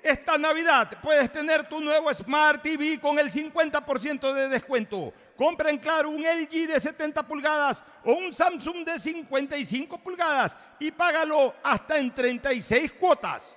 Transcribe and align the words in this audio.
Esta 0.02 0.36
Navidad 0.36 0.98
puedes 1.00 1.32
tener 1.32 1.68
tu 1.68 1.80
nuevo 1.80 2.12
Smart 2.12 2.60
TV 2.62 3.00
con 3.00 3.18
el 3.18 3.30
50% 3.30 4.34
de 4.34 4.48
descuento. 4.48 5.14
Compra 5.37 5.71
en 5.71 5.78
Claro 5.78 6.11
un 6.11 6.22
LG 6.22 6.69
de 6.69 6.78
70 6.78 7.27
pulgadas 7.27 7.84
o 8.05 8.12
un 8.12 8.33
Samsung 8.33 8.84
de 8.84 8.99
55 8.99 9.99
pulgadas 9.99 10.56
y 10.78 10.91
págalo 10.93 11.55
hasta 11.62 11.99
en 11.99 12.15
36 12.15 12.93
cuotas. 12.93 13.56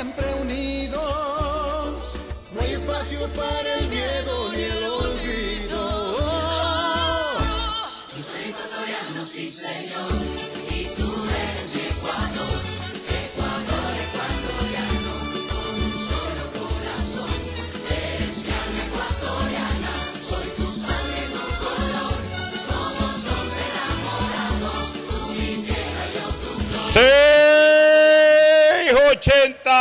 siempre 0.00 0.34
unidos. 0.40 1.94
No 2.54 2.60
hay 2.62 2.72
espacio 2.72 3.28
para 3.36 3.78
el 3.80 3.88
miedo 3.88 4.50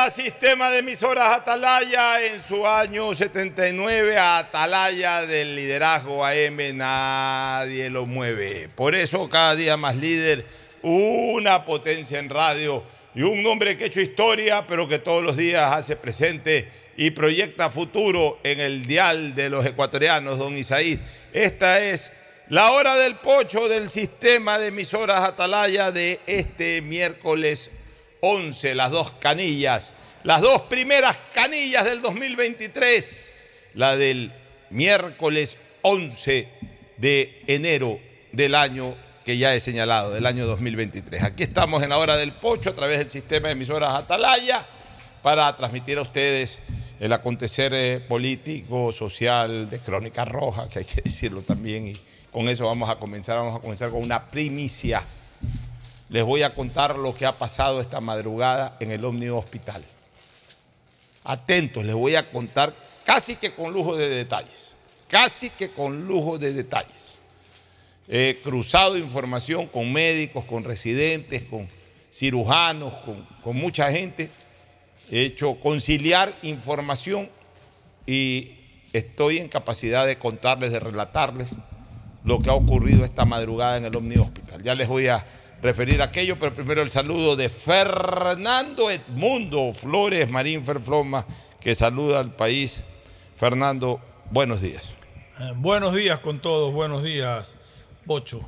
680 0.10 0.30
Sistema 0.30 0.72
de 0.72 0.80
emisoras 0.80 1.32
Atalaya 1.34 2.26
en 2.26 2.42
su 2.42 2.66
año 2.66 3.14
79 3.14 4.18
Atalaya 4.18 5.26
del 5.26 5.56
liderazgo 5.56 6.26
AM 6.26 6.58
nadie 6.76 7.90
lo 7.90 8.06
mueve. 8.06 8.70
Por 8.74 8.96
eso 8.96 9.30
cada 9.30 9.56
día 9.56 9.78
más 9.78 9.96
líder, 9.96 10.46
una 10.82 11.66
potencia 11.66 12.20
en 12.20 12.30
radio 12.30 12.84
y 13.14 13.22
un 13.22 13.46
hombre 13.46 13.78
que 13.78 13.84
ha 13.84 13.88
hecho 13.88 14.02
historia 14.02 14.66
pero 14.66 14.88
que 14.88 15.00
todos 15.00 15.24
los 15.24 15.38
días 15.38 15.72
hace 15.72 15.96
presente 15.96 16.68
y 16.98 17.12
proyecta 17.12 17.70
futuro 17.70 18.40
en 18.44 18.60
el 18.60 18.86
dial 18.88 19.36
de 19.36 19.50
los 19.50 19.66
ecuatorianos, 19.66 20.40
don 20.40 20.58
Isaí. 20.58 21.00
Esta 21.34 21.80
es 21.80 22.14
la 22.48 22.72
hora 22.72 22.96
del 22.96 23.16
pocho 23.16 23.68
del 23.68 23.90
sistema 23.90 24.58
de 24.58 24.68
emisoras 24.68 25.24
Atalaya 25.24 25.92
de 25.92 26.20
este 26.26 26.82
miércoles 26.82 27.72
11, 28.22 28.76
las 28.76 28.92
dos 28.92 29.12
canillas, 29.14 29.94
las 30.24 30.42
dos 30.42 30.64
primeras 30.64 31.18
canillas 31.34 31.86
del 31.86 32.02
2023, 32.02 33.34
la 33.76 33.96
del 33.96 34.34
miércoles 34.70 35.58
11 35.82 36.48
de 36.98 37.42
enero 37.48 38.00
del 38.32 38.56
año 38.56 38.96
que 39.24 39.38
ya 39.38 39.54
he 39.54 39.60
señalado, 39.60 40.12
del 40.12 40.26
año 40.26 40.46
2023. 40.48 41.24
Aquí 41.24 41.44
estamos 41.44 41.84
en 41.84 41.90
la 41.90 41.98
hora 41.98 42.18
del 42.18 42.34
pocho 42.34 42.72
a 42.72 42.74
través 42.74 43.00
del 43.00 43.10
sistema 43.10 43.48
de 43.48 43.54
emisoras 43.54 43.94
Atalaya 43.94 44.66
para 45.22 45.56
transmitir 45.56 45.98
a 45.98 46.02
ustedes 46.02 46.60
el 47.00 47.14
acontecer 47.14 47.74
eh, 47.74 48.00
político, 48.00 48.92
social, 48.92 49.70
de 49.70 49.80
Crónica 49.80 50.26
Roja, 50.26 50.68
que 50.68 50.80
hay 50.80 50.86
que 50.86 51.02
decirlo 51.02 51.42
también, 51.42 51.88
y 51.88 51.98
con 52.32 52.50
eso 52.50 52.66
vamos 52.66 52.90
a 52.90 52.98
comenzar, 52.98 53.38
vamos 53.38 53.58
a 53.58 53.62
comenzar 53.62 53.90
con 53.90 54.04
una 54.04 54.28
primicia 54.28 55.02
les 56.10 56.26
voy 56.26 56.42
a 56.42 56.54
contar 56.56 56.98
lo 56.98 57.14
que 57.14 57.28
ha 57.28 57.32
pasado 57.32 57.80
esta 57.80 58.02
madrugada 58.02 58.76
en 58.80 58.92
el 58.92 59.06
Omni 59.06 59.30
Hospital. 59.30 59.84
Atentos, 61.30 61.86
les 61.86 61.94
voy 61.94 62.16
a 62.16 62.28
contar 62.28 62.74
casi 63.06 63.36
que 63.36 63.52
con 63.52 63.72
lujo 63.72 63.96
de 63.96 64.10
detalles, 64.10 64.74
casi 65.08 65.52
que 65.52 65.70
con 65.70 66.08
lujo 66.08 66.40
de 66.40 66.54
detalles. 66.54 67.20
He 68.08 68.40
cruzado 68.42 68.98
información 68.98 69.68
con 69.68 69.94
médicos, 69.94 70.44
con 70.46 70.64
residentes, 70.64 71.44
con 71.44 71.68
cirujanos, 72.12 72.96
con, 73.06 73.24
con 73.44 73.58
mucha 73.58 73.92
gente. 73.92 74.28
He 75.12 75.22
hecho 75.22 75.60
conciliar 75.60 76.34
información 76.42 77.30
y 78.08 78.54
estoy 78.92 79.38
en 79.38 79.50
capacidad 79.50 80.08
de 80.08 80.18
contarles, 80.18 80.72
de 80.72 80.80
relatarles 80.80 81.52
lo 82.24 82.40
que 82.40 82.50
ha 82.50 82.54
ocurrido 82.54 83.06
esta 83.06 83.26
madrugada 83.26 83.78
en 83.78 83.86
el 83.86 83.96
Omni 83.96 84.18
Hospital. 84.18 84.64
Ya 84.64 84.74
les 84.74 84.88
voy 84.88 85.10
a 85.10 85.24
referir 85.62 86.02
aquello, 86.02 86.38
pero 86.40 86.54
primero 86.54 86.82
el 86.82 86.90
saludo 86.90 87.36
de 87.36 87.50
Fernando 87.50 88.90
Edmundo 88.90 89.74
Flores 89.74 90.30
Marín 90.30 90.64
Ferfloma, 90.64 91.26
que 91.60 91.76
saluda 91.76 92.20
al 92.20 92.36
país. 92.36 92.84
Fernando, 93.36 94.02
buenos 94.32 94.62
días. 94.62 94.96
Eh, 95.40 95.54
Buenos 95.56 95.96
días 95.96 96.20
con 96.20 96.42
todos, 96.42 96.74
buenos 96.74 97.04
días, 97.04 97.56
Pocho. 98.06 98.48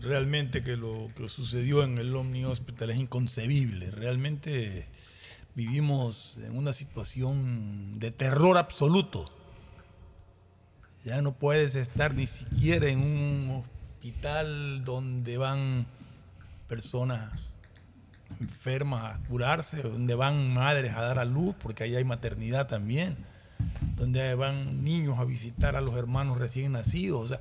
Realmente 0.00 0.62
que 0.62 0.76
lo 0.76 1.08
que 1.14 1.28
sucedió 1.28 1.82
en 1.82 1.98
el 1.98 2.16
Omni 2.16 2.46
Hospital 2.46 2.90
es 2.90 2.96
inconcebible. 2.98 3.90
Realmente 3.90 4.86
vivimos 5.54 6.38
en 6.42 6.56
una 6.56 6.72
situación 6.72 7.98
de 7.98 8.10
terror 8.10 8.56
absoluto. 8.56 9.30
Ya 11.04 11.20
no 11.20 11.32
puedes 11.32 11.74
estar 11.74 12.14
ni 12.14 12.26
siquiera 12.26 12.88
en 12.88 13.00
un 13.00 13.64
hospital 14.00 14.84
donde 14.84 15.36
van 15.36 15.86
personas 16.70 17.32
enfermas 18.38 19.16
a 19.16 19.18
curarse, 19.26 19.82
donde 19.82 20.14
van 20.14 20.54
madres 20.54 20.94
a 20.94 21.02
dar 21.02 21.18
a 21.18 21.24
luz, 21.24 21.56
porque 21.60 21.82
ahí 21.82 21.96
hay 21.96 22.04
maternidad 22.04 22.68
también, 22.68 23.16
donde 23.96 24.36
van 24.36 24.84
niños 24.84 25.18
a 25.18 25.24
visitar 25.24 25.74
a 25.74 25.80
los 25.80 25.96
hermanos 25.96 26.38
recién 26.38 26.70
nacidos. 26.70 27.24
O 27.24 27.26
sea, 27.26 27.40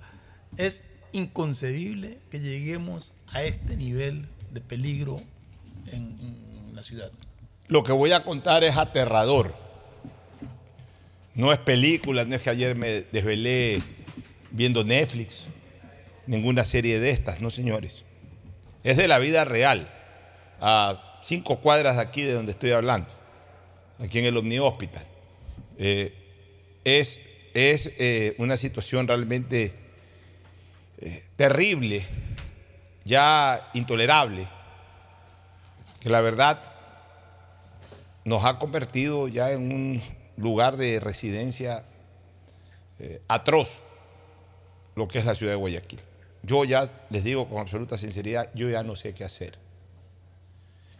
es 0.57 0.83
inconcebible 1.11 2.17
que 2.31 2.39
lleguemos 2.39 3.13
a 3.27 3.43
este 3.43 3.77
nivel 3.77 4.27
de 4.51 4.61
peligro 4.61 5.21
en, 5.91 6.17
en 6.19 6.75
la 6.75 6.81
ciudad. 6.81 7.11
Lo 7.67 7.83
que 7.83 7.91
voy 7.91 8.11
a 8.13 8.23
contar 8.23 8.63
es 8.63 8.77
aterrador. 8.77 9.55
No 11.35 11.53
es 11.53 11.59
película, 11.59 12.25
no 12.25 12.35
es 12.35 12.41
que 12.41 12.49
ayer 12.49 12.75
me 12.75 13.03
desvelé 13.03 13.79
viendo 14.49 14.83
Netflix, 14.83 15.43
ninguna 16.25 16.65
serie 16.65 16.99
de 16.99 17.11
estas, 17.11 17.41
no 17.41 17.51
señores. 17.51 18.05
Es 18.83 18.97
de 18.97 19.07
la 19.07 19.19
vida 19.19 19.43
real, 19.43 19.89
a 20.61 21.19
cinco 21.21 21.59
cuadras 21.59 21.97
de 21.97 22.01
aquí 22.01 22.21
de 22.23 22.33
donde 22.33 22.51
estoy 22.51 22.71
hablando, 22.71 23.09
aquí 23.99 24.19
en 24.19 24.25
el 24.25 24.37
Omni 24.37 24.59
Hospital. 24.59 25.05
Eh, 25.77 26.13
es 26.83 27.19
es 27.53 27.91
eh, 27.97 28.35
una 28.37 28.55
situación 28.57 29.07
realmente 29.07 29.73
eh, 30.99 31.23
terrible, 31.35 32.03
ya 33.03 33.69
intolerable, 33.73 34.47
que 35.99 36.09
la 36.09 36.21
verdad 36.21 36.61
nos 38.23 38.45
ha 38.45 38.59
convertido 38.59 39.27
ya 39.27 39.51
en 39.51 39.73
un 39.73 40.01
lugar 40.37 40.77
de 40.77 40.99
residencia 40.99 41.85
atroz, 43.27 43.81
lo 44.95 45.07
que 45.07 45.19
es 45.19 45.25
la 45.25 45.33
ciudad 45.33 45.53
de 45.53 45.57
Guayaquil. 45.57 46.01
Yo 46.43 46.63
ya 46.63 46.85
les 47.09 47.23
digo 47.23 47.47
con 47.49 47.59
absoluta 47.59 47.97
sinceridad, 47.97 48.49
yo 48.53 48.69
ya 48.69 48.83
no 48.83 48.95
sé 48.95 49.13
qué 49.13 49.23
hacer. 49.23 49.57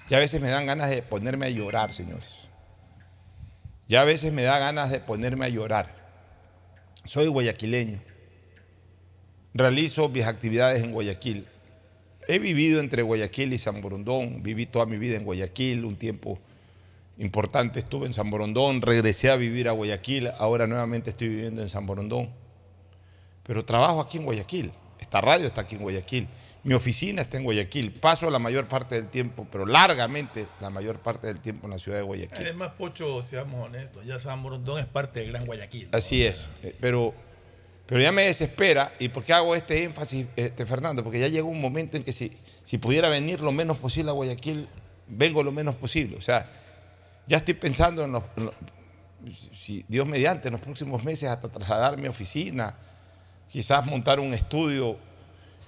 Ya 0.09 0.17
a 0.17 0.19
veces 0.19 0.41
me 0.41 0.49
dan 0.49 0.65
ganas 0.65 0.89
de 0.89 1.01
ponerme 1.01 1.45
a 1.45 1.49
llorar, 1.49 1.93
señores. 1.93 2.49
Ya 3.87 4.01
a 4.01 4.05
veces 4.05 4.33
me 4.33 4.43
da 4.43 4.59
ganas 4.59 4.91
de 4.91 4.99
ponerme 4.99 5.45
a 5.45 5.49
llorar. 5.49 5.97
soy 7.05 7.27
guayaquileño, 7.27 7.99
realizo 9.53 10.09
mis 10.09 10.25
actividades 10.25 10.83
en 10.83 10.91
Guayaquil. 10.91 11.47
He 12.27 12.37
vivido 12.37 12.79
entre 12.79 13.01
Guayaquil 13.01 13.53
y 13.53 13.57
San 13.57 13.81
Borondón, 13.81 14.43
viví 14.43 14.67
toda 14.67 14.85
mi 14.85 14.97
vida 14.97 15.17
en 15.17 15.23
Guayaquil, 15.23 15.85
un 15.85 15.95
tiempo 15.95 16.39
importante 17.17 17.79
estuve 17.79 18.05
en 18.05 18.13
San 18.13 18.29
Borondón, 18.29 18.81
regresé 18.81 19.31
a 19.31 19.35
vivir 19.35 19.67
a 19.67 19.71
Guayaquil, 19.71 20.29
ahora 20.37 20.67
nuevamente 20.67 21.09
estoy 21.09 21.29
viviendo 21.29 21.61
en 21.61 21.69
San 21.69 21.85
Borondón. 21.85 22.29
Pero 23.43 23.65
trabajo 23.65 24.01
aquí 24.01 24.17
en 24.17 24.25
Guayaquil, 24.25 24.71
esta 24.99 25.21
radio 25.21 25.45
está 25.47 25.61
aquí 25.61 25.75
en 25.75 25.81
Guayaquil, 25.81 26.27
mi 26.63 26.73
oficina 26.73 27.21
está 27.21 27.37
en 27.37 27.43
Guayaquil, 27.45 27.93
paso 27.93 28.29
la 28.29 28.37
mayor 28.39 28.67
parte 28.67 28.95
del 28.95 29.07
tiempo, 29.07 29.47
pero 29.49 29.65
largamente 29.65 30.45
la 30.59 30.69
mayor 30.69 30.99
parte 30.99 31.27
del 31.27 31.39
tiempo 31.39 31.67
en 31.67 31.71
la 31.71 31.77
ciudad 31.79 31.97
de 31.99 32.03
Guayaquil. 32.03 32.45
Además, 32.45 32.71
Pocho, 32.77 33.21
seamos 33.21 33.63
honestos, 33.65 34.05
ya 34.05 34.19
San 34.19 34.43
Borondón 34.43 34.79
es 34.79 34.85
parte 34.85 35.21
del 35.21 35.29
Gran 35.31 35.45
Guayaquil. 35.45 35.89
¿no? 35.91 35.97
Así 35.97 36.23
es, 36.25 36.49
pero, 36.81 37.13
pero 37.85 38.01
ya 38.01 38.11
me 38.11 38.23
desespera. 38.23 38.93
¿Y 38.99 39.07
por 39.07 39.23
qué 39.23 39.31
hago 39.33 39.55
este 39.55 39.83
énfasis, 39.83 40.27
este, 40.35 40.65
Fernando? 40.65 41.01
Porque 41.03 41.19
ya 41.19 41.27
llegó 41.29 41.47
un 41.47 41.61
momento 41.61 41.95
en 41.95 42.03
que 42.03 42.11
si, 42.11 42.37
si 42.65 42.77
pudiera 42.77 43.07
venir 43.07 43.39
lo 43.39 43.53
menos 43.53 43.77
posible 43.77 44.09
a 44.11 44.13
Guayaquil, 44.13 44.67
vengo 45.07 45.41
lo 45.43 45.53
menos 45.53 45.75
posible. 45.75 46.17
O 46.17 46.21
sea, 46.21 46.45
ya 47.25 47.37
estoy 47.37 47.53
pensando 47.53 48.03
en 48.03 48.11
los, 48.11 48.23
en 48.35 48.45
los- 48.47 48.55
si 49.53 49.85
Dios 49.87 50.05
mediante, 50.07 50.49
en 50.49 50.53
los 50.53 50.61
próximos 50.61 51.03
meses 51.05 51.29
hasta 51.29 51.49
trasladar 51.49 51.97
mi 51.97 52.07
oficina, 52.09 52.75
quizás 53.51 53.85
montar 53.85 54.19
un 54.19 54.33
estudio 54.33 54.97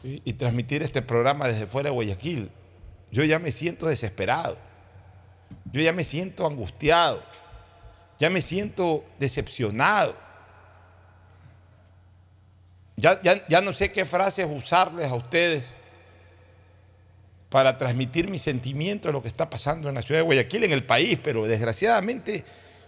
y, 0.04 0.34
transmitir 0.34 0.82
este 0.84 1.02
programa 1.02 1.48
desde 1.48 1.68
fuera 1.68 1.90
de 1.90 1.94
Guayaquil. 1.94 2.50
Yo 3.12 3.24
ya 3.24 3.40
me 3.40 3.52
siento 3.52 3.88
desesperado. 3.88 4.58
Yo 5.72 5.82
ya 5.82 5.94
me 5.94 6.04
siento 6.04 6.48
angustiado. 6.48 7.22
Ya 8.20 8.30
me 8.30 8.42
siento 8.42 9.04
decepcionado. 9.20 10.16
Ya, 12.96 13.22
ya- 13.22 13.48
ya 13.48 13.62
no 13.62 13.74
sé 13.74 13.92
qué 13.92 14.06
frases 14.06 14.48
usarles 14.50 15.10
a 15.12 15.16
ustedes 15.16 15.72
para 17.50 17.78
transmitir 17.78 18.30
mi 18.30 18.38
sentimiento 18.38 19.08
de 19.10 19.14
lo 19.14 19.22
que 19.22 19.28
está 19.28 19.50
pasando 19.50 19.90
en 19.90 19.96
la 19.96 20.02
ciudad 20.02 20.20
de 20.20 20.26
Guayaquil, 20.26 20.64
en 20.64 20.72
el 20.72 20.86
país, 20.86 21.20
pero 21.22 21.46
desgraciadamente 21.46 22.46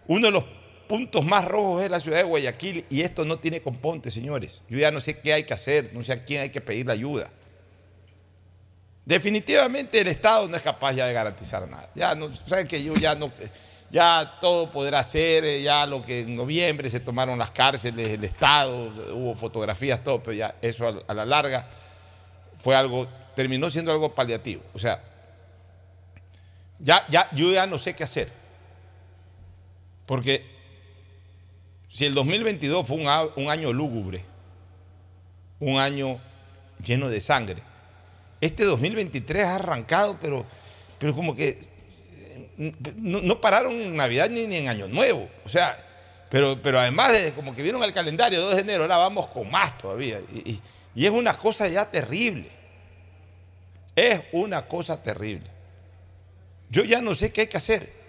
uno 0.08 0.28
de 0.28 0.32
los 0.32 0.46
puntos 0.88 1.26
más 1.26 1.46
rojos 1.46 1.84
es 1.84 1.92
la 1.92 2.00
ciudad 2.00 2.18
de 2.18 2.24
Guayaquil 2.24 2.86
y 2.90 3.02
esto 3.02 3.26
no 3.26 3.40
tiene 3.40 3.62
componte, 3.62 4.12
señores. 4.12 4.62
Yo 4.70 4.78
ya 4.78 4.92
no 4.92 5.02
sé 5.02 5.18
qué 5.20 5.34
hay 5.34 5.44
que 5.44 5.54
hacer, 5.54 5.92
no 5.94 6.02
sé 6.04 6.14
a 6.14 6.24
quién 6.24 6.42
hay 6.42 6.50
que 6.50 6.62
pedir 6.62 6.86
la 6.86 6.94
ayuda. 6.94 7.30
Definitivamente 9.06 10.00
el 10.00 10.08
Estado 10.08 10.48
no 10.48 10.56
es 10.56 10.64
capaz 10.64 10.94
ya 10.94 11.06
de 11.06 11.14
garantizar 11.14 11.68
nada. 11.68 11.90
Ya 11.94 12.16
no, 12.16 12.34
saben 12.46 12.68
que 12.68 12.82
yo 12.82 12.94
ya 12.96 13.16
no, 13.16 13.32
ya 13.92 14.38
todo 14.40 14.72
podrá 14.72 15.04
ser, 15.04 15.44
eh, 15.44 15.62
ya 15.62 15.86
lo 15.86 16.02
que 16.02 16.22
en 16.22 16.36
noviembre 16.36 16.90
se 16.90 17.00
tomaron 17.00 17.38
las 17.38 17.52
cárceles, 17.52 18.10
el 18.10 18.24
Estado, 18.24 18.92
hubo 19.14 19.36
fotografías, 19.36 20.04
todo, 20.04 20.24
pero 20.24 20.34
ya 20.34 20.56
eso 20.62 21.04
a, 21.08 21.14
la 21.14 21.26
larga 21.26 21.68
fue 22.58 22.76
algo, 22.76 23.08
terminó 23.36 23.70
siendo 23.70 23.92
algo 23.92 24.16
paliativo. 24.16 24.64
O 24.74 24.80
sea, 24.80 25.04
ya, 26.80 27.06
ya, 27.10 27.30
yo 27.34 27.52
ya 27.52 27.68
no 27.68 27.78
sé 27.78 27.94
qué 27.94 28.04
hacer. 28.04 28.32
Porque 30.06 30.53
si 31.94 32.06
el 32.06 32.16
2022 32.16 32.88
fue 32.88 32.98
un, 32.98 33.50
año 33.50 33.72
lúgubre, 33.72 34.26
un 35.60 35.78
año 35.78 36.20
lleno 36.84 37.08
de 37.08 37.22
sangre, 37.22 37.62
este 38.42 38.64
2023 38.64 39.46
ha 39.46 39.56
arrancado, 39.58 40.18
pero, 40.20 40.44
pero 40.98 41.14
como 41.14 41.36
que 41.36 41.50
eh, 42.58 42.74
no, 42.98 43.40
pararon 43.40 43.74
en 43.80 43.96
Navidad 43.96 44.28
ni, 44.32 44.48
ni 44.48 44.56
en 44.56 44.70
Año 44.70 44.88
Nuevo. 44.88 45.30
O 45.46 45.50
sea, 45.50 45.78
pero, 46.32 46.60
pero 46.64 46.80
además 46.80 47.14
de 47.14 47.32
como 47.34 47.54
que 47.56 47.62
vieron 47.62 47.84
el 47.84 47.94
calendario 47.94 48.42
2 48.42 48.56
de 48.56 48.62
enero, 48.62 48.82
ahora 48.84 48.98
vamos 48.98 49.28
con 49.28 49.52
más 49.52 49.78
todavía. 49.78 50.20
Y, 50.34 50.52
y- 50.52 50.62
y 50.96 51.06
es 51.06 51.12
una 51.12 51.38
cosa 51.38 51.68
ya 51.68 51.90
terrible. 51.90 52.50
Es 53.96 54.22
una 54.32 54.68
cosa 54.68 55.02
terrible. 55.02 55.48
Yo 56.70 56.84
ya 56.84 57.02
no 57.02 57.14
sé 57.14 57.32
qué 57.32 57.42
hay 57.42 57.48
que 57.48 57.58
hacer. 57.58 58.03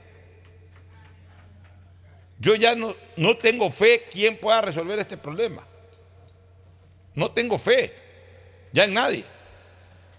Yo 2.39 2.55
ya 2.55 2.75
no, 2.75 2.95
no 3.17 3.37
tengo 3.37 3.71
fe 3.71 4.05
quién 4.11 4.37
pueda 4.37 4.61
resolver 4.61 4.99
este 4.99 5.17
problema. 5.17 5.67
No 7.15 7.31
tengo 7.31 7.59
fe. 7.59 7.93
Ya 8.73 8.85
en 8.85 8.95
nadie. 8.95 9.25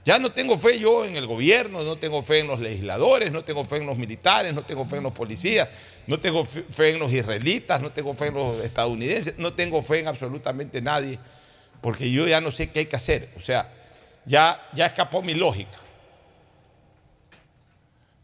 Ya 0.06 0.20
no 0.20 0.32
tengo 0.32 0.58
fe 0.58 0.80
yo 0.80 1.04
en 1.04 1.16
el 1.16 1.26
gobierno, 1.26 1.84
no 1.84 1.98
tengo 1.98 2.22
fe 2.22 2.40
en 2.40 2.48
los 2.48 2.60
legisladores, 2.60 3.32
no 3.32 3.44
tengo 3.44 3.64
fe 3.64 3.78
en 3.78 3.88
los 3.88 3.98
militares, 3.98 4.54
no 4.54 4.64
tengo 4.64 4.86
fe 4.86 4.98
en 4.98 5.04
los 5.04 5.14
policías, 5.14 5.68
no 6.06 6.20
tengo 6.20 6.46
fe 6.46 6.92
en 6.92 7.00
los 7.00 7.12
israelitas, 7.12 7.82
no 7.82 7.92
tengo 7.92 8.14
fe 8.14 8.28
en 8.28 8.36
los 8.36 8.64
estadounidenses, 8.64 9.40
no 9.40 9.54
tengo 9.54 9.82
fe 9.82 10.02
en 10.02 10.08
absolutamente 10.08 10.80
nadie, 10.80 11.18
porque 11.82 12.12
yo 12.12 12.28
ya 12.28 12.40
no 12.40 12.52
sé 12.52 12.70
qué 12.70 12.82
hay 12.82 12.86
que 12.86 12.96
hacer. 12.96 13.30
O 13.36 13.40
sea, 13.40 13.74
ya, 14.26 14.70
ya 14.74 14.86
escapó 14.86 15.24
mi 15.24 15.34
lógica. 15.34 15.78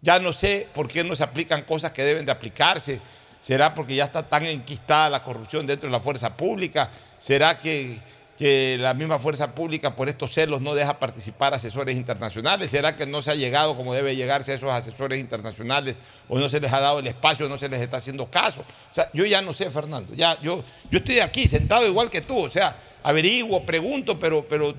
Ya 0.01 0.19
no 0.19 0.33
sé 0.33 0.67
por 0.73 0.87
qué 0.87 1.03
no 1.03 1.15
se 1.15 1.23
aplican 1.23 1.63
cosas 1.63 1.91
que 1.91 2.03
deben 2.03 2.25
de 2.25 2.31
aplicarse. 2.31 2.99
¿Será 3.41 3.73
porque 3.73 3.95
ya 3.95 4.03
está 4.05 4.23
tan 4.23 4.45
enquistada 4.45 5.09
la 5.09 5.23
corrupción 5.23 5.65
dentro 5.65 5.89
de 5.89 5.91
la 5.91 5.99
fuerza 5.99 6.37
pública? 6.37 6.91
¿Será 7.17 7.57
que, 7.57 7.97
que 8.37 8.77
la 8.79 8.93
misma 8.93 9.17
fuerza 9.17 9.55
pública 9.55 9.95
por 9.95 10.09
estos 10.09 10.31
celos 10.31 10.61
no 10.61 10.75
deja 10.75 10.99
participar 10.99 11.51
asesores 11.55 11.97
internacionales? 11.97 12.69
¿Será 12.69 12.95
que 12.95 13.07
no 13.07 13.19
se 13.19 13.31
ha 13.31 13.35
llegado 13.35 13.75
como 13.75 13.95
debe 13.95 14.15
llegarse 14.15 14.51
a 14.51 14.55
esos 14.55 14.69
asesores 14.69 15.19
internacionales 15.19 15.95
o 16.29 16.37
no 16.37 16.47
se 16.49 16.59
les 16.59 16.71
ha 16.71 16.79
dado 16.79 16.99
el 16.99 17.07
espacio, 17.07 17.49
no 17.49 17.57
se 17.57 17.67
les 17.67 17.81
está 17.81 17.97
haciendo 17.97 18.29
caso? 18.29 18.61
O 18.61 18.93
sea, 18.93 19.09
yo 19.11 19.25
ya 19.25 19.41
no 19.41 19.53
sé, 19.53 19.71
Fernando. 19.71 20.13
Ya, 20.13 20.39
yo, 20.41 20.63
yo 20.91 20.99
estoy 20.99 21.19
aquí 21.19 21.47
sentado 21.47 21.87
igual 21.87 22.11
que 22.11 22.21
tú. 22.21 22.45
O 22.45 22.49
sea, 22.49 22.77
averiguo, 23.01 23.63
pregunto, 23.63 24.19
pero, 24.19 24.45
pero, 24.47 24.75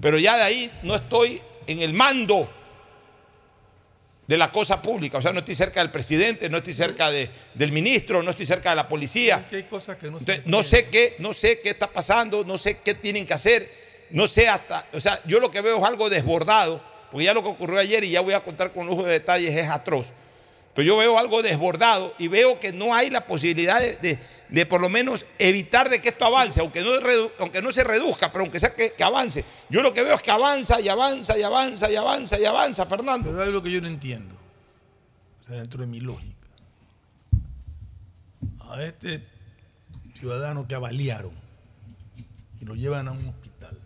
pero 0.00 0.18
ya 0.18 0.38
de 0.38 0.42
ahí 0.42 0.72
no 0.82 0.94
estoy 0.94 1.42
en 1.66 1.82
el 1.82 1.92
mando 1.92 2.48
de 4.26 4.36
la 4.36 4.50
cosa 4.50 4.82
pública. 4.82 5.18
O 5.18 5.22
sea, 5.22 5.32
no 5.32 5.38
estoy 5.40 5.54
cerca 5.54 5.80
del 5.80 5.90
presidente, 5.90 6.48
no 6.50 6.56
estoy 6.58 6.74
cerca 6.74 7.10
de- 7.10 7.30
del 7.54 7.70
ministro, 7.72 8.22
no 8.22 8.30
estoy 8.32 8.46
cerca 8.46 8.70
de 8.70 8.76
la 8.76 8.88
policía. 8.88 9.36
Es 9.44 9.50
que 9.50 9.56
hay 9.56 9.62
cosas 9.64 9.96
que 9.96 10.10
no 10.10 10.18
se 10.18 10.24
Entonces, 10.24 10.46
no 10.46 10.62
sé 10.62 10.86
qué, 10.86 11.16
no 11.20 11.32
sé 11.32 11.60
qué 11.60 11.70
está 11.70 11.86
pasando, 11.88 12.44
no 12.44 12.58
sé 12.58 12.78
qué 12.78 12.94
tienen 12.94 13.24
que 13.24 13.34
hacer, 13.34 13.70
no 14.10 14.26
sé 14.26 14.48
hasta, 14.48 14.86
o 14.92 15.00
sea, 15.00 15.20
yo 15.26 15.38
lo 15.40 15.50
que 15.50 15.60
veo 15.60 15.78
es 15.78 15.84
algo 15.84 16.10
desbordado, 16.10 16.82
porque 17.10 17.24
ya 17.24 17.34
lo 17.34 17.42
que 17.42 17.48
ocurrió 17.50 17.78
ayer 17.78 18.02
y 18.04 18.10
ya 18.10 18.20
voy 18.20 18.34
a 18.34 18.40
contar 18.40 18.72
con 18.72 18.86
lujo 18.86 19.04
de 19.04 19.12
detalles 19.12 19.54
es 19.54 19.68
atroz. 19.68 20.08
Pero 20.74 20.86
yo 20.88 20.96
veo 20.98 21.18
algo 21.18 21.42
desbordado 21.42 22.14
y 22.18 22.28
veo 22.28 22.60
que 22.60 22.72
no 22.72 22.94
hay 22.94 23.08
la 23.10 23.26
posibilidad 23.26 23.80
de, 23.80 23.96
de- 23.96 24.18
de 24.48 24.64
por 24.66 24.80
lo 24.80 24.88
menos 24.88 25.26
evitar 25.38 25.88
de 25.90 26.00
que 26.00 26.10
esto 26.10 26.24
avance, 26.26 26.60
aunque 26.60 26.82
no, 26.82 26.90
aunque 27.40 27.60
no 27.62 27.72
se 27.72 27.82
reduzca, 27.84 28.30
pero 28.30 28.44
aunque 28.44 28.60
sea 28.60 28.74
que, 28.74 28.92
que 28.92 29.02
avance. 29.04 29.44
Yo 29.70 29.82
lo 29.82 29.92
que 29.92 30.02
veo 30.02 30.14
es 30.14 30.22
que 30.22 30.30
avanza 30.30 30.80
y 30.80 30.88
avanza 30.88 31.36
y 31.38 31.42
avanza 31.42 31.90
y 31.90 31.96
avanza 31.96 32.38
y 32.38 32.44
avanza, 32.44 32.86
Fernando. 32.86 33.30
Pero 33.30 33.42
hay 33.42 33.48
algo 33.48 33.62
que 33.62 33.70
yo 33.72 33.80
no 33.80 33.88
entiendo. 33.88 34.34
O 35.40 35.44
sea, 35.48 35.56
dentro 35.56 35.80
de 35.80 35.86
mi 35.86 36.00
lógica. 36.00 36.34
A 38.60 38.82
este 38.82 39.24
ciudadano 40.18 40.66
que 40.66 40.74
avaliaron 40.74 41.32
y 42.60 42.64
lo 42.64 42.74
llevan 42.74 43.08
a 43.08 43.12
un 43.12 43.28
hospital. 43.28 43.78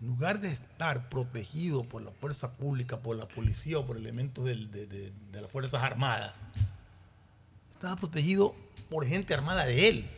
En 0.00 0.06
lugar 0.06 0.40
de 0.40 0.50
estar 0.50 1.08
protegido 1.10 1.84
por 1.84 2.02
la 2.02 2.10
fuerza 2.10 2.52
pública, 2.52 3.00
por 3.00 3.16
la 3.16 3.28
policía 3.28 3.78
o 3.78 3.86
por 3.86 3.96
elementos 3.98 4.44
de, 4.46 4.54
de- 4.66 5.12
de 5.30 5.40
las 5.40 5.50
Fuerzas 5.50 5.82
Armadas, 5.82 6.32
estaba 7.80 7.96
protegido 7.96 8.54
por 8.90 9.06
gente 9.06 9.32
armada 9.32 9.64
de 9.64 9.88
él. 9.88 10.10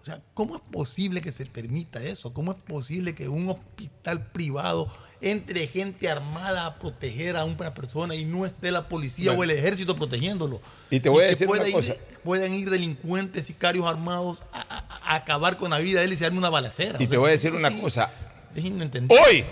O 0.00 0.04
sea, 0.04 0.20
¿cómo 0.34 0.56
es 0.56 0.62
posible 0.72 1.20
que 1.22 1.30
se 1.30 1.46
permita 1.46 2.02
eso? 2.02 2.34
¿Cómo 2.34 2.50
es 2.50 2.60
posible 2.64 3.14
que 3.14 3.28
un 3.28 3.48
hospital 3.48 4.26
privado 4.32 4.92
entre 5.20 5.68
gente 5.68 6.10
armada 6.10 6.66
a 6.66 6.80
proteger 6.80 7.36
a 7.36 7.44
una 7.44 7.72
persona 7.72 8.16
y 8.16 8.24
no 8.24 8.44
esté 8.44 8.72
la 8.72 8.88
policía 8.88 9.26
Bueno. 9.30 9.40
o 9.40 9.44
el 9.44 9.50
ejército 9.56 9.94
protegiéndolo? 9.94 10.60
Y 10.90 10.98
te 10.98 11.08
voy 11.08 11.22
a 11.22 11.26
decir 11.28 11.46
una 11.48 11.62
ir- 11.68 11.72
cosa. 11.72 11.94
puedan 12.24 12.52
ir 12.54 12.68
delincuentes, 12.70 13.46
sicarios 13.46 13.86
armados 13.86 14.42
a, 14.50 14.62
a- 14.62 15.12
a 15.12 15.14
acabar 15.14 15.56
con 15.56 15.70
la 15.70 15.78
vida 15.78 16.00
de 16.00 16.06
él 16.06 16.12
y 16.14 16.16
se 16.16 16.24
darme 16.24 16.38
una 16.38 16.50
balacera. 16.50 16.98
Y 16.98 17.04
O 17.04 17.06
te 17.06 17.10
sea, 17.10 17.18
voy 17.20 17.28
a 17.28 17.32
decir 17.32 17.52
una 17.52 17.70
sí 17.70 17.78
cosa. 17.80 18.10
Es 18.56 18.64
inentendible. 18.64 19.22
Hoy 19.24 19.44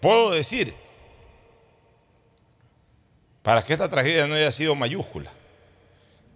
puedo 0.00 0.30
decir, 0.30 0.72
para 3.42 3.62
que 3.64 3.72
esta 3.72 3.88
tragedia 3.88 4.28
no 4.28 4.34
haya 4.34 4.52
sido 4.52 4.76
mayúscula, 4.76 5.32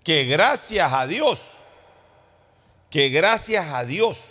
que 0.08 0.24
gracias 0.24 0.90
a 0.90 1.06
Dios, 1.06 1.42
que 2.88 3.10
gracias 3.10 3.66
a 3.74 3.84
Dios 3.84 4.24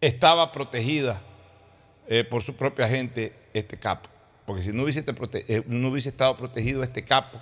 estaba 0.00 0.50
protegida 0.50 1.22
eh, 2.08 2.24
por 2.24 2.42
su 2.42 2.56
propia 2.56 2.88
gente 2.88 3.32
este 3.54 3.78
capo. 3.78 4.10
Porque 4.46 4.62
si 4.62 4.72
no 4.72 4.82
hubiese, 4.82 5.04
eh, 5.46 5.62
no 5.68 5.90
hubiese 5.90 6.08
estado 6.08 6.36
protegido 6.36 6.82
este 6.82 7.04
capo, 7.04 7.40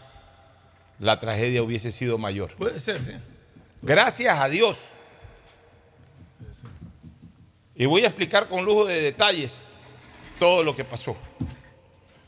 la 0.99 1.19
tragedia 1.19 1.63
hubiese 1.63 1.91
sido 1.91 2.19
mayor. 2.19 2.55
Puede 2.57 2.79
ser, 2.79 3.03
sí. 3.03 3.13
Gracias 3.81 4.39
a 4.39 4.47
Dios. 4.51 4.79
Y 7.75 7.87
voy 7.87 8.05
a 8.05 8.09
explicar 8.09 8.47
con 8.47 8.63
lujo 8.63 8.85
de 8.85 9.01
detalles 9.01 9.57
todo 10.39 10.63
lo 10.63 10.77
que 10.77 10.85
pasó. 10.85 11.17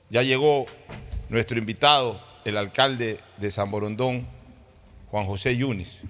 Ya 0.09 0.23
llegó 0.23 0.65
nuestro 1.29 1.59
invitado, 1.59 2.30
el 2.45 2.57
alcalde 2.57 3.21
de 3.37 3.51
San 3.51 3.71
Borondón, 3.71 4.27
Juan 5.11 5.27
José 5.27 5.57
Yunis. 5.57 6.01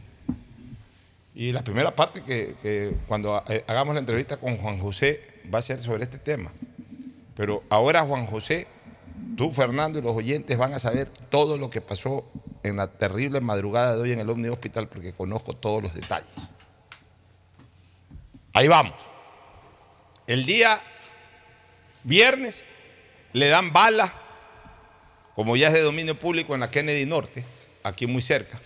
Y 1.35 1.53
la 1.53 1.63
primera 1.63 1.95
parte 1.95 2.23
que, 2.23 2.95
cuando 3.07 3.43
eh, 3.49 3.65
hagamos 3.67 3.95
la 3.95 4.01
entrevista 4.01 4.37
con 4.37 4.57
Juan 4.57 4.79
José 4.79 5.23
va 5.53 5.61
a 5.61 5.63
ser 5.63 5.79
sobre 5.79 6.05
este 6.05 6.19
tema. 6.19 6.53
Pero 7.35 7.63
ahora 7.71 8.03
Juan 8.03 8.27
José, 8.27 8.67
tú 9.37 9.51
Fernando 9.51 9.99
y 9.99 10.03
los 10.03 10.15
oyentes 10.15 10.59
van 10.59 10.75
a 10.75 10.79
saber 10.79 11.09
todo 11.09 11.57
lo 11.57 11.71
que 11.71 11.81
pasó 11.81 12.25
en 12.63 12.77
la 12.77 12.89
terrible 12.89 13.41
madrugada 13.41 13.95
de 13.95 14.03
hoy 14.03 14.13
en 14.13 14.19
el 14.19 14.29
Omni 14.29 14.49
Hospital 14.49 14.89
porque 14.89 15.13
conozco 15.13 15.53
todos 15.53 15.83
los 15.83 15.95
detalles. 15.95 16.29
Ahí 18.53 18.69
vamos. 18.69 18.95
El 20.27 20.45
día 20.45 20.81
viernes 22.05 22.63
le 23.33 23.49
dan 23.49 23.73
bala, 23.73 24.13
como 25.41 25.57
ya 25.57 25.69
es 25.69 25.73
de 25.73 25.81
dominio 25.81 26.15
público 26.15 26.53
en 26.53 26.61
la 26.61 26.71
Kennedy 26.71 27.07
Norte, 27.07 27.43
aquí 27.83 28.07
muy 28.07 28.21
cerca, 28.21 28.61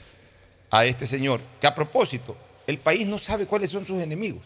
a 0.72 0.84
este 0.84 1.06
señor, 1.06 1.40
que 1.60 1.68
a 1.68 1.72
propósito, 1.72 2.36
el 2.66 2.78
país 2.78 3.06
no 3.06 3.16
sabe 3.16 3.46
cuáles 3.46 3.70
son 3.70 3.86
sus 3.86 4.02
enemigos. 4.02 4.44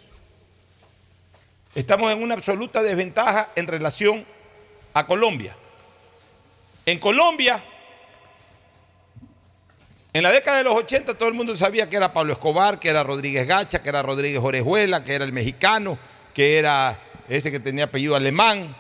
Estamos 1.75 2.13
en 2.13 2.23
una 2.23 2.35
absoluta 2.35 2.83
desventaja 2.83 3.49
en 3.57 3.67
relación 3.67 4.27
a 4.93 5.07
Colombia. 5.07 5.57
En 6.85 6.99
Colombia, 6.99 7.65
en 10.13 10.23
la 10.23 10.31
década 10.31 10.59
de 10.59 10.65
los 10.65 10.75
80 10.75 11.15
todo 11.15 11.31
el 11.31 11.35
mundo 11.35 11.55
sabía 11.55 11.89
que 11.89 11.97
era 11.97 12.13
Pablo 12.13 12.35
Escobar, 12.35 12.79
que 12.79 12.91
era 12.91 13.03
Rodríguez 13.03 13.47
Gacha, 13.47 13.83
que 13.83 13.89
era 13.89 14.03
Rodríguez 14.03 14.43
Orejuela, 14.43 15.03
que 15.03 15.15
era 15.15 15.25
el 15.25 15.33
mexicano, 15.33 15.99
que 16.35 16.59
era 16.59 17.01
ese 17.27 17.51
que 17.51 17.59
tenía 17.59 17.85
apellido 17.85 18.15
alemán. 18.15 18.77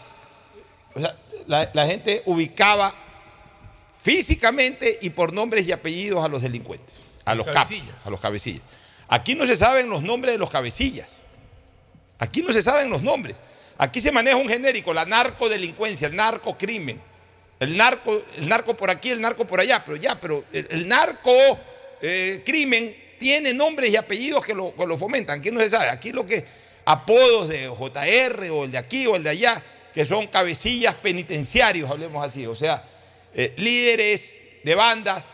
O 0.95 1.01
sea, 1.01 1.17
la, 1.47 1.87
gente 1.87 2.23
ubicaba 2.27 3.08
físicamente 4.03 4.99
y 5.03 5.11
por 5.11 5.33
nombres 5.33 5.67
y 5.67 5.73
apellidos 5.73 6.25
a 6.25 6.29
los 6.29 6.43
delincuentes, 6.43 6.95
a 7.25 7.35
los 7.35 7.47
capos, 7.47 7.83
a 8.05 8.11
los 8.11 8.21
cabecillas. 8.21 8.63
Aquí 9.09 9.35
no 9.35 9.47
se 9.47 9.57
saben 9.57 9.89
los 9.89 10.03
nombres 10.03 10.35
de 10.35 10.39
los 10.39 10.51
cabecillas. 10.51 11.09
Aquí 12.19 12.43
no 12.43 12.53
se 12.53 12.63
saben 12.63 12.91
los 12.91 13.03
nombres. 13.03 13.37
Aquí 13.79 14.01
se 14.01 14.13
maneja 14.13 14.37
un 14.37 14.49
genérico, 14.49 14.93
la 14.93 15.05
narcodelincuencia, 15.05 16.09
el 16.09 16.17
narcocrimen. 16.17 17.01
El 17.61 17.77
narco, 17.77 18.23
el 18.37 18.49
narco 18.49 18.77
por 18.77 18.91
aquí, 18.91 19.11
el 19.11 19.21
narco 19.21 19.45
por 19.45 19.61
allá, 19.61 19.83
pero 19.85 19.97
ya, 19.97 20.21
pero 20.21 20.45
el, 20.53 20.67
el 20.71 20.89
narco 20.89 21.33
eh, 22.01 22.43
crimen 22.47 22.95
tiene 23.19 23.53
nombres 23.53 23.91
y 23.91 23.97
apellidos 23.97 24.45
que 24.45 24.55
lo, 24.55 24.75
que 24.75 24.87
lo 24.87 24.97
fomentan. 24.97 25.41
Aquí 25.41 25.51
no 25.51 25.61
se 25.61 25.71
sabe. 25.71 25.89
Aquí 25.89 26.13
lo 26.13 26.25
que 26.25 26.45
apodos 26.85 27.49
de 27.49 27.69
JR 27.69 28.51
o 28.51 28.65
el 28.65 28.71
de 28.73 28.79
aquí 28.79 29.07
o 29.07 29.17
el 29.17 29.23
de 29.23 29.31
allá, 29.31 29.63
que 29.93 30.05
son 30.05 30.29
cabecillas 30.29 30.95
penitenciarios, 30.95 31.91
hablemos 31.91 32.25
así. 32.25 32.47
O 32.47 32.55
sea, 32.55 32.85
eh, 33.41 33.55
líderes 33.57 34.41
de 34.65 34.75
bandas 34.75 35.29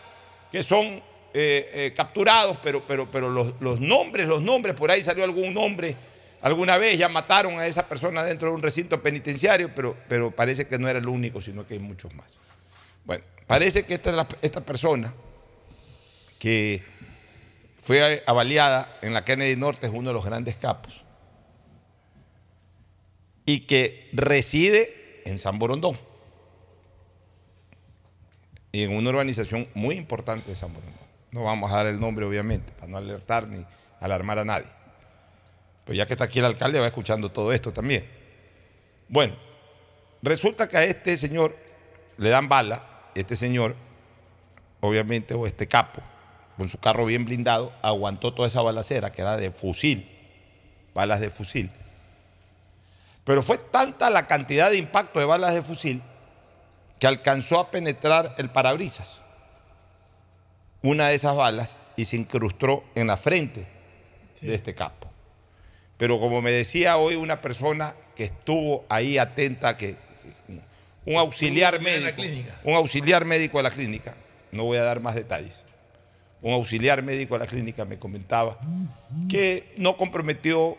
que 0.51 0.61
son 0.61 1.01
eh, 1.33 1.71
eh, 1.73 1.93
capturados, 1.95 2.55
pero, 2.61 2.85
pero, 2.85 3.09
pero 3.09 3.31
los, 3.31 3.55
los 3.59 3.79
nombres, 3.79 4.27
los 4.27 4.43
nombres, 4.43 4.75
por 4.75 4.91
ahí 4.91 5.01
salió 5.01 5.23
algún 5.23 5.55
nombre 5.55 5.95
alguna 6.43 6.77
vez, 6.77 6.99
ya 6.99 7.09
mataron 7.09 7.57
a 7.57 7.65
esa 7.65 7.89
persona 7.89 8.23
dentro 8.23 8.49
de 8.49 8.53
un 8.53 8.61
recinto 8.61 9.01
penitenciario, 9.01 9.73
pero, 9.73 9.97
pero 10.07 10.29
parece 10.29 10.67
que 10.67 10.77
no 10.77 10.87
era 10.87 10.99
el 10.99 11.07
único, 11.07 11.41
sino 11.41 11.65
que 11.65 11.73
hay 11.73 11.79
muchos 11.79 12.13
más. 12.13 12.27
Bueno, 13.05 13.23
parece 13.47 13.85
que 13.85 13.95
esta, 13.95 14.27
esta 14.43 14.61
persona 14.61 15.11
que 16.37 16.83
fue 17.81 18.23
avaliada 18.27 18.99
en 19.01 19.15
la 19.15 19.25
Kennedy 19.25 19.55
Norte 19.55 19.87
es 19.87 19.91
uno 19.91 20.11
de 20.11 20.13
los 20.13 20.23
grandes 20.23 20.57
capos 20.57 21.03
y 23.47 23.61
que 23.61 24.11
reside 24.13 25.23
en 25.25 25.39
San 25.39 25.57
Borondón 25.57 25.97
y 28.75 28.83
en 28.83 28.93
una 28.93 29.09
urbanización 29.09 29.69
muy 29.73 29.95
importante 29.95 30.49
de 30.49 30.55
San 30.55 30.73
Borondón. 30.73 31.07
No 31.31 31.43
vamos 31.43 31.71
a 31.71 31.77
dar 31.77 31.87
el 31.87 31.97
nombre, 31.97 32.25
obviamente, 32.25 32.73
para 32.73 32.87
no 32.87 32.97
alertar 32.97 33.47
ni 33.47 33.65
alarmar 34.01 34.39
a 34.39 34.43
nadie. 34.43 34.67
Pero 35.85 35.95
ya 35.95 36.05
que 36.05 36.11
está 36.11 36.25
aquí 36.25 36.39
el 36.39 36.45
alcalde, 36.45 36.81
va 36.81 36.87
escuchando 36.87 37.31
todo 37.31 37.53
esto 37.53 37.71
también. 37.71 38.05
Bueno, 39.07 39.33
resulta 40.21 40.67
que 40.67 40.75
a 40.75 40.83
este 40.83 41.17
señor 41.17 41.55
le 42.17 42.29
dan 42.29 42.49
bala, 42.49 42.83
este 43.15 43.37
señor, 43.37 43.77
obviamente, 44.81 45.35
o 45.35 45.47
este 45.47 45.67
capo, 45.67 46.01
con 46.57 46.67
su 46.67 46.77
carro 46.77 47.05
bien 47.05 47.23
blindado, 47.23 47.71
aguantó 47.81 48.33
toda 48.33 48.49
esa 48.49 48.61
balacera 48.61 49.09
que 49.09 49.21
era 49.21 49.37
de 49.37 49.51
fusil, 49.51 50.05
balas 50.93 51.21
de 51.21 51.29
fusil. 51.29 51.71
Pero 53.23 53.41
fue 53.41 53.57
tanta 53.57 54.09
la 54.09 54.27
cantidad 54.27 54.69
de 54.69 54.75
impacto 54.75 55.21
de 55.21 55.25
balas 55.25 55.53
de 55.53 55.61
fusil 55.61 56.03
que 56.99 57.07
alcanzó 57.07 57.59
a 57.59 57.71
penetrar 57.71 58.35
el 58.37 58.49
parabrisas. 58.49 59.09
Una 60.81 61.07
de 61.07 61.15
esas 61.15 61.35
balas 61.35 61.77
y 61.95 62.05
se 62.05 62.15
incrustó 62.15 62.83
en 62.95 63.07
la 63.07 63.17
frente 63.17 63.67
de 64.41 64.53
este 64.53 64.75
capo. 64.75 65.09
Pero 65.97 66.19
como 66.19 66.41
me 66.41 66.51
decía 66.51 66.97
hoy 66.97 67.15
una 67.15 67.41
persona 67.41 67.95
que 68.15 68.25
estuvo 68.25 68.85
ahí 68.89 69.17
atenta, 69.17 69.75
que 69.75 69.95
un 71.05 71.15
auxiliar 71.17 71.79
médico, 71.79 72.21
un 72.63 72.75
auxiliar 72.75 73.25
médico 73.25 73.57
de 73.57 73.63
la 73.63 73.71
clínica, 73.71 74.15
no 74.51 74.65
voy 74.65 74.77
a 74.77 74.83
dar 74.83 74.99
más 74.99 75.15
detalles, 75.15 75.63
un 76.41 76.53
auxiliar 76.53 77.01
médico 77.01 77.35
de 77.35 77.39
la 77.39 77.47
clínica 77.47 77.85
me 77.85 77.97
comentaba 77.97 78.59
que 79.29 79.73
no 79.77 79.97
comprometió 79.97 80.77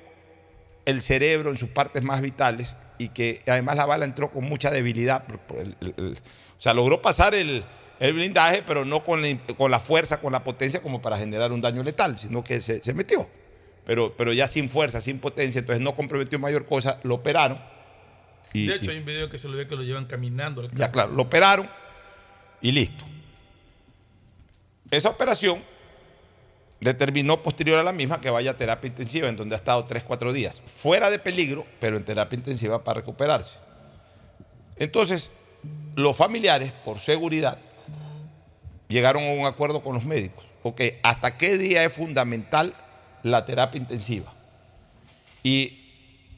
el 0.84 1.02
cerebro 1.02 1.50
en 1.50 1.56
sus 1.56 1.68
partes 1.68 2.02
más 2.04 2.20
vitales 2.20 2.76
y 2.98 3.08
que 3.08 3.42
además 3.46 3.76
la 3.76 3.86
bala 3.86 4.04
entró 4.04 4.30
con 4.30 4.44
mucha 4.44 4.70
debilidad. 4.70 5.24
o 5.30 6.14
sea, 6.56 6.74
logró 6.74 7.02
pasar 7.02 7.34
el, 7.34 7.64
el 8.00 8.12
blindaje, 8.12 8.62
pero 8.66 8.84
no 8.84 9.04
con 9.04 9.22
la, 9.22 9.36
con 9.56 9.70
la 9.70 9.80
fuerza, 9.80 10.20
con 10.20 10.32
la 10.32 10.44
potencia 10.44 10.82
como 10.82 11.00
para 11.02 11.18
generar 11.18 11.52
un 11.52 11.60
daño 11.60 11.82
letal, 11.82 12.18
sino 12.18 12.42
que 12.42 12.60
se, 12.60 12.82
se 12.82 12.94
metió. 12.94 13.28
Pero, 13.84 14.16
pero 14.16 14.32
ya 14.32 14.46
sin 14.48 14.68
fuerza, 14.68 15.00
sin 15.00 15.18
potencia, 15.20 15.60
entonces 15.60 15.82
no 15.82 15.94
comprometió 15.94 16.38
mayor 16.38 16.66
cosa, 16.66 16.98
lo 17.04 17.14
operaron. 17.14 17.60
Y, 18.52 18.66
De 18.66 18.76
hecho, 18.76 18.90
hay 18.90 18.98
un 18.98 19.04
video 19.04 19.28
que 19.28 19.38
se 19.38 19.48
lo 19.48 19.56
ve 19.56 19.66
que 19.66 19.76
lo 19.76 19.82
llevan 19.82 20.06
caminando. 20.06 20.62
al 20.62 20.70
ya 20.72 20.90
claro, 20.90 21.12
lo 21.12 21.22
operaron 21.22 21.68
y 22.60 22.72
listo. 22.72 23.04
Esa 24.90 25.10
operación 25.10 25.62
determinó 26.80 27.42
posterior 27.42 27.78
a 27.78 27.82
la 27.82 27.92
misma 27.92 28.20
que 28.20 28.30
vaya 28.30 28.52
a 28.52 28.56
terapia 28.56 28.88
intensiva, 28.88 29.28
en 29.28 29.36
donde 29.36 29.54
ha 29.54 29.58
estado 29.58 29.86
3-4 29.86 30.32
días, 30.32 30.62
fuera 30.64 31.10
de 31.10 31.18
peligro, 31.18 31.66
pero 31.80 31.96
en 31.96 32.04
terapia 32.04 32.36
intensiva 32.36 32.84
para 32.84 33.00
recuperarse. 33.00 33.52
Entonces, 34.76 35.30
los 35.94 36.16
familiares, 36.16 36.72
por 36.84 36.98
seguridad, 36.98 37.58
llegaron 38.88 39.24
a 39.24 39.32
un 39.32 39.46
acuerdo 39.46 39.82
con 39.82 39.94
los 39.94 40.04
médicos. 40.04 40.44
Ok, 40.62 40.82
¿hasta 41.02 41.36
qué 41.36 41.56
día 41.56 41.84
es 41.84 41.92
fundamental 41.92 42.74
la 43.22 43.44
terapia 43.46 43.80
intensiva? 43.80 44.32
Y 45.42 45.82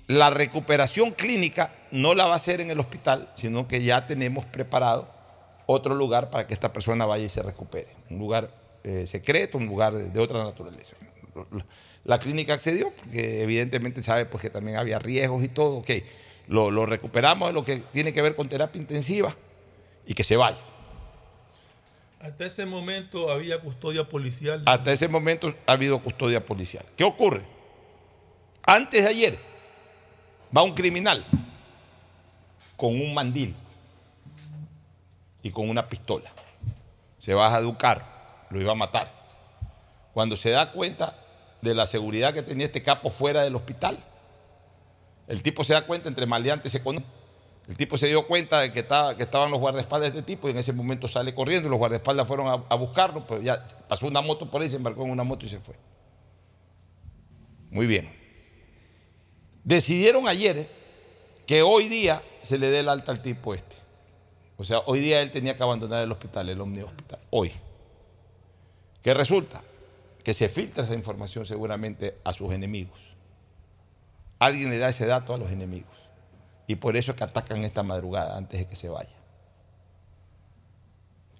la 0.06 0.30
recuperación 0.30 1.10
clínica 1.10 1.72
no 1.90 2.14
la 2.14 2.26
va 2.26 2.34
a 2.34 2.36
hacer 2.36 2.60
en 2.60 2.70
el 2.70 2.78
hospital, 2.78 3.30
sino 3.34 3.66
que 3.66 3.82
ya 3.82 4.06
tenemos 4.06 4.44
preparado 4.46 5.08
otro 5.66 5.94
lugar 5.94 6.30
para 6.30 6.46
que 6.46 6.54
esta 6.54 6.72
persona 6.72 7.04
vaya 7.04 7.24
y 7.24 7.28
se 7.28 7.42
recupere. 7.42 7.88
Un 8.08 8.18
lugar 8.18 8.50
eh, 8.84 9.06
secreto, 9.06 9.58
un 9.58 9.66
lugar 9.66 9.94
de, 9.94 10.10
de 10.10 10.20
otra 10.20 10.42
naturaleza. 10.42 10.96
La 12.04 12.18
clínica 12.18 12.54
accedió 12.54 12.92
porque 12.94 13.42
evidentemente 13.42 14.02
sabe 14.02 14.26
pues, 14.26 14.42
que 14.42 14.50
también 14.50 14.76
había 14.76 14.98
riesgos 14.98 15.44
y 15.44 15.48
todo. 15.48 15.76
Ok, 15.78 15.90
lo, 16.46 16.70
lo 16.70 16.86
recuperamos 16.86 17.48
de 17.48 17.52
lo 17.52 17.64
que 17.64 17.76
tiene 17.76 18.12
que 18.12 18.22
ver 18.22 18.34
con 18.34 18.48
terapia 18.48 18.80
intensiva 18.80 19.34
y 20.06 20.14
que 20.14 20.24
se 20.24 20.36
vaya. 20.36 20.58
Hasta 22.20 22.46
ese 22.46 22.66
momento 22.66 23.30
había 23.30 23.60
custodia 23.60 24.08
policial. 24.08 24.62
Hasta 24.66 24.90
ese 24.90 25.06
momento 25.06 25.54
ha 25.66 25.72
habido 25.72 26.02
custodia 26.02 26.44
policial. 26.44 26.84
¿Qué 26.96 27.04
ocurre? 27.04 27.44
Antes 28.62 29.02
de 29.04 29.08
ayer 29.08 29.38
va 30.56 30.62
un 30.62 30.74
criminal 30.74 31.24
con 32.76 33.00
un 33.00 33.14
mandil 33.14 33.54
y 35.42 35.50
con 35.50 35.68
una 35.68 35.88
pistola. 35.88 36.30
Se 37.18 37.34
baja 37.34 37.60
de 37.60 37.66
un 37.66 37.74
carro, 37.74 38.06
lo 38.50 38.60
iba 38.60 38.72
a 38.72 38.74
matar. 38.74 39.12
Cuando 40.12 40.36
se 40.36 40.50
da 40.50 40.72
cuenta 40.72 41.16
de 41.60 41.74
la 41.74 41.86
seguridad 41.86 42.34
que 42.34 42.42
tenía 42.42 42.66
este 42.66 42.82
capo 42.82 43.10
fuera 43.10 43.42
del 43.42 43.56
hospital, 43.56 43.98
el 45.26 45.42
tipo 45.42 45.62
se 45.64 45.74
da 45.74 45.86
cuenta, 45.86 46.08
entre 46.08 46.26
maleantes 46.26 46.72
se 46.72 46.82
conoce. 46.82 47.06
El 47.68 47.76
tipo 47.76 47.98
se 47.98 48.06
dio 48.06 48.26
cuenta 48.26 48.60
de 48.60 48.72
que, 48.72 48.80
estaba, 48.80 49.14
que 49.14 49.24
estaban 49.24 49.50
los 49.50 49.60
guardaespaldas 49.60 50.10
de 50.10 50.20
este 50.20 50.26
tipo 50.26 50.48
y 50.48 50.52
en 50.52 50.58
ese 50.58 50.72
momento 50.72 51.06
sale 51.06 51.34
corriendo. 51.34 51.68
Los 51.68 51.78
guardaespaldas 51.78 52.26
fueron 52.26 52.48
a, 52.48 52.64
a 52.66 52.74
buscarlo, 52.76 53.26
pero 53.26 53.42
ya 53.42 53.62
pasó 53.86 54.06
una 54.06 54.22
moto 54.22 54.50
por 54.50 54.62
ahí, 54.62 54.70
se 54.70 54.76
embarcó 54.76 55.04
en 55.04 55.10
una 55.10 55.22
moto 55.22 55.44
y 55.44 55.50
se 55.50 55.60
fue. 55.60 55.74
Muy 57.70 57.86
bien. 57.86 58.10
Decidieron 59.64 60.26
ayer 60.28 60.66
que 61.46 61.60
hoy 61.60 61.88
día 61.88 62.22
se 62.40 62.56
le 62.56 62.70
dé 62.70 62.80
el 62.80 62.88
alta 62.88 63.12
al 63.12 63.20
tipo 63.20 63.52
este. 63.52 63.76
O 64.56 64.64
sea, 64.64 64.78
hoy 64.86 65.00
día 65.00 65.20
él 65.20 65.30
tenía 65.30 65.54
que 65.54 65.62
abandonar 65.62 66.02
el 66.02 66.10
hospital, 66.10 66.48
el 66.48 66.60
Omni 66.60 66.80
Hospital. 66.80 67.20
Hoy. 67.30 67.52
¿Qué 69.02 69.14
resulta? 69.14 69.62
Que 70.24 70.34
se 70.34 70.48
filtra 70.48 70.84
esa 70.84 70.94
información 70.94 71.46
seguramente 71.46 72.18
a 72.24 72.32
sus 72.32 72.52
enemigos. 72.52 72.98
Alguien 74.38 74.70
le 74.70 74.78
da 74.78 74.88
ese 74.88 75.06
dato 75.06 75.34
a 75.34 75.38
los 75.38 75.50
enemigos. 75.50 75.96
Y 76.66 76.76
por 76.76 76.96
eso 76.96 77.12
es 77.12 77.16
que 77.16 77.24
atacan 77.24 77.64
esta 77.64 77.82
madrugada 77.82 78.36
antes 78.36 78.60
de 78.60 78.66
que 78.66 78.76
se 78.76 78.88
vaya. 78.88 79.14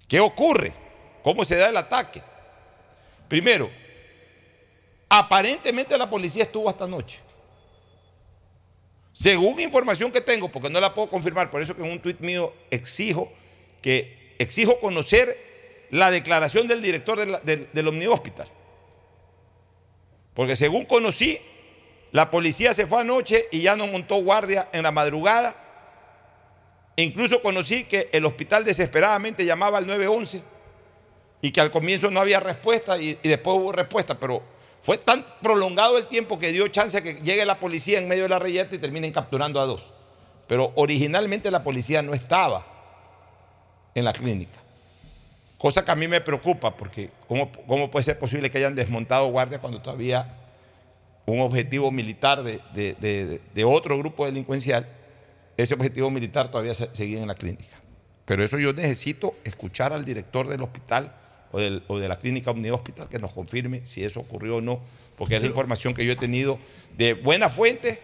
¿Qué 0.07 0.19
ocurre? 0.19 0.73
¿Cómo 1.23 1.45
se 1.45 1.55
da 1.55 1.69
el 1.69 1.77
ataque? 1.77 2.21
Primero, 3.27 3.69
aparentemente 5.07 5.97
la 5.97 6.09
policía 6.09 6.43
estuvo 6.43 6.67
hasta 6.67 6.85
anoche. 6.85 7.19
Según 9.13 9.59
información 9.59 10.11
que 10.11 10.21
tengo, 10.21 10.49
porque 10.49 10.69
no 10.69 10.79
la 10.79 10.93
puedo 10.93 11.09
confirmar, 11.09 11.51
por 11.51 11.61
eso 11.61 11.75
que 11.75 11.83
en 11.83 11.91
un 11.91 12.01
tuit 12.01 12.19
mío 12.21 12.53
exijo 12.71 13.31
que 13.81 14.35
exijo 14.39 14.79
conocer 14.79 15.48
la 15.91 16.11
declaración 16.11 16.67
del 16.67 16.81
director 16.81 17.17
de 17.19 17.25
la- 17.25 17.39
del, 17.39 17.69
del 17.73 17.87
Omni 17.87 18.05
Hospital. 18.07 18.47
Porque 20.33 20.55
según 20.55 20.85
conocí, 20.85 21.39
la 22.11 22.31
policía 22.31 22.73
se 22.73 22.87
fue 22.87 23.01
anoche 23.01 23.47
y 23.51 23.61
ya 23.61 23.75
no 23.75 23.87
montó 23.87 24.15
guardia 24.21 24.69
en 24.71 24.83
la 24.83 24.91
madrugada. 24.91 25.55
E 26.95 27.03
incluso 27.03 27.41
conocí 27.41 27.85
que 27.85 28.09
el 28.11 28.25
hospital 28.25 28.63
desesperadamente 28.65 29.45
llamaba 29.45 29.77
al 29.77 29.87
911 29.87 30.41
y 31.41 31.51
que 31.51 31.61
al 31.61 31.71
comienzo 31.71 32.11
no 32.11 32.19
había 32.19 32.39
respuesta 32.39 32.97
y, 32.97 33.17
y 33.21 33.27
después 33.29 33.57
hubo 33.57 33.71
respuesta, 33.71 34.19
pero 34.19 34.43
fue 34.81 34.97
tan 34.97 35.25
prolongado 35.41 35.97
el 35.97 36.07
tiempo 36.07 36.37
que 36.39 36.51
dio 36.51 36.67
chance 36.67 36.97
a 36.97 37.01
que 37.01 37.15
llegue 37.21 37.45
la 37.45 37.59
policía 37.59 37.99
en 37.99 38.07
medio 38.07 38.23
de 38.23 38.29
la 38.29 38.39
reyerta 38.39 38.75
y 38.75 38.79
terminen 38.79 39.11
capturando 39.11 39.59
a 39.61 39.65
dos. 39.65 39.93
Pero 40.47 40.71
originalmente 40.75 41.51
la 41.51 41.63
policía 41.63 42.01
no 42.01 42.13
estaba 42.13 42.65
en 43.95 44.03
la 44.05 44.13
clínica. 44.13 44.57
Cosa 45.59 45.83
que 45.85 45.91
a 45.91 45.95
mí 45.95 46.07
me 46.07 46.21
preocupa, 46.21 46.75
porque 46.75 47.11
¿cómo, 47.27 47.51
cómo 47.67 47.91
puede 47.91 48.03
ser 48.05 48.17
posible 48.17 48.49
que 48.49 48.57
hayan 48.57 48.73
desmontado 48.75 49.27
guardia 49.27 49.59
cuando 49.59 49.81
todavía 49.81 50.25
un 51.25 51.41
objetivo 51.41 51.91
militar 51.91 52.41
de, 52.43 52.59
de- 52.73 52.95
de- 52.95 53.41
de 53.53 53.63
otro 53.65 53.97
grupo 53.99 54.25
delincuencial, 54.25 54.87
ese 55.57 55.73
objetivo 55.75 56.09
militar 56.09 56.49
todavía 56.49 56.73
se- 56.73 56.89
seguía 56.95 57.21
en 57.21 57.27
la 57.27 57.35
clínica? 57.35 57.75
Pero 58.25 58.41
eso 58.43 58.57
yo 58.57 58.71
necesito 58.73 59.35
escuchar 59.43 59.91
al 59.91 60.05
director 60.05 60.47
del 60.47 60.61
hospital 60.63 61.13
o, 61.51 61.59
del- 61.59 61.83
o 61.87 61.99
de 61.99 62.07
la 62.07 62.17
clínica 62.17 62.51
Omni 62.51 62.69
Hospital 62.69 63.09
que 63.09 63.19
nos 63.19 63.33
confirme 63.33 63.83
si 63.83 64.03
eso 64.03 64.21
ocurrió 64.21 64.55
o 64.57 64.61
no, 64.61 64.79
porque 65.17 65.35
es 65.35 65.41
la 65.41 65.47
información 65.49 65.93
que 65.93 66.05
yo 66.05 66.13
he 66.13 66.15
tenido 66.15 66.57
de 66.97 67.13
buena 67.15 67.49
fuente, 67.49 67.99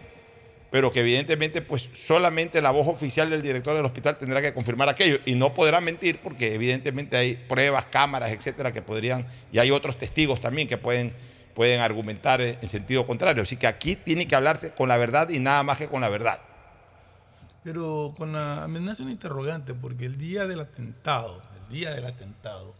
pero 0.76 0.92
que 0.92 1.00
evidentemente 1.00 1.62
pues 1.62 1.88
solamente 1.94 2.60
la 2.60 2.70
voz 2.70 2.86
oficial 2.86 3.30
del 3.30 3.40
director 3.40 3.74
del 3.74 3.86
hospital 3.86 4.18
tendrá 4.18 4.42
que 4.42 4.52
confirmar 4.52 4.90
aquello 4.90 5.16
y 5.24 5.34
no 5.34 5.54
podrá 5.54 5.80
mentir 5.80 6.20
porque 6.22 6.54
evidentemente 6.54 7.16
hay 7.16 7.36
pruebas, 7.36 7.86
cámaras, 7.86 8.30
etcétera, 8.30 8.72
que 8.72 8.82
podrían, 8.82 9.26
y 9.50 9.58
hay 9.58 9.70
otros 9.70 9.96
testigos 9.96 10.38
también 10.38 10.68
que 10.68 10.76
pueden, 10.76 11.14
pueden 11.54 11.80
argumentar 11.80 12.42
en 12.42 12.58
en 12.60 12.68
sentido 12.68 13.06
contrario. 13.06 13.44
Así 13.44 13.56
que 13.56 13.66
aquí 13.66 13.96
tiene 13.96 14.28
que 14.28 14.36
hablarse 14.36 14.74
con 14.74 14.90
la 14.90 14.98
verdad 14.98 15.30
y 15.30 15.38
nada 15.38 15.62
más 15.62 15.78
que 15.78 15.88
con 15.88 16.02
la 16.02 16.10
verdad. 16.10 16.42
Pero 17.64 18.12
con 18.14 18.34
la 18.34 18.64
amenaza 18.64 19.02
un 19.02 19.08
interrogante, 19.08 19.72
porque 19.72 20.04
el 20.04 20.18
día 20.18 20.46
del 20.46 20.60
atentado, 20.60 21.42
el 21.62 21.74
día 21.74 21.94
del 21.94 22.04
atentado, 22.04 22.74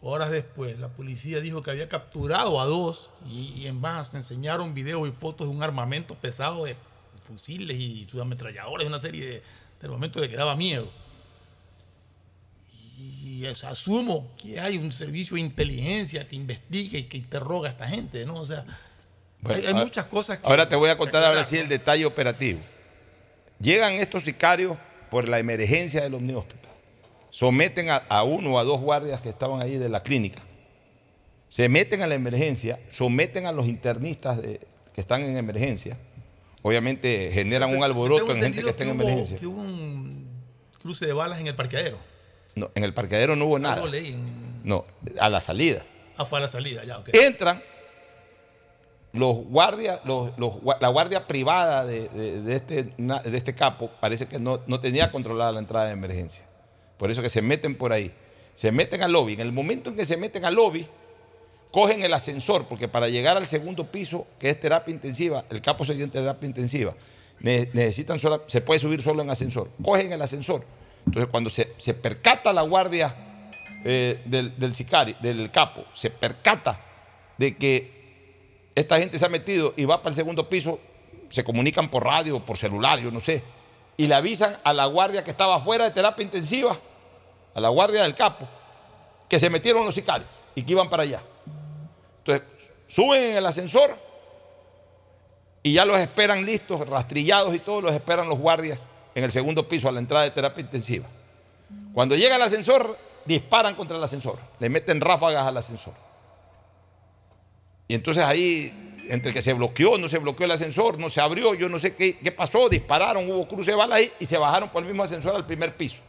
horas 0.00 0.32
después, 0.32 0.80
la 0.80 0.88
policía 0.88 1.38
dijo 1.38 1.62
que 1.62 1.70
había 1.70 1.88
capturado 1.88 2.60
a 2.60 2.64
dos 2.64 3.10
y, 3.30 3.52
y 3.56 3.68
en 3.68 3.80
más 3.80 4.12
enseñaron 4.12 4.74
videos 4.74 5.08
y 5.08 5.12
fotos 5.12 5.46
de 5.46 5.54
un 5.54 5.62
armamento 5.62 6.16
pesado 6.16 6.64
de 6.64 6.74
fusiles 7.26 7.76
y 7.78 8.06
subametralladores, 8.10 8.86
una 8.86 9.00
serie 9.00 9.26
de, 9.26 9.42
de 10.20 10.30
que 10.30 10.36
daba 10.36 10.56
miedo. 10.56 10.90
Y 12.98 13.44
es- 13.44 13.64
asumo 13.64 14.30
que 14.40 14.58
hay 14.60 14.78
un 14.78 14.92
servicio 14.92 15.34
de 15.34 15.42
inteligencia 15.42 16.26
que 16.26 16.36
investiga 16.36 16.98
y 16.98 17.04
que 17.04 17.18
interroga 17.18 17.68
a 17.68 17.72
esta 17.72 17.86
gente, 17.88 18.24
¿no? 18.24 18.34
O 18.36 18.46
sea, 18.46 18.64
Bueno, 19.40 19.58
hay, 19.58 19.66
hay 19.66 19.72
ahora- 19.72 19.84
muchas 19.84 20.06
cosas 20.06 20.38
que... 20.38 20.46
Ahora 20.46 20.68
te 20.68 20.76
voy 20.76 20.88
a 20.90 20.96
contar 20.96 21.22
ahora 21.24 21.44
sí 21.44 21.58
el 21.58 21.68
detalle 21.68 22.06
operativo. 22.06 22.60
Llegan 23.60 23.94
estos 23.94 24.24
sicarios 24.24 24.76
por 25.10 25.28
la 25.28 25.38
emergencia 25.38 26.02
del 26.02 26.14
Omni 26.14 26.34
Hospital. 26.34 26.72
Someten 27.30 27.90
a, 27.90 27.96
a 27.96 28.22
uno 28.22 28.54
o 28.54 28.58
a 28.58 28.64
dos 28.64 28.80
guardias 28.80 29.20
que 29.20 29.28
estaban 29.28 29.60
ahí 29.60 29.76
de 29.76 29.88
la 29.90 30.02
clínica. 30.02 30.42
Se 31.48 31.68
meten 31.68 32.02
a 32.02 32.06
la 32.06 32.14
emergencia, 32.14 32.80
someten 32.90 33.46
a 33.46 33.52
los 33.52 33.66
internistas 33.66 34.40
de- 34.40 34.60
que 34.94 35.00
están 35.02 35.20
en 35.22 35.36
emergencia. 35.36 35.98
Obviamente 36.66 37.30
generan 37.32 37.76
un 37.76 37.84
alboroto 37.84 38.32
en 38.32 38.42
gente 38.42 38.60
que 38.60 38.70
está 38.70 38.82
en 38.82 38.90
emergencia. 38.90 39.38
Que 39.38 39.46
hubo 39.46 39.60
un 39.60 40.28
cruce 40.82 41.06
de 41.06 41.12
balas 41.12 41.38
en 41.38 41.46
el 41.46 41.54
parqueadero. 41.54 41.96
No, 42.56 42.72
en 42.74 42.82
el 42.82 42.92
parqueadero 42.92 43.36
no 43.36 43.44
hubo 43.46 43.60
nada. 43.60 43.76
Algo 43.76 43.86
leí 43.86 44.08
en- 44.14 44.62
No, 44.64 44.84
a 45.20 45.28
la 45.28 45.40
salida. 45.40 45.84
ah, 46.16 46.24
fue 46.24 46.38
a 46.38 46.42
la 46.42 46.48
salida, 46.48 46.82
ya, 46.84 46.98
ok. 46.98 47.10
Entran 47.12 47.62
los 49.12 49.36
guardias, 49.44 50.00
los- 50.04 50.32
la 50.80 50.88
guardia 50.88 51.28
privada 51.28 51.84
de, 51.84 52.08
de- 52.08 52.42
de 52.42 52.56
este, 52.56 52.82
de 52.82 53.36
este 53.36 53.54
capo, 53.54 53.88
parece 54.00 54.26
que 54.26 54.40
no, 54.40 54.60
no 54.66 54.80
tenía 54.80 55.12
controlada 55.12 55.52
la 55.52 55.60
entrada 55.60 55.86
de 55.86 55.92
emergencia. 55.92 56.44
Por 56.98 57.12
eso 57.12 57.22
que 57.22 57.28
se 57.28 57.42
meten 57.42 57.76
por 57.76 57.92
ahí. 57.92 58.12
Se 58.54 58.72
meten 58.72 59.02
al 59.04 59.12
lobby. 59.12 59.34
En 59.34 59.40
el 59.40 59.52
momento 59.52 59.90
en 59.90 59.94
que 59.96 60.04
se 60.04 60.16
meten 60.16 60.44
al 60.44 60.56
lobby, 60.56 60.88
cogen 61.76 62.02
el 62.02 62.14
ascensor, 62.14 62.64
porque 62.68 62.88
para 62.88 63.06
llegar 63.10 63.36
al 63.36 63.46
segundo 63.46 63.84
piso, 63.92 64.26
que 64.38 64.48
es 64.48 64.58
terapia 64.58 64.94
intensiva, 64.94 65.44
el 65.50 65.60
capo 65.60 65.84
se 65.84 65.92
dio 65.94 66.08
terapia 66.10 66.46
intensiva, 66.46 66.94
ne- 67.40 67.68
necesitan 67.74 68.18
se 68.46 68.60
puede 68.62 68.80
subir 68.80 69.02
solo 69.02 69.20
en 69.22 69.28
ascensor. 69.28 69.68
Cogen 69.84 70.10
el 70.10 70.22
ascensor. 70.22 70.64
Entonces, 71.04 71.30
cuando 71.30 71.50
se, 71.50 71.74
se 71.76 71.92
percata 71.92 72.54
la 72.54 72.62
guardia 72.62 73.14
eh, 73.84 74.22
del, 74.24 74.58
del 74.58 74.74
sicario, 74.74 75.16
del 75.20 75.50
capo, 75.50 75.84
se 75.92 76.08
percata 76.08 76.80
de 77.36 77.54
que 77.58 78.70
esta 78.74 78.98
gente 78.98 79.18
se 79.18 79.26
ha 79.26 79.28
metido 79.28 79.74
y 79.76 79.84
va 79.84 79.98
para 79.98 80.12
el 80.12 80.16
segundo 80.16 80.48
piso, 80.48 80.80
se 81.28 81.44
comunican 81.44 81.90
por 81.90 82.06
radio, 82.06 82.42
por 82.42 82.56
celular, 82.56 83.00
yo 83.00 83.10
no 83.10 83.20
sé, 83.20 83.42
y 83.98 84.06
le 84.06 84.14
avisan 84.14 84.56
a 84.64 84.72
la 84.72 84.86
guardia 84.86 85.22
que 85.22 85.30
estaba 85.30 85.56
afuera 85.56 85.84
de 85.84 85.90
terapia 85.90 86.22
intensiva, 86.22 86.80
a 87.54 87.60
la 87.60 87.68
guardia 87.68 88.02
del 88.02 88.14
capo, 88.14 88.48
que 89.28 89.38
se 89.38 89.50
metieron 89.50 89.84
los 89.84 89.94
sicarios 89.94 90.30
y 90.54 90.62
que 90.62 90.72
iban 90.72 90.88
para 90.88 91.02
allá. 91.02 91.22
Entonces, 92.26 92.42
suben 92.88 93.22
en 93.22 93.36
el 93.36 93.46
ascensor 93.46 93.96
y 95.62 95.72
ya 95.74 95.84
los 95.84 96.00
esperan 96.00 96.44
listos, 96.44 96.86
rastrillados 96.88 97.54
y 97.54 97.60
todo, 97.60 97.80
los 97.80 97.94
esperan 97.94 98.28
los 98.28 98.38
guardias 98.38 98.82
en 99.14 99.24
el 99.24 99.30
segundo 99.30 99.68
piso 99.68 99.88
a 99.88 99.92
la 99.92 100.00
entrada 100.00 100.24
de 100.24 100.30
terapia 100.32 100.62
intensiva. 100.62 101.06
Cuando 101.94 102.16
llega 102.16 102.36
el 102.36 102.42
ascensor, 102.42 102.98
disparan 103.24 103.74
contra 103.74 103.96
el 103.96 104.02
ascensor, 104.02 104.38
le 104.58 104.68
meten 104.68 105.00
ráfagas 105.00 105.46
al 105.46 105.56
ascensor. 105.56 105.94
Y 107.88 107.94
entonces 107.94 108.24
ahí, 108.24 109.04
entre 109.08 109.32
que 109.32 109.40
se 109.40 109.52
bloqueó, 109.52 109.96
no 109.96 110.08
se 110.08 110.18
bloqueó 110.18 110.46
el 110.46 110.52
ascensor, 110.52 110.98
no 110.98 111.08
se 111.08 111.20
abrió, 111.20 111.54
yo 111.54 111.68
no 111.68 111.78
sé 111.78 111.94
qué, 111.94 112.32
pasó, 112.36 112.68
dispararon, 112.68 113.30
hubo 113.30 113.46
cruce 113.46 113.70
de 113.70 113.76
balas 113.76 113.98
ahí 113.98 114.12
y 114.18 114.26
se 114.26 114.36
bajaron 114.36 114.70
por 114.70 114.82
el 114.82 114.88
mismo 114.88 115.04
ascensor 115.04 115.34
al 115.36 115.46
primer 115.46 115.76
piso. 115.76 116.02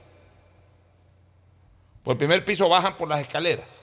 Por 2.03 2.13
el 2.13 2.17
primer 2.17 2.43
piso 2.43 2.67
bajan 2.67 2.97
por 2.97 3.07
las 3.07 3.21
escaleras 3.21 3.76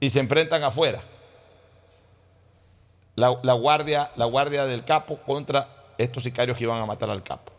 y 0.00 0.10
se 0.10 0.20
enfrentan 0.20 0.62
afuera. 0.62 1.02
La, 3.14 3.28
guardia, 3.54 4.10
la 4.16 4.26
guardia 4.26 4.66
del 4.66 4.84
capo 4.84 5.18
contra 5.22 5.94
estos 5.96 6.22
sicarios 6.22 6.58
que 6.58 6.64
iban 6.64 6.82
a 6.82 6.86
matar 6.86 7.08
al 7.08 7.22
capo. 7.22 7.52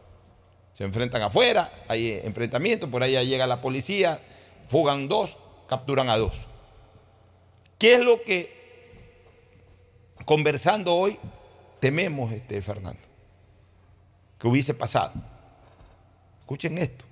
Se 0.73 0.83
enfrentan 0.83 1.23
afuera, 1.23 1.71
hay 1.87 2.11
enfrentamiento, 2.23 2.89
por 2.89 3.01
ahí 3.01 3.13
llega 3.25 3.47
la 3.47 3.59
policía, 3.59 4.21
fugan 4.67 5.07
dos, 5.07 5.37
capturan 5.67 6.09
a 6.09 6.17
dos. 6.17 6.33
¿Qué 7.79 7.95
es 7.95 8.01
lo 8.01 8.21
que 8.21 8.55
conversando 10.25 10.95
hoy 10.95 11.17
tememos, 11.79 12.31
este, 12.31 12.61
Fernando? 12.61 13.01
Que 14.37 14.47
hubiese 14.47 14.75
pasado. 14.75 15.13
Escuchen 16.41 16.77
esto, 16.77 17.05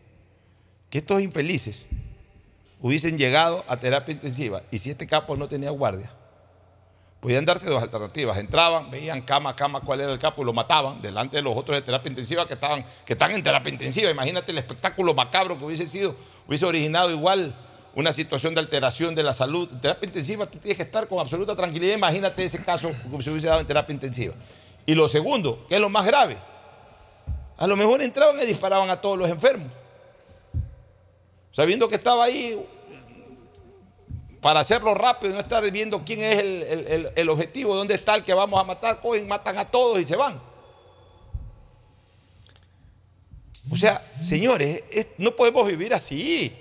que 0.91 0.99
estos 0.99 1.19
infelices 1.21 1.87
hubiesen 2.85 3.17
llegado 3.17 3.65
a 3.67 3.77
terapia 3.77 4.11
intensiva 4.11 4.61
y 4.69 4.77
si 4.77 4.91
este 4.91 5.07
capo 5.07 5.35
no 5.35 5.47
tenía 5.47 5.71
guardia, 5.71 6.11
podían 7.19 7.43
darse 7.43 7.67
dos 7.67 7.81
alternativas. 7.81 8.37
Entraban, 8.37 8.91
veían 8.91 9.23
cama 9.23 9.55
cama 9.55 9.81
cuál 9.81 10.01
era 10.01 10.13
el 10.13 10.19
capo 10.19 10.43
y 10.43 10.45
lo 10.45 10.53
mataban 10.53 11.01
delante 11.01 11.37
de 11.37 11.41
los 11.41 11.57
otros 11.57 11.75
de 11.75 11.81
terapia 11.81 12.09
intensiva 12.11 12.45
que, 12.45 12.53
estaban, 12.53 12.85
que 13.03 13.13
están 13.13 13.31
en 13.31 13.41
terapia 13.41 13.71
intensiva. 13.71 14.11
Imagínate 14.11 14.51
el 14.51 14.59
espectáculo 14.59 15.15
macabro 15.15 15.57
que 15.57 15.65
hubiese 15.65 15.87
sido, 15.87 16.15
hubiese 16.47 16.63
originado 16.67 17.09
igual 17.09 17.55
una 17.95 18.11
situación 18.11 18.53
de 18.53 18.59
alteración 18.59 19.15
de 19.15 19.23
la 19.23 19.33
salud. 19.33 19.67
En 19.71 19.81
terapia 19.81 20.05
intensiva 20.05 20.45
tú 20.45 20.59
tienes 20.59 20.77
que 20.77 20.83
estar 20.83 21.07
con 21.07 21.17
absoluta 21.17 21.55
tranquilidad. 21.55 21.95
Imagínate 21.95 22.43
ese 22.43 22.61
caso 22.61 22.91
como 23.01 23.19
se 23.19 23.31
hubiese 23.31 23.47
dado 23.47 23.61
en 23.61 23.65
terapia 23.65 23.95
intensiva. 23.95 24.35
Y 24.85 24.93
lo 24.93 25.07
segundo, 25.07 25.65
que 25.67 25.73
es 25.73 25.81
lo 25.81 25.89
más 25.89 26.05
grave, 26.05 26.37
a 27.57 27.65
lo 27.65 27.75
mejor 27.75 28.03
entraban 28.03 28.39
y 28.43 28.45
disparaban 28.45 28.91
a 28.91 29.01
todos 29.01 29.17
los 29.17 29.27
enfermos. 29.27 29.69
Sabiendo 31.55 31.87
que 31.87 31.95
estaba 31.95 32.25
ahí 32.25 32.61
para 34.45 34.59
hacerlo 34.59 34.93
rápido, 34.93 35.33
no 35.33 35.39
estar 35.39 35.71
viendo 35.71 36.05
quién 36.05 36.21
es 36.21 36.37
el, 36.37 36.61
el- 36.61 37.09
el- 37.15 37.29
objetivo, 37.29 37.73
dónde 37.75 37.95
está 37.95 38.13
el 38.13 38.23
que 38.23 38.31
vamos 38.31 38.59
a 38.61 38.63
matar, 38.63 39.01
cogen, 39.01 39.27
matan 39.27 39.57
a 39.57 39.65
todos 39.65 39.99
y 39.99 40.03
se 40.03 40.15
van. 40.15 40.39
O 43.71 43.75
sea, 43.75 44.05
señores, 44.21 44.83
es- 44.91 45.07
no 45.17 45.35
podemos 45.35 45.65
vivir 45.67 45.95
así. 45.95 46.55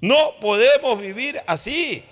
No 0.00 0.14
podemos 0.40 1.00
vivir 1.00 1.40
así. 1.48 2.04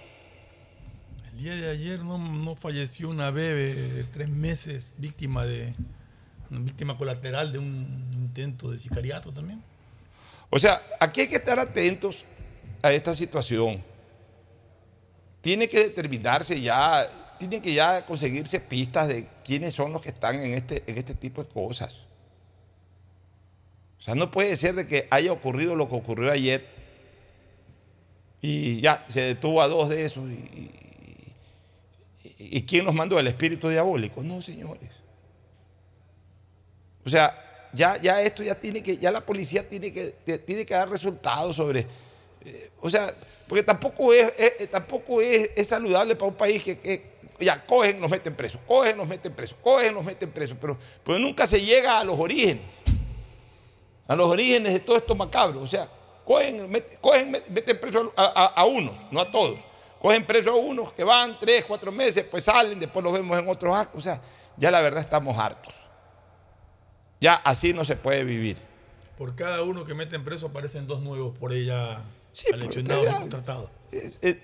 El 1.35 1.39
día 1.39 1.55
de 1.55 1.71
ayer 1.71 2.01
no, 2.01 2.19
no 2.19 2.57
falleció 2.57 3.11
una 3.11 3.31
bebé 3.31 3.75
de 3.75 4.03
tres 4.03 4.29
meses, 4.29 4.91
víctima 4.97 5.47
de 5.47 5.73
una 6.51 6.59
víctima 6.59 6.99
colateral 6.99 7.53
de 7.53 7.61
un 7.61 8.11
intento 8.15 8.73
de 8.73 8.81
sicariato 8.81 9.31
también. 9.33 9.63
O 10.51 10.59
sea, 10.59 10.83
aquí 10.99 11.21
hay 11.21 11.29
que 11.29 11.37
estar 11.37 11.61
atentos 11.61 12.25
a 12.83 12.93
esta 12.93 13.15
situación. 13.15 13.83
tiene 15.41 15.69
que 15.69 15.79
determinarse 15.79 16.61
ya, 16.61 17.09
tienen 17.39 17.63
que 17.63 17.73
ya 17.73 18.05
conseguirse 18.05 18.61
pistas 18.61 19.09
de 19.09 19.27
quiénes 19.45 19.75
son 19.75 19.93
los 19.93 20.03
que 20.03 20.11
están 20.11 20.41
en 20.41 20.55
este, 20.55 20.83
en 20.87 20.99
este 20.99 21.15
tipo 21.15 21.43
de 21.43 21.49
cosas. 21.49 21.95
O 23.99 24.03
sea, 24.03 24.15
no 24.15 24.31
puede 24.31 24.57
ser 24.57 24.75
de 24.75 24.87
que 24.87 25.09
haya 25.11 25.33
ocurrido 25.33 25.75
lo 25.75 25.89
que 25.89 25.97
ocurrió 25.97 26.31
ayer 26.31 26.67
y 28.41 28.81
ya 28.81 29.05
se 29.09 29.23
detuvo 29.23 29.61
a 29.63 29.69
dos 29.69 29.89
de 29.89 30.05
esos. 30.05 30.29
¿Y, 30.29 30.71
y, 32.39 32.63
quién 32.63 32.85
nos 32.85 32.95
mandó? 32.95 33.19
El 33.19 33.27
espíritu 33.27 33.69
diabólico. 33.69 34.23
No, 34.23 34.41
señores. 34.41 34.91
O 37.05 37.09
sea, 37.09 37.69
ya, 37.73 38.01
ya 38.01 38.23
esto 38.23 38.43
ya 38.43 38.55
tiene 38.55 38.83
que, 38.83 38.97
ya 38.97 39.11
la 39.11 39.25
policía 39.25 39.69
tiene 39.69 39.93
que, 39.93 40.13
tiene 40.47 40.65
que 40.65 40.75
dar 40.75 40.89
resultados 40.89 41.57
sobre. 41.57 41.87
Eh, 42.45 42.71
o 42.81 42.89
sea, 42.91 43.15
porque 43.47 43.63
tampoco 43.63 44.13
es, 44.13 44.33
es- 44.39 44.71
tampoco 44.71 45.21
es, 45.21 45.51
saludable 45.67 46.17
para 46.17 46.29
un 46.31 46.37
país 46.37 46.63
que, 46.63 46.79
que 46.79 47.19
ya 47.41 47.61
cogen, 47.65 48.01
nos 48.01 48.11
meten 48.11 48.35
presos, 48.35 48.61
cogen, 48.67 48.97
nos 48.97 49.07
meten 49.07 49.33
presos, 49.33 49.57
cogen, 49.63 49.95
nos 49.95 50.05
meten 50.05 50.31
presos, 50.31 50.57
pero, 50.61 50.77
pero 51.05 51.19
nunca 51.19 51.47
se 51.47 51.61
llega 51.61 51.99
a 52.01 52.05
los 52.05 52.19
orígenes 52.19 52.63
a 54.07 54.17
los 54.17 54.31
orígenes 54.31 54.73
de 54.73 54.81
todo 54.81 54.97
esto 54.97 55.15
macabro. 55.15 55.61
O 55.61 55.67
sea, 55.67 55.87
cogen, 56.25 56.67
met- 56.73 56.99
cogen, 56.99 57.31
met- 57.31 57.47
meten 57.49 57.79
preso 57.79 58.11
a, 58.17 58.65
unos, 58.65 58.99
no 59.13 59.21
a 59.21 59.31
todos. 59.31 59.59
Cogen 60.01 60.25
preso 60.25 60.51
a 60.53 60.57
unos 60.57 60.95
que 60.95 61.05
van 61.05 61.39
tres, 61.39 61.65
cuatro 61.67 61.93
meses, 61.93 62.25
pues 62.31 62.45
salen, 62.45 62.81
después 62.81 63.05
los 63.05 63.13
vemos 63.13 63.39
en 63.39 63.47
otros 63.49 63.77
actos. 63.77 63.99
O 63.99 64.01
sea, 64.01 64.19
ya 64.57 64.71
la 64.71 64.81
verdad 64.81 65.01
estamos 65.01 65.37
hartos. 65.39 65.75
Ya 67.21 67.35
así 67.35 67.73
no 67.75 67.85
se 67.85 67.97
puede 67.97 68.25
vivir. 68.25 68.57
Por 69.19 69.35
cada 69.35 69.63
uno 69.63 69.85
que 69.85 69.93
meten 69.95 70.25
preso 70.25 70.47
aparecen 70.47 70.87
dos 70.87 71.01
nuevos 71.01 71.37
por 71.37 71.53
ella 71.53 72.01
Sí, 72.39 72.47
y 72.55 72.61
contratados. 73.09 73.71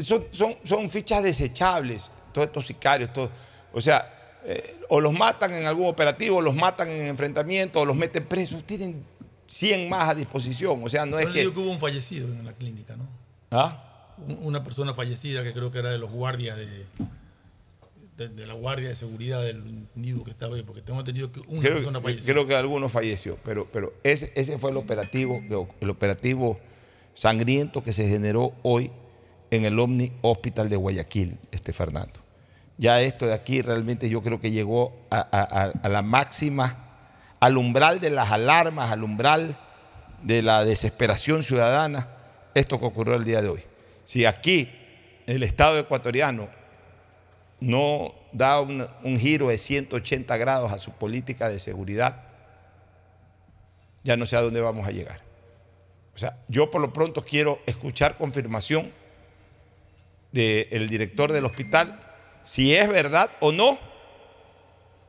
Son, 0.03 0.25
son, 0.33 0.57
son 0.65 0.91
fichas 0.91 1.23
desechables, 1.23 2.11
todos 2.33 2.47
estos 2.49 2.67
sicarios, 2.67 3.13
todo. 3.13 3.31
O 3.73 3.81
sea, 3.81 4.41
eh, 4.45 4.81
o 4.89 5.01
los 5.01 5.13
matan 5.13 5.55
en 5.55 5.67
algún 5.67 5.87
operativo, 5.87 6.39
o 6.39 6.41
los 6.43 6.55
matan 6.57 6.91
en 6.91 7.07
enfrentamiento, 7.07 7.81
o 7.81 7.85
los 7.85 7.95
meten 7.95 8.25
presos. 8.25 8.65
Tienen 8.65 9.05
100 9.47 9.89
más 9.89 10.09
a 10.09 10.15
disposición. 10.17 10.83
O 10.83 10.89
sea, 10.89 11.07
no 11.07 11.19
es 11.21 11.29
Yo 11.29 11.33
que. 11.35 11.53
que 11.53 11.59
hubo 11.61 11.71
un 11.71 11.79
fallecido 11.79 12.27
en 12.27 12.45
la 12.45 12.53
clínica, 12.55 12.97
¿no? 12.97 13.07
¿Ah? 13.53 14.13
Un- 14.19 14.39
Una 14.43 14.65
persona 14.65 14.93
fallecida 14.93 15.45
que 15.45 15.53
creo 15.53 15.71
que 15.71 15.79
era 15.79 15.91
de 15.93 15.99
los 15.99 16.11
guardias 16.11 16.57
de, 16.57 16.67
de, 18.17 18.29
de 18.29 18.47
la 18.47 18.55
guardia 18.55 18.89
de 18.89 18.97
seguridad 18.97 19.43
del 19.43 19.87
nido 19.95 20.25
que 20.25 20.31
estaba 20.33 20.57
ahí, 20.57 20.63
porque 20.63 20.83
tengo 20.83 20.99
entendido 21.01 21.31
que 21.33 21.41
una 21.47 21.61
creo, 21.61 21.75
persona 21.75 22.01
falleció. 22.01 22.33
creo 22.33 22.47
que 22.47 22.57
alguno 22.57 22.89
falleció, 22.89 23.39
pero, 23.45 23.69
pero 23.73 23.93
ese, 24.05 24.33
ese 24.35 24.59
fue 24.59 24.71
el 24.71 24.77
operativo, 24.77 25.41
el 25.81 25.91
operativo 25.91 26.59
sangriento 27.15 27.83
que 27.83 27.93
se 27.93 28.09
generó 28.09 28.53
hoy 28.63 28.91
en 29.51 29.65
el 29.65 29.79
Omni 29.79 30.13
Hospital 30.23 30.69
de 30.69 30.77
Guayaquil, 30.77 31.39
este 31.53 31.73
Fernando. 31.73 32.21
Ya 32.77 33.01
esto 33.01 33.27
de 33.27 33.35
aquí 33.35 33.63
realmente 33.63 34.11
yo 34.11 34.21
creo 34.21 34.41
que 34.41 34.51
llegó 34.51 34.93
a, 35.11 35.73
la 35.85 36.03
máxima, 36.03 36.77
al 37.39 37.57
umbral 37.57 38.01
de 38.01 38.11
las 38.11 38.33
alarmas, 38.33 38.91
al 38.91 39.05
umbral 39.05 39.57
de 40.23 40.43
la 40.43 40.65
desesperación 40.65 41.45
ciudadana, 41.45 42.09
esto 42.55 42.81
que 42.81 42.87
ocurrió 42.87 43.15
el 43.15 43.25
día 43.25 43.43
de 43.43 43.49
hoy. 43.49 43.61
Si 44.03 44.27
aquí 44.27 44.71
el 45.27 45.43
Estado 45.45 45.79
ecuatoriano 45.79 46.49
no 47.61 48.13
da 48.33 48.61
un, 48.61 48.87
un 49.05 49.19
giro 49.19 49.49
de 49.49 49.59
180 49.59 50.37
grados 50.37 50.73
a 50.73 50.79
su 50.79 50.91
política 50.91 51.49
de 51.49 51.61
seguridad, 51.61 52.25
ya 54.03 54.17
no 54.17 54.27
sé 54.27 54.37
a 54.37 54.43
dónde 54.43 54.61
vamos 54.61 54.87
a 54.87 54.91
llegar. 54.91 55.24
O 56.15 56.19
sea, 56.19 56.39
yo 56.49 56.71
por 56.71 56.81
lo 56.81 56.93
pronto 56.93 57.25
quiero 57.25 57.61
escuchar 57.67 58.17
confirmación 58.17 58.93
del 60.33 60.89
director 60.89 61.33
del 61.33 61.45
hospital 61.45 62.01
si 62.45 62.77
es 62.77 62.89
verdad 62.89 63.31
o 63.41 63.53
no, 63.53 63.79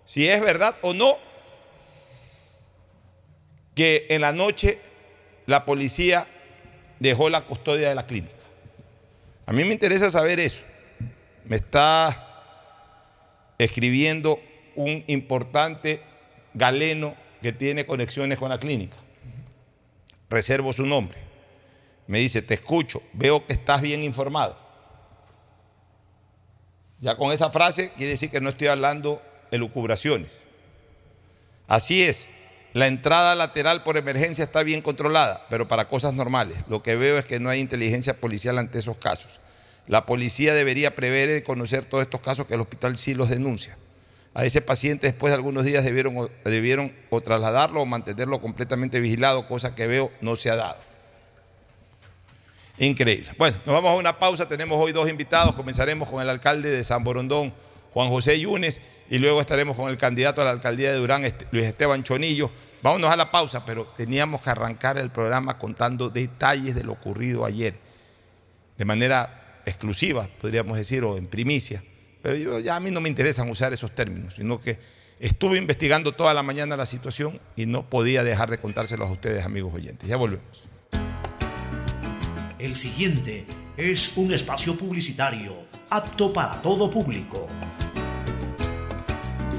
si 0.06 0.28
es 0.28 0.42
verdad 0.42 0.76
o 0.82 0.94
no 0.94 1.18
que 3.76 4.08
en 4.10 4.22
la 4.22 4.32
noche 4.32 4.80
la 5.46 5.66
policía 5.66 6.28
dejó 7.00 7.30
la 7.30 7.42
custodia 7.42 7.90
de 7.90 7.96
la 7.96 8.08
clínica. 8.08 8.34
A 9.46 9.54
mí 9.54 9.64
me 9.64 9.74
interesa 9.74 10.10
saber 10.10 10.40
eso. 10.40 10.64
Me 11.44 11.58
está 11.58 12.22
escribiendo 13.58 14.40
un 14.76 15.04
importante 15.08 16.02
galeno 16.54 17.16
que 17.42 17.52
tiene 17.52 17.86
conexiones 17.86 18.40
con 18.40 18.50
la 18.50 18.58
clínica. 18.58 18.96
Reservo 20.30 20.74
su 20.74 20.86
nombre. 20.86 21.18
Me 22.08 22.20
dice, 22.20 22.42
te 22.42 22.54
escucho, 22.54 23.02
veo 23.14 23.46
que 23.46 23.54
estás 23.54 23.82
bien 23.82 24.04
informado. 24.04 24.58
Ya 27.02 27.18
con 27.18 27.32
esa 27.32 27.50
frase 27.50 27.92
quiere 27.98 28.12
decir 28.12 28.30
que 28.30 28.42
no 28.42 28.50
estoy 28.50 28.68
hablando 28.68 29.22
de 29.52 29.58
lucubraciones. 29.58 30.44
Así 31.68 32.04
es, 32.04 32.30
la 32.74 32.88
entrada 32.88 33.36
lateral 33.36 33.84
por 33.84 33.98
emergencia 33.98 34.44
está 34.44 34.62
bien 34.64 34.82
controlada, 34.82 35.46
pero 35.50 35.68
para 35.68 35.88
cosas 35.88 36.14
normales. 36.14 36.58
Lo 36.68 36.84
que 36.84 36.96
veo 36.96 37.18
es 37.18 37.26
que 37.26 37.40
no 37.40 37.50
hay 37.50 37.60
inteligencia 37.60 38.20
policial 38.20 38.58
ante 38.58 38.80
esos 38.80 38.98
casos. 38.98 39.40
La 39.88 40.06
policía 40.06 40.54
debería 40.54 40.96
prever 40.96 41.38
y 41.38 41.42
conocer 41.44 41.86
todos 41.86 42.04
estos 42.04 42.22
casos 42.22 42.48
que 42.48 42.56
el 42.56 42.62
hospital 42.62 42.98
sí 42.98 43.14
los 43.14 43.30
denuncia. 43.30 43.78
A 44.36 44.44
ese 44.44 44.62
paciente 44.62 45.08
después 45.08 45.32
de 45.32 45.36
algunos 45.36 45.64
días 45.64 45.86
debieron, 45.86 46.30
debieron 46.44 46.94
o 47.10 47.22
trasladarlo 47.22 47.82
o 47.82 47.86
mantenerlo 47.86 48.42
completamente 48.42 49.00
vigilado, 49.00 49.48
cosa 49.48 49.74
que 49.74 49.88
veo 49.88 50.12
no 50.20 50.36
se 50.36 50.52
ha 50.52 50.58
dado. 50.58 50.78
Increíble. 52.78 53.32
Bueno, 53.38 53.56
nos 53.66 53.74
vamos 53.74 53.92
a 53.92 53.96
una 53.96 54.20
pausa. 54.20 54.50
Tenemos 54.50 54.78
hoy 54.78 54.92
dos 54.92 55.10
invitados. 55.10 55.56
Comenzaremos 55.56 56.10
con 56.10 56.22
el 56.22 56.30
alcalde 56.30 56.70
de 56.70 56.84
San 56.84 57.06
Borondón, 57.06 57.54
Juan 57.94 58.10
José 58.10 58.38
Yunes, 58.38 58.82
y 59.10 59.20
luego 59.20 59.40
estaremos 59.40 59.78
con 59.78 59.90
el 59.90 59.96
candidato 59.96 60.42
a 60.42 60.44
la 60.44 60.52
alcaldía 60.52 60.92
de 60.92 60.98
Durán, 60.98 61.24
Luis 61.52 61.66
Esteban 61.66 62.04
Chonillo. 62.04 62.52
Vámonos 62.82 63.10
a 63.10 63.16
la 63.16 63.32
pausa, 63.32 63.64
pero 63.66 63.86
teníamos 63.96 64.42
que 64.42 64.50
arrancar 64.50 64.98
el 64.98 65.12
programa 65.12 65.58
contando 65.58 66.10
detalles 66.10 66.76
de 66.76 66.84
lo 66.84 66.92
ocurrido 66.92 67.46
ayer, 67.46 67.76
de 68.78 68.84
manera 68.84 69.62
exclusiva, 69.66 70.28
podríamos 70.42 70.78
decir, 70.78 71.06
o 71.06 71.16
en 71.16 71.28
primicia. 71.28 71.82
Pero 72.26 72.38
yo, 72.38 72.60
ya 72.60 72.76
a 72.76 72.80
mí 72.80 72.90
no 72.90 73.02
me 73.02 73.10
interesan 73.10 73.48
usar 73.52 73.72
esos 73.72 73.94
términos, 73.94 74.34
sino 74.34 74.60
que 74.60 74.80
estuve 75.20 75.60
investigando 75.60 76.14
toda 76.14 76.34
la 76.34 76.42
mañana 76.42 76.76
la 76.76 76.88
situación 76.88 77.40
y 77.56 77.68
no 77.68 77.88
podía 77.88 78.24
dejar 78.24 78.50
de 78.50 78.58
contárselos 78.58 79.08
a 79.08 79.12
ustedes, 79.12 79.46
amigos 79.46 79.76
oyentes. 79.76 80.10
Ya 80.10 80.18
volvemos. 80.18 80.64
El 82.58 82.76
siguiente 82.76 83.46
es 83.78 84.18
un 84.18 84.34
espacio 84.34 84.76
publicitario 84.76 85.54
apto 85.92 86.34
para 86.34 86.60
todo 86.64 86.90
público. 86.90 87.48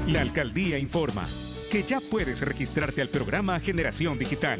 La 0.07 0.19
alcaldía 0.19 0.77
informa 0.77 1.25
que 1.71 1.83
ya 1.83 2.01
puedes 2.01 2.41
registrarte 2.41 3.01
al 3.01 3.07
programa 3.07 3.61
Generación 3.61 4.19
Digital. 4.19 4.59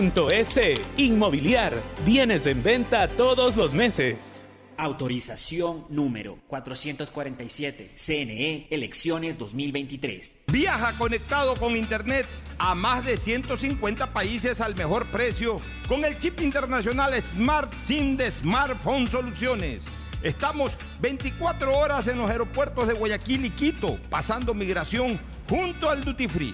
www.inmobiliariapublica.es. 0.01 0.81
Inmobiliar, 0.97 1.81
bienes 2.05 2.45
en 2.47 2.63
venta 2.63 3.07
todos 3.07 3.55
los 3.55 3.73
meses. 3.73 4.43
Autorización 4.77 5.85
número 5.89 6.39
447. 6.47 7.91
CNE, 7.95 8.67
elecciones 8.71 9.37
2023. 9.37 10.39
Viaja 10.47 10.97
conectado 10.97 11.55
con 11.55 11.77
Internet 11.77 12.25
a 12.57 12.73
más 12.73 13.05
de 13.05 13.17
150 13.17 14.11
países 14.11 14.59
al 14.59 14.75
mejor 14.75 15.09
precio 15.11 15.57
con 15.87 16.03
el 16.03 16.17
chip 16.17 16.41
internacional 16.41 17.19
Smart 17.21 17.73
SIM 17.75 18.17
de 18.17 18.31
Smartphone 18.31 19.07
Soluciones. 19.07 19.83
Estamos 20.23 20.77
24 20.99 21.75
horas 21.75 22.07
en 22.07 22.17
los 22.17 22.29
aeropuertos 22.29 22.87
de 22.87 22.93
Guayaquil 22.93 23.45
y 23.45 23.49
Quito, 23.51 23.99
pasando 24.09 24.53
migración 24.53 25.19
junto 25.49 25.89
al 25.89 26.03
Duty 26.03 26.27
Free. 26.27 26.53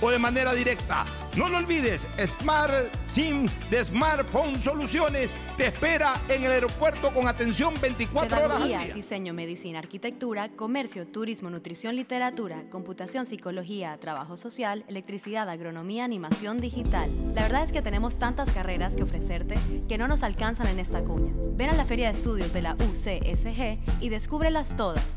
o 0.00 0.10
de 0.10 0.18
manera 0.18 0.52
directa. 0.54 1.04
No 1.36 1.50
lo 1.50 1.58
olvides, 1.58 2.06
Smart 2.24 2.72
SIM 3.08 3.46
de 3.70 3.84
Smartphone 3.84 4.58
Soluciones 4.58 5.34
te 5.58 5.66
espera 5.66 6.18
en 6.28 6.44
el 6.44 6.52
aeropuerto 6.52 7.12
con 7.12 7.28
atención 7.28 7.74
24 7.80 8.44
horas 8.44 8.62
al 8.62 8.68
día. 8.68 8.94
diseño, 8.94 9.34
medicina, 9.34 9.78
arquitectura, 9.78 10.48
comercio, 10.48 11.06
turismo, 11.06 11.50
nutrición, 11.50 11.94
literatura, 11.94 12.64
computación, 12.70 13.26
psicología, 13.26 13.98
trabajo 14.00 14.38
social, 14.38 14.84
electricidad, 14.88 15.48
agronomía, 15.50 16.04
animación 16.04 16.58
digital. 16.58 17.10
La 17.34 17.42
verdad 17.42 17.64
es 17.64 17.72
que 17.72 17.82
tenemos 17.82 18.18
tantas 18.18 18.50
carreras 18.52 18.96
que 18.96 19.02
ofrecerte 19.02 19.56
que 19.88 19.98
no 19.98 20.08
nos 20.08 20.22
alcanzan 20.22 20.68
en 20.68 20.78
esta 20.78 21.02
cuña. 21.04 21.34
Ven 21.52 21.68
a 21.68 21.74
la 21.74 21.84
Feria 21.84 22.06
de 22.06 22.12
Estudios 22.12 22.54
de 22.54 22.62
la 22.62 22.74
UCSG 22.74 23.78
y 24.00 24.08
descúbrelas 24.08 24.74
todas. 24.76 25.04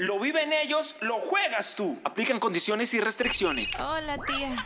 Lo 0.00 0.18
viven 0.18 0.50
ellos, 0.54 0.96
lo 1.02 1.20
juegas 1.20 1.76
tú. 1.76 2.00
Aplican 2.04 2.40
condiciones 2.40 2.94
y 2.94 3.00
restricciones. 3.00 3.78
Hola, 3.78 4.16
tía. 4.26 4.56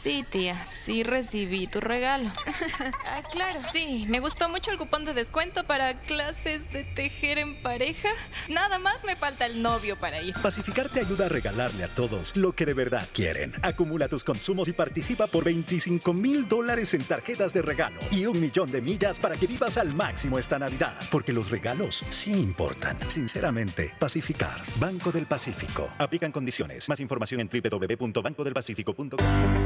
Sí, 0.00 0.24
tía, 0.30 0.64
sí 0.64 1.02
recibí 1.02 1.66
tu 1.66 1.80
regalo. 1.80 2.30
ah, 3.06 3.22
claro, 3.32 3.60
sí, 3.72 4.04
me 4.08 4.20
gustó 4.20 4.48
mucho 4.48 4.70
el 4.70 4.78
cupón 4.78 5.04
de 5.04 5.12
descuento 5.12 5.64
para 5.64 5.98
clases 5.98 6.72
de 6.72 6.84
tejer 6.84 7.38
en 7.38 7.60
pareja. 7.62 8.10
Nada 8.48 8.78
más 8.78 9.02
me 9.02 9.16
falta 9.16 9.46
el 9.46 9.60
novio 9.60 9.98
para 9.98 10.22
ir. 10.22 10.34
Pacificar 10.40 10.88
te 10.88 11.00
ayuda 11.00 11.26
a 11.26 11.30
regalarle 11.30 11.82
a 11.82 11.88
todos 11.88 12.36
lo 12.36 12.52
que 12.52 12.64
de 12.64 12.74
verdad 12.74 13.08
quieren. 13.12 13.52
Acumula 13.62 14.06
tus 14.06 14.22
consumos 14.22 14.68
y 14.68 14.72
participa 14.72 15.26
por 15.26 15.42
25 15.42 16.12
mil 16.12 16.46
dólares 16.46 16.94
en 16.94 17.02
tarjetas 17.02 17.52
de 17.52 17.62
regalo 17.62 17.98
y 18.12 18.26
un 18.26 18.40
millón 18.40 18.70
de 18.70 18.80
millas 18.80 19.18
para 19.18 19.36
que 19.36 19.48
vivas 19.48 19.78
al 19.78 19.92
máximo 19.94 20.38
esta 20.38 20.60
Navidad. 20.60 20.94
Porque 21.10 21.32
los 21.32 21.50
regalos 21.50 22.04
sí 22.08 22.30
importan. 22.30 22.96
Sinceramente, 23.10 23.92
Pacificar. 23.98 24.60
Banco 24.78 25.10
del 25.10 25.26
Pacífico. 25.26 25.88
Aplican 25.98 26.30
condiciones. 26.32 26.88
Más 26.88 27.00
información 27.00 27.40
en 27.40 27.48
www.bancodelpacifico.com. 27.48 29.65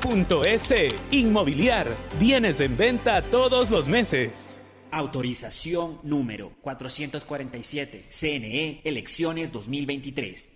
Inmobiliar, 1.11 1.87
bienes 2.19 2.59
en 2.59 2.75
venta 2.75 3.21
todos 3.21 3.69
los 3.69 3.87
meses. 3.87 4.60
Autorización 4.91 5.99
número 6.03 6.51
447. 6.61 8.05
CNE, 8.09 8.81
elecciones 8.83 9.51
2023. 9.51 10.51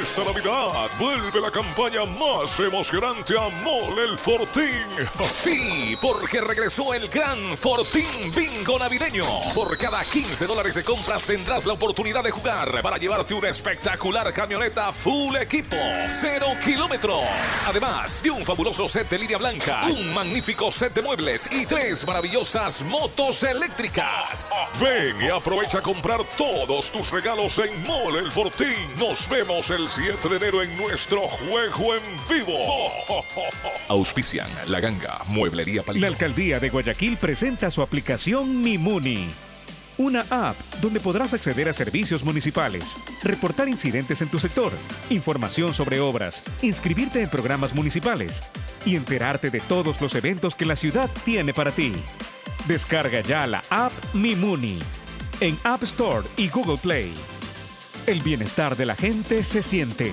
Esta 0.00 0.24
Navidad 0.24 0.90
vuelve 0.98 1.40
la 1.40 1.50
campaña 1.50 2.04
más 2.04 2.58
emocionante 2.60 3.34
a 3.38 3.48
Mole 3.62 4.04
el 4.04 4.18
Fortín. 4.18 4.64
Sí, 5.28 5.96
porque 6.00 6.40
regresó 6.40 6.92
el 6.94 7.08
gran 7.08 7.56
Fortín 7.56 8.32
Bingo 8.34 8.78
Navideño. 8.78 9.24
Por 9.54 9.76
cada 9.78 10.02
15 10.04 10.46
dólares 10.46 10.74
de 10.74 10.84
compras 10.84 11.26
tendrás 11.26 11.66
la 11.66 11.74
oportunidad 11.74 12.24
de 12.24 12.30
jugar 12.30 12.82
para 12.82 12.98
llevarte 12.98 13.34
una 13.34 13.48
espectacular 13.48 14.32
camioneta 14.32 14.92
full 14.92 15.36
equipo, 15.36 15.76
cero 16.10 16.46
kilómetros. 16.64 17.22
Además 17.66 18.22
de 18.22 18.30
un 18.30 18.44
fabuloso 18.44 18.88
set 18.88 19.08
de 19.08 19.18
línea 19.18 19.38
blanca, 19.38 19.80
un 19.86 20.12
magnífico 20.14 20.72
set 20.72 20.94
de 20.94 21.02
muebles 21.02 21.50
y 21.52 21.66
tres 21.66 22.06
maravillosas 22.06 22.73
motos 22.82 23.42
eléctricas. 23.44 24.52
Ven 24.80 25.20
y 25.20 25.28
aprovecha 25.28 25.78
a 25.78 25.82
comprar 25.82 26.24
todos 26.36 26.90
tus 26.90 27.12
regalos 27.12 27.58
en 27.58 27.86
Mole 27.86 28.18
el 28.18 28.30
Fortín. 28.32 28.74
Nos 28.98 29.28
vemos 29.28 29.70
el 29.70 29.86
7 29.86 30.28
de 30.28 30.36
enero 30.36 30.62
en 30.62 30.76
nuestro 30.76 31.20
juego 31.20 31.94
en 31.94 32.02
vivo. 32.28 32.58
Auspician 33.88 34.48
La 34.68 34.80
Ganga, 34.80 35.20
Mueblería 35.28 35.82
Palito. 35.82 36.02
La 36.02 36.08
alcaldía 36.08 36.58
de 36.58 36.70
Guayaquil 36.70 37.16
presenta 37.16 37.70
su 37.70 37.82
aplicación 37.82 38.60
Mimuni. 38.60 39.28
Una 39.96 40.24
app 40.30 40.56
donde 40.80 40.98
podrás 40.98 41.34
acceder 41.34 41.68
a 41.68 41.72
servicios 41.72 42.24
municipales, 42.24 42.96
reportar 43.22 43.68
incidentes 43.68 44.22
en 44.22 44.28
tu 44.28 44.40
sector, 44.40 44.72
información 45.10 45.72
sobre 45.72 46.00
obras, 46.00 46.42
inscribirte 46.62 47.22
en 47.22 47.30
programas 47.30 47.74
municipales 47.74 48.42
y 48.84 48.96
enterarte 48.96 49.50
de 49.50 49.60
todos 49.60 50.00
los 50.00 50.16
eventos 50.16 50.56
que 50.56 50.64
la 50.64 50.74
ciudad 50.74 51.08
tiene 51.24 51.54
para 51.54 51.70
ti. 51.70 51.92
Descarga 52.66 53.20
ya 53.20 53.46
la 53.46 53.62
app 53.68 53.92
Mimuni 54.14 54.78
en 55.40 55.58
App 55.64 55.82
Store 55.82 56.26
y 56.38 56.48
Google 56.48 56.78
Play. 56.78 57.12
El 58.06 58.22
bienestar 58.22 58.74
de 58.74 58.86
la 58.86 58.96
gente 58.96 59.44
se 59.44 59.62
siente. 59.62 60.12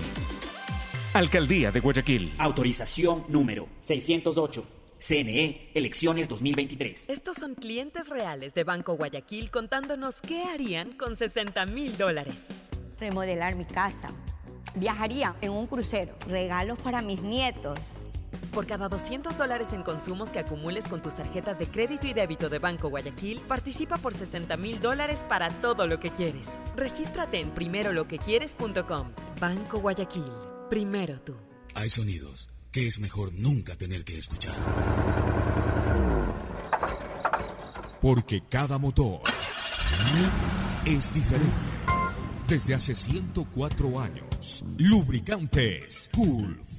Alcaldía 1.14 1.72
de 1.72 1.80
Guayaquil. 1.80 2.34
Autorización 2.38 3.24
número 3.30 3.70
608. 3.84 4.66
CNE, 5.00 5.72
elecciones 5.74 6.28
2023. 6.28 7.10
Estos 7.10 7.38
son 7.38 7.56
clientes 7.56 8.10
reales 8.10 8.54
de 8.54 8.66
Banco 8.66 8.98
Guayaquil 8.98 9.50
contándonos 9.50 10.20
qué 10.20 10.44
harían 10.44 10.92
con 10.92 11.16
60 11.16 11.66
mil 11.68 11.98
dólares. 11.98 12.50
Remodelar 13.00 13.56
mi 13.56 13.64
casa. 13.64 14.10
Viajaría 14.76 15.38
en 15.40 15.54
un 15.54 15.68
crucero. 15.68 16.18
Regalos 16.28 16.78
para 16.80 17.02
mis 17.02 17.22
nietos. 17.22 17.80
Por 18.54 18.66
cada 18.68 18.90
200 18.90 19.38
dólares 19.38 19.74
en 19.74 19.84
consumos 19.84 20.30
que 20.32 20.40
acumules 20.40 20.88
con 20.88 21.02
tus 21.02 21.16
tarjetas 21.16 21.58
de 21.58 21.68
crédito 21.68 22.08
y 22.08 22.14
débito 22.14 22.50
de 22.50 22.60
Banco 22.60 22.90
Guayaquil, 22.90 23.40
participa 23.48 23.98
por 23.98 24.14
60 24.14 24.58
mil 24.58 24.80
dólares 24.80 25.26
para 25.28 25.50
todo 25.50 25.88
lo 25.88 26.00
que 26.00 26.12
quieres. 26.12 26.60
Regístrate 26.76 27.40
en 27.40 27.52
primeroloquequieres.com. 27.52 29.12
Banco 29.40 29.80
Guayaquil. 29.80 30.32
Primero 30.70 31.20
tú. 31.22 31.36
Hay 31.76 31.90
sonidos 31.90 32.50
que 32.72 32.88
es 32.88 33.00
mejor 33.00 33.34
nunca 33.34 33.76
tener 33.76 34.04
que 34.06 34.18
escuchar. 34.18 34.56
Porque 38.02 38.42
cada 38.50 38.78
motor 38.78 39.22
es 40.86 41.14
diferente. 41.14 41.52
Desde 42.48 42.74
hace 42.74 42.96
104 42.96 44.00
años, 44.00 44.64
Lubricantes 44.78 46.10
Gulf 46.14 46.71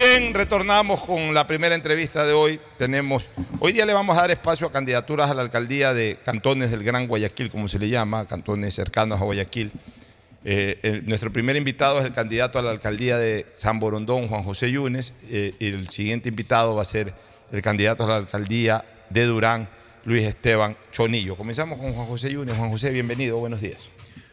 Bien, 0.00 0.32
retornamos 0.32 1.02
con 1.02 1.34
la 1.34 1.46
primera 1.46 1.74
entrevista 1.74 2.24
de 2.24 2.32
hoy. 2.32 2.58
Tenemos, 2.78 3.28
hoy 3.58 3.72
día 3.72 3.84
le 3.84 3.92
vamos 3.92 4.16
a 4.16 4.22
dar 4.22 4.30
espacio 4.30 4.66
a 4.66 4.72
candidaturas 4.72 5.30
a 5.30 5.34
la 5.34 5.42
alcaldía 5.42 5.92
de 5.92 6.16
cantones 6.24 6.70
del 6.70 6.82
Gran 6.82 7.06
Guayaquil, 7.06 7.50
como 7.50 7.68
se 7.68 7.78
le 7.78 7.90
llama, 7.90 8.26
cantones 8.26 8.72
cercanos 8.72 9.20
a 9.20 9.24
Guayaquil. 9.24 9.70
Eh, 10.42 11.02
nuestro 11.04 11.30
primer 11.30 11.56
invitado 11.56 11.98
es 11.98 12.06
el 12.06 12.12
candidato 12.12 12.58
a 12.58 12.62
la 12.62 12.70
alcaldía 12.70 13.18
de 13.18 13.44
San 13.46 13.78
Borondón, 13.78 14.28
Juan 14.28 14.42
José 14.42 14.72
Yunes, 14.72 15.12
eh, 15.28 15.52
y 15.58 15.66
el 15.66 15.90
siguiente 15.90 16.30
invitado 16.30 16.74
va 16.74 16.80
a 16.80 16.86
ser 16.86 17.12
el 17.52 17.60
candidato 17.60 18.04
a 18.04 18.08
la 18.08 18.16
alcaldía 18.16 18.82
de 19.10 19.26
Durán, 19.26 19.68
Luis 20.06 20.22
Esteban 20.26 20.78
Chonillo. 20.92 21.36
Comenzamos 21.36 21.78
con 21.78 21.92
Juan 21.92 22.06
José 22.06 22.32
Yunes. 22.32 22.56
Juan 22.56 22.70
José, 22.70 22.88
bienvenido, 22.88 23.36
buenos 23.36 23.60
días. 23.60 23.90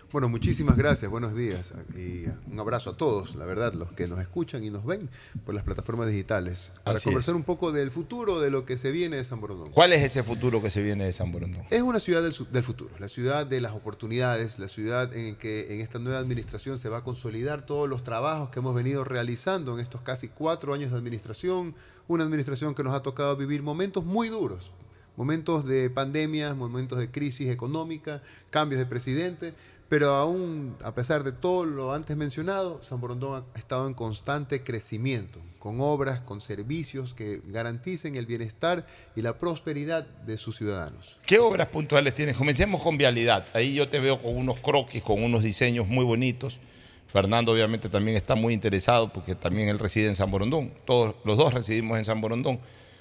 Bueno, 0.09 0.29
muchísimas 0.29 0.77
gracias, 0.77 1.11
buenos 1.11 1.35
días 1.35 1.73
y 1.93 2.23
un 2.49 2.57
abrazo 2.57 2.91
a 2.91 2.97
todos, 2.97 3.35
la 3.35 3.45
verdad, 3.45 3.73
los 3.73 3.91
que 3.91 4.07
nos 4.07 4.21
escuchan 4.21 4.63
y 4.63 4.69
nos 4.69 4.85
ven 4.85 5.09
por 5.45 5.53
las 5.53 5.65
plataformas 5.65 6.07
digitales, 6.07 6.71
para 6.85 6.97
Así 6.97 7.03
conversar 7.05 7.35
un 7.35 7.43
poco 7.43 7.73
del 7.73 7.91
futuro, 7.91 8.39
de 8.39 8.49
lo 8.49 8.63
que 8.65 8.77
se 8.77 8.91
viene 8.91 9.17
de 9.17 9.25
San 9.25 9.41
Borondón. 9.41 9.71
¿Cuál 9.71 9.91
es 9.91 10.01
ese 10.01 10.23
futuro 10.23 10.61
que 10.61 10.69
se 10.69 10.81
viene 10.81 11.03
de 11.03 11.11
San 11.11 11.33
Borondón? 11.33 11.65
Es 11.69 11.81
una 11.81 11.99
ciudad 11.99 12.23
del, 12.23 12.33
del 12.53 12.63
futuro, 12.63 12.91
la 12.99 13.09
ciudad 13.09 13.45
de 13.45 13.59
las 13.59 13.73
oportunidades, 13.73 14.59
la 14.59 14.69
ciudad 14.69 15.13
en 15.13 15.35
que 15.35 15.73
en 15.73 15.81
esta 15.81 15.99
nueva 15.99 16.19
administración 16.19 16.79
se 16.79 16.87
va 16.87 16.99
a 16.99 17.03
consolidar 17.03 17.65
todos 17.65 17.89
los 17.89 18.05
trabajos 18.05 18.49
que 18.49 18.59
hemos 18.59 18.73
venido 18.73 19.03
realizando 19.03 19.73
en 19.73 19.81
estos 19.81 20.01
casi 20.03 20.29
cuatro 20.29 20.73
años 20.73 20.91
de 20.91 20.97
administración, 20.97 21.75
una 22.07 22.23
administración 22.23 22.73
que 22.75 22.83
nos 22.83 22.95
ha 22.95 23.03
tocado 23.03 23.35
vivir 23.35 23.61
momentos 23.61 24.05
muy 24.05 24.29
duros, 24.29 24.71
momentos 25.17 25.65
de 25.65 25.89
pandemia, 25.89 26.53
momentos 26.53 26.97
de 26.97 27.09
crisis 27.11 27.49
económica, 27.49 28.21
cambios 28.51 28.79
de 28.79 28.85
presidente, 28.85 29.53
pero 29.89 30.11
aún 30.11 30.75
a 30.83 30.93
pesar 30.93 31.23
de 31.23 31.31
todo 31.31 31.65
lo 31.65 31.93
antes 31.93 32.17
mencionado, 32.17 32.81
San 32.83 32.99
Borondón 32.99 33.45
ha 33.53 33.59
estado 33.59 33.87
en 33.87 33.93
constante 33.93 34.63
crecimiento, 34.63 35.39
con 35.59 35.79
obras, 35.79 36.21
con 36.21 36.41
servicios 36.41 37.13
que 37.13 37.41
garanticen 37.45 38.15
el 38.15 38.25
bienestar 38.25 38.85
y 39.15 39.21
la 39.21 39.37
prosperidad 39.37 40.05
de 40.05 40.37
sus 40.37 40.57
ciudadanos. 40.57 41.17
¿Qué 41.25 41.39
obras 41.39 41.67
puntuales 41.67 42.13
tienes? 42.13 42.35
Comencemos 42.35 42.81
con 42.83 42.97
vialidad. 42.97 43.45
Ahí 43.53 43.75
yo 43.75 43.87
te 43.87 43.99
veo 43.99 44.21
con 44.21 44.35
unos 44.35 44.59
croquis, 44.59 45.03
con 45.03 45.23
unos 45.23 45.43
diseños 45.43 45.87
muy 45.87 46.03
bonitos. 46.03 46.59
Fernando 47.07 47.53
obviamente 47.53 47.87
también 47.87 48.17
está 48.17 48.35
muy 48.35 48.53
interesado 48.53 49.13
porque 49.13 49.35
también 49.35 49.69
él 49.69 49.79
reside 49.79 50.07
en 50.07 50.15
San 50.15 50.29
Borondón. 50.29 50.73
Todos 50.85 51.15
los 51.23 51.37
dos 51.37 51.53
residimos 51.53 51.97
en 51.97 52.03
San 52.03 52.19
Borondón. 52.19 52.59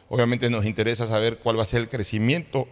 Obviamente 0.09 0.49
nos 0.51 0.65
interesa 0.65 1.09
saber 1.09 1.39
cuál 1.39 1.59
va 1.59 1.63
a 1.63 1.67
ser 1.67 1.81
el 1.81 1.89
crecimiento 1.89 2.69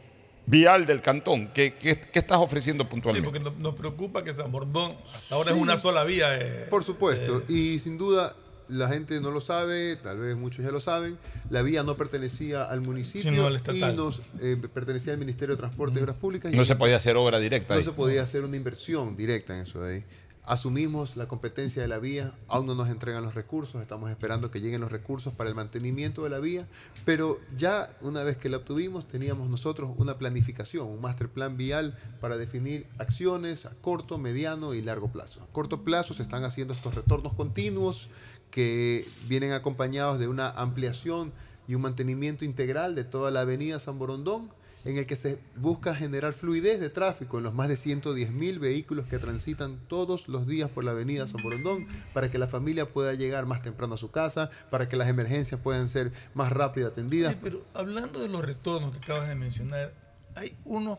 vial 0.47 0.87
del 0.87 1.01
cantón. 1.01 1.49
¿Qué, 1.55 1.75
qué- 1.75 2.01
qué 2.01 2.19
estás 2.19 2.39
ofreciendo 2.39 2.85
Sí, 2.85 2.91
puntualmente? 2.91 3.29
porque 3.31 3.43
nos, 3.45 3.57
nos 3.59 3.75
preocupa 3.75 4.23
que 4.25 4.35
San 4.35 4.51
Bordón 4.53 4.95
hasta 5.15 5.35
ahora 5.35 5.51
Sí. 5.53 5.57
es 5.57 5.63
una 5.63 5.77
sola 5.77 6.05
vía. 6.05 6.39
eh, 6.39 6.67
Por 6.71 6.85
supuesto, 6.85 7.39
eh, 7.49 7.53
y 7.53 7.79
sin 7.79 7.97
duda 7.99 8.35
la 8.69 8.89
gente 8.89 9.21
no 9.21 9.31
lo 9.31 9.43
sabe, 9.43 9.97
tal 9.97 10.19
vez 10.19 10.37
muchos 10.37 10.65
ya 10.65 10.71
lo 10.71 10.81
saben, 10.81 11.19
la 11.51 11.61
vía 11.61 11.83
no 11.83 11.99
pertenecía 11.99 12.65
al 12.65 12.81
municipio 12.81 13.31
Sino 13.31 13.47
al 13.47 13.53
y 13.53 13.57
estatal. 13.57 13.95
nos 13.95 14.23
eh, 14.41 14.57
pertenecía 14.73 15.13
al 15.13 15.19
Ministerio 15.19 15.55
de 15.55 15.59
Transporte 15.59 15.99
y 15.99 16.03
Obras 16.03 16.17
Públicas. 16.17 16.51
y 16.53 16.57
No 16.57 16.65
se 16.65 16.75
podía 16.75 16.97
hacer 16.97 17.17
obra 17.17 17.39
directa 17.39 17.75
No 17.75 17.79
ahí. 17.79 17.85
se 17.85 17.93
podía 17.93 18.23
hacer 18.23 18.43
una 18.43 18.57
inversión 18.57 19.17
directa 19.19 19.55
en 19.55 19.63
eso 19.63 19.83
de 19.83 19.97
ahí. 19.97 20.05
Asumimos 20.47 21.17
la 21.17 21.27
competencia 21.27 21.81
de 21.81 21.89
la 21.89 21.99
vía, 21.99 22.31
aún 22.49 22.67
no 22.67 22.75
nos 22.75 22.91
entregan 22.91 23.23
los 23.23 23.35
recursos, 23.35 23.81
estamos 23.81 24.11
esperando 24.11 24.51
que 24.51 24.61
lleguen 24.61 24.83
los 24.83 24.93
recursos 24.93 25.33
para 25.33 25.49
el 25.49 25.55
mantenimiento 25.55 26.23
de 26.23 26.29
la 26.29 26.39
vía, 26.39 26.69
pero 27.07 27.39
ya 27.57 27.89
una 28.03 28.23
vez 28.25 28.37
que 28.37 28.51
la 28.51 28.59
obtuvimos 28.59 29.09
teníamos 29.09 29.49
nosotros 29.49 29.93
una 29.97 30.19
planificación, 30.19 30.87
un 30.87 31.01
master 31.01 31.31
plan 31.31 31.57
vial 31.57 31.97
para 32.21 32.37
definir 32.37 32.87
acciones 32.99 33.65
a 33.65 33.71
corto, 33.71 34.19
mediano 34.19 34.75
y 34.75 34.83
largo 34.83 35.11
plazo. 35.11 35.43
A 35.43 35.47
corto 35.47 35.83
plazo 35.83 36.13
se 36.13 36.23
están 36.23 36.45
haciendo 36.45 36.75
estos 36.75 36.95
retornos 36.95 37.33
continuos 37.33 38.11
que 38.51 39.09
vienen 39.27 39.53
acompañados 39.53 40.19
de 40.19 40.29
una 40.29 40.51
ampliación 40.51 41.33
y 41.67 41.75
un 41.75 41.81
mantenimiento 41.81 42.45
integral 42.45 42.95
de 42.95 43.05
toda 43.05 43.31
la 43.31 43.41
avenida 43.41 43.81
San 43.81 43.99
Borondón 43.99 44.51
en 44.85 44.99
el 44.99 45.07
que 45.07 45.17
se 45.17 45.39
busca 45.57 45.95
generar 45.95 46.33
fluidez 46.33 46.79
de 46.81 46.91
tráfico 46.91 47.39
en 47.39 47.45
los 47.45 47.55
más 47.55 47.69
de 47.69 47.77
110 47.77 48.33
mil 48.33 48.59
vehículos 48.59 49.07
que 49.07 49.19
transitan 49.19 49.79
todos 49.89 50.29
los 50.29 50.47
días 50.47 50.69
por 50.71 50.85
la 50.85 50.91
avenida 50.91 51.27
San 51.27 51.43
Borondón, 51.43 51.87
para 52.13 52.31
que 52.31 52.39
la 52.39 52.49
familia 52.49 52.91
pueda 52.93 53.15
llegar 53.15 53.47
más 53.47 53.63
temprano 53.63 53.95
a 53.95 53.97
su 53.99 54.11
casa, 54.11 54.51
para 54.71 54.89
que 54.89 54.97
las 54.97 55.09
emergencias 55.09 55.61
puedan 55.61 55.89
ser 55.89 56.13
más 56.35 56.53
rápido 56.53 56.89
atendidas. 56.89 57.33
sí, 57.33 57.39
pero 57.43 57.65
hablando 57.75 58.21
de 58.21 58.29
los 58.29 58.45
retornos 58.45 58.93
que 58.93 58.99
acabas 58.99 59.29
de 59.29 59.35
mencionar, 59.35 59.93
hay 60.35 60.57
unos 60.65 60.99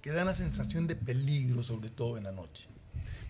que 0.00 0.12
dan 0.12 0.26
la 0.26 0.34
sensación 0.34 0.86
de 0.86 0.96
peligro, 0.96 1.62
sobre 1.62 1.90
todo 1.90 2.16
en 2.16 2.24
la 2.24 2.32
noche. 2.32 2.68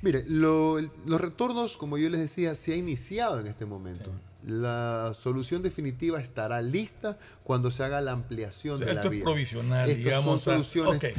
Mire, 0.02 0.24
lo- 0.28 0.78
los 0.78 1.20
retornos, 1.20 1.76
como 1.78 1.96
yo 1.98 2.08
les 2.10 2.20
decía, 2.20 2.54
se 2.54 2.74
ha 2.74 2.76
iniciado 2.76 3.40
en 3.40 3.46
este 3.46 3.64
momento. 3.64 4.10
La 4.46 5.12
solución 5.12 5.60
definitiva 5.62 6.20
estará 6.20 6.62
lista 6.62 7.18
cuando 7.42 7.70
se 7.72 7.82
haga 7.82 8.00
la 8.00 8.12
ampliación 8.12 8.76
O 8.76 8.78
sea, 8.78 8.86
de 8.86 8.94
la 8.94 9.00
esto 9.00 9.08
es 9.08 9.16
vía. 9.16 9.24
provisional, 9.24 9.88
Estas 9.90 10.04
digamos, 10.04 10.40
son 10.42 10.64
soluciones 10.64 11.14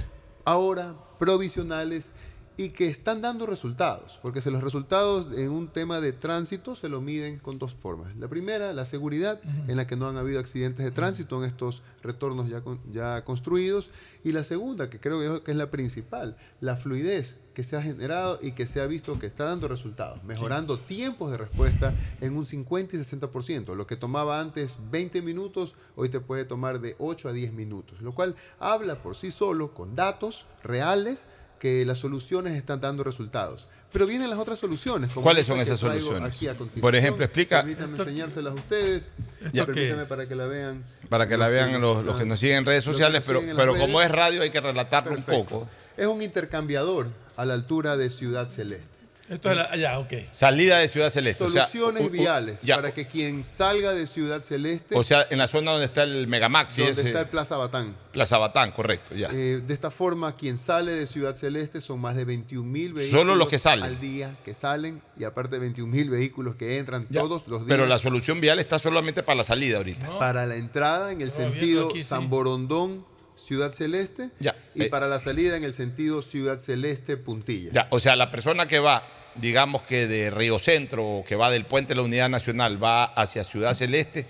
ahora 0.46 0.96
provisionales 1.20 2.12
y 2.60 2.70
que 2.70 2.88
están 2.88 3.22
dando 3.22 3.46
resultados, 3.46 4.18
porque 4.24 4.42
se 4.42 4.50
los 4.50 4.64
resultados 4.64 5.28
en 5.38 5.52
un 5.52 5.68
tema 5.68 6.00
de 6.02 6.12
tránsito 6.12 6.76
se 6.76 6.90
lo 6.90 7.02
miden 7.02 7.38
con 7.38 7.60
dos 7.60 7.76
formas. 7.76 8.16
La 8.16 8.28
primera, 8.30 8.74
la 8.74 8.84
seguridad, 8.86 9.40
en 9.68 9.76
la 9.78 9.86
que 9.86 9.96
no 9.96 10.08
han 10.10 10.18
habido 10.18 10.40
accidentes 10.40 10.84
de 10.84 10.90
tránsito 10.90 11.38
en 11.44 11.48
estos 11.48 11.84
retornos 12.02 12.50
ya, 12.50 12.62
con- 12.62 12.80
ya 12.92 13.24
construidos. 13.26 13.92
Y 14.24 14.32
la 14.32 14.44
segunda, 14.44 14.90
que 14.90 15.00
creo 15.00 15.40
que 15.44 15.52
es 15.52 15.58
la 15.58 15.70
principal, 15.70 16.36
la 16.60 16.76
fluidez 16.78 17.36
que 17.58 17.64
se 17.64 17.76
ha 17.76 17.82
generado 17.82 18.38
y 18.40 18.52
que 18.52 18.68
se 18.68 18.82
ha 18.82 18.86
visto 18.86 19.18
que 19.18 19.26
está 19.26 19.46
dando 19.46 19.68
resultados, 19.68 20.24
mejorando 20.24 20.78
tiempos 20.78 21.32
de 21.32 21.38
respuesta 21.38 21.92
en 22.22 22.38
un 22.38 22.46
50 22.46 22.96
y 22.96 23.00
60%. 23.00 23.74
Lo 23.74 23.88
que 23.88 23.96
tomaba 23.96 24.40
antes 24.40 24.78
20 24.92 25.24
minutos, 25.24 25.74
hoy 25.96 26.10
te 26.10 26.20
puede 26.20 26.46
tomar 26.46 26.80
de 26.82 26.96
8 27.00 27.30
a 27.30 27.34
10 27.34 27.54
minutos, 27.54 28.00
lo 28.04 28.14
cual 28.14 28.36
habla 28.60 29.02
por 29.02 29.16
sí 29.16 29.32
solo 29.32 29.74
con 29.74 29.96
datos 29.96 30.46
reales 30.64 31.26
que 31.58 31.84
las 31.84 31.98
soluciones 31.98 32.54
están 32.56 32.80
dando 32.80 33.04
resultados. 33.04 33.68
Pero 33.92 34.06
vienen 34.06 34.30
las 34.30 34.38
otras 34.38 34.60
soluciones. 34.60 35.12
como 35.12 35.24
¿Cuáles 35.24 35.48
son 35.48 35.60
esas 35.60 35.80
soluciones? 35.80 36.36
aquí 36.36 36.48
a 36.48 36.52
continuación. 36.52 36.82
Por 36.82 36.96
ejemplo, 36.96 37.26
explica- 37.26 37.62
Permítanme 37.64 37.98
enseñárselas 37.98 38.52
a 38.52 38.56
ustedes. 38.56 39.10
Ya. 39.52 39.66
Permítame 39.66 40.06
para 40.06 40.28
que 40.28 40.36
la 40.36 40.46
vean. 40.46 40.84
Para 41.10 41.28
que 41.28 41.38
la 41.38 41.48
vean 41.50 41.82
los, 41.82 42.06
los 42.06 42.18
que 42.18 42.26
nos 42.26 42.38
siguen 42.38 42.58
en 42.58 42.66
redes 42.66 42.84
sociales, 42.84 43.24
pero, 43.26 43.42
como 43.80 44.00
es 44.00 44.12
radio 44.12 44.44
hay 44.44 44.52
que 44.52 44.62
relatarlo 44.62 45.10
Perfecto. 45.16 45.40
un 45.40 45.46
poco. 45.48 45.68
Es 45.98 46.06
un 46.06 46.22
intercambiador 46.22 47.08
a 47.38 47.46
la 47.46 47.54
altura 47.54 47.96
de 47.98 48.10
Ciudad 48.10 48.50
Celeste. 48.50 48.98
Esto 49.30 49.52
es 49.52 49.58
la, 49.58 49.76
ya, 49.76 50.00
ok. 50.00 50.14
Salida 50.34 50.78
de 50.78 50.88
Ciudad 50.88 51.10
Celeste. 51.10 51.44
o 51.44 51.50
sea, 51.52 51.66
Soluciones 51.68 52.02
u- 52.04 52.06
u- 52.06 52.10
viales 52.10 52.62
ya, 52.62 52.78
para 52.78 52.94
que 52.94 53.08
quien 53.08 53.44
salga 53.44 53.92
de 53.94 54.08
Ciudad 54.08 54.42
Celeste, 54.42 54.96
O 54.96 55.04
sea, 55.04 55.28
en 55.30 55.38
la 55.38 55.48
zona 55.50 55.72
donde 55.72 55.86
está 55.86 56.04
el 56.04 56.28
Megamaxi. 56.28 56.80
donde 56.82 56.94
ese- 57.02 57.08
está 57.10 57.20
el 57.24 57.28
Plaza 57.28 57.58
Batán. 57.58 57.94
Plaza 58.14 58.38
Batán, 58.38 58.72
correcto, 58.72 59.14
ya. 59.16 59.28
Eh, 59.34 59.62
de 59.68 59.74
esta 59.74 59.92
forma, 59.92 60.34
quien 60.38 60.58
sale 60.58 60.94
de 60.94 61.06
Ciudad 61.06 61.36
Celeste 61.36 61.82
son 61.82 62.00
más 62.00 62.16
de 62.16 62.24
21 62.24 62.72
mil 62.72 62.94
vehículos 62.94 63.20
Solo 63.20 63.36
los 63.36 63.50
que 63.50 63.60
salen. 63.60 63.84
al 63.84 64.00
día 64.00 64.34
que 64.46 64.54
salen 64.54 65.02
y 65.20 65.26
aparte 65.26 65.56
de 65.58 65.60
21 65.60 65.92
mil 65.92 66.10
vehículos 66.10 66.56
que 66.56 66.78
entran 66.78 67.06
Ya, 67.10 67.20
todos 67.20 67.50
los 67.50 67.60
días. 67.66 67.68
Pero 67.68 67.86
la 67.86 68.00
solución 68.00 68.40
vial 68.40 68.60
está 68.60 68.80
solamente 68.80 69.24
para 69.24 69.36
la 69.40 69.44
salida 69.44 69.76
ahorita. 69.76 70.18
para 70.20 70.46
la 70.46 70.56
entrada 70.56 71.12
en 71.12 71.20
el 71.20 71.32
sentido 71.32 71.88
aquí, 71.90 71.98
sí. 71.98 72.06
San 72.06 72.30
Borondón, 72.30 73.04
Ciudad 73.38 73.72
Celeste 73.72 74.32
Ya, 74.40 74.56
y 74.76 74.84
eh. 74.84 74.90
para 74.90 75.08
la 75.08 75.20
salida 75.20 75.56
en 75.58 75.64
el 75.64 75.74
sentido 75.74 76.22
Ciudad 76.22 76.60
Celeste, 76.60 77.16
Puntilla. 77.18 77.72
Ya, 77.72 77.88
o 77.92 78.00
sea, 78.00 78.16
la 78.16 78.30
persona 78.32 78.66
que 78.68 78.80
va, 78.80 79.04
digamos 79.36 79.84
que 79.84 80.08
de 80.08 80.30
Río 80.32 80.60
Centro 80.60 81.06
o 81.06 81.24
que 81.24 81.36
va 81.36 81.50
del 81.50 81.66
Puente 81.66 81.90
de 81.94 81.98
la 81.98 82.02
Unidad 82.04 82.30
Nacional, 82.30 82.84
va 82.84 83.04
hacia 83.06 83.44
Ciudad 83.44 83.74
Celeste, 83.74 84.26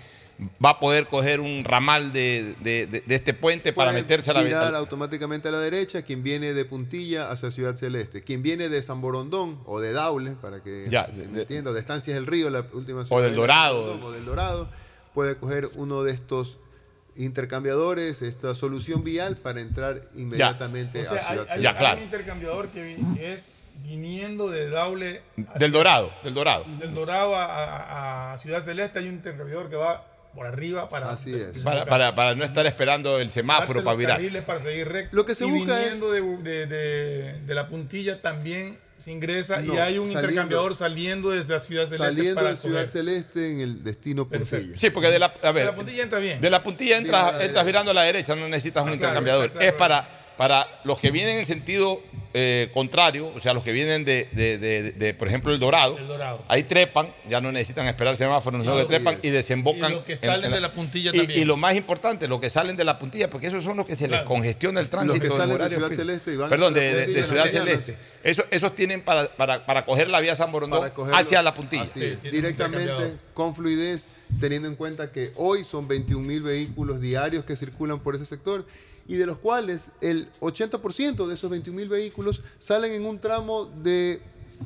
va 0.64 0.70
a 0.70 0.78
poder 0.78 1.06
coger 1.06 1.40
un 1.40 1.64
ramal 1.64 2.12
de, 2.12 2.54
de- 2.60 2.86
de- 2.86 3.00
de 3.00 3.14
este 3.16 3.34
puente 3.34 3.72
para 3.72 3.90
meterse 3.90 4.30
a 4.30 4.34
la 4.34 4.42
ventana. 4.42 4.78
automáticamente 4.78 5.48
a 5.48 5.50
la 5.50 5.58
derecha 5.58 6.02
quien 6.02 6.22
viene 6.22 6.54
de 6.54 6.64
Puntilla 6.64 7.28
hacia 7.30 7.50
Ciudad 7.50 7.74
Celeste. 7.74 8.20
Quien 8.20 8.40
viene 8.42 8.68
de 8.68 8.80
San 8.82 9.00
Borondón 9.00 9.60
o 9.66 9.80
de 9.80 9.92
Daule, 9.92 10.32
para 10.40 10.62
que 10.62 10.86
Ya, 10.90 11.10
me 11.32 11.40
entienda, 11.40 11.72
de 11.72 11.80
Estancias 11.80 12.14
del 12.14 12.26
Río, 12.26 12.50
la 12.50 12.64
última 12.72 13.00
O 13.00 13.04
ciudad 13.04 13.22
del 13.22 13.32
de 13.32 13.36
Dorado. 13.36 13.82
Borondón, 13.82 14.04
O 14.04 14.12
del 14.12 14.24
Dorado, 14.26 14.70
puede 15.12 15.36
coger 15.36 15.68
uno 15.74 16.04
de 16.04 16.12
estos 16.12 16.58
intercambiadores, 17.18 18.22
esta 18.22 18.54
solución 18.54 19.04
vial 19.04 19.36
para 19.36 19.60
entrar 19.60 20.00
inmediatamente 20.16 21.02
O 21.02 21.04
sea, 21.04 21.12
a 21.12 21.16
hay, 21.16 21.20
Ciudad 21.38 21.46
hay- 21.50 21.62
Celeste. 21.62 21.86
hay 21.86 21.96
un 21.98 22.02
intercambiador 22.04 22.68
que, 22.68 22.96
es 23.20 23.50
viniendo 23.84 24.50
de 24.50 24.70
Daule 24.70 25.22
Del 25.56 25.70
Dorado, 25.72 26.12
del 26.24 26.34
Dorado. 26.34 26.64
del 26.80 26.94
Dorado 26.94 27.36
a, 27.36 27.44
a- 27.44 28.32
a 28.32 28.38
Ciudad 28.38 28.62
Celeste. 28.62 28.98
Hay 28.98 29.08
un 29.08 29.14
intercambiador 29.14 29.70
que 29.70 29.76
va 29.76 30.04
por 30.34 30.46
arriba 30.46 30.88
para. 30.88 31.10
Así 31.10 31.34
es. 31.34 31.58
Para, 31.58 31.84
para- 31.86 32.14
para 32.14 32.34
no 32.34 32.44
estar 32.44 32.66
esperando 32.66 33.18
el 33.18 33.30
semáforo 33.30 33.82
para 33.84 33.96
virar. 33.96 34.20
Para 34.46 34.60
seguir 34.60 34.88
recto. 34.88 35.16
Lo 35.16 35.24
que 35.24 35.34
se 35.34 35.46
y 35.46 35.50
busca 35.50 35.78
viniendo 35.78 36.10
de, 36.12 36.20
de- 36.20 36.66
de- 36.66 37.32
de 37.40 37.54
la 37.54 37.68
puntilla 37.68 38.20
también 38.20 38.78
se 38.98 39.12
ingresa 39.12 39.62
y 39.62 39.70
hay 39.78 39.98
un 39.98 40.06
saliendo- 40.06 40.20
intercambiador 40.20 40.74
saliendo 40.74 41.30
desde 41.30 41.54
la 41.54 41.60
Ciudad 41.60 41.84
Celeste. 41.84 42.04
Saliendo 42.04 42.44
de 42.44 42.56
Ciudad 42.56 42.74
coger. 42.82 42.88
Celeste 42.88 43.52
en 43.52 43.60
el 43.60 43.84
destino 43.84 44.28
Puntilla. 44.28 44.76
Sí, 44.76 44.90
porque 44.90 45.08
de 45.08 45.18
la, 45.18 45.26
a 45.42 45.52
ver, 45.52 45.64
De 45.66 45.70
la 45.70 45.76
puntilla 45.76 46.02
entra 46.02 46.18
bien. 46.18 46.40
de 46.40 46.50
la 46.50 46.62
puntilla 46.62 46.96
entras, 46.98 47.40
entras 47.40 47.64
virando 47.64 47.90
a 47.92 47.94
la 47.94 48.02
derecha, 48.02 48.34
no 48.34 48.48
necesitas 48.48 48.82
un 48.82 48.88
Ah, 48.90 48.92
claro, 48.96 49.04
intercambiador. 49.04 49.50
claro. 49.52 49.66
Es 49.66 49.72
para, 49.74 50.17
para 50.38 50.66
los 50.84 50.98
que 51.00 51.10
vienen 51.10 51.36
en 51.38 51.44
sentido 51.46 52.00
eh, 52.32 52.70
contrario, 52.72 53.32
o 53.34 53.40
sea, 53.40 53.52
los 53.54 53.64
que 53.64 53.72
vienen 53.72 54.04
de, 54.04 54.28
de- 54.32 54.56
de- 54.58 54.92
de, 54.92 55.14
por 55.14 55.26
ejemplo, 55.26 55.52
el 55.52 55.58
Dorado. 55.58 55.98
El 55.98 56.06
Dorado. 56.06 56.44
Ahí 56.46 56.62
trepan, 56.62 57.12
ya 57.28 57.40
no 57.40 57.50
necesitan 57.50 57.86
esperar 57.88 58.16
semáforos, 58.16 58.62
sino 58.62 58.76
que 58.76 58.84
trepan 58.84 59.18
y 59.22 59.30
desembocan. 59.30 59.90
Y 59.90 59.94
los 59.96 60.04
que 60.04 60.12
en- 60.12 60.18
salen 60.20 60.44
en 60.44 60.52
de 60.52 60.60
la 60.60 60.70
puntilla 60.72 61.10
y, 61.12 61.18
también. 61.18 61.40
y 61.40 61.44
lo 61.44 61.56
más 61.56 61.74
importante, 61.74 62.28
los 62.28 62.40
que 62.40 62.48
salen 62.50 62.76
de 62.76 62.84
la 62.84 62.98
puntilla, 62.98 63.28
porque 63.28 63.48
esos 63.48 63.64
son 63.64 63.76
los 63.76 63.84
que 63.86 63.96
se 63.96 64.06
les 64.06 64.22
congestiona 64.22 64.78
el 64.80 64.86
tránsito. 64.88 65.20
que 65.20 65.26
en 65.26 65.32
salen 65.32 65.58
de 65.58 65.68
Ciudad 65.70 65.88
pico. 65.88 66.00
Celeste 66.00 66.32
y 66.32 66.36
van 66.36 66.48
Perdón, 66.50 66.72
de, 66.74 67.24
Ciudad. 67.24 67.46
Celeste. 67.46 67.98
Esos, 68.22 68.44
esos 68.50 68.74
tienen 68.76 69.02
para, 69.02 69.26
para, 69.36 69.66
para 69.66 69.84
coger 69.84 70.08
la 70.08 70.20
vía 70.20 70.34
San 70.36 70.52
Borondón 70.52 70.88
hacia 71.14 71.42
la 71.42 71.54
puntilla. 71.54 71.82
Así 71.84 72.04
es, 72.04 72.18
tiene 72.20 72.38
un 72.38 72.42
directamente 72.44 73.14
con 73.34 73.54
fluidez, 73.56 74.06
teniendo 74.38 74.68
en 74.68 74.76
cuenta 74.76 75.10
que 75.10 75.32
hoy 75.36 75.64
son 75.64 75.88
21 75.88 76.24
mil 76.24 76.42
vehículos 76.42 77.00
diarios 77.00 77.44
que 77.44 77.56
circulan 77.56 77.98
por 78.00 78.14
ese 78.14 78.26
sector 78.26 78.66
y 79.08 79.16
de 79.16 79.26
los 79.26 79.38
cuales 79.38 79.90
el 80.00 80.28
80% 80.40 81.26
de 81.26 81.34
esos 81.34 81.50
21 81.50 81.76
mil 81.76 81.88
vehículos 81.88 82.42
salen 82.58 82.92
en 82.92 83.06
un 83.06 83.18
tramo 83.18 83.64
de 83.66 84.20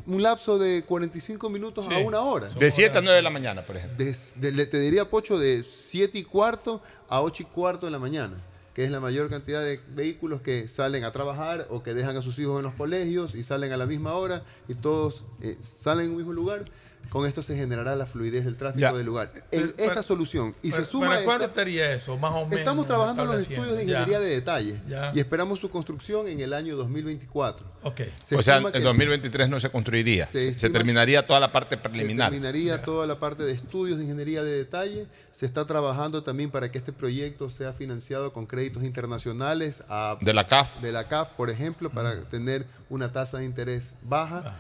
un 0.07 0.23
lapso 0.23 0.59
de 0.59 0.83
45 0.85 1.49
minutos 1.51 1.85
Sí. 1.89 1.95
a 1.95 1.99
una 1.99 2.21
hora. 2.21 2.49
De 2.49 2.71
7 2.71 2.99
a 2.99 3.01
9 3.03 3.17
de 3.17 3.23
la 3.23 3.31
mañana, 3.31 3.65
por 3.65 3.77
ejemplo. 3.77 4.05
De- 4.05 4.53
le- 4.53 4.67
te 4.67 4.79
diría, 4.81 5.09
Pocho, 5.09 5.39
de 5.39 5.63
7 5.63 6.19
y 6.19 6.25
cuarto 6.25 6.83
a 7.09 7.21
8 7.23 7.43
y 7.43 7.47
cuarto 7.47 7.87
de 7.87 7.93
la 7.93 7.99
mañana, 7.99 8.43
que 8.75 8.85
es 8.85 8.91
la 8.91 9.01
mayor 9.01 9.29
cantidad 9.29 9.63
de 9.63 9.81
vehículos 9.95 10.41
que 10.41 10.67
salen 10.67 11.05
a 11.05 11.11
trabajar 11.11 11.67
o 11.71 11.83
que 11.83 11.93
dejan 11.93 12.17
a 12.17 12.23
sus 12.23 12.39
hijos 12.39 12.57
en 12.59 12.65
los 12.65 12.75
colegios 12.75 13.35
y 13.35 13.43
salen 13.43 13.71
a 13.73 13.77
la 13.77 13.85
misma 13.87 14.15
hora 14.15 14.43
y 14.67 14.75
todos 14.75 15.25
eh, 15.43 15.59
salen 15.63 16.07
en 16.07 16.11
un 16.13 16.17
mismo 16.17 16.33
lugar. 16.33 16.65
Con 17.11 17.27
esto 17.27 17.43
se 17.43 17.55
generará 17.57 17.95
la 17.95 18.07
fluidez 18.07 18.45
del 18.47 18.57
tráfico 18.57 18.81
Ya. 18.81 18.93
del 18.95 19.05
lugar. 19.05 19.31
En 19.51 19.71
Pero, 19.71 19.73
esta 19.77 20.03
solución, 20.03 20.55
y 20.63 20.71
¿Para, 20.71 20.83
se 20.85 20.91
suma 20.91 21.07
¿para 21.09 21.19
esta- 21.19 21.25
cuándo 21.27 21.45
estaría 21.45 21.93
eso? 21.93 22.17
Más 22.17 22.33
o 22.33 22.45
menos. 22.47 22.59
Estamos 22.59 22.87
trabajando 22.87 23.23
en 23.25 23.29
los 23.29 23.41
estudios 23.41 23.77
de 23.77 23.85
Ya. 23.85 24.01
ingeniería 24.01 24.21
de 24.21 24.29
detalle 24.31 24.81
Ya. 24.89 25.13
y 25.15 25.21
esperamos 25.21 25.61
su 25.61 25.69
construcción 25.69 26.27
en 26.29 26.41
el 26.41 26.55
año 26.55 26.75
2024. 26.75 27.67
Ok. 27.83 28.01
Se 28.23 28.37
o 28.37 28.43
sea, 28.43 28.57
en 28.59 28.73
que- 28.73 28.81
2023 28.81 29.49
no 29.51 29.61
se 29.61 29.69
construiría. 29.71 30.25
Se 30.25 30.55
Se, 30.55 30.71
terminaría 30.71 31.27
toda 31.27 31.39
la 31.41 31.53
parte 31.53 31.77
Se 31.77 31.83
preliminar. 31.83 32.31
terminaría 32.31 32.83
toda 32.83 33.07
la 33.07 33.19
parte 33.19 33.43
de 33.43 33.53
estudios 33.53 33.99
de 33.99 34.05
ingeniería 34.05 34.43
de 34.43 34.57
detalle. 34.57 35.07
Se 35.33 35.45
está 35.45 35.67
trabajando 35.67 36.23
también 36.23 36.51
para 36.51 36.71
que 36.73 36.79
este 36.79 36.93
proyecto 36.95 37.51
sea 37.51 37.75
financiado 37.75 38.33
con 38.33 38.47
créditos 38.47 38.85
internacionales 38.85 39.83
a- 39.89 40.17
De 40.21 40.33
la 40.33 40.47
CAF. 40.47 40.81
de 40.81 40.93
la 40.93 41.09
CAF, 41.09 41.29
por 41.31 41.51
ejemplo, 41.51 41.91
para 41.91 42.21
tener 42.25 42.67
una 42.89 43.13
tasa 43.13 43.39
de 43.39 43.45
interés 43.45 43.95
baja, 44.03 44.57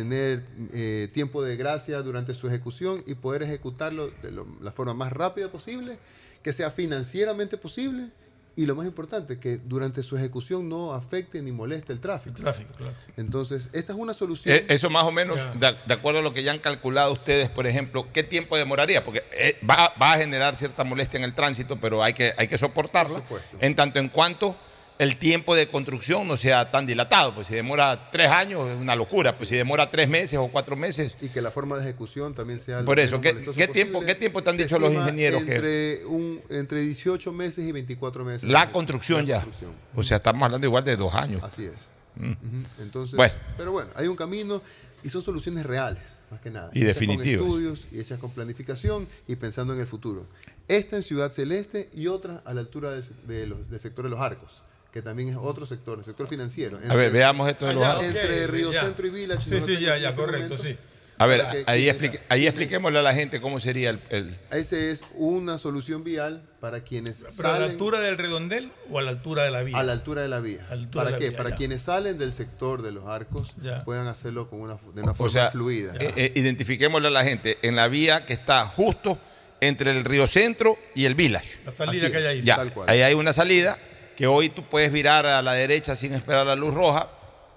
tener 0.00 0.44
eh, 0.74 1.08
tiempo 1.12 1.42
de 1.42 1.56
gracia 1.56 2.02
durante 2.02 2.34
su 2.34 2.46
ejecución 2.48 3.02
y 3.06 3.14
poder 3.14 3.42
ejecutarlo 3.42 4.10
de 4.22 4.30
lo- 4.30 4.46
la 4.60 4.72
forma 4.72 4.92
más 4.94 5.12
rápida 5.12 5.50
posible, 5.50 5.98
que 6.42 6.52
sea 6.52 6.70
financieramente 6.70 7.56
posible 7.56 8.10
y 8.58 8.64
lo 8.66 8.74
más 8.74 8.86
importante, 8.86 9.38
que 9.38 9.58
durante 9.58 10.02
su 10.02 10.16
ejecución 10.16 10.68
no 10.68 10.92
afecte 10.94 11.40
ni 11.42 11.52
moleste 11.52 11.92
el 11.92 12.00
tráfico. 12.00 12.36
Tráfico, 12.36 12.72
claro. 12.74 12.92
Entonces, 13.16 13.68
esta 13.72 13.92
es 13.92 13.98
una 13.98 14.14
solución. 14.14 14.54
Eh, 14.54 14.66
Eso 14.68 14.88
más 14.90 15.04
o 15.04 15.12
menos, 15.12 15.38
de, 15.58 15.74
de 15.86 15.94
acuerdo 15.94 16.20
a 16.20 16.22
lo 16.22 16.32
que 16.32 16.42
ya 16.42 16.52
han 16.52 16.58
calculado 16.58 17.12
ustedes, 17.12 17.48
por 17.50 17.66
ejemplo, 17.66 18.06
¿qué 18.12 18.22
tiempo 18.22 18.56
demoraría? 18.56 19.02
Porque 19.04 19.24
eh, 19.32 19.58
va, 19.68 19.92
va 20.00 20.12
a 20.12 20.18
generar 20.18 20.54
cierta 20.56 20.84
molestia 20.84 21.18
en 21.18 21.24
el 21.24 21.34
tránsito, 21.34 21.78
pero 21.80 22.02
hay 22.02 22.12
que, 22.14 22.32
hay 22.38 22.48
que 22.48 22.56
soportarla. 22.58 23.22
En 23.60 23.74
tanto 23.76 23.98
en 23.98 24.08
cuanto 24.08 24.56
el 24.98 25.18
tiempo 25.18 25.54
de 25.54 25.68
construcción 25.68 26.26
no 26.26 26.36
sea 26.36 26.70
tan 26.70 26.86
dilatado. 26.86 27.34
Pues 27.34 27.46
si 27.48 27.54
demora 27.54 28.10
tres 28.10 28.30
años 28.30 28.68
es 28.68 28.76
una 28.78 28.94
locura. 28.96 29.32
Pues 29.32 29.48
si 29.48 29.56
demora 29.56 29.90
tres 29.90 30.08
meses 30.08 30.38
o 30.38 30.48
cuatro 30.48 30.74
meses. 30.76 31.16
Y 31.20 31.28
que 31.28 31.42
la 31.42 31.50
forma 31.50 31.76
de 31.76 31.82
ejecución 31.82 32.34
también 32.34 32.58
sea 32.58 32.84
Por 32.84 32.98
eso, 32.98 33.20
¿qué, 33.20 33.34
qué 33.56 33.68
tiempo. 33.68 34.00
¿qué 34.00 34.14
tiempo 34.14 34.42
te 34.42 34.50
han 34.50 34.56
dicho 34.56 34.78
los 34.78 34.92
ingenieros 34.92 35.44
que 35.44 35.54
entre, 35.56 36.06
un, 36.06 36.40
entre 36.50 36.80
18 36.80 37.32
meses 37.32 37.66
y 37.66 37.72
24 37.72 38.24
meses. 38.24 38.48
la 38.48 38.72
construcción 38.72 39.26
ya? 39.26 39.36
construcción. 39.42 39.72
O 39.94 40.02
sea, 40.02 40.16
estamos 40.18 40.42
hablando 40.44 40.66
igual 40.66 40.84
de 40.84 40.96
dos 40.96 41.14
años. 41.14 41.42
Así 41.44 41.64
es. 41.66 41.86
Mm. 42.16 42.32
Entonces, 42.80 43.16
Bueno. 43.16 43.34
pero 43.58 43.72
bueno, 43.72 43.90
hay 43.94 44.06
un 44.08 44.16
camino 44.16 44.62
y 45.04 45.10
son 45.10 45.20
soluciones 45.20 45.66
reales, 45.66 46.00
más 46.30 46.40
que 46.40 46.50
nada. 46.50 46.70
Y 46.72 46.78
hechas 46.82 46.94
definitivas. 46.98 47.42
Con 47.42 47.48
estudios 47.50 47.86
y 47.92 48.00
hechas 48.00 48.18
con 48.18 48.30
planificación 48.30 49.06
y 49.28 49.36
pensando 49.36 49.74
en 49.74 49.80
el 49.80 49.86
futuro. 49.86 50.26
Esta 50.66 50.96
en 50.96 51.02
Ciudad 51.02 51.30
Celeste 51.30 51.90
y 51.94 52.06
otra 52.06 52.42
a 52.46 52.54
la 52.54 52.60
altura 52.60 52.92
del, 52.92 53.04
de 53.26 53.46
los- 53.46 53.70
del 53.70 53.78
sector 53.78 54.04
de 54.06 54.10
los 54.10 54.18
arcos, 54.20 54.62
que 54.96 55.02
también 55.02 55.28
es 55.28 55.36
otro 55.36 55.66
sector, 55.66 55.98
el 55.98 56.04
sector 56.06 56.26
financiero. 56.26 56.80
A 56.88 56.94
ver, 56.94 57.12
veamos 57.12 57.46
esto 57.50 57.66
de 57.66 57.74
los 57.74 57.82
Ah, 57.82 57.86
ya, 57.86 57.92
arcos. 57.98 58.08
ok, 58.08 58.16
Entre 58.16 58.46
Río 58.46 58.72
ya. 58.72 58.82
Centro 58.84 59.06
y 59.06 59.10
Village. 59.10 59.42
Sí, 59.46 59.60
sí, 59.60 59.72
ya, 59.78 59.98
ya, 59.98 60.08
este 60.08 60.14
correcto, 60.22 60.54
momento. 60.54 60.56
sí. 60.56 60.78
A 61.18 61.26
ver, 61.26 61.42
que 61.50 61.64
ahí, 61.66 61.88
explique- 61.90 62.20
ahí 62.30 62.46
expliquémosle 62.46 62.98
a 62.98 63.02
la 63.02 63.12
gente 63.14 63.40
cómo 63.42 63.58
sería 63.60 63.90
el, 63.90 63.98
el- 64.08 64.38
Ese 64.50 64.90
es 64.90 65.04
una 65.14 65.58
solución 65.58 66.02
vial 66.02 66.42
para 66.60 66.80
quienes 66.82 67.18
¿Pero 67.18 67.28
a 67.28 67.32
salen 67.32 67.60
la 67.60 67.66
altura 67.72 68.00
del 68.00 68.16
redondel 68.16 68.72
o 68.90 68.98
a 68.98 69.02
la 69.02 69.10
altura 69.10 69.42
de 69.42 69.50
la 69.50 69.62
vía? 69.62 69.78
a 69.78 69.82
la 69.82 69.92
altura 69.92 70.22
de 70.22 70.28
la 70.28 70.40
vía. 70.40 70.66
altura 70.70 71.04
¿Para 71.04 71.10
la 71.16 71.18
qué? 71.18 71.28
vía, 71.28 71.36
para 71.38 71.50
ya. 71.50 71.56
quienes 71.56 71.82
salen 71.82 72.16
del 72.16 72.32
sector 72.32 72.80
de 72.82 72.92
los 72.92 73.06
arcos 73.06 73.54
Ya. 73.62 73.84
puedan 73.84 74.06
hacerlo 74.06 74.48
con 74.48 74.60
una, 74.62 74.76
de 74.94 75.02
una 75.02 75.12
o 75.12 75.14
forma 75.14 75.30
sea, 75.32 75.50
fluida. 75.50 75.94
eh, 76.00 76.12
eh, 76.16 76.32
identifiquémosle 76.36 77.08
a 77.08 77.10
la 77.10 77.22
gente 77.24 77.58
en 77.62 77.76
la 77.76 77.88
vía 77.88 78.24
que 78.24 78.32
está 78.32 78.66
justo 78.66 79.18
entre 79.60 79.90
el 79.92 80.04
Río 80.04 80.26
Centro 80.26 80.78
y 80.94 81.04
el 81.06 81.14
Village. 81.14 81.58
La 81.66 81.74
salida 81.74 82.02
Así 82.06 82.12
que 82.12 82.18
hay 82.18 82.24
ahí. 82.26 82.42
Ya, 82.42 82.56
tal 82.56 82.72
cual. 82.72 82.88
ahí 82.90 83.00
hay 83.02 83.14
una 83.14 83.32
salida 83.34 83.78
que 84.16 84.26
hoy 84.26 84.48
tú 84.48 84.62
puedes 84.64 84.90
virar 84.92 85.26
a 85.26 85.42
la 85.42 85.52
derecha 85.52 85.94
sin 85.94 86.14
esperar 86.14 86.46
la 86.46 86.56
luz 86.56 86.72
roja, 86.74 87.08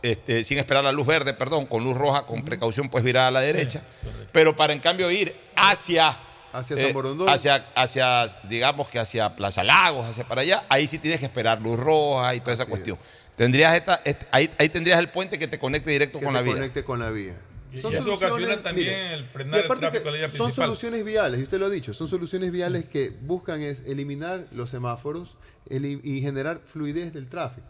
este, 0.02 0.44
sin 0.44 0.58
esperar 0.58 0.84
la 0.84 0.92
luz 0.92 1.08
verde, 1.08 1.34
perdón, 1.34 1.66
con 1.66 1.84
luz 1.84 1.98
roja, 1.98 2.26
con 2.26 2.44
precaución 2.46 2.90
puedes 2.90 3.06
virar 3.06 3.26
a 3.28 3.32
la 3.32 3.42
derecha, 3.42 3.84
pero 4.32 4.56
para 4.56 4.74
en 4.74 4.80
cambio 4.80 5.10
ir 5.12 5.36
hacia 5.56 6.18
Hacia 6.52 6.76
eh, 6.78 6.84
San 6.86 6.94
Borondón. 6.94 7.30
hacia, 7.30 7.68
hacia, 7.76 8.26
digamos 8.48 8.88
que 8.90 8.98
hacia 9.00 9.36
Plaza 9.36 9.64
Lagos, 9.64 10.08
hacia 10.10 10.28
para 10.28 10.42
allá, 10.42 10.66
ahí 10.70 10.88
sí 10.88 10.98
tienes 10.98 11.20
que 11.20 11.28
esperar 11.28 11.62
luz 11.62 11.80
roja 11.80 12.34
y 12.36 12.40
toda 12.40 12.54
esa 12.54 12.64
Así 12.64 12.70
cuestión. 12.72 12.98
Tendrías 13.36 13.76
esta, 13.76 14.02
este- 14.04 14.28
ahí, 14.32 14.50
ahí 14.58 14.68
tendrías 14.70 15.00
el 15.00 15.10
puente 15.10 15.38
que 15.40 15.48
te 15.48 15.60
conecte 15.60 15.92
directo 15.92 16.18
que 16.20 16.26
con 16.26 16.34
te 16.34 16.40
la 16.40 16.44
vía. 16.44 16.54
conecte 16.56 16.84
con 16.84 17.00
la 17.00 17.10
vía. 17.12 17.40
Y 17.72 17.78
Son 17.78 17.94
eso 17.94 18.02
soluciones- 18.02 18.32
ocasiona 18.34 18.64
también 18.64 18.88
mire, 18.88 19.14
el 19.14 19.26
frenar 19.26 19.60
el 19.60 19.68
tráfico 19.68 19.92
que 19.92 20.00
de 20.00 20.06
la 20.06 20.18
vía 20.18 20.28
Son 20.28 20.38
principal. 20.48 20.66
soluciones 20.70 21.06
viales, 21.06 21.40
y 21.40 21.44
usted 21.44 21.60
lo 21.60 21.68
ha 21.68 21.70
dicho, 21.70 21.94
son 21.94 22.08
soluciones 22.08 22.52
viales 22.52 22.86
que 22.86 23.12
buscan 23.12 23.62
es 23.62 23.82
eliminar 23.86 24.48
los 24.52 24.72
semáforos 24.72 25.36
eli- 25.70 26.02
y 26.04 26.22
generar 26.22 26.62
fluidez 26.66 27.14
del 27.14 27.28
tráfico. 27.28 27.66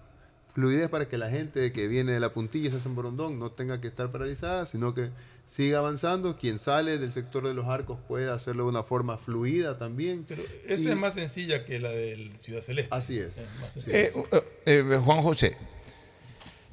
Fluidez 0.53 0.89
para 0.89 1.07
que 1.07 1.17
la 1.17 1.29
gente 1.29 1.71
que 1.71 1.87
viene 1.87 2.11
de 2.11 2.19
la 2.19 2.33
puntilla 2.33 2.69
hacia 2.69 2.79
San 2.81 2.95
Borondón 2.95 3.37
no 3.39 3.51
tenga 3.51 3.79
que 3.79 3.87
estar 3.87 4.11
paralizada, 4.11 4.65
sino 4.65 4.93
que 4.95 5.09
siga 5.45 5.77
avanzando. 5.77 6.37
Quien 6.37 6.57
sale 6.57 6.97
del 6.97 7.11
sector 7.11 7.47
de 7.47 7.53
los 7.53 7.67
arcos 7.67 7.99
pueda 8.07 8.33
hacerlo 8.33 8.63
de 8.63 8.69
una 8.69 8.83
forma 8.83 9.17
fluida 9.19 9.77
también. 9.77 10.25
Pero 10.27 10.41
esa 10.67 10.89
Y- 10.89 10.91
es 10.91 10.97
más 10.97 11.13
sencilla 11.13 11.65
que 11.65 11.77
la 11.79 11.89
del 11.91 12.31
Ciudad 12.41 12.61
Celeste. 12.61 12.93
Así 12.93 13.19
es. 13.19 13.37
Eh, 13.87 14.11
eh, 14.31 14.43
eh, 14.65 14.99
Juan 15.03 15.21
José, 15.21 15.55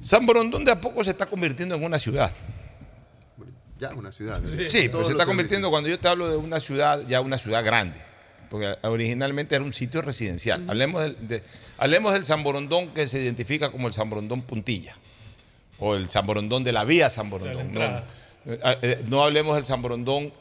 San 0.01 0.25
Borondón 0.25 0.65
de 0.65 0.71
a 0.71 0.81
poco 0.81 1.03
se 1.03 1.11
está 1.11 1.25
convirtiendo 1.27 1.75
en 1.75 1.83
una 1.83 1.99
ciudad. 1.99 2.31
ya 3.79 3.89
es 3.89 3.95
una 3.95 4.11
ciudad. 4.11 4.41
Sí, 4.43 4.89
pero 4.89 5.05
se 5.05 5.11
está 5.11 5.25
convirtiendo, 5.27 5.69
cuando 5.69 5.87
yo 5.87 5.99
te 5.99 6.07
hablo 6.07 6.27
de 6.29 6.35
una 6.37 6.59
ciudad, 6.59 7.05
ya 7.07 7.21
una 7.21 7.37
ciudad 7.37 7.63
grande. 7.63 7.99
Porque 8.49 8.75
originalmente 8.83 9.55
era 9.55 9.63
un 9.63 9.73
sitio 9.73 10.01
residencial. 10.01 10.69
Hablemos, 10.69 11.01
del, 11.03 11.27
de- 11.27 11.43
hablemos 11.77 12.13
del 12.13 12.23
San 12.25 12.43
Borondón 12.43 12.89
que 12.89 13.07
se 13.07 13.19
identifica 13.21 13.69
como 13.71 13.87
el 13.87 13.93
San 13.93 14.09
Borondón 14.09 14.41
Puntilla. 14.41 14.95
O 15.79 15.95
el 15.95 16.09
San 16.09 16.25
Borondón 16.25 16.63
de 16.63 16.71
la 16.71 16.83
vía 16.85 17.09
San 17.09 17.29
Borondón. 17.29 17.55
No, 17.55 17.61
entrada. 17.61 18.07
eh, 18.45 18.77
eh, 18.81 19.03
no 19.09 19.23
hablemos 19.23 19.55
del 19.55 19.65
San 19.65 19.81
Borondón 19.81 20.31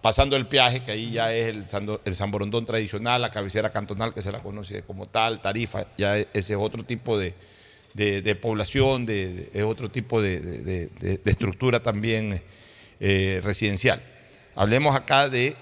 pasando 0.00 0.36
el 0.36 0.46
peaje, 0.46 0.80
que 0.82 0.92
ahí 0.92 1.10
ya 1.12 1.32
es 1.32 1.46
el 1.48 1.68
San, 1.68 1.88
el 2.04 2.14
San 2.14 2.30
Borondón 2.30 2.64
tradicional, 2.64 3.20
la 3.22 3.30
cabecera 3.30 3.70
cantonal 3.70 4.12
que 4.14 4.22
se 4.22 4.30
la 4.30 4.40
conoce 4.40 4.82
como 4.82 5.06
tal, 5.06 5.40
Tarifa, 5.40 5.86
ya 5.96 6.16
ese 6.16 6.28
es 6.34 6.58
otro 6.58 6.84
tipo 6.84 7.18
de, 7.18 7.34
de- 7.94 8.22
de 8.22 8.34
población, 8.36 9.06
de, 9.06 9.32
de- 9.32 9.50
es 9.54 9.64
otro 9.64 9.90
tipo 9.90 10.20
de, 10.22 10.40
de- 10.40 10.86
de- 10.86 11.18
de 11.18 11.30
estructura 11.30 11.80
también 11.80 12.40
eh, 13.00 13.40
residencial. 13.42 14.00
Hablemos 14.54 14.94
acá 14.94 15.28
de 15.28 15.56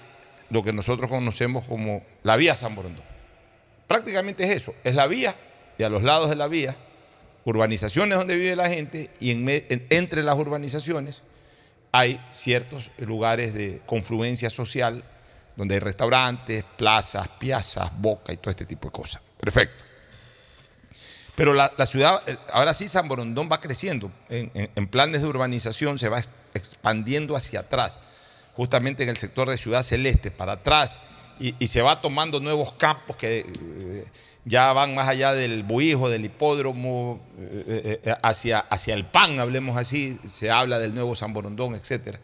lo 0.49 0.63
que 0.63 0.73
nosotros 0.73 1.09
conocemos 1.09 1.65
como 1.65 2.03
la 2.23 2.35
vía 2.35 2.55
San 2.55 2.75
Borondón. 2.75 3.05
Prácticamente 3.87 4.43
es 4.43 4.51
eso, 4.51 4.75
es 4.83 4.95
la 4.95 5.07
vía 5.07 5.35
y 5.77 5.83
a 5.83 5.89
los 5.89 6.03
lados 6.03 6.29
de 6.29 6.35
la 6.35 6.47
vía, 6.47 6.75
urbanizaciones 7.45 8.17
donde 8.17 8.35
vive 8.35 8.55
la 8.55 8.69
gente 8.69 9.09
y 9.19 9.31
en 9.31 9.47
entre 9.89 10.23
las 10.23 10.37
urbanizaciones 10.37 11.21
hay 11.91 12.19
ciertos 12.31 12.91
lugares 12.97 13.53
de 13.53 13.81
confluencia 13.85 14.49
social 14.49 15.03
donde 15.55 15.75
hay 15.75 15.79
restaurantes, 15.79 16.63
plazas, 16.77 17.27
piazas, 17.39 17.91
boca 17.97 18.31
y 18.33 18.37
todo 18.37 18.51
este 18.51 18.65
tipo 18.65 18.89
de 18.89 18.91
cosas. 18.91 19.21
Perfecto. 19.39 19.83
Pero 21.35 21.53
la, 21.53 21.69
ciudad, 21.85 22.21
eh, 22.27 22.37
ahora 22.51 22.73
sí 22.73 22.87
San 22.87 23.07
Borondón 23.07 23.47
va 23.51 23.61
creciendo. 23.61 24.11
En, 24.29 24.87
planes 24.87 25.21
de 25.21 25.27
urbanización 25.27 25.99
se 25.99 26.09
va 26.09 26.17
ex- 26.17 26.31
expandiendo 26.55 27.35
hacia 27.35 27.59
atrás, 27.59 27.99
justamente 28.57 29.03
en 29.03 29.09
el 29.09 29.17
sector 29.17 29.47
de 29.47 29.55
Ciudad 29.55 29.83
Celeste, 29.83 30.31
para 30.31 30.53
atrás, 30.53 30.99
y, 31.39 31.67
se 31.67 31.83
va 31.83 32.01
tomando 32.01 32.39
nuevos 32.39 32.73
campos 32.73 33.15
que 33.15 33.45
eh, 33.45 34.05
ya 34.45 34.73
van 34.73 34.95
más 34.95 35.07
allá 35.07 35.33
del 35.33 35.61
buijo, 35.61 36.09
del 36.09 36.25
hipódromo, 36.25 37.21
eh, 37.37 38.01
eh, 38.03 38.15
hacia, 38.23 38.57
hacia 38.57 38.95
el 38.95 39.05
PAN, 39.05 39.39
hablemos 39.39 39.77
así, 39.77 40.19
se 40.25 40.49
habla 40.49 40.79
del 40.79 40.95
nuevo 40.95 41.15
San 41.15 41.33
Borondón, 41.33 41.75
etcétera. 41.75 42.19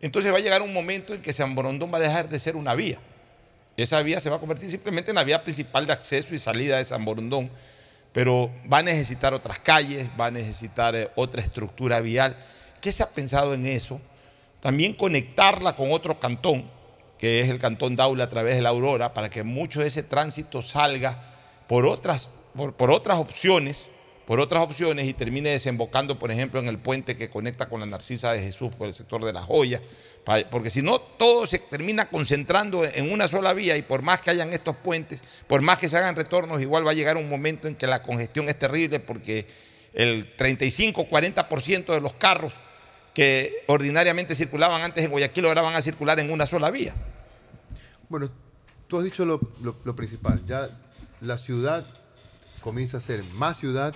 Entonces 0.00 0.32
va 0.32 0.38
a 0.38 0.40
llegar 0.40 0.62
un 0.62 0.72
momento 0.72 1.14
en 1.14 1.22
que 1.22 1.32
San 1.32 1.54
Borondón 1.54 1.92
va 1.94 1.98
a 1.98 2.00
dejar 2.00 2.28
de 2.28 2.40
ser 2.40 2.56
una 2.56 2.74
vía. 2.74 2.98
Esa 3.76 4.02
vía 4.02 4.18
se 4.18 4.30
va 4.30 4.36
a 4.36 4.40
convertir 4.40 4.68
simplemente 4.68 5.12
en 5.12 5.14
la 5.14 5.22
vía 5.22 5.44
principal 5.44 5.86
de 5.86 5.92
acceso 5.92 6.34
y 6.34 6.40
salida 6.40 6.78
de 6.78 6.84
San 6.84 7.04
Borondón, 7.04 7.48
pero 8.12 8.50
va 8.70 8.78
a 8.78 8.82
necesitar 8.82 9.32
otras 9.32 9.60
calles, 9.60 10.10
va 10.20 10.26
a 10.26 10.30
necesitar 10.32 11.12
otra 11.14 11.40
estructura 11.40 12.00
vial. 12.00 12.36
¿Qué 12.80 12.90
se 12.90 13.04
ha 13.04 13.08
pensado 13.08 13.54
en 13.54 13.64
eso? 13.66 14.00
También 14.62 14.94
conectarla 14.94 15.74
con 15.76 15.90
otro 15.90 16.20
cantón, 16.20 16.70
que 17.18 17.40
es 17.40 17.50
el 17.50 17.58
cantón 17.58 17.96
Daula 17.96 18.24
a 18.24 18.28
través 18.28 18.54
de 18.54 18.62
la 18.62 18.68
Aurora, 18.68 19.12
para 19.12 19.28
que 19.28 19.42
mucho 19.42 19.80
de 19.80 19.88
ese 19.88 20.04
tránsito 20.04 20.62
salga 20.62 21.20
por 21.66 21.84
otras, 21.84 22.28
por, 22.56 22.72
por 22.74 22.92
otras 22.92 23.18
opciones, 23.18 23.88
por 24.24 24.38
otras 24.38 24.62
opciones 24.62 25.06
y 25.08 25.14
termine 25.14 25.50
desembocando, 25.50 26.16
por 26.16 26.30
ejemplo, 26.30 26.60
en 26.60 26.68
el 26.68 26.78
puente 26.78 27.16
que 27.16 27.28
conecta 27.28 27.68
con 27.68 27.80
la 27.80 27.86
Narcisa 27.86 28.32
de 28.32 28.40
Jesús 28.40 28.72
por 28.72 28.86
el 28.86 28.94
sector 28.94 29.24
de 29.24 29.32
la 29.32 29.42
Joya, 29.42 29.80
pa- 30.24 30.44
porque 30.48 30.70
si 30.70 30.80
no, 30.80 31.00
todo 31.00 31.44
se 31.44 31.58
termina 31.58 32.08
concentrando 32.08 32.84
en 32.84 33.10
una 33.10 33.26
sola 33.26 33.52
vía 33.54 33.76
y 33.76 33.82
por 33.82 34.02
más 34.02 34.20
que 34.20 34.30
hayan 34.30 34.52
estos 34.52 34.76
puentes, 34.76 35.24
por 35.48 35.60
más 35.60 35.78
que 35.78 35.88
se 35.88 35.96
hagan 35.96 36.14
retornos, 36.14 36.62
igual 36.62 36.86
va 36.86 36.92
a 36.92 36.94
llegar 36.94 37.16
un 37.16 37.28
momento 37.28 37.66
en 37.66 37.74
que 37.74 37.88
la 37.88 38.00
congestión 38.04 38.48
es 38.48 38.56
terrible 38.56 39.00
porque 39.00 39.44
el 39.92 40.36
35-40% 40.36 41.86
de 41.92 42.00
los 42.00 42.14
carros 42.14 42.54
que 43.14 43.64
ordinariamente 43.68 44.34
circulaban 44.34 44.82
antes 44.82 45.04
en 45.04 45.10
Guayaquil 45.10 45.44
ahora 45.46 45.62
van 45.62 45.74
a 45.74 45.82
circular 45.82 46.18
en 46.20 46.30
una 46.30 46.46
sola 46.46 46.70
vía. 46.70 46.94
Bueno, 48.08 48.30
tú 48.88 48.98
has 48.98 49.04
dicho 49.04 49.24
lo, 49.24 49.40
lo- 49.62 49.76
lo 49.84 49.96
principal. 49.96 50.42
Ya 50.46 50.68
la 51.20 51.36
ciudad 51.38 51.84
comienza 52.60 52.98
a 52.98 53.00
ser 53.00 53.22
más 53.34 53.58
ciudad 53.58 53.94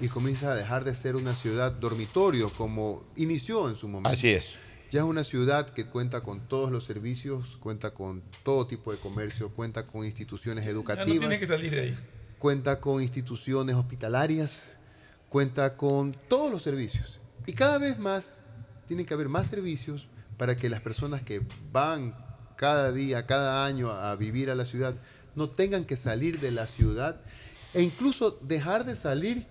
y 0.00 0.08
comienza 0.08 0.52
a 0.52 0.54
dejar 0.54 0.84
de 0.84 0.94
ser 0.94 1.16
una 1.16 1.34
ciudad 1.34 1.72
dormitorio 1.72 2.50
como 2.50 3.02
inició 3.16 3.68
en 3.68 3.76
su 3.76 3.88
momento. 3.88 4.10
Así 4.10 4.30
es. 4.30 4.50
Ya 4.90 5.00
es 5.00 5.04
una 5.06 5.24
ciudad 5.24 5.70
que 5.70 5.86
cuenta 5.86 6.20
con 6.22 6.40
todos 6.48 6.70
los 6.70 6.84
servicios, 6.84 7.56
cuenta 7.56 7.92
con 7.94 8.22
todo 8.42 8.66
tipo 8.66 8.92
de 8.92 8.98
comercio, 8.98 9.48
cuenta 9.48 9.86
con 9.86 10.04
instituciones 10.04 10.64
Ya 10.66 10.70
educativas 10.70 11.08
no 11.14 11.20
tiene 11.20 11.38
que 11.38 11.46
salir 11.46 11.70
de 11.74 11.80
ahí. 11.80 11.98
cuenta 12.38 12.78
con 12.78 13.02
instituciones 13.02 13.74
hospitalarias, 13.74 14.76
cuenta 15.30 15.76
con 15.76 16.14
todos 16.28 16.50
los 16.52 16.62
servicios. 16.62 17.20
Y 17.46 17.54
cada 17.54 17.78
vez 17.78 17.98
más 17.98 18.32
tiene 18.92 19.06
que 19.06 19.14
haber 19.14 19.30
más 19.30 19.46
servicios 19.46 20.06
para 20.36 20.54
que 20.54 20.68
las 20.68 20.82
personas 20.82 21.22
que 21.22 21.40
van 21.72 22.14
cada 22.56 22.92
día, 22.92 23.24
cada 23.24 23.64
año 23.64 23.90
a 23.90 24.14
vivir 24.16 24.50
a 24.50 24.54
la 24.54 24.66
ciudad, 24.66 24.94
no 25.34 25.48
tengan 25.48 25.86
que 25.86 25.96
salir 25.96 26.40
de 26.40 26.50
la 26.50 26.66
ciudad 26.66 27.18
e 27.72 27.80
incluso 27.80 28.38
dejar 28.42 28.84
de 28.84 28.94
salir 28.94 29.46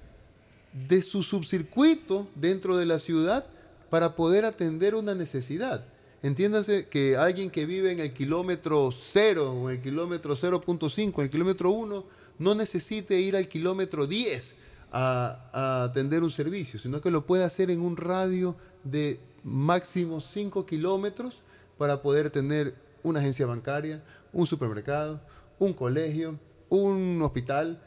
de 0.87 1.01
su 1.01 1.23
subcircuito 1.23 2.27
dentro 2.35 2.77
de 2.77 2.85
la 2.85 2.99
ciudad 2.99 3.47
para 3.89 4.15
poder 4.15 4.45
atender 4.45 4.93
una 4.93 5.15
necesidad. 5.15 5.87
Entiéndase 6.21 6.87
que 6.87 7.17
alguien 7.17 7.49
que 7.49 7.65
vive 7.65 7.91
en 7.91 7.99
el 7.99 8.13
kilómetro 8.13 8.91
0 8.91 9.53
o 9.53 9.69
en 9.71 9.77
el 9.77 9.81
kilómetro 9.81 10.35
0.5, 10.35 11.17
en 11.17 11.23
el 11.23 11.29
kilómetro 11.31 11.71
1, 11.71 12.05
no 12.37 12.53
necesite 12.53 13.19
ir 13.19 13.35
al 13.35 13.47
kilómetro 13.47 14.05
10 14.05 14.55
a, 14.91 15.49
a 15.51 15.83
atender 15.85 16.21
un 16.21 16.29
servicio, 16.29 16.79
sino 16.79 17.01
que 17.01 17.09
lo 17.09 17.25
puede 17.25 17.43
hacer 17.43 17.71
en 17.71 17.81
un 17.81 17.97
radio 17.97 18.55
de 18.83 19.19
máximo 19.43 20.21
5 20.21 20.65
kilómetros 20.65 21.43
para 21.77 22.01
poder 22.01 22.29
tener 22.29 22.75
una 23.03 23.19
agencia 23.19 23.45
bancaria, 23.45 24.03
un 24.33 24.45
supermercado, 24.45 25.21
un 25.59 25.73
colegio, 25.73 26.39
un 26.69 27.21
hospital, 27.21 27.81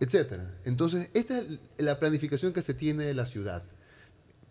etcétera. 0.00 0.54
Entonces, 0.64 1.10
esta 1.14 1.38
es 1.38 1.60
la 1.78 1.98
planificación 1.98 2.52
que 2.52 2.62
se 2.62 2.74
tiene 2.74 3.04
de 3.04 3.14
la 3.14 3.26
ciudad. 3.26 3.62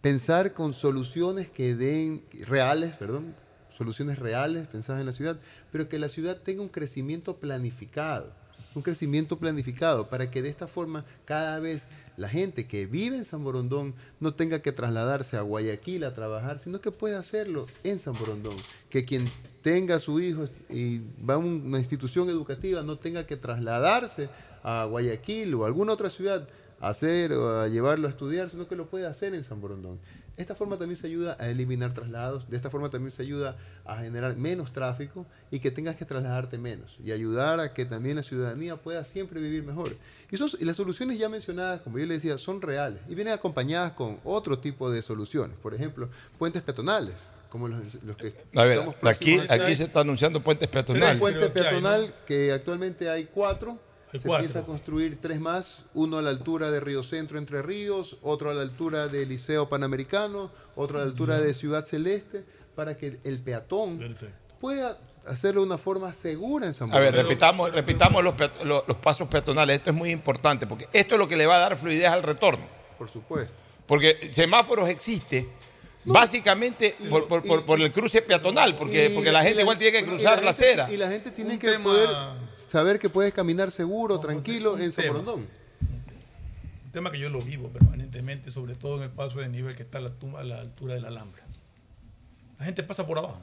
Pensar 0.01 0.53
con 0.53 0.73
soluciones 0.73 1.49
que 1.49 1.75
den 1.75 2.23
reales, 2.45 2.95
perdón, 2.97 3.33
soluciones 3.75 4.19
reales 4.19 4.67
pensadas 4.67 5.01
en 5.01 5.05
la 5.05 5.11
ciudad, 5.11 5.37
pero 5.71 5.87
que 5.89 5.99
la 5.99 6.09
ciudad 6.09 6.37
tenga 6.37 6.61
un 6.61 6.69
crecimiento 6.69 7.37
planificado, 7.37 8.33
un 8.73 8.81
crecimiento 8.81 9.37
planificado 9.37 10.09
para 10.09 10.31
que 10.31 10.41
de 10.41 10.49
esta 10.49 10.67
forma 10.67 11.05
cada 11.25 11.59
vez 11.59 11.87
la 12.17 12.27
gente 12.27 12.67
que 12.67 12.87
vive 12.87 13.15
en 13.15 13.25
San 13.25 13.43
Borondón 13.43 13.93
no 14.19 14.33
tenga 14.33 14.61
que 14.61 14.71
trasladarse 14.71 15.37
a 15.37 15.41
Guayaquil 15.41 16.03
a 16.03 16.13
trabajar, 16.13 16.59
sino 16.59 16.81
que 16.81 16.91
pueda 16.91 17.19
hacerlo 17.19 17.67
en 17.83 17.99
San 17.99 18.15
Borondón, 18.15 18.55
que 18.89 19.05
quien 19.05 19.29
tenga 19.61 19.95
a 19.95 19.99
su 19.99 20.19
hijo 20.19 20.45
y 20.69 20.99
va 21.23 21.35
a 21.35 21.37
una 21.37 21.77
institución 21.77 22.29
educativa 22.29 22.81
no 22.81 22.97
tenga 22.97 23.25
que 23.27 23.37
trasladarse 23.37 24.29
a 24.63 24.85
Guayaquil 24.85 25.53
o 25.53 25.63
a 25.63 25.67
alguna 25.67 25.93
otra 25.93 26.09
ciudad 26.09 26.47
a 26.79 26.89
hacer 26.89 27.33
o 27.33 27.61
a 27.61 27.67
llevarlo 27.67 28.07
a 28.07 28.09
estudiar, 28.09 28.49
sino 28.49 28.67
que 28.67 28.75
lo 28.75 28.87
puede 28.87 29.05
hacer 29.05 29.33
en 29.33 29.43
San 29.43 29.61
Borondón. 29.61 29.99
Esta 30.37 30.53
forma 30.53 30.77
también 30.77 30.95
se 30.95 31.07
ayuda 31.07 31.35
a 31.39 31.49
eliminar 31.49 31.93
traslados, 31.93 32.47
de 32.47 32.55
esta 32.57 32.69
forma 32.69 32.89
también 32.91 33.09
se 33.09 33.23
ayuda 33.23 33.57
a 33.85 33.97
generar 33.97 34.37
menos 34.37 34.71
tráfico 34.71 35.25
y 35.49 35.57
que 35.59 35.71
tengas 35.71 35.95
que 35.95 36.05
trasladarte 36.05 36.59
menos 36.59 36.95
y 37.03 37.11
ayudar 37.11 37.59
a 37.59 37.73
que 37.73 37.85
también 37.85 38.15
la 38.17 38.21
ciudadanía 38.23 38.75
pueda 38.77 39.03
siempre 39.03 39.41
vivir 39.41 39.63
mejor. 39.63 39.95
Y, 40.29 40.37
son- 40.37 40.51
y 40.59 40.65
las 40.65 40.75
soluciones 40.75 41.17
ya 41.17 41.27
mencionadas, 41.27 41.81
como 41.81 41.97
yo 41.97 42.05
le 42.05 42.13
decía, 42.13 42.37
son 42.37 42.61
reales 42.61 42.99
y 43.09 43.15
vienen 43.15 43.33
acompañadas 43.33 43.93
con 43.93 44.19
otro 44.23 44.59
tipo 44.59 44.91
de 44.91 45.01
soluciones. 45.01 45.57
Por 45.57 45.73
ejemplo, 45.73 46.07
puentes 46.37 46.61
peatonales, 46.61 47.15
como 47.49 47.67
los, 47.67 47.79
los 48.03 48.15
que 48.17 48.33
A 48.55 48.63
ver, 48.63 48.73
estamos 48.79 48.95
aquí, 49.03 49.39
a 49.39 49.75
se 49.75 49.83
está 49.85 50.01
anunciando 50.01 50.39
puentes 50.41 50.67
Un 50.67 50.71
peatonales. 50.71 51.17
puente 51.17 51.49
peatonal 51.49 52.13
que 52.27 52.51
actualmente 52.51 53.09
hay 53.09 53.25
cuatro. 53.25 53.79
Hay 54.13 54.19
se 54.19 54.27
cuatro. 54.27 54.43
empieza 54.45 54.59
a 54.59 54.65
construir 54.65 55.19
tres 55.19 55.39
más, 55.39 55.83
uno 55.93 56.17
a 56.17 56.21
la 56.21 56.29
altura 56.29 56.71
de 56.71 56.79
Río 56.79 57.03
Centro 57.03 57.37
Entre 57.37 57.61
Ríos, 57.61 58.17
otro 58.21 58.49
a 58.49 58.53
la 58.53 58.61
altura 58.61 59.07
del 59.07 59.27
Liceo 59.29 59.67
Panamericano, 59.69 60.49
otro 60.75 60.97
a 60.99 61.01
la 61.01 61.07
altura 61.07 61.39
de 61.39 61.53
Ciudad 61.53 61.83
Celeste, 61.85 62.43
para 62.75 62.95
que 62.97 63.17
el 63.23 63.39
peatón 63.39 64.15
pueda 64.61 64.97
hacerlo 65.25 65.61
de 65.61 65.67
una 65.67 65.77
forma 65.77 66.13
segura 66.13 66.65
en 66.67 66.73
San 66.73 66.93
A 66.93 66.99
ver, 66.99 67.13
repitamos, 67.13 67.71
repitamos 67.73 68.23
los, 68.23 68.33
peat- 68.35 68.63
los- 68.63 68.87
los 68.87 68.97
pasos 68.97 69.27
peatonales. 69.27 69.77
Esto 69.77 69.89
es 69.89 69.95
muy 69.95 70.11
importante 70.11 70.65
porque 70.67 70.87
esto 70.93 71.15
es 71.15 71.19
lo 71.19 71.27
que 71.27 71.35
le 71.35 71.45
va 71.45 71.55
a 71.57 71.59
dar 71.59 71.77
fluidez 71.77 72.07
al 72.07 72.23
retorno. 72.23 72.65
Por 72.97 73.09
supuesto. 73.09 73.53
Porque 73.85 74.29
semáforos 74.31 74.87
existe 74.89 75.49
básicamente 76.13 76.95
por, 77.09 77.27
por- 77.27 77.43
por- 77.43 77.65
por 77.65 77.81
el 77.81 77.91
cruce 77.91 78.21
peatonal, 78.21 78.75
porque, 78.75 79.07
Y 79.07 79.15
porque 79.15 79.31
la 79.31 79.43
gente 79.43 79.61
igual 79.61 79.77
tiene 79.77 79.99
que 79.99 80.05
cruzar 80.05 80.43
la, 80.43 80.51
gente- 80.53 80.71
acera. 80.81 80.91
Y 80.91 80.97
la 80.97 81.09
gente 81.09 81.31
tiene 81.31 81.53
Un 81.53 81.59
que 81.59 81.71
tema- 81.71 81.83
poder 81.83 82.09
saber 82.55 82.99
que 82.99 83.09
puedes 83.09 83.33
caminar 83.33 83.71
seguro, 83.71 84.19
tranquilo 84.19 84.73
un 84.73 84.81
en 84.81 84.91
San. 84.91 85.07
Borondón. 85.07 85.47
Un 86.85 86.91
tema 86.91 87.11
que 87.11 87.19
yo 87.19 87.29
lo 87.29 87.41
vivo 87.41 87.69
permanentemente, 87.69 88.49
sobre 88.51 88.75
todo 88.75 88.97
en 88.97 89.03
el 89.03 89.09
paso 89.11 89.39
de 89.39 89.49
nivel 89.49 89.75
que 89.75 89.83
está 89.83 89.99
a 89.99 90.01
la, 90.01 90.09
tumba- 90.11 90.39
a 90.39 90.43
la 90.43 90.59
altura 90.61 90.93
de 90.95 91.01
la 91.01 91.09
Alhambra. 91.09 91.43
La 92.59 92.65
gente 92.65 92.81
pasa 92.83 93.05
por 93.05 93.19
abajo. 93.19 93.39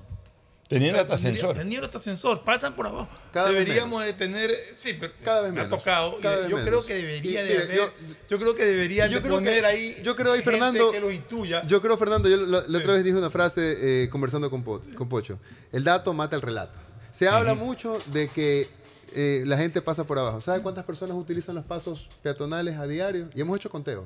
Teniendo 0.68 0.98
hasta 1.00 1.14
ascensor. 1.14 1.56
Hasta 1.58 1.98
ascensor, 1.98 2.42
pasan 2.42 2.74
por 2.74 2.86
abajo. 2.86 3.08
Cada 3.32 3.50
vez 3.50 3.60
Deberíamos 3.66 4.02
de 4.02 4.14
tener, 4.14 4.50
sí, 4.78 4.94
pero 4.98 5.12
Cada 5.22 5.42
vez 5.42 5.52
me 5.52 5.60
ha 5.60 5.64
menos, 5.64 5.78
tocado. 5.78 6.18
cada 6.20 6.36
y 6.36 6.40
vez 6.40 6.48
yo 6.50 6.56
menos. 6.56 6.68
creo 6.70 6.86
que 6.86 6.94
debería 6.94 7.40
Y 7.42 7.44
de 7.46 7.50
mire, 7.52 7.62
haber, 7.64 7.76
yo- 7.76 7.90
yo, 8.30 8.38
creo 8.38 8.54
que 8.54 8.64
deberían 8.64 9.10
Yo 9.10 9.16
de 9.16 9.22
creo 9.22 9.38
que- 9.38 9.44
poner 9.44 9.64
ahí 9.66 9.96
yo 10.02 10.16
creo 10.16 10.32
ahí, 10.32 10.38
gente 10.38 10.50
Fernando, 10.52 10.90
que 10.90 11.00
los 11.00 11.12
instruya. 11.12 11.62
Yo 11.66 11.82
creo, 11.82 11.98
Fernando, 11.98 12.28
yo 12.30 12.38
la, 12.38 12.64
la 12.66 12.78
otra 12.78 12.94
vez 12.94 13.04
dije 13.04 13.16
una 13.16 13.30
frase 13.30 14.04
eh, 14.04 14.08
conversando 14.08 14.50
con, 14.50 14.64
Po- 14.64 14.82
con 14.94 15.08
Pocho. 15.08 15.38
El 15.70 15.84
dato 15.84 16.14
mata 16.14 16.34
el 16.34 16.42
relato. 16.42 16.78
Se 17.10 17.28
habla 17.28 17.54
mucho 17.54 17.98
de 18.06 18.28
que 18.28 18.66
eh, 19.14 19.42
la 19.46 19.56
gente 19.56 19.80
pasa 19.82 20.04
por 20.04 20.18
abajo. 20.18 20.40
¿Sabe 20.40 20.62
cuántas 20.62 20.84
personas 20.84 21.16
utilizan 21.16 21.54
los 21.54 21.64
pasos 21.64 22.08
peatonales 22.22 22.76
a 22.76 22.86
diario? 22.86 23.28
Y 23.34 23.40
hemos 23.40 23.56
hecho 23.56 23.70
conteo. 23.70 24.04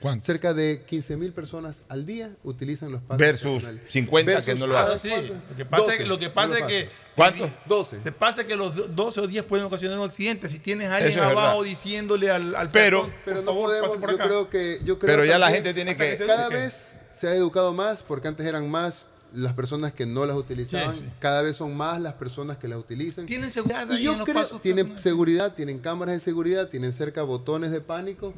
¿Cuánto? 0.00 0.24
Cerca 0.24 0.54
de 0.54 0.82
15 0.86 1.16
mil 1.16 1.32
personas 1.32 1.82
al 1.88 2.04
día 2.06 2.30
utilizan 2.44 2.92
los 2.92 3.00
pasos 3.00 3.18
Versus 3.18 3.62
peatonales. 3.62 3.92
50 3.92 4.42
que 4.44 4.54
no 4.54 4.66
lo 4.66 4.74
¿sabes 4.74 4.94
hacen. 4.96 5.10
Sí, 5.22 5.26
cuánto? 5.28 5.44
lo 5.50 5.56
que 5.56 5.64
pasa, 5.64 5.82
12 5.84 5.94
es 5.94 6.00
que, 6.02 6.06
lo 6.06 6.18
que 6.18 6.26
no 6.28 6.34
pasa 6.34 6.48
lo 6.48 6.54
es 6.54 6.60
pasan. 6.62 6.68
que. 6.68 7.10
¿Cuánto? 7.16 7.50
12. 7.66 8.00
Se 8.00 8.12
pasa 8.12 8.44
que 8.46 8.56
los 8.56 8.74
do- 8.74 8.88
12 8.88 9.20
o 9.20 9.26
10 9.26 9.44
pueden 9.44 9.66
ocasionar 9.66 9.98
un 9.98 10.06
accidente. 10.06 10.48
Si 10.48 10.58
tienes 10.58 10.88
a 10.88 10.96
alguien 10.96 11.12
es 11.12 11.18
abajo 11.18 11.58
verdad. 11.58 11.64
diciéndole 11.64 12.30
al, 12.30 12.54
al 12.54 12.70
Pero- 12.70 13.02
peatón, 13.02 13.20
Pero 13.24 13.40
no 13.40 13.46
favor, 13.46 13.64
podemos, 13.66 13.96
por 13.98 14.10
yo 14.10 14.14
acá. 14.16 14.24
creo 14.24 14.48
que... 14.48 14.78
Yo 14.84 14.98
creo 14.98 15.12
Pero 15.16 15.24
ya 15.24 15.38
la 15.38 15.50
gente 15.50 15.74
tiene 15.74 15.96
que... 15.96 16.16
Cada 16.16 16.48
vez 16.48 16.98
se 17.10 17.26
ha 17.28 17.34
educado 17.34 17.74
más 17.74 18.02
porque 18.02 18.28
antes 18.28 18.46
eran 18.46 18.70
más 18.70 19.08
las 19.32 19.52
personas 19.54 19.92
que 19.92 20.06
no 20.06 20.26
las 20.26 20.36
utilizaban. 20.36 20.94
Sí, 20.94 21.02
sí. 21.02 21.10
Cada 21.18 21.42
vez 21.42 21.56
son 21.56 21.76
más 21.76 22.00
las 22.00 22.14
personas 22.14 22.56
que 22.56 22.68
las 22.68 22.78
utilizan. 22.78 23.26
Tienen 23.26 23.52
seguridad 23.52 23.88
Y 23.90 24.02
yo 24.02 24.22
creo, 24.24 24.44
tienen 24.60 24.98
seguridad, 24.98 25.54
tienen 25.54 25.78
cámaras 25.78 26.14
de 26.14 26.20
seguridad, 26.20 26.68
tienen 26.68 26.92
cerca 26.92 27.22
botones 27.22 27.70
de 27.70 27.80
pánico. 27.80 28.34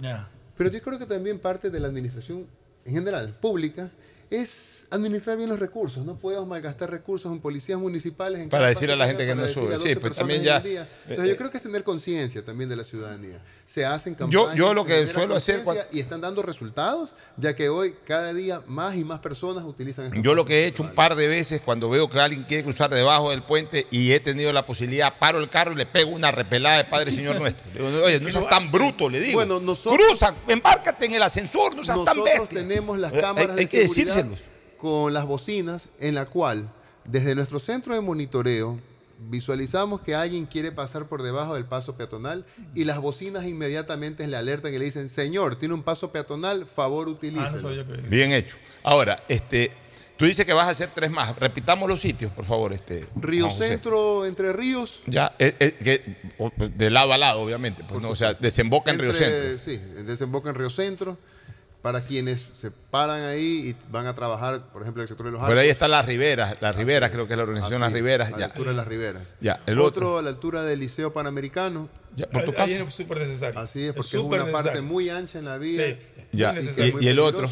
Pero 0.57 0.71
yo 0.71 0.83
creo 0.83 0.99
que 0.99 1.07
también 1.07 1.39
parte 1.39 1.71
de 1.71 1.81
la 1.81 1.89
administración 1.89 2.47
en 2.85 2.95
general, 2.95 3.37
pública, 3.41 3.91
es 4.41 4.87
administrar 4.91 5.37
bien 5.39 5.49
los 5.49 5.59
recursos. 5.59 6.05
No 6.05 6.17
podemos 6.19 6.47
malgastar 6.47 6.91
recursos 6.91 7.31
en 7.33 7.41
policías 7.41 7.79
municipales. 7.79 8.41
En 8.43 8.49
Para 8.51 8.69
decirle 8.69 8.93
a 8.95 8.97
la 8.97 9.07
gente 9.07 9.25
que 9.27 9.35
no 9.35 9.47
sube. 9.47 9.77
Sí, 9.79 9.95
12 9.95 9.97
pues 10.01 10.17
también 10.17 10.43
ya- 10.43 10.61
día. 10.61 10.89
Entonces 11.03 11.27
eh, 11.27 11.29
yo 11.31 11.37
creo 11.37 11.51
que 11.51 11.57
es 11.57 11.63
tener 11.63 11.83
conciencia 11.83 12.45
también 12.45 12.69
de 12.69 12.77
la 12.77 12.85
ciudadanía. 12.85 13.41
Se 13.65 13.87
hacen 13.87 14.15
Yo- 14.15 14.19
campañas. 14.45 14.55
yo 14.57 14.75
lo 14.75 14.83
se 14.83 14.89
que 14.89 15.07
suelo 15.07 15.35
hacer 15.37 15.63
conciencia 15.65 15.97
Y 15.97 16.01
están 16.01 16.21
dando 16.21 16.43
resultados, 16.43 17.15
ya 17.39 17.55
que 17.57 17.69
hoy 17.71 17.95
cada 18.05 18.35
día 18.35 18.63
más 18.67 18.95
y 18.97 19.05
más 19.05 19.21
personas 19.21 19.65
utilizan 19.65 20.07
estos 20.07 20.21
Yo 20.23 20.35
lo 20.35 20.45
que 20.45 20.65
he 20.65 20.67
hecho 20.67 20.83
un 20.83 20.95
par 20.95 21.15
de 21.17 21.27
veces 21.27 21.63
cuando 21.63 21.89
veo 21.89 22.11
que 22.11 22.21
alguien 22.21 22.45
quiere 22.45 22.63
cruzar 22.65 22.91
debajo 22.91 23.31
del 23.31 23.43
puente 23.43 23.87
y 23.91 24.13
he 24.13 24.21
tenido 24.21 24.53
la 24.53 24.67
posibilidad, 24.67 25.19
paro 25.19 25.39
el 25.39 25.49
carro 25.49 25.73
y 25.73 25.77
le 25.77 25.87
pego 25.87 26.11
una 26.11 26.31
repelada 26.31 26.79
de 26.79 26.85
Padre 26.85 27.13
Señor 27.13 27.39
nuestro. 27.41 27.65
Digo, 27.73 27.87
Oye, 28.05 28.21
no 28.21 28.29
seas 28.31 28.49
tan 28.49 28.71
bruto, 28.71 29.09
le 29.09 29.21
digo. 29.21 29.35
Bueno, 29.39 29.59
nosotros- 29.61 30.07
Cruza, 30.07 30.35
embárcate 30.49 31.07
en 31.07 31.15
el 31.15 31.23
ascensor, 31.23 31.75
no 31.75 31.85
seas 31.85 32.05
tan 32.05 32.17
Nosotros 32.19 32.41
bestia. 32.49 32.59
tenemos 32.61 32.99
las 32.99 33.13
Eh, 33.13 33.21
cámaras 33.21 33.51
hay, 33.51 33.57
de 33.57 33.67
que 33.67 33.83
seguridad 33.89 34.15
con 34.79 35.13
las 35.13 35.27
bocinas 35.27 35.89
en 36.01 36.15
la 36.15 36.27
cual 36.27 36.71
desde 37.05 37.35
nuestro 37.35 37.59
centro 37.59 37.95
de 37.95 38.01
monitoreo 38.01 38.79
visualizamos 39.31 40.01
que 40.01 40.15
alguien 40.17 40.47
quiere 40.47 40.73
pasar 40.73 41.07
por 41.07 41.23
debajo 41.23 41.55
del 41.55 41.65
paso 41.65 41.97
peatonal 41.97 42.45
y 42.75 42.85
las 42.85 42.99
bocinas 43.01 43.45
inmediatamente 43.47 44.27
le 44.27 44.37
alertan 44.37 44.75
y 44.75 44.79
le 44.79 44.85
dicen, 44.87 45.09
señor, 45.09 45.57
tiene 45.57 45.75
un 45.75 45.83
paso 45.85 46.11
peatonal, 46.11 46.67
favor 46.67 47.07
Ah, 47.07 47.11
no 47.11 47.17
utilícelo. 47.17 47.61
sabía 47.61 47.85
que- 47.87 48.09
Bien 48.09 48.33
hecho. 48.33 48.57
Ahora, 48.83 49.23
este, 49.29 49.71
tú 50.17 50.25
dices 50.25 50.45
que 50.45 50.53
vas 50.53 50.67
a 50.67 50.71
hacer 50.71 50.91
tres 50.93 51.11
más. 51.13 51.39
Repitamos 51.39 51.89
los 51.89 52.01
sitios, 52.01 52.33
por 52.33 52.45
favor. 52.45 52.73
Este, 52.73 53.07
Río. 53.15 53.49
Centro, 53.51 54.27
Entre 54.27 54.53
Ríos. 54.53 55.03
Ya, 55.07 55.37
eh, 55.39 55.55
eh, 55.61 55.77
que- 55.83 56.69
de 56.77 56.91
lado 56.91 57.13
a 57.13 57.19
lado, 57.19 57.41
obviamente. 57.43 57.85
Pues, 57.89 58.01
no, 58.03 58.11
o 58.11 58.17
sea, 58.17 58.35
desemboca 58.35 58.91
en 58.91 58.99
Río 58.99 59.15
Centro. 59.15 59.57
Sí, 59.59 59.77
desemboca 60.05 60.49
en 60.51 60.57
Río 60.57 60.71
Centro. 60.71 61.17
Para 61.83 62.01
quienes 62.03 62.49
se 62.57 62.71
paran 62.71 63.23
ahí 63.25 63.71
y 63.71 63.77
van 63.91 64.07
a 64.07 64.15
trabajar, 64.15 64.71
por 64.73 64.83
ejemplo, 64.83 65.01
en 65.01 65.05
el 65.05 65.09
sector 65.09 65.27
de 65.27 65.33
los 65.33 65.41
Por 65.41 65.51
ahí 65.59 65.65
Altos. 65.65 65.73
están 65.73 65.91
las 65.91 66.07
Riberas. 66.07 66.57
Las 66.61 66.77
Riberas, 66.77 67.11
creo 67.11 67.27
que 67.27 67.33
es 67.33 67.37
la 67.37 67.43
organización 67.43 67.83
Así 67.83 67.91
Las 67.91 67.93
Riberas. 67.93 68.29
A 68.29 68.31
la 68.31 68.39
Ya. 68.39 68.45
altura 68.47 68.71
de 68.71 68.77
las 68.77 68.87
Riberas. 68.87 69.37
Ya, 69.41 69.61
el 69.67 69.81
otro, 69.81 70.07
otro. 70.11 70.19
a 70.19 70.23
la 70.23 70.29
altura 70.31 70.63
del 70.63 70.79
Liceo 70.79 71.13
Panamericano. 71.13 71.89
Ya, 72.15 72.29
por 72.31 72.45
tu 72.45 72.53
Ahí 72.57 72.75
es 72.75 72.95
súper 72.95 73.19
necesario. 73.19 73.59
Así 73.59 73.87
es, 73.89 73.93
porque 73.95 74.17
es, 74.17 74.23
una 74.23 74.47
parte 74.47 74.81
muy 74.81 75.09
ancha 75.09 75.41
en 75.41 75.45
la 75.47 75.59
vía. 75.59 75.99
Sí, 75.99 76.27
Ya, 76.33 76.55
y- 76.59 77.05
y 77.05 77.09
el 77.09 77.19
otro. 77.19 77.51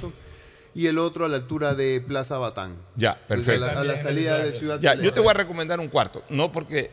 Y 0.75 0.87
el 0.87 0.99
otro 0.99 1.25
a 1.25 1.29
la 1.29 1.35
altura 1.37 1.75
de 1.75 2.01
Plaza 2.01 2.39
Batán. 2.39 2.77
Ya, 2.95 3.15
Desde 3.15 3.27
perfecto. 3.45 3.67
la- 3.67 3.81
a 3.81 3.85
la 3.85 3.99
salida 3.99 4.39
de. 4.39 4.53
Ciudad 4.53 4.79
Ya, 4.81 4.95
yo 4.95 5.13
te 5.13 5.19
voy 5.19 5.31
a 5.31 5.35
recomendar 5.35 5.81
un 5.81 5.89
cuarto. 5.89 6.23
No 6.29 6.53
porque 6.53 6.91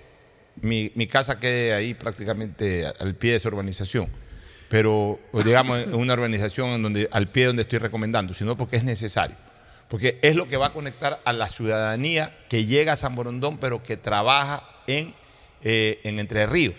mi, 0.61 0.91
mi 0.95 1.05
casa 1.05 1.39
quede 1.39 1.75
ahí 1.75 1.93
prácticamente 1.93 2.87
al 2.87 3.13
pie 3.13 3.31
de 3.31 3.37
esa 3.37 3.49
urbanización, 3.49 4.07
pero 4.69 5.19
digamos 5.45 5.79
en 5.83 5.95
una 5.95 6.13
urbanización 6.13 6.71
en 6.71 6.83
donde, 6.83 7.07
al 7.11 7.27
pie 7.27 7.45
donde 7.45 7.61
estoy 7.61 7.79
recomendando, 7.79 8.33
sino 8.33 8.57
porque 8.57 8.75
es 8.75 8.83
necesario. 8.83 9.35
Porque 9.87 10.19
es 10.21 10.35
lo 10.35 10.47
que 10.49 10.57
va 10.57 10.67
a 10.67 10.73
conectar 10.73 11.19
a 11.23 11.31
la 11.33 11.47
ciudadanía 11.47 12.37
que 12.49 12.65
llega 12.65 12.91
a 12.93 12.95
San 12.97 13.15
Borondón, 13.15 13.57
pero 13.57 13.81
que 13.81 13.95
trabaja 13.95 14.63
en, 14.85 15.13
eh, 15.63 16.01
en 16.03 16.19
Entre 16.19 16.45
Ríos. 16.45 16.75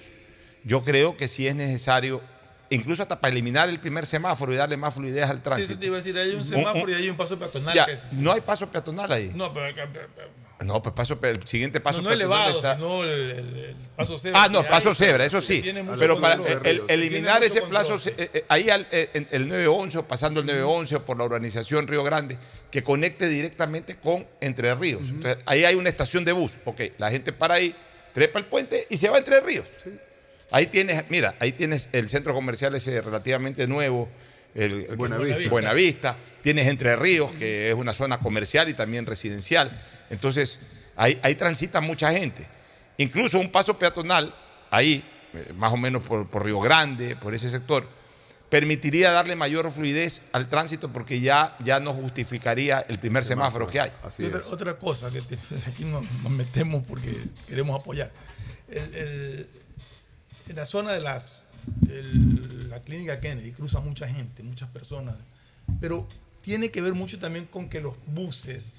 Yo 0.65 0.85
creo 0.85 1.17
que 1.17 1.27
sí 1.29 1.47
es 1.47 1.55
necesario, 1.55 2.21
incluso 2.69 3.01
hasta 3.03 3.19
para 3.19 3.33
eliminar 3.33 3.71
el 3.71 3.79
primer 3.81 4.05
semáforo 4.05 4.53
y 4.53 4.57
darle 4.57 4.77
más 4.77 4.93
fluidez 4.93 5.31
al 5.31 5.39
Sí, 5.39 5.43
tránsito. 5.43 5.71
eso 5.73 5.81
te 5.81 5.87
iba 5.87 5.95
a 5.97 6.01
decir, 6.01 6.19
hay 6.19 6.31
un 6.35 6.45
semáforo 6.45 6.85
un- 6.85 6.91
y 6.91 6.95
hay 6.95 7.09
un 7.09 7.17
paso 7.17 7.39
peatonal. 7.39 7.75
Ya, 7.75 7.87
que 7.87 7.93
es- 7.93 8.03
no 8.13 8.33
hay 8.33 8.43
paso 8.43 8.71
peatonal 8.71 9.11
ahí. 9.11 9.33
No, 9.35 9.55
pero, 9.55 9.75
pero- 9.91 10.09
No, 10.65 10.83
pues 10.83 10.93
paso, 10.93 11.17
el 11.23 11.47
siguiente 11.47 11.79
paso 11.81 11.99
no, 12.03 12.09
no 12.09 12.15
elevado, 12.15 12.57
está- 12.57 12.75
sino 12.75 13.05
el, 13.05 13.11
el- 13.31 13.57
el 13.57 13.77
paso 13.95 14.19
cebra. 14.19 14.43
Ah, 14.43 14.49
no, 14.49 14.67
paso 14.67 14.89
hay, 14.89 14.95
cebra, 14.97 15.25
eso 15.25 15.41
sí. 15.41 15.63
Pero 16.01 16.21
para 16.21 16.35
el- 16.65 16.83
eliminar 16.89 17.45
ese 17.45 17.61
control. 17.61 17.87
plazo, 17.87 18.11
eh, 18.17 18.31
eh, 18.35 18.45
ahí 18.49 18.69
al- 18.69 18.89
eh, 18.91 19.27
el 19.31 19.49
911, 19.49 20.03
pasando 20.03 20.41
el 20.41 20.47
911 20.47 20.97
o 20.97 21.05
por 21.05 21.17
la 21.17 21.25
urbanización 21.25 21.87
Río 21.87 22.03
Grande, 22.03 22.39
que 22.73 22.83
conecte 22.83 23.29
directamente 23.29 23.97
con 23.99 24.27
Entre 24.41 24.75
Ríos. 24.75 25.11
Entonces, 25.11 25.39
ahí 25.47 25.65
hay 25.65 25.77
una 25.77 25.91
estación 25.91 26.25
de 26.25 26.33
bus. 26.33 26.55
Ok, 26.65 26.81
la 26.99 27.09
gente 27.13 27.33
para 27.33 27.55
ahí, 27.55 27.73
trepa 28.13 28.41
el 28.41 28.47
puente 28.47 28.85
y 28.91 28.97
se 28.97 29.09
va 29.09 29.15
a 29.15 29.19
Entre 29.21 29.41
Ríos. 29.41 29.67
Ahí 30.51 30.67
tienes, 30.67 31.05
mira, 31.09 31.37
ahí 31.39 31.53
tienes 31.53 31.89
el 31.93 32.09
centro 32.09 32.35
comercial 32.35 32.75
ese 32.75 33.01
relativamente 33.01 33.69
nuevo, 33.69 34.09
el, 34.57 34.87
el 34.91 34.97
Buenavista. 34.97 35.35
centro- 35.37 35.51
Buenavista. 35.51 36.17
Tienes 36.43 36.67
Entre 36.67 36.97
Ríos, 36.97 37.31
que 37.33 37.69
es 37.69 37.75
una 37.75 37.93
zona 37.93 38.19
comercial 38.19 38.69
y 38.69 38.75
también 38.75 39.07
residencial. 39.07 39.71
Entonces, 40.11 40.59
ahí, 40.97 41.19
ahí 41.23 41.35
transita 41.35 41.81
mucha 41.81 42.13
gente. 42.13 42.47
Incluso 42.97 43.39
un 43.39 43.51
paso 43.53 43.79
peatonal, 43.79 44.35
ahí, 44.71 45.05
eh, 45.35 45.53
más 45.55 45.73
o 45.73 45.77
menos 45.77 46.03
por, 46.03 46.29
por 46.29 46.45
Río 46.45 46.61
Grande, 46.61 47.15
por 47.17 47.35
ese 47.35 47.49
sector, 47.51 47.87
permitiría 48.49 49.11
darle 49.11 49.37
mayor 49.37 49.71
fluidez 49.71 50.23
al 50.33 50.49
tránsito 50.49 50.91
porque 50.93 51.21
ya, 51.21 51.57
ya 51.63 51.81
no 51.81 51.93
justificaría 51.93 52.81
el 52.81 52.99
primer 52.99 53.23
semáforo, 53.25 53.67
que 53.69 53.79
hay. 53.81 53.93
Así 54.03 54.25
otra, 54.25 54.79
cosa 54.79 55.11
que 55.11 55.21
te- 55.21 55.39
aquí 55.67 55.85
nos, 55.85 56.03
nos 56.23 56.33
metemos 56.33 56.87
porque 56.87 57.15
queremos 57.47 57.79
apoyar. 57.79 58.11
El- 58.69 58.95
el- 58.95 59.49
en 60.49 60.57
la 60.57 60.65
zona 60.65 60.93
de 60.93 61.01
las, 61.01 61.41
el- 61.91 62.71
la 62.71 62.81
clínica 62.81 63.21
Kennedy 63.21 63.53
cruza 63.53 63.81
mucha 63.81 64.09
gente, 64.09 64.43
muchas 64.43 64.71
personas, 64.71 65.17
pero 65.81 66.09
tiene 66.41 66.71
que 66.71 66.81
ver 66.81 66.95
mucho 66.95 67.19
también 67.19 67.45
con 67.45 67.69
que 67.69 67.81
los 67.83 67.95
buses 68.07 68.75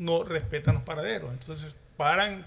no 0.00 0.24
respetan 0.24 0.74
los 0.74 0.82
paraderos. 0.82 1.30
Entonces 1.30 1.74
paran, 1.96 2.46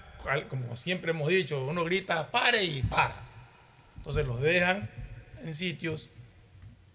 como 0.50 0.74
siempre 0.76 1.12
hemos 1.12 1.28
dicho, 1.28 1.64
uno 1.64 1.84
grita 1.84 2.30
pare 2.30 2.64
y 2.64 2.82
para. 2.82 3.16
Entonces 3.96 4.26
los 4.26 4.40
dejan 4.40 4.90
en 5.42 5.54
sitios 5.54 6.10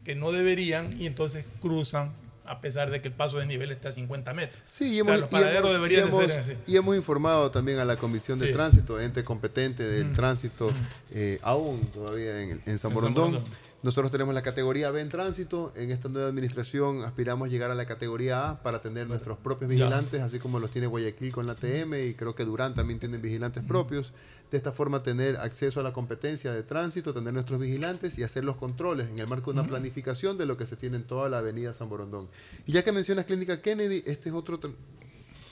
que 0.04 0.16
no 0.16 0.32
deberían 0.32 1.00
y 1.00 1.06
entonces 1.08 1.46
cruzan 1.62 2.14
a 2.46 2.62
pesar 2.62 2.90
de 2.90 3.00
que 3.00 3.10
el 3.10 3.14
paso 3.14 3.38
de 3.38 3.46
nivel 3.46 3.72
está 3.72 3.90
a 3.90 3.92
50 3.92 4.34
metros. 4.34 4.60
Sí, 4.68 4.96
y 4.96 5.02
O 5.02 5.06
sea, 5.06 5.14
hemos, 5.16 5.22
los 5.22 5.30
y 5.30 5.32
paraderos 5.34 5.70
hemos- 5.70 5.74
deberían 5.74 6.08
y 6.08 6.12
de 6.18 6.30
ser 6.30 6.40
así. 6.40 6.54
y 6.66 6.76
hemos 6.78 6.96
informado 6.96 7.52
también 7.52 7.78
a 7.80 7.86
la 7.86 7.96
Comisión 7.98 8.40
de 8.40 8.48
Sí. 8.48 8.54
Tránsito, 8.54 9.00
ente 9.00 9.24
competente 9.24 9.84
del 9.88 10.12
tránsito, 10.14 10.74
eh, 11.12 11.38
aún 11.44 11.80
todavía 11.94 12.42
en, 12.42 12.52
en 12.52 12.58
San 12.58 12.72
En. 12.72 12.78
San 12.80 12.94
Borondón. 12.94 13.44
Nosotros 13.82 14.12
tenemos 14.12 14.34
la 14.34 14.42
categoría 14.42 14.92
B 14.92 15.00
en 15.00 15.08
tránsito. 15.08 15.72
En 15.76 15.90
esta 15.90 16.10
nueva 16.10 16.28
administración 16.28 17.04
aspiramos 17.04 17.48
a 17.48 17.52
llegar 17.52 17.72
a 17.72 17.76
la 17.76 17.86
categoría 17.86 18.50
A 18.50 18.62
para 18.62 18.82
tener 18.82 19.08
nuestros 19.08 19.38
propios 19.38 19.70
vigilantes, 19.70 20.22
así 20.22 20.38
como 20.38 20.60
los 20.60 20.70
tiene 20.70 20.88
Guayaquil 20.88 21.32
con 21.32 21.48
la 21.48 21.56
TM 21.56 21.94
y 22.10 22.14
creo 22.14 22.36
que 22.36 22.44
Durán 22.44 22.74
también 22.74 23.00
tienen 23.00 23.22
vigilantes 23.22 23.64
propios. 23.64 24.12
De 24.52 24.58
esta 24.58 24.74
forma 24.74 25.02
tener 25.02 25.38
acceso 25.38 25.80
a 25.80 25.84
la 25.84 25.94
competencia 25.94 26.52
de 26.52 26.64
tránsito, 26.64 27.14
tener 27.14 27.32
nuestros 27.34 27.58
vigilantes 27.60 28.18
y 28.18 28.24
hacer 28.24 28.44
los 28.44 28.58
controles 28.58 29.08
en 29.10 29.20
el 29.20 29.28
marco 29.28 29.54
de 29.54 29.60
una 29.62 29.70
planificación 29.70 30.38
de 30.38 30.46
lo 30.46 30.58
que 30.58 30.66
se 30.66 30.76
tiene 30.76 30.98
en 30.98 31.04
toda 31.04 31.30
la 31.30 31.38
avenida 31.38 31.74
San 31.74 31.88
Borondón. 31.88 32.28
Y 32.66 32.74
ya 32.74 32.84
que 32.84 32.92
mencionas 32.92 33.26
Clínica 33.26 33.62
Kennedy, 33.62 34.04
este 34.06 34.28
es 34.30 34.36
otro 34.36 34.60
tra- 34.60 34.74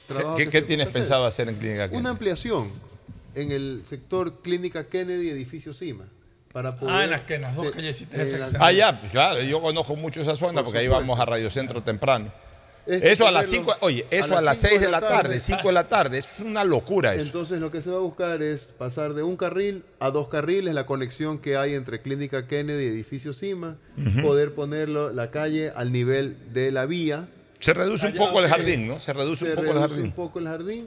trabajo 0.07 0.35
¿Qué, 0.35 0.45
que 0.45 0.49
qué 0.49 0.61
tienes 0.63 0.93
pensado 0.93 1.25
hacer 1.25 1.47
en 1.47 1.55
Clínica 1.55 1.83
Una 1.85 1.91
Kennedy? 1.91 2.07
ampliación 2.09 2.67
en 3.35 3.51
el 3.51 3.83
sector 3.85 4.41
Clínica 4.41 4.87
Kennedy, 4.87 5.29
edificio 5.29 5.71
Cima. 5.73 6.05
Para 6.53 6.75
poder, 6.75 6.95
Ah, 6.95 7.03
en 7.03 7.09
las 7.11 7.21
que- 7.21 7.35
en 7.35 7.41
las 7.43 7.55
dos 7.55 7.65
de- 7.65 7.71
callecitas 7.71 8.19
esas. 8.19 8.53
las- 8.53 8.61
Ah, 8.61 8.71
ya, 8.71 8.99
pues, 8.99 9.11
claro, 9.11 9.41
yo 9.41 9.61
conozco 9.61 9.95
mucho 9.95 10.21
esa 10.21 10.35
zona 10.35 10.53
Por 10.55 10.65
porque 10.65 10.79
ahí 10.79 10.85
supuesto. 10.85 11.01
vamos 11.07 11.19
a 11.19 11.25
Radio 11.25 11.49
Centro 11.49 11.81
temprano. 11.83 12.31
Este 12.89 13.11
eso 13.11 13.27
a 13.27 13.31
las 13.31 13.47
tenerlo 13.47 13.73
5, 13.73 13.85
oye, 13.85 14.07
eso 14.09 14.37
a 14.37 14.39
las 14.41 14.57
cinco 14.59 14.69
6 14.69 14.79
de 14.79 14.85
de 14.85 14.91
la 14.93 15.01
tarde, 15.01 15.15
tarde. 15.23 15.39
5 15.41 15.67
de 15.67 15.73
la 15.73 15.87
tarde, 15.89 16.17
eso 16.19 16.29
es 16.35 16.39
una 16.39 16.63
locura 16.63 17.13
eso. 17.15 17.25
Entonces 17.25 17.59
lo 17.59 17.69
que 17.69 17.81
se 17.81 17.89
va 17.89 17.97
a 17.97 17.99
buscar 17.99 18.41
es 18.41 18.73
pasar 18.77 19.13
de 19.13 19.23
un 19.23 19.35
carril 19.35 19.83
a 19.99 20.09
dos 20.09 20.29
carriles, 20.29 20.73
la 20.73 20.85
conexión 20.85 21.37
que 21.39 21.57
hay 21.57 21.73
entre 21.73 22.01
Clínica 22.01 22.47
Kennedy 22.47 22.85
y 22.85 22.87
edificio 22.87 23.33
Cima, 23.33 23.75
Ujú. 23.97 24.21
poder 24.21 24.55
ponerlo 24.55 25.11
la 25.11 25.31
calle 25.31 25.69
al 25.75 25.91
nivel 25.91 26.37
de 26.53 26.71
la 26.71 26.85
vía. 26.85 27.27
Se 27.59 27.73
reduce 27.73 28.05
un 28.05 28.13
Allá, 28.13 28.19
poco 28.25 28.39
el 28.39 28.45
eh, 28.45 28.49
jardín, 28.49 28.87
¿no? 28.87 28.99
Se 28.99 29.11
reduce 29.11 29.45
se 29.47 29.51
un 29.51 29.55
poco 29.57 29.67
el 29.67 29.73
reduce 29.73 29.89
jardín. 29.89 30.05
un 30.05 30.11
poco 30.13 30.39
el 30.39 30.45
jardín 30.47 30.85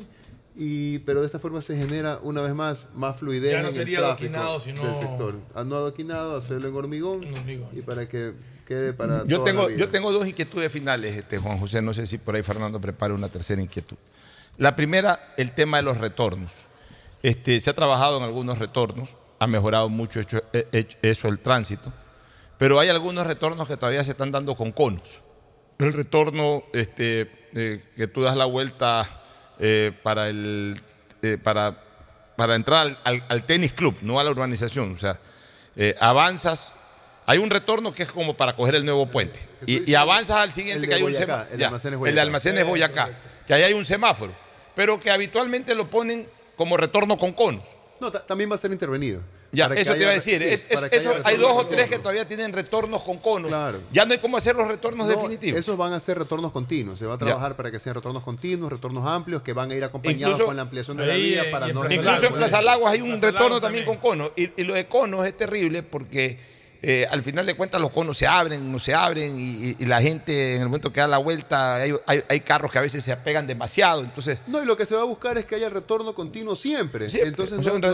Y, 0.57 0.99
pero 1.01 1.21
de 1.21 1.27
esta 1.27 1.39
forma 1.39 1.61
se 1.61 1.77
genera 1.77 2.19
una 2.23 2.41
vez 2.41 2.55
más 2.55 2.89
más 2.95 3.17
fluidez 3.19 3.53
Ya 3.53 3.59
no 3.59 3.61
en 3.61 3.67
el 3.69 3.73
sería 3.73 3.99
tráfico 3.99 4.37
adoquinado, 4.37 4.61
sino- 4.61 4.85
del 4.85 4.97
sector. 4.97 5.35
Ah, 5.55 5.65
No 5.65 5.77
adoquinado, 5.77 6.37
hacerlo 6.37 6.69
en 6.69 6.75
hormigón, 6.77 7.25
y 7.73 7.83
para 7.83 8.09
que 8.09 8.35
quede 8.67 8.93
para 8.93 9.25
Yo 9.27 9.39
toda 9.39 9.45
tengo, 9.47 9.63
la 9.63 9.69
vida. 9.69 9.79
yo 9.79 9.89
tengo 9.89 10.13
dos 10.13 10.27
inquietudes 10.27 10.71
finales, 10.73 11.17
este, 11.17 11.39
Juan 11.39 11.59
José. 11.59 11.81
No 11.83 11.95
sé 11.95 12.07
si 12.07 12.19
por 12.19 12.35
ahí 12.35 12.43
Fernando 12.43 12.81
prepara 12.81 13.15
una 13.15 13.29
tercera 13.29 13.61
inquietud. 13.63 13.97
La 14.59 14.77
primera, 14.77 15.33
el 15.37 15.53
tema 15.55 15.79
de 15.79 15.85
los 15.85 15.99
retornos. 15.99 16.53
Este, 17.23 17.59
se 17.61 17.71
ha 17.71 17.75
trabajado 17.75 18.17
en 18.19 18.25
algunos 18.25 18.59
retornos, 18.59 19.17
ha 19.39 19.47
mejorado 19.47 19.89
mucho 19.89 20.21
hecho- 20.21 20.43
hecho- 20.73 20.99
eso 21.03 21.29
el 21.29 21.39
tránsito, 21.39 21.93
pero 22.59 22.79
hay 22.81 22.89
algunos 22.89 23.27
retornos 23.27 23.69
que 23.69 23.77
todavía 23.77 24.03
se 24.05 24.11
están 24.13 24.31
dando 24.31 24.55
con 24.57 24.73
conos. 24.73 25.21
El 25.79 25.93
retorno 25.93 26.63
este, 26.75 27.31
eh, 27.55 27.83
que 27.97 28.07
tú 28.07 28.23
das 28.23 28.37
la 28.37 28.45
vuelta 28.45 29.20
eh, 29.61 29.93
para, 30.03 30.29
el, 30.29 30.81
eh, 31.23 31.39
para, 31.43 31.77
para 32.37 32.55
entrar 32.57 32.87
al, 32.89 32.99
al- 33.05 33.25
al 33.29 33.45
tenis 33.45 33.73
club, 33.73 33.97
no 34.03 34.19
a 34.19 34.25
la 34.25 34.31
urbanización. 34.31 34.95
O 34.95 34.99
sea, 34.99 35.19
eh, 35.77 35.95
avanzas. 36.01 36.73
Hay 37.27 37.39
un 37.39 37.49
retorno 37.51 37.93
que 37.93 38.03
es 38.03 38.11
como 38.11 38.37
para 38.37 38.57
coger 38.57 38.75
el 38.75 38.85
nuevo 38.85 39.07
puente. 39.07 39.39
Y, 39.67 39.89
y 39.89 39.95
avanzas 39.95 40.39
al 40.39 40.53
siguiente 40.53 40.89
que 40.89 40.95
hay 40.95 41.03
un 41.03 41.15
semáforo. 41.15 41.49
el 41.53 41.59
de 41.59 41.65
Almacenes 41.67 41.85
El 41.85 41.91
de 41.93 41.97
Boyacá. 41.97 42.23
Almacenes 42.23 42.67
Boyacá. 42.67 43.11
Que 43.47 43.55
ahí 43.55 43.63
hay 43.63 43.73
un 43.75 43.85
semáforo. 43.85 44.33
Pero 44.75 44.99
que 44.99 45.11
habitualmente 45.11 45.75
lo 45.77 45.89
ponen 45.89 46.27
como 46.57 46.77
retorno 46.77 47.17
con 47.19 47.33
conos. 47.33 47.63
No, 48.01 48.11
ta- 48.11 48.25
también 48.27 48.51
va 48.51 48.55
a 48.55 48.59
ser 48.59 48.73
intervenido. 48.73 49.21
Ya, 49.53 49.65
Para 49.65 49.75
que 49.75 49.81
eso 49.83 49.93
te 49.95 49.99
iba 50.01 50.11
a 50.11 50.13
decir. 50.13 50.39
sí, 50.39 50.45
Es- 50.45 50.65
es- 50.69 50.75
para 50.77 50.89
que 50.89 50.97
eso- 50.97 51.11
haya 51.11 51.23
hay 51.25 51.37
dos 51.37 51.53
o 51.57 51.67
tres 51.67 51.89
que 51.89 51.99
todavía 51.99 52.27
tienen 52.29 52.53
retornos 52.53 53.03
con 53.03 53.19
conos. 53.19 53.49
Claro. 53.49 53.81
Ya 53.91 54.05
no 54.05 54.13
hay 54.13 54.19
cómo 54.19 54.37
hacer 54.37 54.55
los 54.55 54.69
retornos 54.69 55.09
No, 55.09 55.13
definitivos. 55.13 55.59
Esos 55.59 55.77
van 55.77 55.93
a 55.93 55.99
ser 55.99 56.19
retornos 56.19 56.53
continuos. 56.53 56.99
Se 57.01 57.07
va 57.07 57.15
a 57.15 57.19
Ya. 57.19 57.27
trabajar 57.27 57.57
para 57.57 57.71
que 57.73 57.81
sean 57.81 57.97
retornos 57.97 58.23
continuos, 58.23 58.71
retornos 58.71 59.05
amplios, 59.09 59.43
que 59.43 59.53
van 59.53 59.73
a 59.73 59.75
ir 59.75 59.83
acompañados 59.83 60.35
Incluso- 60.35 60.47
con 60.47 60.55
la 60.55 60.63
ampliación 60.63 60.97
de 60.99 61.07
la 61.07 61.15
vía 61.15 61.43
eh, 61.43 61.51
para 61.51 61.67
no 61.69 61.81
Incluso 61.85 61.97
en 61.97 62.03
Plaza 62.03 62.31
molestias. 62.31 62.65
Lagos 62.65 62.93
hay 62.93 63.01
un 63.01 63.21
retorno 63.21 63.61
también 63.61 63.85
con 63.85 63.97
conos. 63.97 64.31
Y, 64.37 64.51
y 64.57 64.65
lo 64.65 64.75
de 64.75 64.87
conos 64.87 65.27
es 65.27 65.37
terrible 65.37 65.83
porque 65.83 66.39
eh, 66.83 67.07
al 67.11 67.23
final 67.23 67.45
de 67.47 67.55
cuentas 67.55 67.81
los 67.81 67.91
conos 67.91 68.17
se 68.17 68.27
abren, 68.27 68.71
no 68.73 68.79
se 68.79 68.95
abren 68.95 69.35
y, 69.39 69.75
la 69.85 70.01
gente 70.01 70.55
en 70.55 70.63
el 70.63 70.69
momento 70.69 70.93
que 70.93 71.01
da 71.01 71.09
la 71.09 71.19
vuelta 71.19 71.77
hay, 71.77 71.95
hay- 72.07 72.23
hay 72.29 72.41
carros 72.41 72.71
que 72.71 72.79
a 72.79 72.83
veces 72.83 73.03
se 73.03 73.13
apegan 73.13 73.47
demasiado. 73.47 74.03
Entonces, 74.03 74.39
No, 74.47 74.63
y 74.63 74.67
lo 74.67 74.77
que 74.77 74.87
se 74.87 74.95
va 74.95 75.01
a 75.03 75.05
buscar 75.05 75.37
es 75.39 75.45
que 75.45 75.57
haya 75.57 75.69
retorno 75.69 76.15
continuo 76.15 76.55
siempre. 76.55 77.07
Entonces, 77.13 77.59
o 77.59 77.63
sea, 77.63 77.73
no, 77.73 77.77
un 77.77 77.81
no 77.83 77.89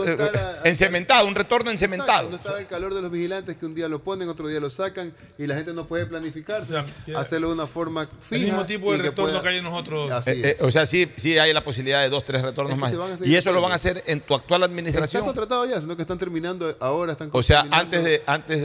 encementado, 0.63 1.29
retorno 1.33 1.71
encementado. 1.71 2.27
Exacto, 2.27 2.29
no 2.49 2.49
está 2.55 2.59
el 2.61 2.67
calor 2.67 2.93
de 2.93 3.01
los 3.01 3.11
vigilantes 3.11 3.57
que 3.57 3.65
un 3.65 3.73
día 3.75 3.87
lo 3.87 4.03
ponen, 4.03 4.29
otro 4.29 4.47
día 4.47 4.59
lo 4.59 4.69
sacan 4.69 5.13
y 5.37 5.47
la 5.47 5.55
gente 5.55 5.73
no 5.73 5.87
puede 5.87 6.05
planificarse. 6.05 6.75
hacerlo 7.15 7.47
de 7.49 7.53
una 7.55 7.67
forma 7.67 8.07
fija. 8.21 8.45
mismo 8.45 8.65
tipo 8.65 8.91
de 8.91 8.97
que 8.97 9.03
retorno 9.09 9.31
pueda- 9.31 9.41
que 9.43 9.49
hay 9.49 9.57
en 9.57 9.63
nosotros. 9.63 10.11
Eh, 10.27 10.41
eh, 10.43 10.57
o 10.61 10.71
sea, 10.71 10.85
sí, 10.85 11.11
sí 11.17 11.37
hay 11.37 11.53
la 11.53 11.63
posibilidad 11.63 12.01
de 12.01 12.09
dos, 12.09 12.23
tres 12.23 12.41
retornos 12.41 12.73
Es 12.73 12.91
que 12.91 12.97
más. 12.97 13.21
Y 13.21 13.35
eso 13.35 13.51
lo 13.51 13.61
van 13.61 13.71
a 13.71 13.75
hacer 13.75 14.03
en 14.07 14.21
tu 14.21 14.33
actual 14.35 14.61
Está 14.61 14.71
administración. 14.71 15.25
contratado 15.25 15.65
ya, 15.65 15.79
sino 15.81 15.95
que 15.95 16.01
están 16.01 16.17
terminando 16.17 16.75
ahora. 16.79 17.13
Están 17.13 17.29
O 17.33 17.41
sea, 17.43 17.65
antes 17.71 18.03
de, 18.03 18.23
antes 18.25 18.61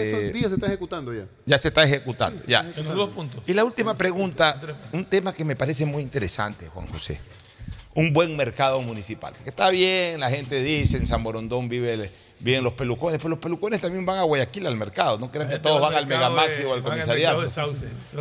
En 0.00 0.06
estos 0.06 0.20
de. 0.22 0.32
días 0.32 0.48
se 0.48 0.54
está 0.54 0.66
ejecutando 0.66 1.12
ya. 1.14 1.26
Ya 1.46 1.58
se 1.58 1.68
está 1.68 1.82
ejecutando. 1.84 2.42
ya. 2.46 2.60
En 2.76 2.84
los 2.84 2.94
dos 2.94 3.10
puntos. 3.10 3.42
Y 3.46 3.54
la 3.54 3.64
última 3.64 3.96
pregunta, 3.96 4.60
un 4.92 5.04
tema 5.04 5.32
que 5.34 5.44
me 5.44 5.56
parece 5.56 5.84
muy 5.86 6.02
interesante, 6.02 6.68
Juan 6.68 6.86
José. 6.88 7.20
Un 7.94 8.12
buen 8.12 8.36
mercado 8.36 8.80
municipal. 8.82 9.32
Que 9.42 9.50
está 9.50 9.68
bien, 9.70 10.20
la 10.20 10.30
gente 10.30 10.62
dice, 10.62 10.96
en 10.96 11.06
San 11.06 11.22
Borondón 11.24 11.68
vive 11.68 11.94
el- 11.94 12.10
viven 12.38 12.62
los 12.64 12.72
pelucones, 12.72 13.18
pero 13.18 13.30
los 13.30 13.38
pelucones 13.38 13.80
también 13.80 14.06
van 14.06 14.18
a 14.18 14.22
Guayaquil 14.22 14.66
al 14.66 14.76
mercado. 14.76 15.18
No 15.18 15.30
crean 15.30 15.48
que 15.50 15.58
todos 15.58 15.76
va 15.82 15.88
van 15.90 15.94
al 15.98 16.06
de- 16.08 16.14
o 16.66 16.72
al 16.74 16.82
comisariado. 16.82 17.42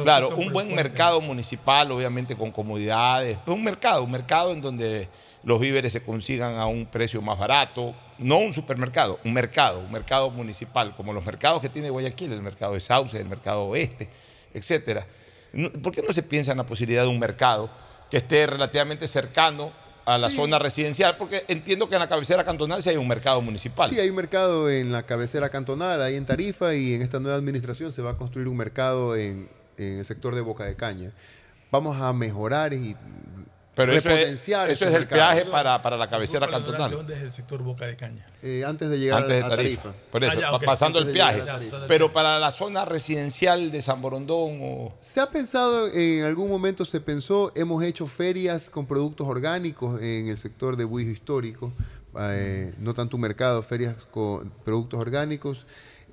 Claro, 0.03 0.29
un 0.35 0.51
buen 0.51 0.73
mercado 0.75 1.21
municipal, 1.21 1.91
obviamente 1.91 2.35
con 2.35 2.51
comodidades. 2.51 3.37
pero 3.45 3.55
Un 3.55 3.63
mercado, 3.63 4.03
un 4.03 4.11
mercado 4.11 4.51
en 4.51 4.61
donde 4.61 5.07
los 5.43 5.59
víveres 5.61 5.93
se 5.93 6.01
consigan 6.03 6.55
a 6.57 6.65
un 6.65 6.85
precio 6.87 7.21
más 7.21 7.37
barato. 7.39 7.95
No 8.19 8.37
un 8.37 8.53
supermercado, 8.53 9.19
un 9.23 9.33
mercado, 9.33 9.79
un 9.79 9.91
mercado 9.91 10.29
municipal, 10.29 10.93
como 10.95 11.13
los 11.13 11.25
mercados 11.25 11.61
que 11.61 11.69
tiene 11.69 11.89
Guayaquil, 11.89 12.31
el 12.33 12.41
mercado 12.41 12.73
de 12.73 12.79
Sauce, 12.79 13.17
el 13.19 13.27
mercado 13.27 13.63
oeste, 13.63 14.09
etcétera. 14.53 15.05
¿Por 15.81 15.93
qué 15.93 16.01
no 16.01 16.13
se 16.13 16.21
piensa 16.23 16.51
en 16.51 16.57
la 16.57 16.65
posibilidad 16.65 17.03
de 17.03 17.07
un 17.09 17.19
mercado 17.19 17.69
que 18.11 18.17
esté 18.17 18.45
relativamente 18.45 19.07
cercano 19.07 19.71
a 20.05 20.17
la 20.17 20.29
Sí. 20.29 20.35
zona 20.35 20.59
residencial? 20.59 21.17
Porque 21.17 21.45
entiendo 21.47 21.87
que 21.89 21.95
en 21.95 22.01
la 22.01 22.07
cabecera 22.09 22.43
cantonal 22.43 22.81
sí 22.83 22.89
hay 22.89 22.97
un 22.97 23.07
mercado 23.07 23.41
municipal. 23.41 23.89
Sí, 23.89 23.99
hay 23.99 24.09
un 24.09 24.15
mercado 24.15 24.69
en 24.69 24.91
la 24.91 25.03
cabecera 25.03 25.49
cantonal, 25.49 26.01
ahí 26.01 26.15
en 26.15 26.25
Tarifa, 26.25 26.75
y 26.75 26.93
en 26.95 27.01
esta 27.01 27.19
nueva 27.19 27.37
administración 27.37 27.91
se 27.91 28.01
va 28.01 28.11
a 28.11 28.17
construir 28.17 28.47
un 28.47 28.57
mercado 28.57 29.15
en, 29.15 29.49
en 29.77 29.99
el 29.99 30.05
sector 30.05 30.35
de 30.35 30.41
Boca 30.41 30.65
de 30.65 30.75
Caña. 30.75 31.11
Vamos 31.71 32.01
a 32.01 32.11
mejorar 32.13 32.73
y 32.73 32.95
Pero 33.85 33.93
eso 33.93 34.09
es, 34.09 34.47
eso 34.49 34.85
es 34.87 34.93
el 34.93 35.07
peaje 35.07 35.45
para, 35.45 35.81
para 35.81 35.95
la 35.97 36.09
cabecera 36.09 36.41
Para 36.45 36.59
la 36.59 36.65
cantonal. 36.65 36.91
duración 36.91 37.07
desde 37.07 37.25
el 37.27 37.31
sector 37.33 37.63
Boca 37.63 37.85
de 37.85 37.95
Caña. 37.95 38.25
Eh, 38.43 38.63
antes 38.65 38.89
de 38.89 38.99
llegar 38.99 39.21
Antes 39.23 39.37
de 39.37 39.43
a 39.45 39.49
Tarifa. 39.49 39.81
Tarifa. 39.83 40.01
Por 40.11 40.23
eso, 40.23 40.33
Ah, 40.37 40.41
ya, 40.41 40.49
pa- 40.51 40.57
ok. 40.57 40.65
pasando 40.65 40.99
el 40.99 41.05
Antes 41.05 41.15
llegar 41.15 41.33
peaje. 41.35 41.49
a 41.49 41.53
Tarifa. 41.53 41.87
Pero 41.87 42.11
para 42.13 42.39
la 42.39 42.51
zona 42.51 42.85
residencial 42.85 43.71
de 43.71 43.81
San 43.81 44.01
Borondón 44.01 44.59
o... 44.61 44.93
Se 44.97 45.19
ha 45.21 45.29
pensado, 45.29 45.87
en 45.93 46.23
algún 46.25 46.49
momento 46.49 46.83
se 46.85 46.99
pensó, 47.01 47.51
hemos 47.55 47.83
hecho 47.83 48.05
ferias 48.07 48.69
con 48.69 48.85
productos 48.85 49.27
orgánicos 49.27 50.01
en 50.01 50.27
el 50.27 50.37
sector 50.37 50.75
de 50.75 50.83
Buijo 50.83 51.11
Histórico, 51.11 51.71
eh, 52.19 52.73
no 52.79 52.93
tanto 52.93 53.17
un 53.17 53.21
mercado, 53.21 53.61
ferias 53.63 53.95
con 54.11 54.49
productos 54.65 54.99
orgánicos. 54.99 55.65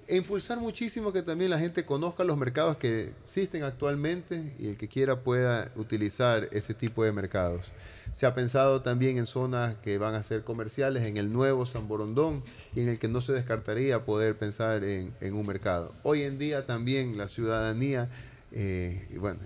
E 0.08 0.16
impulsar 0.16 0.60
muchísimo 0.60 1.12
que 1.12 1.22
también 1.22 1.50
la 1.50 1.58
gente 1.58 1.84
conozca 1.84 2.22
los 2.22 2.36
mercados 2.36 2.76
que 2.76 3.12
existen 3.24 3.64
actualmente 3.64 4.54
y 4.56 4.68
el 4.68 4.76
que 4.76 4.86
quiera 4.86 5.20
pueda 5.20 5.72
utilizar 5.74 6.48
ese 6.52 6.74
tipo 6.74 7.02
de 7.02 7.10
mercados. 7.10 7.66
Se 8.12 8.24
ha 8.24 8.32
pensado 8.32 8.82
también 8.82 9.18
en 9.18 9.26
zonas 9.26 9.74
que 9.76 9.98
van 9.98 10.14
a 10.14 10.22
ser 10.22 10.44
comerciales, 10.44 11.04
en 11.06 11.16
el 11.16 11.32
nuevo 11.32 11.66
San 11.66 11.88
Borondón, 11.88 12.44
y 12.72 12.82
en 12.82 12.88
el 12.90 12.98
que 13.00 13.08
no 13.08 13.20
se 13.20 13.32
descartaría 13.32 14.04
poder 14.04 14.38
pensar 14.38 14.84
en, 14.84 15.12
un 15.20 15.44
mercado. 15.44 15.92
Hoy 16.04 16.22
en 16.22 16.38
día 16.38 16.66
también 16.66 17.18
la 17.18 17.26
ciudadanía, 17.26 18.08
eh, 18.52 19.08
y 19.12 19.18
bueno, 19.18 19.40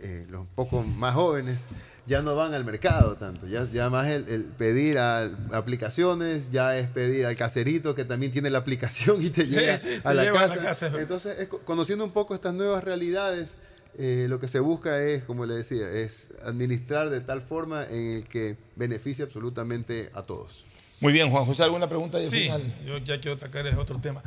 eh, 0.00 0.26
los 0.28 0.42
un 0.42 0.46
poco 0.48 0.82
más 0.82 1.14
jóvenes, 1.14 1.68
ya 2.06 2.22
no 2.22 2.36
van 2.36 2.54
al 2.54 2.64
mercado 2.64 3.16
tanto, 3.16 3.46
ya, 3.48 3.66
ya 3.72 3.90
más 3.90 4.06
el, 4.08 4.28
el 4.28 4.44
pedir 4.44 4.98
a, 4.98 5.22
aplicaciones, 5.52 6.50
ya 6.50 6.76
es 6.76 6.88
pedir 6.88 7.26
al 7.26 7.36
caserito 7.36 7.94
que 7.94 8.04
también 8.04 8.30
tiene 8.32 8.48
la 8.50 8.58
aplicación 8.58 9.20
y 9.22 9.30
te 9.30 9.44
Sí, 9.44 9.50
llega 9.50 9.76
sí, 9.78 9.88
te 10.02 10.08
a, 10.08 10.14
la 10.14 10.22
lleva 10.24 10.38
a 10.40 10.48
casa. 10.48 10.56
la 10.56 10.62
casa. 10.62 10.92
Entonces, 10.98 11.38
es 11.40 11.48
co- 11.48 11.60
conociendo 11.60 12.04
un 12.04 12.12
poco 12.12 12.34
estas 12.34 12.54
nuevas 12.54 12.84
realidades, 12.84 13.54
eh, 13.98 14.26
lo 14.28 14.38
que 14.40 14.46
se 14.48 14.60
busca 14.60 15.02
es, 15.02 15.24
como 15.24 15.46
le 15.46 15.54
decía, 15.54 15.90
es 15.90 16.34
administrar 16.44 17.10
de 17.10 17.20
tal 17.22 17.42
forma 17.42 17.84
en 17.88 18.16
el 18.18 18.24
que 18.24 18.56
beneficie 18.76 19.24
absolutamente 19.24 20.10
a 20.14 20.22
todos. 20.22 20.64
Muy 21.00 21.12
bien, 21.12 21.30
Juan 21.30 21.44
José, 21.44 21.62
¿alguna 21.64 21.88
pregunta 21.88 22.18
de 22.18 22.30
Sí, 22.30 22.42
final? 22.44 22.62
yo 22.86 22.98
ya 22.98 23.20
quiero 23.20 23.36
atacar 23.36 23.66
es 23.66 23.76
otro 23.76 24.00
tema. 24.00 24.22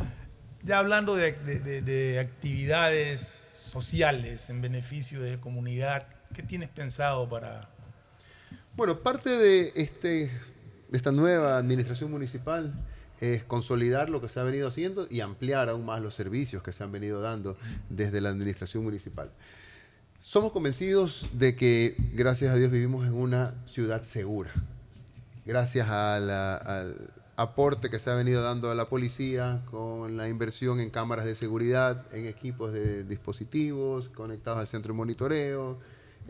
Ya 0.63 0.79
hablando 0.79 1.15
de, 1.15 1.31
de- 1.31 1.59
de- 1.59 1.81
de 1.81 2.19
actividades 2.19 3.21
sociales 3.71 4.49
en 4.49 4.61
beneficio 4.61 5.21
de 5.21 5.39
comunidad, 5.39 6.07
¿qué 6.33 6.43
tienes 6.43 6.69
pensado 6.69 7.27
para...? 7.29 7.69
Bueno, 8.75 8.99
parte 8.99 9.29
de, 9.29 9.73
este, 9.75 10.31
de 10.89 10.97
esta 10.97 11.11
nueva 11.11 11.57
administración 11.57 12.11
municipal 12.11 12.73
es 13.19 13.43
consolidar 13.43 14.09
lo 14.09 14.21
que 14.21 14.29
se 14.29 14.39
ha 14.39 14.43
venido 14.43 14.67
haciendo 14.67 15.07
y 15.09 15.19
ampliar 15.19 15.67
aún 15.67 15.85
más 15.85 16.01
los 16.01 16.13
servicios 16.13 16.63
que 16.63 16.71
se 16.71 16.83
han 16.83 16.91
venido 16.91 17.19
dando 17.21 17.57
desde 17.89 18.21
la 18.21 18.29
administración 18.29 18.83
municipal. 18.83 19.31
Somos 20.21 20.51
convencidos 20.51 21.27
de 21.33 21.55
que, 21.55 21.95
gracias 22.13 22.53
a 22.53 22.55
Dios, 22.55 22.71
vivimos 22.71 23.05
en 23.05 23.13
una 23.13 23.51
ciudad 23.65 24.03
segura. 24.03 24.51
Gracias 25.45 25.89
a 25.89 26.19
la- 26.19 26.55
al 26.55 27.09
aporte 27.35 27.89
que 27.89 27.99
se 27.99 28.09
ha 28.09 28.15
venido 28.15 28.43
dando 28.43 28.69
a 28.69 28.75
la 28.75 28.89
policía 28.89 29.61
con 29.71 30.17
la 30.17 30.27
inversión 30.27 30.79
en 30.81 30.89
cámaras 30.89 31.25
de 31.25 31.35
seguridad, 31.35 32.05
en 32.13 32.25
equipos 32.27 32.73
de 32.73 33.03
dispositivos 33.05 34.09
conectados 34.09 34.59
al 34.59 34.67
centro 34.67 34.93
de 34.93 34.97
monitoreo, 34.97 35.79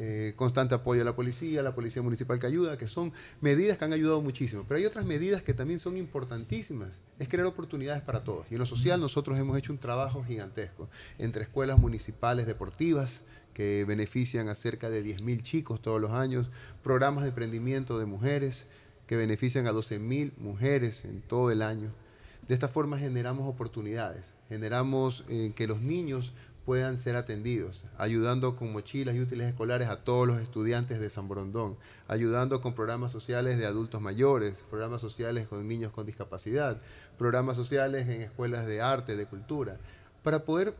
eh, 0.01 0.31
constante 0.37 0.73
apoyo 0.73 1.01
a 1.01 1.05
la 1.05 1.13
policía, 1.13 1.61
la 1.61 1.75
policía 1.75 2.01
municipal 2.01 2.39
que 2.39 2.47
ayuda, 2.47 2.77
que 2.77 2.87
son 2.87 3.11
medidas 3.41 3.77
que 3.77 3.83
han 3.83 3.91
ayudado 3.91 4.21
muchísimo. 4.21 4.63
Pero 4.65 4.77
hay 4.77 4.85
otras 4.85 5.05
medidas 5.05 5.43
que 5.43 5.53
también 5.53 5.77
son 5.77 5.97
importantísimas. 5.97 6.87
Es 7.19 7.27
crear 7.27 7.45
oportunidades 7.45 8.01
para 8.01 8.21
todos. 8.21 8.45
Y 8.49 8.53
en 8.53 8.59
lo 8.59 8.65
social 8.65 9.01
nosotros 9.01 9.37
hemos 9.37 9.57
hecho 9.57 9.73
un 9.73 9.77
trabajo 9.77 10.23
gigantesco 10.23 10.87
entre 11.17 11.43
escuelas 11.43 11.77
municipales 11.79 12.47
deportivas 12.47 13.23
que 13.53 13.83
benefician 13.85 14.47
a 14.47 14.55
cerca 14.55 14.89
de 14.89 15.03
10.000 15.03 15.41
chicos 15.41 15.81
todos 15.81 15.99
los 15.99 16.11
años, 16.11 16.49
programas 16.81 17.23
de 17.23 17.29
emprendimiento 17.29 17.99
de 17.99 18.05
mujeres 18.05 18.67
que 19.05 19.17
benefician 19.17 19.67
a 19.67 19.73
12.000 19.73 20.31
mujeres 20.37 21.03
en 21.03 21.21
todo 21.21 21.51
el 21.51 21.61
año. 21.61 21.91
De 22.47 22.53
esta 22.53 22.69
forma 22.69 22.97
generamos 22.97 23.49
oportunidades, 23.49 24.33
generamos 24.47 25.25
eh, 25.27 25.51
que 25.55 25.67
los 25.67 25.81
niños 25.81 26.31
puedan 26.65 26.97
ser 26.97 27.15
atendidos, 27.15 27.83
ayudando 27.97 28.55
con 28.55 28.71
mochilas 28.71 29.15
y 29.15 29.21
útiles 29.21 29.47
escolares 29.47 29.87
a 29.89 30.03
todos 30.03 30.27
los 30.27 30.39
estudiantes 30.39 30.99
de 30.99 31.09
San 31.09 31.27
Borondón, 31.27 31.77
ayudando 32.07 32.61
con 32.61 32.75
programas 32.75 33.11
sociales 33.11 33.57
de 33.57 33.65
adultos 33.65 34.01
mayores, 34.01 34.55
programas 34.69 35.01
sociales 35.01 35.47
con 35.47 35.67
niños 35.67 35.91
con 35.91 36.05
discapacidad, 36.05 36.79
programas 37.17 37.57
sociales 37.57 38.07
en 38.07 38.21
escuelas 38.21 38.67
de 38.67 38.81
arte, 38.81 39.15
de 39.15 39.25
cultura, 39.25 39.77
para 40.23 40.45
poder 40.45 40.75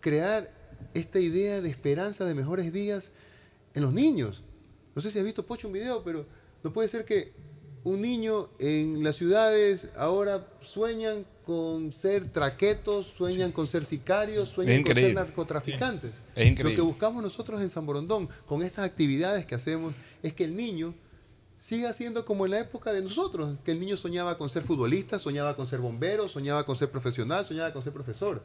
crear 0.00 0.50
esta 0.94 1.20
idea 1.20 1.60
de 1.60 1.68
esperanza 1.68 2.24
de 2.24 2.34
mejores 2.34 2.72
días 2.72 3.10
en 3.74 3.82
los 3.82 3.92
niños. 3.92 4.42
No 4.94 5.02
sé 5.02 5.10
si 5.10 5.18
has 5.18 5.24
visto, 5.24 5.46
Pocho, 5.46 5.68
un 5.68 5.74
video, 5.74 6.02
pero 6.02 6.26
No 6.64 6.72
puede 6.72 6.88
ser 6.88 7.04
que 7.04 7.32
un 7.84 8.02
niño 8.02 8.48
en 8.58 9.02
las 9.04 9.16
ciudades 9.16 9.88
ahora 9.96 10.46
sueñan 10.60 11.24
con 11.44 11.92
ser 11.92 12.30
traquetos, 12.30 13.06
sueñan 13.06 13.52
con 13.52 13.66
ser 13.66 13.84
sicarios, 13.84 14.48
sueñan 14.50 14.76
con 14.82 14.94
ser 14.94 15.14
narcotraficantes. 15.14 16.10
Es. 16.34 16.58
Lo 16.58 16.70
que 16.76 16.80
buscamos 16.82 17.22
nosotros 17.22 17.60
en 17.62 17.70
San 17.70 17.86
Borondón, 17.86 18.28
con 18.46 18.62
estas 18.62 18.84
actividades 18.84 19.46
que 19.46 19.54
hacemos, 19.54 19.94
es 20.22 20.34
que 20.34 20.44
el 20.44 20.54
niño 20.56 20.94
siga 21.56 21.92
siendo 21.92 22.24
como 22.26 22.44
en 22.44 22.52
la 22.52 22.58
época 22.60 22.92
de 22.92 23.00
nosotros, 23.02 23.56
que 23.64 23.72
el 23.72 23.80
niño 23.80 23.96
soñaba 23.96 24.36
con 24.36 24.48
ser 24.48 24.62
futbolista, 24.62 25.18
soñaba 25.18 25.56
con 25.56 25.66
ser 25.66 25.80
bombero, 25.80 26.28
soñaba 26.28 26.64
con 26.66 26.76
ser 26.76 26.90
profesional, 26.90 27.44
soñaba 27.44 27.72
con 27.72 27.82
ser 27.82 27.92
profesor. 27.94 28.44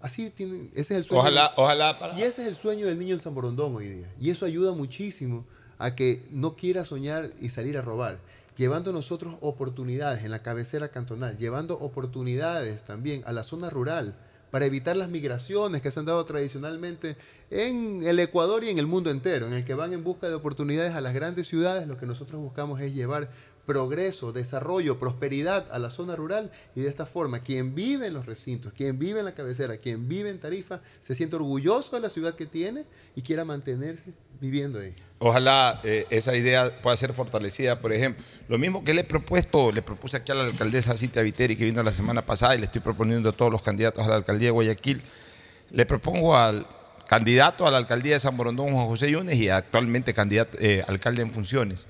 Así 0.00 0.28
tiene, 0.30 0.58
ese 0.74 0.80
es 0.80 0.90
el 0.90 1.04
sueño. 1.04 1.20
Ojalá- 1.22 1.54
ojalá 1.56 1.98
para- 1.98 2.18
Y 2.18 2.22
ese 2.22 2.42
es 2.42 2.48
el 2.48 2.54
sueño 2.54 2.86
del 2.86 2.98
niño 2.98 3.14
en 3.14 3.20
San 3.20 3.34
Borondón 3.34 3.74
hoy 3.74 3.88
día. 3.88 4.12
Y 4.20 4.28
eso 4.30 4.44
ayuda 4.44 4.72
muchísimo 4.72 5.46
a 5.78 5.94
que 5.96 6.22
no 6.30 6.54
quiera 6.54 6.84
soñar 6.84 7.32
y 7.40 7.48
salir 7.48 7.78
a 7.78 7.82
robar. 7.82 8.18
Llevando 8.56 8.90
nosotros 8.90 9.34
oportunidades 9.42 10.24
en 10.24 10.30
la 10.30 10.42
cabecera 10.42 10.88
cantonal, 10.88 11.36
llevando 11.36 11.78
oportunidades 11.78 12.84
también 12.84 13.22
a 13.26 13.32
la 13.32 13.42
zona 13.42 13.68
rural 13.68 14.16
para 14.50 14.64
evitar 14.64 14.96
las 14.96 15.10
migraciones 15.10 15.82
que 15.82 15.90
se 15.90 16.00
han 16.00 16.06
dado 16.06 16.24
tradicionalmente 16.24 17.18
en 17.50 18.02
el 18.02 18.18
Ecuador 18.18 18.64
y 18.64 18.70
en 18.70 18.78
el 18.78 18.86
mundo 18.86 19.10
entero, 19.10 19.46
en 19.46 19.52
el 19.52 19.64
que 19.64 19.74
van 19.74 19.92
en 19.92 20.02
busca 20.02 20.30
de 20.30 20.34
oportunidades 20.34 20.94
a 20.94 21.02
las 21.02 21.12
grandes 21.12 21.46
ciudades, 21.46 21.86
lo 21.86 21.98
que 21.98 22.06
nosotros 22.06 22.40
buscamos 22.40 22.80
es 22.80 22.94
llevar 22.94 23.30
progreso, 23.66 24.32
desarrollo, 24.32 24.98
prosperidad 24.98 25.66
a 25.70 25.78
la 25.78 25.90
zona 25.90 26.16
rural 26.16 26.50
y 26.74 26.80
de 26.80 26.88
esta 26.88 27.04
forma 27.04 27.40
quien 27.40 27.74
vive 27.74 28.06
en 28.06 28.14
los 28.14 28.24
recintos, 28.24 28.72
quien 28.72 28.98
vive 28.98 29.18
en 29.18 29.26
la 29.26 29.34
cabecera, 29.34 29.76
quien 29.76 30.08
vive 30.08 30.30
en 30.30 30.40
Tarifa, 30.40 30.80
se 31.00 31.14
siente 31.14 31.36
orgulloso 31.36 31.96
de 31.96 32.00
la 32.00 32.08
ciudad 32.08 32.36
que 32.36 32.46
tiene 32.46 32.86
y 33.14 33.20
quiera 33.20 33.44
mantenerse 33.44 34.14
viviendo 34.40 34.80
ahí. 34.80 34.94
Ojalá 35.18 35.80
eh, 35.82 36.06
esa 36.10 36.36
idea 36.36 36.80
pueda 36.82 36.96
ser 36.96 37.14
fortalecida, 37.14 37.78
por 37.80 37.92
ejemplo. 37.92 38.22
Lo 38.48 38.58
mismo 38.58 38.84
que 38.84 38.92
le 38.92 39.00
he 39.00 39.04
propuesto, 39.04 39.72
le 39.72 39.82
propuse 39.82 40.18
aquí 40.18 40.30
a 40.32 40.34
la 40.34 40.44
alcaldesa 40.44 40.96
Cintia 40.96 41.22
Viteri, 41.22 41.56
que 41.56 41.64
vino 41.64 41.82
la 41.82 41.92
semana 41.92 42.24
pasada, 42.24 42.54
y 42.54 42.58
le 42.58 42.66
estoy 42.66 42.82
proponiendo 42.82 43.30
a 43.30 43.32
todos 43.32 43.50
los 43.50 43.62
candidatos 43.62 44.04
a 44.04 44.08
la 44.08 44.16
alcaldía 44.16 44.48
de 44.48 44.52
Guayaquil. 44.52 45.02
Le 45.70 45.86
propongo 45.86 46.36
al 46.36 46.66
candidato 47.08 47.66
a 47.66 47.70
la 47.70 47.78
alcaldía 47.78 48.14
de 48.14 48.20
San 48.20 48.36
Borondón, 48.36 48.72
Juan 48.72 48.86
José 48.86 49.10
Yunes, 49.10 49.36
y 49.38 49.48
actualmente 49.48 50.12
candidato, 50.12 50.58
eh, 50.60 50.84
alcalde 50.86 51.22
en 51.22 51.30
funciones, 51.30 51.86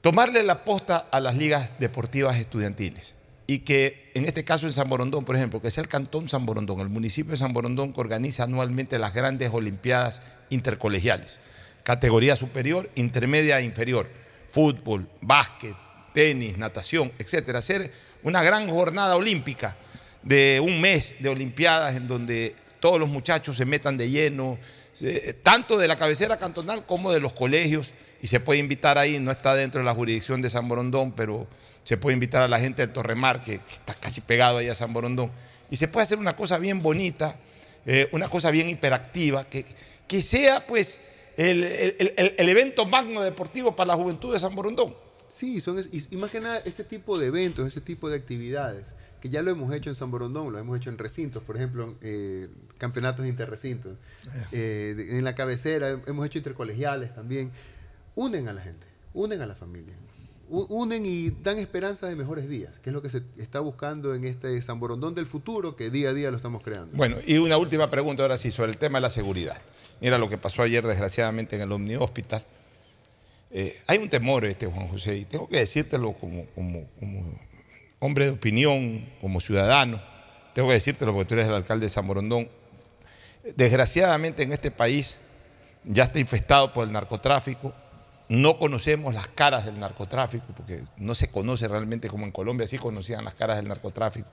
tomarle 0.00 0.42
la 0.42 0.64
posta 0.64 1.06
a 1.10 1.20
las 1.20 1.36
ligas 1.36 1.78
deportivas 1.78 2.38
estudiantiles. 2.38 3.14
Y 3.46 3.60
que 3.60 4.10
en 4.14 4.24
este 4.24 4.44
caso 4.44 4.66
en 4.66 4.72
San 4.72 4.88
Borondón, 4.88 5.24
por 5.24 5.36
ejemplo, 5.36 5.60
que 5.60 5.70
sea 5.70 5.82
el 5.82 5.88
Cantón 5.88 6.28
San 6.28 6.46
Borondón, 6.46 6.80
el 6.80 6.88
municipio 6.88 7.32
de 7.32 7.36
San 7.36 7.52
Borondón 7.52 7.92
que 7.92 8.00
organiza 8.00 8.44
anualmente 8.44 8.98
las 8.98 9.12
grandes 9.12 9.52
Olimpiadas 9.52 10.22
intercolegiales. 10.50 11.38
Categoría 11.82 12.36
superior, 12.36 12.88
intermedia 12.94 13.58
e 13.58 13.64
inferior. 13.64 14.08
Fútbol, 14.50 15.08
básquet, 15.20 15.74
tenis, 16.12 16.56
natación, 16.56 17.12
etcétera. 17.18 17.58
Hacer 17.58 17.90
una 18.22 18.42
gran 18.42 18.68
jornada 18.68 19.16
olímpica 19.16 19.76
de 20.22 20.60
un 20.62 20.80
mes 20.80 21.14
de 21.18 21.28
Olimpiadas 21.28 21.96
en 21.96 22.06
donde 22.06 22.54
todos 22.80 22.98
los 22.98 23.08
muchachos 23.08 23.56
se 23.56 23.64
metan 23.64 23.96
de 23.96 24.10
lleno, 24.10 24.58
eh, 25.00 25.34
tanto 25.42 25.78
de 25.78 25.88
la 25.88 25.96
cabecera 25.96 26.38
cantonal 26.38 26.84
como 26.86 27.12
de 27.12 27.20
los 27.20 27.32
colegios, 27.32 27.92
y 28.20 28.28
se 28.28 28.38
puede 28.38 28.60
invitar 28.60 28.98
ahí, 28.98 29.18
no 29.18 29.32
está 29.32 29.54
dentro 29.54 29.80
de 29.80 29.84
la 29.84 29.94
jurisdicción 29.94 30.42
de 30.42 30.50
San 30.50 30.68
Borondón, 30.68 31.12
pero 31.12 31.48
se 31.84 31.96
puede 31.96 32.14
invitar 32.14 32.42
a 32.42 32.48
la 32.48 32.60
gente 32.60 32.82
del 32.82 32.92
Torremar, 32.92 33.40
que 33.40 33.60
está 33.70 33.94
casi 33.94 34.20
pegado 34.20 34.58
ahí 34.58 34.68
a 34.68 34.74
San 34.74 34.92
Borondón, 34.92 35.30
y 35.70 35.76
se 35.76 35.88
puede 35.88 36.04
hacer 36.04 36.18
una 36.18 36.36
cosa 36.36 36.58
bien 36.58 36.80
bonita, 36.82 37.38
eh, 37.86 38.08
una 38.12 38.28
cosa 38.28 38.50
bien 38.50 38.68
hiperactiva, 38.68 39.44
que, 39.48 39.64
que 40.06 40.22
sea 40.22 40.66
pues 40.66 41.00
el, 41.36 41.64
el- 41.64 42.14
el- 42.16 42.34
el 42.38 42.48
evento 42.48 42.86
magno 42.86 43.22
deportivo 43.22 43.74
para 43.74 43.88
la 43.88 43.94
juventud 43.96 44.32
de 44.32 44.38
San 44.38 44.54
Borondón. 44.54 44.94
Sí, 45.28 45.60
son 45.60 45.78
es- 45.78 45.88
y, 45.92 46.14
y 46.14 46.16
más 46.18 46.30
que 46.30 46.40
nada 46.40 46.60
este 46.64 46.84
tipo 46.84 47.18
de 47.18 47.26
eventos, 47.28 47.66
ese 47.66 47.80
tipo 47.80 48.10
de 48.10 48.16
actividades, 48.18 48.88
que 49.20 49.28
ya 49.30 49.40
lo 49.40 49.50
hemos 49.50 49.72
hecho 49.72 49.88
en 49.88 49.94
San 49.94 50.10
Borondón, 50.10 50.52
lo 50.52 50.58
hemos 50.58 50.76
hecho 50.76 50.90
en 50.90 50.98
recintos, 50.98 51.42
por 51.42 51.56
ejemplo, 51.56 51.94
eh, 52.02 52.48
campeonatos 52.76 53.24
interrecintos. 53.26 53.92
Eh, 54.52 54.94
de- 54.96 55.18
en 55.18 55.24
la 55.24 55.34
cabecera 55.34 55.98
hemos 56.06 56.26
hecho 56.26 56.38
intercolegiales 56.38 57.14
también. 57.14 57.50
Unen 58.14 58.46
a 58.48 58.52
la 58.52 58.60
gente, 58.60 58.86
unen 59.14 59.40
a 59.40 59.46
la 59.46 59.54
familia, 59.54 59.94
unen 60.52 61.06
y 61.06 61.30
dan 61.30 61.58
esperanza 61.58 62.08
de 62.08 62.16
mejores 62.16 62.48
días, 62.48 62.78
que 62.80 62.90
es 62.90 62.94
lo 62.94 63.00
que 63.00 63.08
se 63.08 63.22
está 63.38 63.60
buscando 63.60 64.14
en 64.14 64.24
este 64.24 64.60
San 64.60 64.78
Borondón 64.78 65.14
del 65.14 65.24
futuro 65.24 65.76
que 65.76 65.90
día 65.90 66.10
a 66.10 66.12
día 66.12 66.30
lo 66.30 66.36
estamos 66.36 66.62
creando. 66.62 66.94
Bueno, 66.96 67.16
y 67.24 67.38
una 67.38 67.56
última 67.56 67.90
pregunta 67.90 68.22
ahora 68.22 68.36
sí, 68.36 68.50
sobre 68.50 68.70
el 68.70 68.76
tema 68.76 68.98
de 68.98 69.02
la 69.02 69.10
seguridad. 69.10 69.56
Mira 70.00 70.18
lo 70.18 70.28
que 70.28 70.36
pasó 70.36 70.62
ayer, 70.62 70.86
desgraciadamente, 70.86 71.56
en 71.56 71.62
el 71.62 71.72
Omni 71.72 71.96
Hospital. 71.96 72.44
Eh, 73.50 73.80
hay 73.86 73.98
un 73.98 74.10
temor, 74.10 74.44
este 74.44 74.66
Juan 74.66 74.88
José, 74.88 75.16
y 75.16 75.24
tengo 75.24 75.48
que 75.48 75.58
decírtelo 75.58 76.12
como, 76.12 76.44
como, 76.54 76.86
como 76.98 77.24
hombre 77.98 78.26
de 78.26 78.32
opinión, 78.32 79.08
como 79.20 79.40
ciudadano. 79.40 80.02
Tengo 80.54 80.68
que 80.68 80.74
decírtelo 80.74 81.14
porque 81.14 81.28
tú 81.28 81.34
eres 81.34 81.48
el 81.48 81.54
alcalde 81.54 81.86
de 81.86 81.90
San 81.90 82.06
Borondón. 82.06 82.48
Desgraciadamente 83.56 84.42
en 84.42 84.52
este 84.52 84.70
país 84.70 85.18
ya 85.84 86.04
está 86.04 86.18
infestado 86.18 86.72
por 86.72 86.86
el 86.86 86.92
narcotráfico. 86.92 87.72
No 88.28 88.58
conocemos 88.58 89.14
las 89.14 89.28
caras 89.28 89.66
del 89.66 89.78
narcotráfico, 89.78 90.46
porque 90.56 90.84
no 90.96 91.14
se 91.14 91.30
conoce 91.30 91.68
realmente 91.68 92.08
como 92.08 92.24
en 92.24 92.32
Colombia 92.32 92.66
sí 92.66 92.78
conocían 92.78 93.24
las 93.24 93.34
caras 93.34 93.56
del 93.56 93.68
narcotráfico. 93.68 94.28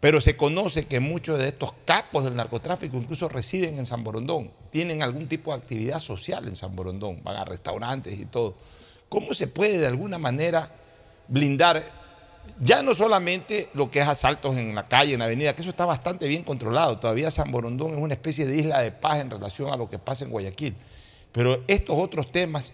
Pero 0.00 0.20
se 0.20 0.36
conoce 0.36 0.86
que 0.86 0.98
muchos 0.98 1.38
de 1.38 1.48
estos 1.48 1.74
capos 1.84 2.24
del 2.24 2.34
narcotráfico 2.34 2.96
incluso 2.96 3.28
residen 3.28 3.78
en 3.78 3.84
San 3.84 4.02
Borondón, 4.02 4.50
tienen 4.70 5.02
algún 5.02 5.28
tipo 5.28 5.52
de 5.52 5.58
actividad 5.58 6.00
social 6.00 6.48
en 6.48 6.56
San 6.56 6.74
Borondón, 6.74 7.22
van 7.22 7.36
a 7.36 7.44
restaurantes 7.44 8.18
y 8.18 8.24
todo. 8.24 8.56
¿Cómo 9.10 9.34
se 9.34 9.46
puede 9.46 9.78
de 9.78 9.86
alguna 9.86 10.18
manera 10.18 10.74
blindar 11.28 11.84
ya 12.58 12.82
no 12.82 12.94
solamente 12.94 13.70
lo 13.74 13.90
que 13.90 14.00
es 14.00 14.08
asaltos 14.08 14.56
en 14.56 14.74
la 14.74 14.84
calle, 14.84 15.14
en 15.14 15.20
la 15.20 15.26
avenida, 15.26 15.54
que 15.54 15.62
eso 15.62 15.70
está 15.70 15.84
bastante 15.84 16.26
bien 16.26 16.42
controlado, 16.42 16.98
todavía 16.98 17.30
San 17.30 17.50
Borondón 17.50 17.92
es 17.92 17.98
una 17.98 18.14
especie 18.14 18.46
de 18.46 18.56
isla 18.56 18.80
de 18.80 18.92
paz 18.92 19.20
en 19.20 19.30
relación 19.30 19.72
a 19.72 19.76
lo 19.76 19.88
que 19.88 19.98
pasa 19.98 20.24
en 20.24 20.30
Guayaquil, 20.30 20.74
pero 21.32 21.62
estos 21.68 21.96
otros 21.98 22.32
temas 22.32 22.72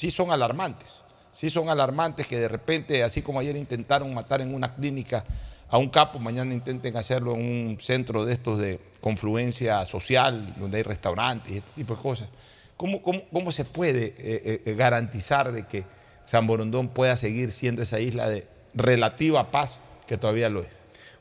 sí 0.00 0.10
son 0.10 0.30
alarmantes, 0.30 0.94
sí 1.30 1.50
son 1.50 1.68
alarmantes 1.68 2.26
que 2.26 2.38
de 2.38 2.48
repente, 2.48 3.02
así 3.02 3.20
como 3.20 3.38
ayer 3.38 3.54
intentaron 3.54 4.14
matar 4.14 4.40
en 4.40 4.54
una 4.54 4.74
clínica 4.74 5.26
a 5.68 5.76
un 5.76 5.90
capo, 5.90 6.18
mañana 6.18 6.54
intenten 6.54 6.96
hacerlo 6.96 7.34
en 7.34 7.42
un 7.42 7.76
centro 7.78 8.24
de 8.24 8.32
estos 8.32 8.58
de 8.58 8.80
confluencia 9.02 9.84
social, 9.84 10.54
donde 10.58 10.78
hay 10.78 10.84
restaurantes 10.84 11.52
y 11.52 11.56
este 11.58 11.70
tipo 11.76 11.96
de 11.96 12.00
cosas. 12.00 12.30
¿Cómo, 12.78 13.02
cómo, 13.02 13.24
cómo 13.30 13.52
se 13.52 13.66
puede 13.66 14.14
eh, 14.16 14.62
eh, 14.64 14.74
garantizar 14.74 15.52
de 15.52 15.66
que 15.66 15.84
San 16.24 16.46
Borondón 16.46 16.88
pueda 16.88 17.14
seguir 17.14 17.50
siendo 17.50 17.82
esa 17.82 18.00
isla 18.00 18.26
de 18.26 18.48
relativa 18.72 19.50
paz 19.50 19.76
que 20.06 20.16
todavía 20.16 20.48
lo 20.48 20.62
es? 20.62 20.68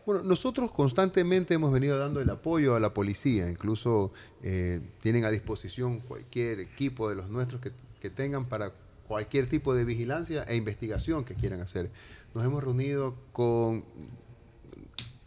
Bueno, 0.06 0.24
nosotros 0.24 0.72
constantemente 0.72 1.54
hemos 1.54 1.74
venido 1.74 2.00
dando 2.00 2.22
el 2.22 2.30
apoyo 2.30 2.78
a 2.78 2.80
la 2.80 2.94
policía, 2.94 3.50
incluso 3.50 4.14
eh, 4.42 4.80
tienen 5.02 5.26
a 5.26 5.32
disposición 5.32 6.00
cualquier 6.00 6.62
equipo 6.62 7.10
de 7.10 7.18
los 7.18 7.30
nuestros 7.30 7.60
que, 7.60 7.72
que 8.00 8.10
tengan 8.10 8.48
para 8.48 8.74
cualquier 9.08 9.48
tipo 9.48 9.74
de 9.74 9.86
vigilancia 9.86 10.44
e 10.44 10.56
investigación 10.56 11.26
que 11.26 11.34
quieran 11.34 11.62
hacer. 11.62 11.90
Nos 12.36 12.46
hemos 12.46 12.64
reunido 12.64 13.16
con 13.32 13.84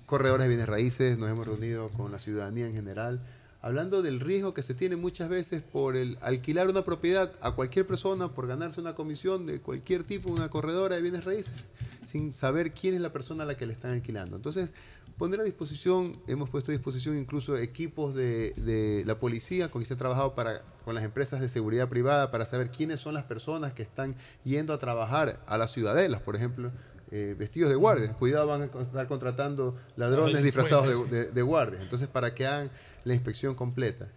corredores 0.07 0.45
de 0.45 0.49
bienes 0.49 0.69
raíces, 0.69 1.19
nos 1.19 1.31
hemos 1.31 1.47
reunido 1.47 1.89
con 1.89 2.13
la 2.13 2.19
ciudadanía 2.19 2.67
en 2.67 2.75
general, 2.75 3.27
hablando 3.61 4.03
del 4.03 4.21
riesgo 4.21 4.55
que 4.55 4.63
se 4.63 4.75
tiene 4.75 4.97
muchas 4.97 5.29
veces 5.29 5.63
por 5.63 5.97
el 5.97 6.19
alquilar 6.21 6.69
una 6.69 6.85
propiedad 6.85 7.33
a 7.41 7.53
cualquier 7.53 7.87
persona 7.87 8.29
por 8.29 8.47
ganarse 8.47 8.81
una 8.81 8.95
comisión 8.95 9.47
de 9.47 9.61
cualquier 9.61 10.05
tipo, 10.05 10.31
una 10.31 10.51
corredora 10.51 10.97
de 10.97 11.03
bienes 11.03 11.25
raíces, 11.25 11.67
sin 12.03 12.33
saber 12.33 12.73
quién 12.73 12.95
es 12.95 13.01
la 13.01 13.13
persona 13.13 13.45
a 13.45 13.47
la 13.47 13.57
que 13.57 13.67
le 13.67 13.73
están 13.73 13.93
alquilando. 13.93 14.37
Entonces, 14.37 14.73
poner 15.19 15.41
a 15.41 15.45
disposición, 15.45 16.21
hemos 16.27 16.51
puesto 16.51 16.71
a 16.71 16.75
disposición 16.75 17.17
incluso 17.19 17.57
equipos 17.57 18.15
de, 18.15 18.53
de 18.57 19.05
la 19.07 19.19
policía 19.19 19.69
con 19.69 19.83
que 19.83 19.87
se 19.87 19.95
ha 19.95 19.97
trabajado 19.97 20.35
para, 20.35 20.63
con 20.85 20.95
las 20.95 21.05
empresas 21.05 21.41
de 21.41 21.49
seguridad 21.49 21.89
privada 21.89 22.31
para 22.31 22.45
saber 22.45 22.71
quiénes 22.71 23.01
son 23.01 23.15
las 23.15 23.25
personas 23.25 23.73
que 23.73 23.83
están 23.83 24.15
yendo 24.45 24.73
a 24.73 24.79
trabajar 24.79 25.43
a 25.47 25.57
las 25.59 25.71
ciudadelas, 25.73 26.21
por 26.21 26.37
ejemplo, 26.37 26.71
eh, 27.11 27.37
vestidos 27.39 27.69
de 27.71 27.77
guardias. 27.77 28.15
Cuidado, 28.17 28.47
van 28.47 28.63
a 28.63 28.65
estar 28.83 29.07
contratando 29.07 29.77
ladrones 29.97 30.43
disfrazados 30.43 31.11
de, 31.11 31.25
de- 31.25 31.31
de 31.33 31.43
guardias. 31.43 31.83
Entonces, 31.83 32.09
para 32.09 32.35
que 32.35 32.47
hagan 32.47 32.71
la 33.05 33.15
inspección 33.15 33.55
completa. 33.55 34.09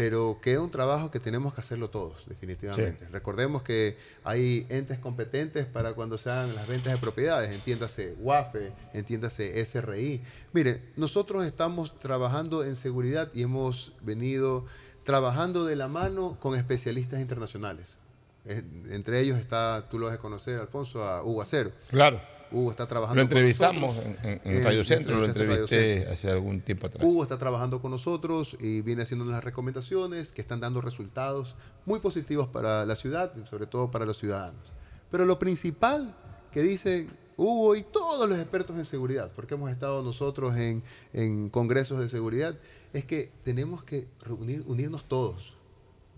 Pero 0.00 0.38
queda 0.40 0.62
un 0.62 0.70
trabajo 0.70 1.10
que 1.10 1.20
tenemos 1.20 1.52
que 1.52 1.60
hacerlo 1.60 1.90
todos, 1.90 2.24
definitivamente. 2.26 3.06
Recordemos 3.08 3.62
que 3.62 3.98
hay 4.24 4.66
entes 4.70 4.98
competentes 4.98 5.66
para 5.66 5.92
cuando 5.92 6.16
se 6.16 6.30
hagan 6.30 6.54
las 6.54 6.66
ventas 6.66 6.94
de 6.94 6.98
propiedades, 6.98 7.52
entiéndase 7.52 8.16
WAFE, 8.18 8.72
entiéndase 8.94 9.62
SRI. 9.62 10.22
Mire, 10.54 10.80
nosotros 10.96 11.44
estamos 11.44 11.98
trabajando 11.98 12.64
en 12.64 12.76
seguridad 12.76 13.28
y 13.34 13.42
hemos 13.42 13.92
venido 14.00 14.64
trabajando 15.02 15.66
de 15.66 15.76
la 15.76 15.88
mano 15.88 16.38
con 16.40 16.56
especialistas 16.56 17.20
internacionales. 17.20 17.98
Eh, 18.46 18.62
entre 18.92 19.20
ellos 19.20 19.38
está, 19.38 19.86
tú 19.90 19.98
lo 19.98 20.06
vas 20.06 20.14
a 20.14 20.18
conocer, 20.18 20.58
Alfonso, 20.58 21.04
a 21.04 21.22
Hugo 21.22 21.42
Acero. 21.42 21.72
Claro. 21.90 22.22
Hugo 22.52 22.70
está 22.70 22.86
trabajando 22.88 23.22
Lo 23.22 23.28
con 23.28 23.36
entrevistamos 23.38 23.96
nosotros. 23.96 24.16
en, 24.24 24.40
en- 24.44 24.56
Eh, 24.58 24.62
Radio 24.62 24.84
Centro, 24.84 25.16
lo 25.16 25.26
entrevisté 25.26 26.06
hace 26.08 26.30
algún 26.30 26.60
tiempo 26.60 26.86
atrás. 26.88 27.04
Hugo 27.06 27.22
está 27.22 27.38
trabajando 27.38 27.80
con 27.80 27.90
nosotros 27.90 28.56
y 28.60 28.82
viene 28.82 29.02
haciendo 29.02 29.24
las 29.24 29.42
recomendaciones 29.44 30.32
que 30.32 30.40
están 30.40 30.60
dando 30.60 30.80
resultados 30.80 31.54
muy 31.86 32.00
positivos 32.00 32.48
para 32.48 32.84
la 32.86 32.96
ciudad 32.96 33.32
y 33.42 33.46
sobre 33.46 33.66
todo 33.66 33.90
para 33.90 34.04
los 34.04 34.18
ciudadanos. 34.18 34.72
Pero 35.10 35.24
lo 35.26 35.38
principal 35.38 36.14
que 36.52 36.62
dicen 36.62 37.10
Hugo 37.36 37.74
y 37.76 37.82
todos 37.82 38.28
los 38.28 38.38
expertos 38.38 38.76
en 38.76 38.84
seguridad, 38.84 39.30
porque 39.34 39.54
hemos 39.54 39.70
estado 39.70 40.02
nosotros 40.02 40.56
en, 40.56 40.82
en 41.12 41.48
congresos 41.48 41.98
de 42.00 42.08
seguridad, 42.08 42.54
es 42.92 43.04
que 43.04 43.30
tenemos 43.42 43.82
que 43.84 44.08
reunir, 44.20 44.62
unirnos 44.66 45.04
todos. 45.04 45.54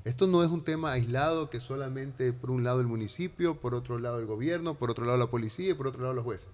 Esto 0.05 0.27
no 0.27 0.43
es 0.43 0.51
un 0.51 0.63
tema 0.63 0.93
aislado 0.93 1.49
que 1.49 1.61
solamente 1.61 2.33
por 2.33 2.51
un 2.51 2.65
lado 2.65 2.81
el 2.81 2.89
municipio, 2.89 3.61
por 3.61 3.75
otro 3.75 3.99
lado 3.99 4.19
el 4.19 4.27
gobierno, 4.27 4.75
por 4.75 4.91
otro 4.91 5.05
lado 5.05 5.17
la 5.17 5.29
policía 5.31 5.71
y 5.71 5.75
por 5.75 5.87
otro 5.87 6.03
lado 6.03 6.13
los 6.13 6.25
jueces. 6.25 6.49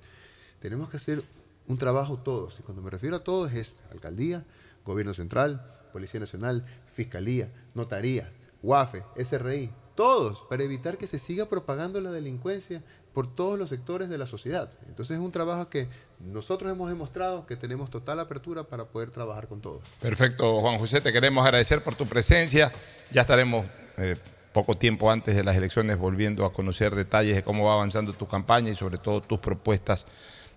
Tenemos 0.59 0.91
que 0.91 0.99
hacer 0.99 1.23
un 1.67 1.79
trabajo 1.79 2.19
todos. 2.19 2.61
Y 2.61 2.63
cuando 2.63 2.83
me 2.83 2.91
refiero 2.91 3.17
a 3.17 3.25
todos 3.25 3.53
es 3.53 3.81
alcaldía, 3.91 4.45
gobierno 4.85 5.15
central, 5.15 5.67
Policía 5.93 6.21
Nacional, 6.21 6.67
Fiscalía, 6.85 7.51
Notaría, 7.75 8.29
UAFE, 8.63 9.05
SRI, 9.17 9.71
todos, 9.95 10.45
para 10.49 10.63
evitar 10.63 10.99
que 10.99 11.07
se 11.07 11.19
siga 11.19 11.47
propagando 11.47 12.01
la 12.01 12.11
delincuencia 12.11 12.83
por 13.13 13.35
todos 13.35 13.59
los 13.59 13.69
sectores 13.69 14.09
de 14.09 14.19
la 14.19 14.27
sociedad. 14.27 14.71
Entonces 14.89 15.17
es 15.17 15.23
un 15.23 15.33
trabajo 15.33 15.69
que 15.69 15.89
nosotros 16.21 16.71
hemos 16.73 16.89
demostrado 16.89 17.47
que 17.47 17.57
tenemos 17.57 17.91
total 17.91 18.21
apertura 18.21 18.65
para 18.65 18.85
poder 18.85 19.11
trabajar 19.11 19.49
con 19.49 19.61
todos. 19.61 19.83
Perfecto, 20.01 20.61
Juan 20.61 20.79
José, 20.79 21.01
te 21.01 21.13
queremos 21.13 21.45
agradecer 21.45 21.83
por 21.83 21.95
tu 21.95 22.07
presencia. 22.07 22.73
Ya 23.11 23.23
estaremos 23.23 23.67
eh, 23.97 24.17
poco 24.53 24.75
tiempo 24.75 25.11
antes 25.11 25.35
de 25.35 25.45
las 25.45 25.57
elecciones 25.57 25.99
volviendo 25.99 26.45
a 26.45 26.53
conocer 26.53 26.95
detalles 26.95 27.37
de 27.37 27.43
cómo 27.43 27.65
va 27.65 27.75
avanzando 27.75 28.13
tu 28.13 28.27
campaña 28.27 28.71
y 28.71 28.75
sobre 28.75 28.99
todo 28.99 29.21
tus 29.21 29.39
propuestas 29.39 30.07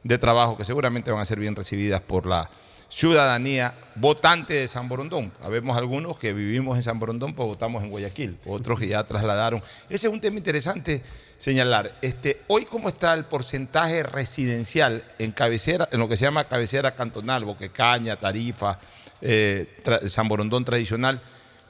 de 0.03 0.17
trabajo 0.17 0.57
que 0.57 0.65
seguramente 0.65 1.11
van 1.11 1.21
a 1.21 1.25
ser 1.25 1.39
bien 1.39 1.55
recibidas 1.55 2.01
por 2.01 2.25
la 2.25 2.49
ciudadanía 2.91 3.73
votante 3.95 4.53
de 4.53 4.67
San 4.67 4.89
Borondón. 4.89 5.31
Habemos 5.41 5.77
algunos 5.77 6.17
que 6.17 6.33
vivimos 6.33 6.75
en 6.75 6.83
San 6.83 6.99
Borondón, 6.99 7.33
pues 7.33 7.47
votamos 7.47 7.83
en 7.83 7.89
Guayaquil, 7.89 8.37
otros 8.45 8.79
que 8.79 8.87
ya 8.87 9.03
trasladaron. 9.03 9.63
Ese 9.89 10.07
es 10.07 10.13
un 10.13 10.19
tema 10.19 10.37
interesante 10.37 11.01
señalar. 11.41 11.97
Este, 12.03 12.43
hoy, 12.49 12.65
¿cómo 12.65 12.87
está 12.87 13.15
el 13.15 13.25
porcentaje 13.25 14.03
residencial 14.03 15.03
en 15.17 15.31
cabecera, 15.31 15.89
en 15.91 15.99
lo 15.99 16.07
que 16.07 16.15
se 16.15 16.25
llama 16.25 16.43
cabecera 16.43 16.93
cantonal, 16.93 17.45
Boquecaña, 17.45 18.15
Tarifa, 18.15 18.77
eh, 19.21 19.81
San 20.05 20.27
Borondón 20.27 20.63
tradicional, 20.63 21.19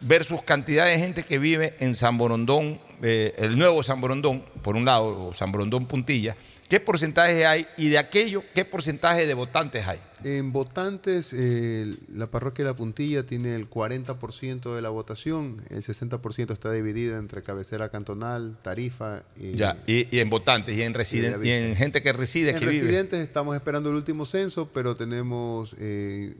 versus 0.02 0.44
cantidad 0.44 0.88
de 0.88 1.00
gente 1.00 1.24
que 1.24 1.40
vive 1.40 1.78
en 1.80 1.96
San 1.96 2.18
Borondón, 2.18 2.82
eh, 3.02 3.34
el 3.38 3.58
nuevo 3.58 3.82
San 3.82 4.02
Borondón, 4.02 4.44
por 4.62 4.76
un 4.76 4.84
lado, 4.84 5.28
o 5.28 5.34
San 5.34 5.54
Borondón 5.54 5.86
Puntilla? 5.86 6.36
¿Qué 6.72 6.80
porcentaje 6.80 7.46
hay 7.46 7.68
y 7.76 7.90
de 7.90 7.98
aquello, 7.98 8.46
qué 8.56 8.64
porcentaje 8.64 9.28
de 9.28 9.34
votantes 9.34 9.86
hay? 9.86 10.00
En 10.24 10.54
votantes, 10.54 11.34
eh, 11.34 11.98
la 12.14 12.28
parroquia 12.32 12.64
de 12.64 12.72
La 12.72 12.78
Puntilla 12.78 13.26
tiene 13.26 13.56
el 13.56 13.70
40% 13.70 14.74
de 14.74 14.82
la 14.82 14.88
votación, 14.88 15.62
el 15.70 15.84
60% 15.84 16.54
está 16.54 16.72
dividido 16.72 17.18
entre 17.18 17.44
cabecera 17.44 17.90
cantonal, 17.90 18.58
tarifa. 18.62 19.24
Y, 19.36 19.58
ya, 19.58 19.76
y, 19.86 20.18
en 20.18 20.30
votantes, 20.30 20.78
y 20.78 20.84
en, 20.84 20.94
residen, 20.94 21.46
y 21.46 21.50
en 21.50 21.76
gente 21.76 22.02
que 22.02 22.14
reside, 22.14 22.52
en 22.52 22.60
que 22.60 22.66
residentes 22.68 23.20
estamos 23.20 23.54
esperando 23.54 23.90
el 23.90 23.98
último 23.98 24.26
censo, 24.26 24.72
pero 24.72 24.96
tenemos, 24.96 25.76
eh, 25.78 26.38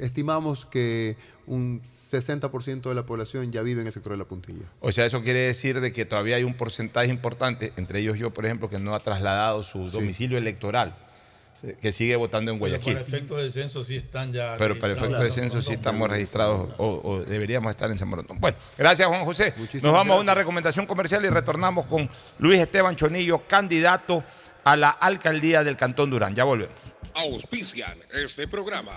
estimamos 0.00 0.66
que 0.66 1.16
un 1.46 1.82
60% 1.82 2.88
de 2.88 2.94
la 2.94 3.04
población 3.04 3.50
ya 3.50 3.62
vive 3.62 3.80
en 3.80 3.86
el 3.86 3.92
sector 3.92 4.12
de 4.12 4.18
la 4.18 4.24
puntilla. 4.24 4.64
O 4.80 4.92
sea, 4.92 5.04
eso 5.04 5.22
quiere 5.22 5.40
decir 5.40 5.80
de 5.80 5.92
que 5.92 6.04
todavía 6.04 6.36
hay 6.36 6.44
un 6.44 6.54
porcentaje 6.54 7.08
importante, 7.08 7.72
entre 7.76 8.00
ellos 8.00 8.18
yo, 8.18 8.32
por 8.32 8.46
ejemplo, 8.46 8.68
que 8.68 8.78
no 8.78 8.94
ha 8.94 9.00
trasladado 9.00 9.62
su 9.62 9.88
domicilio 9.90 10.38
electoral, 10.38 10.96
eh, 11.62 11.76
que 11.80 11.90
sigue 11.92 12.14
votando 12.16 12.52
en 12.52 12.58
Guayaquil. 12.58 12.94
Pero 12.94 13.04
para 13.04 13.16
efectos 13.16 13.42
de 13.42 13.50
censo 13.50 13.84
sí 13.84 13.96
están 13.96 14.32
ya. 14.32 14.54
Pero 14.58 14.78
para 14.78 14.92
efectos 14.92 15.20
de 15.20 15.30
censo 15.30 15.60
sí 15.60 15.72
estamos 15.72 16.08
registrados 16.08 16.70
o, 16.78 17.22
deberíamos 17.26 17.70
estar 17.70 17.90
en 17.90 17.98
San 17.98 18.08
Borondón. 18.08 18.38
Bueno, 18.38 18.56
gracias 18.78 19.08
Juan 19.08 19.24
José. 19.24 19.52
Nos 19.82 19.92
vamos 19.92 20.18
a 20.18 20.20
una 20.20 20.34
recomendación 20.34 20.86
comercial 20.86 21.24
y 21.24 21.30
retornamos 21.30 21.86
con 21.86 22.08
Luis 22.38 22.60
Esteban 22.60 22.94
Chonillo, 22.94 23.46
candidato 23.48 24.22
a 24.62 24.76
la 24.76 24.90
alcaldía 24.90 25.64
del 25.64 25.76
Cantón 25.76 26.10
Durán. 26.10 26.34
Ya 26.34 26.44
volvemos. 26.44 26.76
Auspician 27.14 27.98
este 28.12 28.46
programa. 28.46 28.96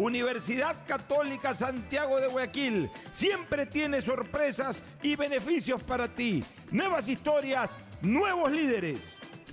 Universidad 0.00 0.76
Católica 0.86 1.54
Santiago 1.54 2.18
de 2.18 2.28
Guayaquil 2.28 2.90
siempre 3.12 3.66
tiene 3.66 4.00
sorpresas 4.00 4.82
y 5.02 5.14
beneficios 5.14 5.82
para 5.82 6.08
ti. 6.08 6.42
Nuevas 6.70 7.06
historias, 7.06 7.76
nuevos 8.00 8.50
líderes. 8.50 9.00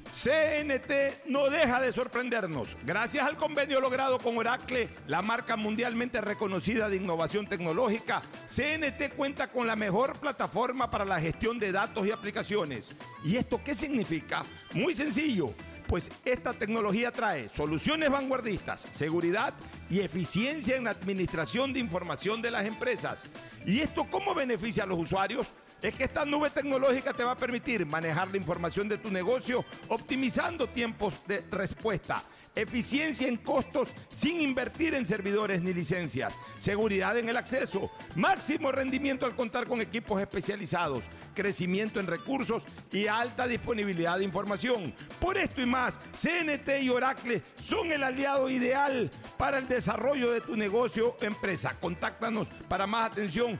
CNT 0.09 1.25
no 1.25 1.49
deja 1.49 1.81
de 1.81 1.91
sorprendernos. 1.91 2.77
Gracias 2.85 3.27
al 3.27 3.35
convenio 3.35 3.81
logrado 3.81 4.19
con 4.19 4.37
Oracle, 4.37 4.87
la 5.07 5.21
marca 5.21 5.57
mundialmente 5.57 6.21
reconocida 6.21 6.87
de 6.87 6.95
innovación 6.95 7.45
tecnológica, 7.45 8.21
CNT 8.47 9.15
cuenta 9.17 9.51
con 9.51 9.67
la 9.67 9.75
mejor 9.75 10.17
plataforma 10.17 10.89
para 10.89 11.03
la 11.03 11.19
gestión 11.19 11.59
de 11.59 11.73
datos 11.73 12.07
y 12.07 12.11
aplicaciones. 12.11 12.95
¿Y 13.25 13.35
esto 13.35 13.59
qué 13.61 13.75
significa? 13.75 14.45
Muy 14.71 14.95
sencillo 14.95 15.53
pues 15.87 16.11
esta 16.25 16.53
tecnología 16.53 17.11
trae 17.11 17.49
soluciones 17.49 18.09
vanguardistas, 18.09 18.87
seguridad 18.91 19.53
y 19.89 19.99
eficiencia 19.99 20.75
en 20.75 20.85
la 20.85 20.91
administración 20.91 21.73
de 21.73 21.79
información 21.79 22.41
de 22.41 22.51
las 22.51 22.65
empresas. 22.65 23.21
¿Y 23.65 23.79
esto 23.79 24.05
cómo 24.09 24.33
beneficia 24.33 24.83
a 24.83 24.87
los 24.87 24.99
usuarios? 24.99 25.47
Es 25.81 25.93
que 25.95 26.05
esta 26.05 26.25
nube 26.25 26.49
tecnológica 26.49 27.13
te 27.13 27.23
va 27.23 27.33
a 27.33 27.37
permitir 27.37 27.85
manejar 27.85 28.29
la 28.29 28.37
información 28.37 28.89
de 28.89 28.97
tu 28.97 29.11
negocio 29.11 29.63
optimizando 29.89 30.67
tiempos 30.67 31.13
de 31.27 31.45
respuesta 31.51 32.23
eficiencia 32.57 33.27
en 33.27 33.37
costos 33.37 33.89
sin 34.11 34.41
invertir 34.41 34.95
en 34.95 35.05
servidores 35.05 35.61
ni 35.61 35.73
licencias, 35.73 36.37
seguridad 36.57 37.17
en 37.17 37.29
el 37.29 37.37
acceso, 37.37 37.91
máximo 38.15 38.71
rendimiento 38.71 39.25
al 39.25 39.35
contar 39.35 39.67
con 39.67 39.81
equipos 39.81 40.19
especializados, 40.19 41.03
crecimiento 41.35 41.99
en 41.99 42.07
recursos 42.07 42.65
y 42.91 43.07
alta 43.07 43.47
disponibilidad 43.47 44.17
de 44.17 44.23
información. 44.23 44.93
Por 45.19 45.37
esto 45.37 45.61
y 45.61 45.65
más, 45.65 45.99
CNT 46.11 46.81
y 46.81 46.89
Oracle 46.89 47.43
son 47.63 47.91
el 47.91 48.03
aliado 48.03 48.49
ideal 48.49 49.11
para 49.37 49.59
el 49.59 49.67
desarrollo 49.67 50.31
de 50.31 50.41
tu 50.41 50.55
negocio 50.55 51.15
o 51.21 51.23
empresa. 51.23 51.77
Contáctanos 51.79 52.49
para 52.67 52.87
más 52.87 53.11
atención 53.11 53.59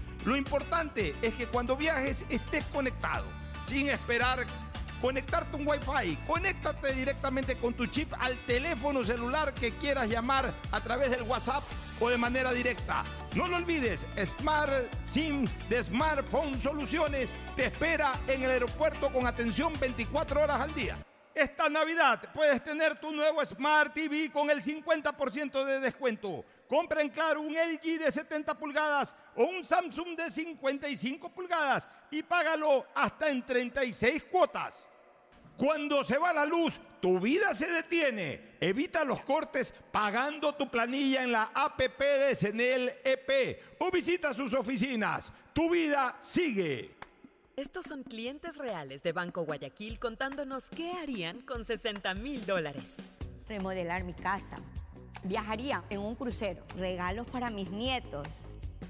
Lo 0.25 0.35
importante 0.35 1.15
es 1.21 1.33
que 1.33 1.47
cuando 1.47 1.75
viajes 1.75 2.25
estés 2.29 2.63
conectado, 2.65 3.25
sin 3.63 3.89
esperar 3.89 4.45
conectarte 5.01 5.57
un 5.57 5.67
Wi-Fi. 5.67 6.15
Conéctate 6.27 6.93
directamente 6.93 7.57
con 7.57 7.73
tu 7.73 7.87
chip 7.87 8.13
al 8.19 8.37
teléfono 8.45 9.03
celular 9.03 9.53
que 9.53 9.75
quieras 9.75 10.07
llamar 10.07 10.53
a 10.71 10.81
través 10.81 11.09
del 11.09 11.23
WhatsApp 11.23 11.63
o 11.99 12.09
de 12.09 12.17
manera 12.17 12.53
directa. 12.53 13.03
No 13.35 13.47
lo 13.47 13.57
olvides, 13.57 14.05
Smart 14.23 14.71
SIM 15.07 15.45
de 15.69 15.83
Smartphone 15.83 16.59
Soluciones 16.59 17.33
te 17.55 17.65
espera 17.65 18.19
en 18.27 18.43
el 18.43 18.51
aeropuerto 18.51 19.11
con 19.11 19.25
atención 19.25 19.73
24 19.79 20.43
horas 20.43 20.61
al 20.61 20.73
día. 20.73 20.97
Esta 21.33 21.69
Navidad 21.69 22.29
puedes 22.33 22.61
tener 22.61 22.99
tu 22.99 23.13
nuevo 23.13 23.43
Smart 23.45 23.93
TV 23.93 24.29
con 24.31 24.49
el 24.49 24.61
50% 24.61 25.63
de 25.63 25.79
descuento. 25.79 26.43
Compra 26.71 27.01
en 27.01 27.09
Claro 27.09 27.41
un 27.41 27.53
LG 27.53 27.99
de 27.99 28.09
70 28.09 28.57
pulgadas 28.57 29.13
o 29.35 29.43
un 29.43 29.65
Samsung 29.65 30.15
de 30.15 30.31
55 30.31 31.29
pulgadas 31.29 31.85
y 32.09 32.23
págalo 32.23 32.85
hasta 32.95 33.29
en 33.29 33.45
36 33.45 34.23
cuotas. 34.31 34.87
Cuando 35.57 36.01
se 36.05 36.17
va 36.17 36.31
la 36.31 36.45
luz, 36.45 36.79
tu 37.01 37.19
vida 37.19 37.53
se 37.53 37.67
detiene. 37.67 38.55
Evita 38.61 39.03
los 39.03 39.21
cortes 39.23 39.73
pagando 39.91 40.55
tu 40.55 40.71
planilla 40.71 41.23
en 41.23 41.33
la 41.33 41.51
APP 41.53 41.99
de 41.99 42.35
Senel 42.35 42.93
EP 43.03 43.61
o 43.79 43.91
visita 43.91 44.33
sus 44.33 44.53
oficinas. 44.53 45.33
Tu 45.51 45.69
vida 45.69 46.15
sigue. 46.21 46.95
Estos 47.57 47.83
son 47.83 48.03
clientes 48.03 48.59
reales 48.59 49.03
de 49.03 49.11
Banco 49.11 49.43
Guayaquil 49.43 49.99
contándonos 49.99 50.69
qué 50.69 50.93
harían 50.93 51.41
con 51.41 51.65
60 51.65 52.13
mil 52.13 52.45
dólares. 52.45 52.95
Remodelar 53.49 54.05
mi 54.05 54.13
casa. 54.13 54.55
Viajaría 55.23 55.83
en 55.89 55.99
un 56.01 56.15
crucero. 56.15 56.63
Regalos 56.77 57.27
para 57.29 57.49
mis 57.49 57.69
nietos. 57.71 58.27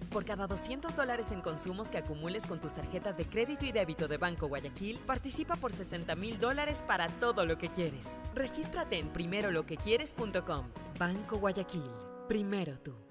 Por 0.09 0.25
cada 0.25 0.45
200 0.47 0.95
dólares 0.95 1.31
en 1.31 1.41
consumos 1.41 1.89
que 1.89 1.97
acumules 1.97 2.45
con 2.45 2.59
tus 2.59 2.73
tarjetas 2.73 3.15
de 3.17 3.25
crédito 3.25 3.65
y 3.65 3.71
débito 3.71 4.07
de 4.07 4.17
Banco 4.17 4.47
Guayaquil, 4.47 4.97
participa 4.99 5.55
por 5.55 5.71
60 5.71 6.15
mil 6.15 6.39
dólares 6.39 6.83
para 6.85 7.07
todo 7.07 7.45
lo 7.45 7.57
que 7.57 7.69
quieres. 7.69 8.19
Regístrate 8.35 8.99
en 8.99 9.07
primeroloquequieres.com. 9.09 10.65
Banco 10.99 11.37
Guayaquil. 11.37 11.89
Primero 12.27 12.77
tú. 12.79 13.10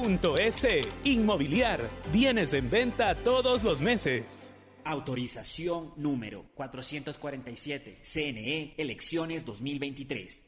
S. 0.05 0.81
Inmobiliar. 1.03 1.87
Bienes 2.11 2.53
en 2.53 2.69
venta 2.71 3.13
todos 3.15 3.63
los 3.63 3.81
meses. 3.81 4.49
Autorización 4.83 5.93
número 5.95 6.45
447. 6.55 7.99
CNE, 8.01 8.73
elecciones 8.77 9.45
2023. 9.45 10.45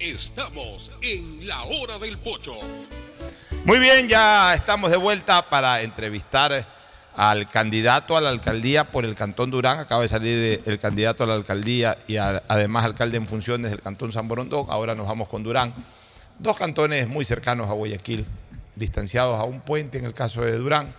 Estamos 0.00 0.90
en 1.02 1.46
la 1.46 1.62
hora 1.62 1.98
del 2.00 2.18
pocho. 2.18 2.54
Muy 3.64 3.78
bien, 3.78 4.08
ya 4.08 4.54
estamos 4.54 4.90
de 4.90 4.96
vuelta 4.96 5.48
para 5.48 5.82
entrevistar 5.82 6.66
al 7.14 7.46
candidato 7.48 8.16
a 8.16 8.20
la 8.20 8.30
alcaldía 8.30 8.90
por 8.90 9.04
el 9.04 9.14
Cantón 9.14 9.52
Durán. 9.52 9.78
Acaba 9.78 10.02
de 10.02 10.08
salir 10.08 10.62
el 10.66 10.78
candidato 10.80 11.22
a 11.22 11.28
la 11.28 11.34
alcaldía 11.34 11.96
y 12.08 12.16
a- 12.16 12.42
además 12.48 12.84
alcalde 12.84 13.18
en 13.18 13.26
funciones 13.28 13.70
del 13.70 13.80
Cantón 13.80 14.10
San 14.10 14.26
Borondón. 14.26 14.66
Ahora 14.68 14.96
nos 14.96 15.06
vamos 15.06 15.28
con 15.28 15.44
Durán. 15.44 15.72
Dos 16.42 16.56
cantones 16.56 17.06
muy 17.08 17.24
cercanos 17.24 17.70
a 17.70 17.72
Guayaquil, 17.72 18.26
distanciados 18.74 19.38
a 19.38 19.44
un 19.44 19.60
puente 19.60 19.98
en 19.98 20.04
el 20.06 20.12
caso 20.12 20.42
de 20.42 20.56
Durán. 20.56 20.92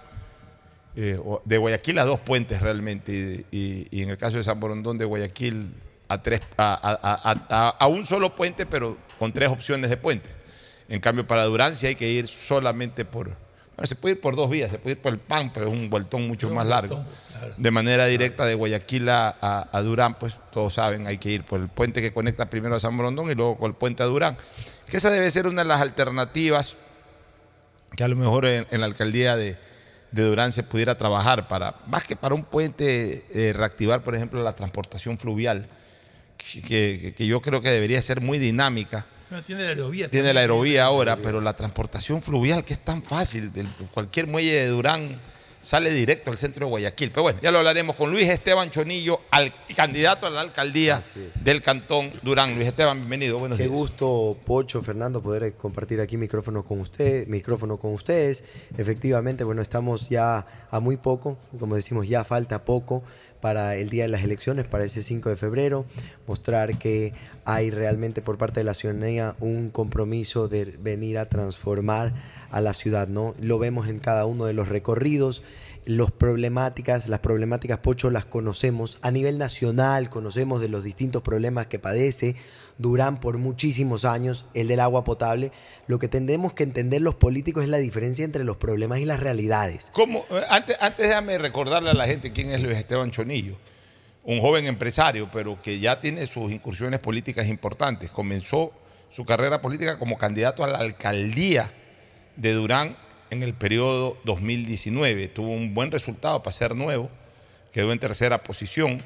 Eh, 0.95 1.19
de 1.43 1.57
Guayaquil 1.57 1.97
a 1.99 2.05
dos 2.05 2.19
puentes 2.19 2.61
realmente 2.61 3.45
y, 3.51 3.57
y- 3.57 3.87
y 3.91 4.01
en 4.03 4.09
el 4.11 4.17
caso 4.17 4.37
de 4.37 4.43
San 4.43 4.59
Borondón 4.59 4.97
de 4.97 5.05
Guayaquil 5.05 5.73
a, 6.07 6.21
tres, 6.21 6.41
a 6.57 7.87
un 7.89 8.05
solo 8.05 8.35
puente 8.35 8.65
pero 8.67 8.95
con 9.19 9.31
tres 9.33 9.49
opciones 9.49 9.89
de 9.89 9.97
puente. 9.97 10.29
En 10.87 10.99
cambio 11.01 11.25
para 11.27 11.43
Durán 11.45 11.75
sí 11.75 11.87
hay 11.87 11.95
que 11.95 12.07
ir 12.09 12.27
solamente 12.27 13.03
por... 13.05 13.29
bueno, 13.75 13.87
se 13.87 13.95
puede 13.95 14.15
ir 14.15 14.21
por 14.21 14.35
dos 14.35 14.49
vías, 14.49 14.69
se 14.69 14.77
puede 14.77 14.95
ir 14.95 15.01
por 15.01 15.11
el 15.13 15.19
PAN, 15.19 15.51
pero 15.53 15.67
es 15.67 15.73
un 15.73 15.89
vueltón 15.89 16.27
mucho 16.27 16.49
más 16.51 16.67
largo. 16.67 17.03
De 17.57 17.71
manera 17.71 18.05
directa 18.05 18.45
de 18.45 18.55
Guayaquil 18.55 19.09
a, 19.09 19.29
a- 19.41 19.69
a 19.71 19.81
Durán, 19.81 20.15
pues 20.19 20.39
todos 20.51 20.73
saben, 20.73 21.07
hay 21.07 21.17
que 21.17 21.29
ir 21.29 21.43
por 21.43 21.59
el 21.59 21.67
puente 21.69 22.01
que 22.01 22.13
conecta 22.13 22.49
primero 22.49 22.75
a 22.75 22.79
San 22.79 22.95
Borondón 22.97 23.29
y 23.31 23.35
luego 23.35 23.57
con 23.57 23.69
el 23.71 23.75
puente 23.75 24.03
a 24.03 24.05
Durán. 24.07 24.37
Que 24.87 24.97
esa 24.97 25.09
debe 25.09 25.29
ser 25.31 25.47
una 25.47 25.63
de 25.63 25.67
las 25.67 25.81
alternativas 25.81 26.75
que 27.95 28.03
a 28.03 28.07
lo 28.07 28.15
mejor 28.15 28.45
en, 28.45 28.65
en 28.71 28.79
la 28.79 28.85
alcaldía 28.87 29.35
de, 29.35 29.57
de 30.11 30.23
Durán 30.23 30.51
se 30.51 30.63
pudiera 30.63 30.95
trabajar 30.95 31.47
para, 31.47 31.75
más 31.87 32.03
que 32.03 32.15
para 32.15 32.33
un 32.35 32.43
puente, 32.43 33.25
eh, 33.33 33.53
reactivar, 33.53 34.03
por 34.03 34.15
ejemplo, 34.15 34.41
la 34.43 34.53
transportación 34.53 35.17
fluvial, 35.19 35.67
que, 36.37 36.61
que- 36.61 37.13
que 37.15 37.27
yo 37.27 37.41
creo 37.41 37.61
que 37.61 37.69
debería 37.69 38.01
ser 38.01 38.19
muy 38.21 38.39
dinámica. 38.39 39.05
No, 39.29 39.41
tiene 39.41 39.63
la 39.63 39.69
aerovía. 39.69 40.09
Tiene 40.09 40.33
la 40.33 40.41
aerovía 40.41 40.85
ahora, 40.85 41.17
pero 41.17 41.41
la 41.41 41.53
transportación 41.55 42.21
fluvial, 42.21 42.63
que 42.65 42.73
es 42.73 42.79
tan 42.79 43.01
fácil, 43.01 43.51
el- 43.55 43.67
cualquier 43.91 44.27
muelle 44.27 44.51
de 44.53 44.67
Durán 44.67 45.19
sale 45.63 45.91
directo 45.91 46.29
al 46.29 46.37
centro 46.37 46.65
de 46.65 46.69
Guayaquil. 46.69 47.09
Pero 47.09 47.23
bueno, 47.23 47.39
ya 47.41 47.51
lo 47.51 47.59
hablaremos 47.59 47.95
con 47.95 48.11
Luis 48.11 48.29
Esteban 48.29 48.69
Chonillo, 48.69 49.21
al 49.31 49.51
candidato 49.75 50.27
a 50.27 50.29
la 50.29 50.41
alcaldía 50.41 51.01
del 51.41 51.61
Cantón 51.61 52.11
Durán. 52.21 52.53
Luis 52.55 52.67
Esteban, 52.67 52.99
bienvenido, 52.99 53.39
buenos 53.39 53.57
Qué 53.57 53.63
días. 53.63 53.75
gusto, 53.75 54.37
Pocho, 54.45 54.81
Fernando, 54.81 55.23
poder 55.23 55.55
compartir 55.55 56.01
aquí 56.01 56.17
micrófono 56.17 56.63
con 56.63 56.81
usted, 56.81 57.27
micrófono 57.27 57.77
con 57.77 57.93
ustedes. 57.93 58.43
Efectivamente, 58.77 59.43
bueno, 59.43 59.61
estamos 59.61 60.09
ya 60.09 60.45
a 60.69 60.79
muy 60.79 60.97
poco, 60.97 61.37
como 61.57 61.75
decimos, 61.75 62.07
ya 62.07 62.23
falta 62.23 62.65
poco 62.65 63.03
para 63.43 63.75
el 63.75 63.89
día 63.89 64.03
de 64.03 64.07
las 64.07 64.23
elecciones, 64.23 64.65
para 64.67 64.85
ese 64.85 65.03
5 65.03 65.29
de 65.29 65.35
febrero, 65.35 65.85
mostrar 66.27 66.77
que 66.77 67.11
hay 67.43 67.71
realmente 67.71 68.21
por 68.21 68.37
parte 68.37 68.61
de 68.61 68.63
la 68.63 68.73
ciudadanía 68.73 69.35
un 69.41 69.69
compromiso 69.69 70.47
de 70.47 70.63
venir 70.63 71.17
a 71.17 71.27
transformar 71.27 72.13
a 72.51 72.61
la 72.61 72.71
ciudad, 72.71 73.09
¿no? 73.09 73.33
Lo 73.41 73.59
vemos 73.59 73.89
en 73.89 73.99
cada 73.99 74.25
uno 74.25 74.45
de 74.45 74.53
los 74.53 74.69
recorridos, 74.69 75.43
las 75.83 76.09
problemáticas, 76.09 77.09
las 77.09 77.19
problemáticas 77.19 77.79
Pocho 77.79 78.09
las 78.11 78.23
conocemos 78.23 78.97
a 79.01 79.11
nivel 79.11 79.37
nacional, 79.37 80.09
conocemos 80.09 80.61
de 80.61 80.69
los 80.69 80.85
distintos 80.85 81.21
problemas 81.21 81.67
que 81.67 81.79
padece 81.79 82.37
Durán 82.77 83.19
por 83.19 83.37
muchísimos 83.37 84.05
años, 84.05 84.45
el 84.53 84.67
del 84.67 84.79
agua 84.79 85.03
potable. 85.03 85.51
Lo 85.87 85.99
que 85.99 86.07
tendemos 86.07 86.53
que 86.53 86.63
entender 86.63 87.01
los 87.01 87.15
políticos 87.15 87.63
es 87.63 87.69
la 87.69 87.77
diferencia 87.77 88.25
entre 88.25 88.43
los 88.43 88.57
problemas 88.57 88.99
y 88.99 89.05
las 89.05 89.19
realidades. 89.19 89.89
¿Cómo? 89.93 90.25
Eh, 90.29 90.41
Antes, 90.49 90.77
antes 90.79 91.07
déjame 91.07 91.37
recordarle 91.37 91.89
a 91.89 91.93
la 91.93 92.07
gente 92.07 92.31
quién 92.31 92.51
es 92.51 92.61
Luis 92.61 92.77
Esteban 92.77 93.11
Chonillo. 93.11 93.55
Un 94.23 94.39
joven 94.39 94.65
empresario, 94.65 95.29
pero 95.31 95.59
que 95.59 95.79
ya 95.79 95.99
tiene 95.99 96.25
sus 96.27 96.51
incursiones 96.51 96.99
políticas 96.99 97.47
importantes. 97.47 98.09
Comenzó 98.09 98.71
su 99.11 99.25
carrera 99.25 99.61
política 99.61 99.99
como 99.99 100.17
candidato 100.17 100.63
a 100.63 100.67
la 100.67 100.79
alcaldía 100.79 101.71
de 102.35 102.53
Durán 102.53 102.97
en 103.29 103.43
el 103.43 103.53
periodo 103.53 104.17
2019. 104.23 105.27
Tuvo 105.27 105.49
un 105.49 105.73
buen 105.73 105.91
resultado 105.91 106.41
para 106.41 106.53
ser 106.55 106.75
nuevo, 106.75 107.09
quedó 107.71 107.91
en 107.91 107.99
tercera 107.99 108.43
posición. 108.43 108.99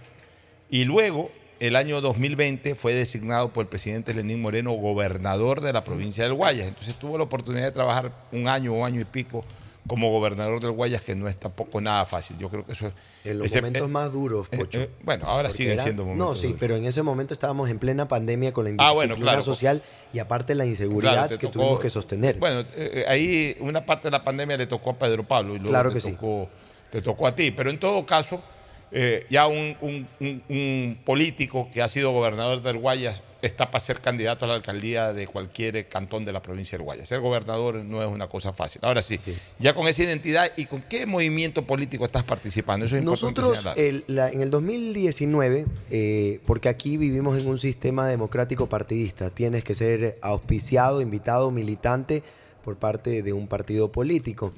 Y 0.70 0.86
luego, 0.86 1.32
el 1.60 1.76
año 1.76 2.02
2020, 2.02 2.76
fue 2.76 2.94
designado 2.94 3.52
por 3.54 3.64
el 3.64 3.68
presidente 3.70 4.14
Lenín 4.14 4.42
Moreno 4.42 4.72
gobernador 4.74 5.62
de 5.62 5.74
la 5.74 5.84
provincia 5.84 6.24
del 6.24 6.34
Guayas. 6.34 6.68
Entonces 6.68 6.96
tuvo 6.96 7.18
la 7.18 7.24
oportunidad 7.26 7.66
de 7.66 7.72
trabajar 7.72 8.12
un 8.32 8.48
año 8.48 8.74
o 8.74 8.86
año 8.86 9.02
y 9.02 9.06
pico 9.06 9.44
como 9.88 10.10
gobernador 10.12 10.60
del 10.60 10.72
Guayas, 10.72 11.02
que 11.02 11.16
no 11.16 11.30
es 11.30 11.38
tampoco 11.38 11.80
nada 11.80 12.06
fácil. 12.06 12.38
Yo 12.38 12.50
creo 12.50 12.66
que 12.66 12.74
eso 12.74 12.88
es... 12.88 12.94
En 13.24 13.38
los 13.38 13.46
ese- 13.48 13.62
momentos 13.62 13.88
eh, 13.88 13.92
más 13.92 14.12
duros, 14.12 14.48
eh, 14.52 14.58
Pocho. 14.58 14.80
eh, 14.82 14.90
bueno, 15.04 15.26
ahora 15.28 15.50
siguen 15.50 15.74
era- 15.74 15.84
siendo 15.84 16.04
momentos 16.04 16.28
No, 16.28 16.36
sí, 16.36 16.48
duros. 16.48 16.58
pero 16.60 16.76
en 16.76 16.84
ese 16.86 17.04
momento 17.04 17.34
estábamos 17.34 17.70
en 17.70 17.80
plena 17.80 18.06
pandemia 18.08 18.52
con 18.54 18.66
la 18.66 18.72
Ah, 18.84 18.92
bueno, 18.92 19.14
indisciplina 19.14 19.32
claro. 19.32 19.42
social 19.46 19.82
y 20.12 20.20
aparte 20.20 20.56
la 20.56 20.66
inseguridad 20.66 21.14
Claro, 21.14 21.38
que 21.40 21.48
tocó- 21.48 21.52
tuvimos 21.54 21.80
que 21.80 21.90
sostener. 21.90 22.36
Bueno, 22.38 22.64
ahí 23.08 23.56
una 23.62 23.86
parte 23.86 24.08
de 24.10 24.12
la 24.12 24.24
pandemia 24.26 24.58
le 24.58 24.68
tocó 24.68 24.90
a 24.90 25.00
Pedro 25.00 25.26
Pablo 25.26 25.54
y 25.56 25.60
luego 25.60 25.70
Claro 25.70 25.90
te, 25.90 25.96
que 25.96 26.02
sí. 26.02 26.12
tocó, 26.12 26.50
te 26.92 27.02
tocó 27.02 27.26
a 27.28 27.34
ti. 27.34 27.52
Pero 27.52 27.70
en 27.70 27.80
todo 27.80 28.06
caso, 28.06 28.44
eh, 28.92 29.26
ya 29.30 29.48
un, 29.48 29.76
un- 29.82 30.08
un- 30.20 30.44
un 30.50 30.98
político 31.06 31.70
que 31.74 31.82
ha 31.82 31.88
sido 31.88 32.12
gobernador 32.12 32.62
del 32.62 32.78
Guayas 32.78 33.22
está 33.42 33.70
para 33.70 33.84
ser 33.84 34.02
candidato 34.02 34.46
a 34.46 34.48
la 34.48 34.56
alcaldía 34.56 35.14
de 35.14 35.28
cualquier 35.28 35.88
cantón 35.88 36.26
de 36.26 36.32
la 36.34 36.42
provincia 36.42 36.76
del 36.78 36.84
Guayas. 36.86 37.08
Ser 37.08 37.20
gobernador 37.20 37.76
no 37.76 38.02
es 38.02 38.10
una 38.10 38.28
cosa 38.28 38.52
fácil. 38.52 38.82
Ahora 38.84 39.02
sí, 39.04 39.20
ya 39.60 39.76
con 39.76 39.88
esa 39.88 40.04
identidad 40.04 40.52
y 40.58 40.66
con 40.66 40.82
qué 40.82 41.06
movimiento 41.06 41.64
político 41.66 42.04
estás 42.06 42.24
participando, 42.24 42.86
eso 42.88 42.98
es 42.98 43.04
Nosotros 43.04 43.58
señalar. 43.60 43.80
el- 43.80 44.04
la- 44.08 44.30
en 44.30 44.42
el 44.42 44.50
2019, 44.50 45.68
eh, 45.92 46.40
porque 46.48 46.68
aquí 46.70 46.98
vivimos 46.98 47.38
en 47.38 47.48
un 47.48 47.60
sistema 47.60 48.08
democrático 48.08 48.68
partidista, 48.68 49.30
tienes 49.30 49.64
que 49.64 49.76
ser 49.76 50.18
auspiciado, 50.22 51.02
invitado, 51.02 51.52
militante 51.52 52.24
por 52.68 52.76
parte 52.76 53.24
de 53.24 53.32
un 53.32 53.48
partido 53.48 53.94
político. 53.94 54.52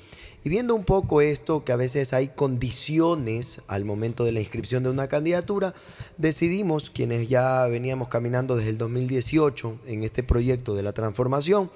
Y 0.44 0.50
viendo 0.50 0.74
un 0.74 0.84
poco 0.84 1.22
esto, 1.22 1.64
que 1.64 1.74
a 1.74 1.76
veces 1.76 2.12
hay 2.12 2.30
condiciones 2.30 3.62
al 3.68 3.86
momento 3.86 4.26
de 4.26 4.32
la 4.32 4.40
inscripción 4.40 4.82
de 4.82 4.90
una 4.90 5.08
candidatura, 5.08 5.76
decidimos, 6.18 6.90
quienes 6.90 7.30
ya 7.30 7.68
veníamos 7.68 8.08
caminando 8.08 8.56
desde 8.56 8.72
el 8.72 8.80
2018 8.80 9.82
en 9.86 10.04
este 10.04 10.24
proyecto 10.24 10.74
de 10.74 10.82
la 10.82 10.92
transformación, 10.92 11.70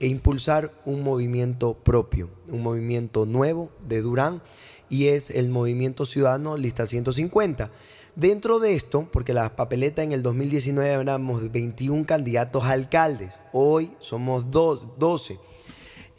e 0.00 0.08
impulsar 0.08 0.72
un 0.86 1.04
movimiento 1.04 1.74
propio, 1.74 2.30
un 2.48 2.64
movimiento 2.64 3.24
nuevo 3.24 3.70
de 3.88 4.02
Durán, 4.02 4.42
y 4.88 5.06
es 5.06 5.30
el 5.30 5.50
Movimiento 5.50 6.04
Ciudadano 6.04 6.56
Lista 6.56 6.88
150. 6.88 7.70
Dentro 8.16 8.58
de 8.58 8.74
esto, 8.74 9.08
porque 9.12 9.34
la 9.34 9.54
papeleta 9.54 10.02
en 10.02 10.10
el 10.10 10.24
2019 10.24 10.90
éramos 10.90 11.52
21 11.52 12.06
candidatos 12.06 12.64
a 12.64 12.72
alcaldes, 12.72 13.38
hoy 13.52 13.92
somos 14.00 14.50
dos, 14.50 14.88
12. 14.98 15.38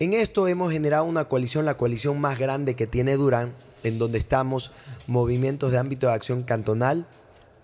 En 0.01 0.15
esto 0.15 0.47
hemos 0.47 0.71
generado 0.71 1.03
una 1.03 1.25
coalición, 1.25 1.63
la 1.63 1.77
coalición 1.77 2.19
más 2.19 2.39
grande 2.39 2.75
que 2.75 2.87
tiene 2.87 3.17
Durán, 3.17 3.53
en 3.83 3.99
donde 3.99 4.17
estamos 4.17 4.71
movimientos 5.05 5.71
de 5.71 5.77
ámbito 5.77 6.07
de 6.07 6.13
acción 6.13 6.41
cantonal, 6.41 7.05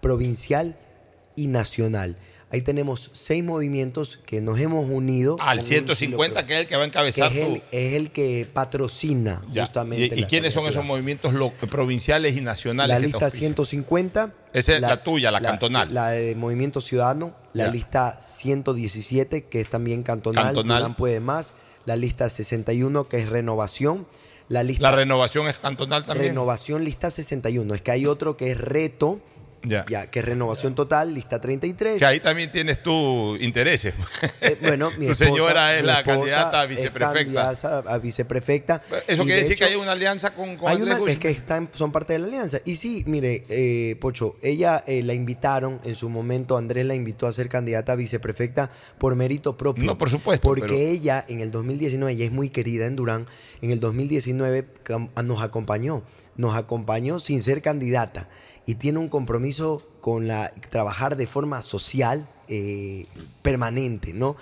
provincial 0.02 0.78
y 1.36 1.48
nacional. 1.48 2.16
Ahí 2.52 2.62
tenemos 2.62 3.10
seis 3.14 3.44
movimientos 3.44 4.20
que 4.24 4.40
nos 4.40 4.60
hemos 4.60 4.88
unido. 4.88 5.38
Al 5.40 5.58
con 5.58 5.66
un 5.66 5.72
150, 5.96 6.46
que 6.46 6.54
es 6.54 6.60
el 6.60 6.68
que 6.68 6.78
va 6.78 6.84
a 6.84 6.86
encabezar 6.86 7.32
que 7.32 7.42
es, 7.42 7.48
el, 7.48 7.64
es 7.72 7.94
el 7.96 8.12
que 8.12 8.48
patrocina 8.54 9.44
Ya. 9.52 9.66
justamente. 9.66 10.20
¿Y, 10.20 10.24
quiénes 10.26 10.54
son 10.54 10.68
esos 10.68 10.86
movimientos 10.86 11.34
provinciales 11.72 12.38
y 12.38 12.42
nacionales? 12.42 12.94
La 12.96 13.00
lista 13.00 13.26
auspician? 13.26 13.56
150. 13.56 14.32
Esa 14.54 14.76
es 14.76 14.82
la 14.82 15.02
tuya, 15.02 15.32
la 15.32 15.42
cantonal. 15.42 15.92
La 15.92 16.10
de 16.10 16.36
Movimiento 16.36 16.82
Ciudadano. 16.82 17.34
La 17.54 17.66
Ya. 17.66 17.72
lista 17.72 18.16
117, 18.22 19.46
que 19.46 19.60
es 19.60 19.70
también 19.72 20.04
cantonal. 20.04 20.44
Cantonal. 20.46 20.82
Durán 20.82 20.96
puede 20.96 21.20
más. 21.20 21.56
La 21.88 21.96
lista 21.96 22.30
61, 22.30 23.08
que 23.08 23.20
es 23.20 23.30
Renovación. 23.30 24.06
La 24.50 24.62
lista 24.62 24.84
La 24.84 24.92
renovación 24.92 25.48
es 25.48 25.56
cantonal 25.56 26.06
también. 26.06 26.32
Renovación, 26.32 26.84
lista 26.84 27.10
61. 27.10 27.76
Es 27.76 27.82
que 27.82 27.92
hay 27.92 28.06
otro 28.06 28.36
que 28.36 28.52
es 28.52 28.58
Reto. 28.58 29.22
Ya. 29.64 29.86
que 30.10 30.20
es 30.20 30.26
Renovación 30.26 30.76
Total, 30.76 31.14
lista 31.14 31.42
33. 31.42 32.00
Que 32.00 32.06
ahí 32.06 32.20
también 32.20 32.52
tienes 32.52 32.82
tus 32.82 33.40
intereses. 33.42 33.94
Eh, 34.42 34.58
bueno, 34.62 34.92
mi 34.98 35.08
tu 35.08 35.12
esposa- 35.12 35.26
señora 35.26 35.76
es 35.76 35.82
mi 35.82 35.88
la 35.88 36.04
candidata 36.04 36.62
a 36.62 36.64
es 36.64 36.70
viceprefecta. 36.70 37.14
candidata 37.44 37.78
a 37.94 37.98
viceprefecta. 37.98 38.82
Eso 39.08 39.24
quiere 39.24 39.38
de 39.38 39.42
decir 39.44 39.58
que 39.58 39.66
hay 39.66 39.76
una 39.76 39.92
alianza 39.94 40.34
con, 40.34 40.56
con 40.58 40.70
hay 40.70 40.82
una, 40.82 40.98
es 41.08 41.20
que 41.20 41.30
están, 41.30 41.70
son 41.74 41.92
parte 41.92 42.14
de 42.14 42.20
la 42.20 42.28
alianza. 42.28 42.60
Y 42.66 42.76
sí, 42.78 43.04
mire, 43.08 43.44
eh, 43.50 43.98
Pocho, 44.00 44.36
ella 44.42 44.84
eh, 44.88 45.04
la 45.04 45.14
invitaron 45.14 45.80
en 45.84 45.96
su 45.96 46.10
momento, 46.10 46.56
Andrés 46.58 46.86
la 46.86 46.96
invitó 46.96 47.28
a 47.28 47.34
ser 47.34 47.50
candidata 47.50 47.94
a 47.94 47.96
viceprefecta 47.96 48.70
por 49.00 49.16
mérito 49.16 49.58
propio. 49.58 49.84
No, 49.86 49.98
por 49.98 50.10
supuesto, 50.10 50.48
Porque 50.48 50.62
pero- 50.68 50.76
ella 50.76 51.26
en 51.28 51.42
el 51.42 51.52
2019, 51.52 52.14
ella 52.14 52.26
es 52.26 52.32
muy 52.32 52.50
querida 52.50 52.86
en 52.86 52.96
Durán, 52.96 53.26
en 53.62 53.72
el 53.72 53.80
2019 53.80 54.66
cam- 54.86 55.10
nos 55.24 55.42
acompañó, 55.42 56.04
nos 56.36 56.56
acompañó 56.56 57.20
sin 57.20 57.42
ser 57.44 57.62
candidata 57.62 58.30
y 58.68 58.76
tiene 58.76 59.00
un 59.00 59.10
compromiso 59.10 59.82
con 60.02 60.28
la 60.28 60.52
trabajar 60.70 61.16
de 61.18 61.26
forma 61.26 61.62
social 61.64 62.28
eh, 62.50 63.08
permanente, 63.42 64.14
¿no? 64.14 64.36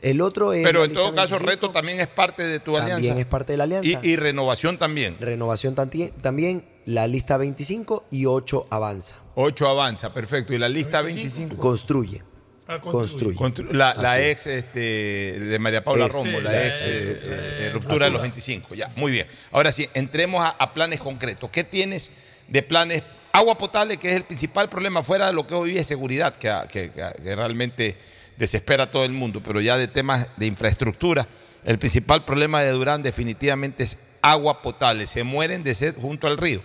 El 0.00 0.20
otro 0.20 0.52
es 0.52 0.64
Pero 0.64 0.84
en 0.84 0.92
todo 0.94 1.14
caso, 1.14 1.34
25. 1.38 1.46
Reto 1.50 1.70
también 1.70 2.00
es 2.00 2.08
parte 2.08 2.42
de 2.42 2.58
tu 2.58 2.72
También 2.74 2.96
alianza. 2.96 3.20
es 3.20 3.26
parte 3.26 3.52
de 3.52 3.56
la 3.58 3.64
alianza. 3.64 3.88
Y, 4.02 4.10
y 4.12 4.16
renovación 4.16 4.78
también. 4.78 5.16
Renovación 5.20 5.76
también, 5.76 6.64
la 6.86 7.06
lista 7.06 7.36
25 7.36 8.06
y 8.10 8.26
8 8.26 8.66
avanza. 8.70 9.16
8 9.36 9.68
avanza, 9.68 10.12
perfecto. 10.12 10.54
Y 10.54 10.58
la 10.58 10.68
lista 10.68 11.02
25. 11.02 11.56
Construye. 11.56 12.22
construye. 12.80 13.36
Constru- 13.36 13.70
la 13.70 14.20
ex 14.28 14.46
este, 14.46 14.80
de 15.38 15.58
María 15.60 15.84
Paula 15.84 16.06
Ex. 16.06 16.14
Rombo, 16.14 16.38
Sí, 16.38 16.42
la 16.44 16.50
la 16.52 16.66
ex 16.66 16.80
eh, 16.80 17.20
eh, 17.24 17.70
ruptura 17.72 18.06
de 18.06 18.10
los 18.10 18.20
es. 18.24 18.32
25. 18.34 18.74
Ya, 18.74 18.90
muy 18.96 19.12
bien. 19.12 19.26
Ahora 19.52 19.70
sí, 19.70 19.88
entremos 19.94 20.42
a, 20.42 20.48
a 20.50 20.74
planes 20.74 20.98
concretos. 21.00 21.48
¿Qué 21.50 21.62
tienes 21.64 22.10
de 22.48 22.62
planes? 22.62 23.02
Agua 23.32 23.56
potable, 23.56 23.96
que 23.96 24.10
es 24.10 24.16
el 24.16 24.24
principal 24.24 24.68
problema, 24.68 25.02
fuera 25.02 25.26
de 25.26 25.32
lo 25.32 25.46
que 25.46 25.54
hoy 25.54 25.78
es 25.78 25.86
seguridad, 25.86 26.34
que, 26.36 26.52
que- 26.70 27.34
realmente 27.34 27.96
desespera 28.36 28.84
a 28.84 28.90
todo 28.90 29.04
el 29.04 29.12
mundo, 29.12 29.42
pero 29.44 29.60
ya 29.60 29.76
de 29.76 29.88
temas 29.88 30.28
de 30.36 30.46
infraestructura, 30.46 31.26
el 31.64 31.78
principal 31.78 32.24
problema 32.24 32.60
de 32.62 32.70
Durán 32.72 33.02
definitivamente 33.02 33.84
es 33.84 33.98
agua 34.20 34.60
potable. 34.62 35.06
Se 35.06 35.24
mueren 35.24 35.62
de 35.62 35.74
sed 35.74 35.94
junto 36.00 36.26
al 36.26 36.36
río. 36.38 36.62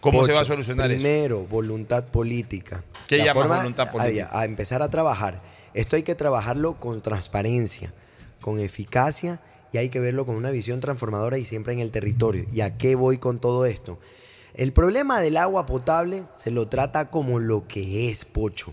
¿Cómo 0.00 0.24
se 0.24 0.32
va 0.32 0.40
a 0.40 0.44
solucionar 0.44 0.86
eso? 0.90 1.00
Primero, 1.00 1.40
voluntad 1.46 2.04
política. 2.08 2.84
¿Qué 3.08 3.24
forma- 3.32 3.56
voluntad 3.58 3.90
política? 3.90 4.28
A, 4.32 4.40
a 4.40 4.44
empezar 4.44 4.82
a 4.82 4.88
trabajar. 4.88 5.42
Esto 5.74 5.96
hay 5.96 6.02
que 6.02 6.14
trabajarlo 6.14 6.78
con 6.78 7.02
transparencia, 7.02 7.92
con 8.40 8.60
eficacia 8.60 9.40
y 9.72 9.78
hay 9.78 9.88
que 9.88 10.00
verlo 10.00 10.24
con 10.24 10.36
una 10.36 10.50
visión 10.50 10.80
transformadora 10.80 11.38
y 11.38 11.44
siempre 11.44 11.72
en 11.72 11.80
el 11.80 11.90
territorio. 11.90 12.46
¿Y 12.52 12.60
a 12.60 12.78
qué 12.78 12.94
voy 12.94 13.18
con 13.18 13.40
todo 13.40 13.66
esto? 13.66 13.98
El 14.56 14.72
problema 14.72 15.20
del 15.20 15.36
agua 15.36 15.66
potable 15.66 16.24
se 16.32 16.50
lo 16.50 16.66
trata 16.66 17.10
como 17.10 17.40
lo 17.40 17.68
que 17.68 18.08
es, 18.08 18.24
Pocho. 18.24 18.72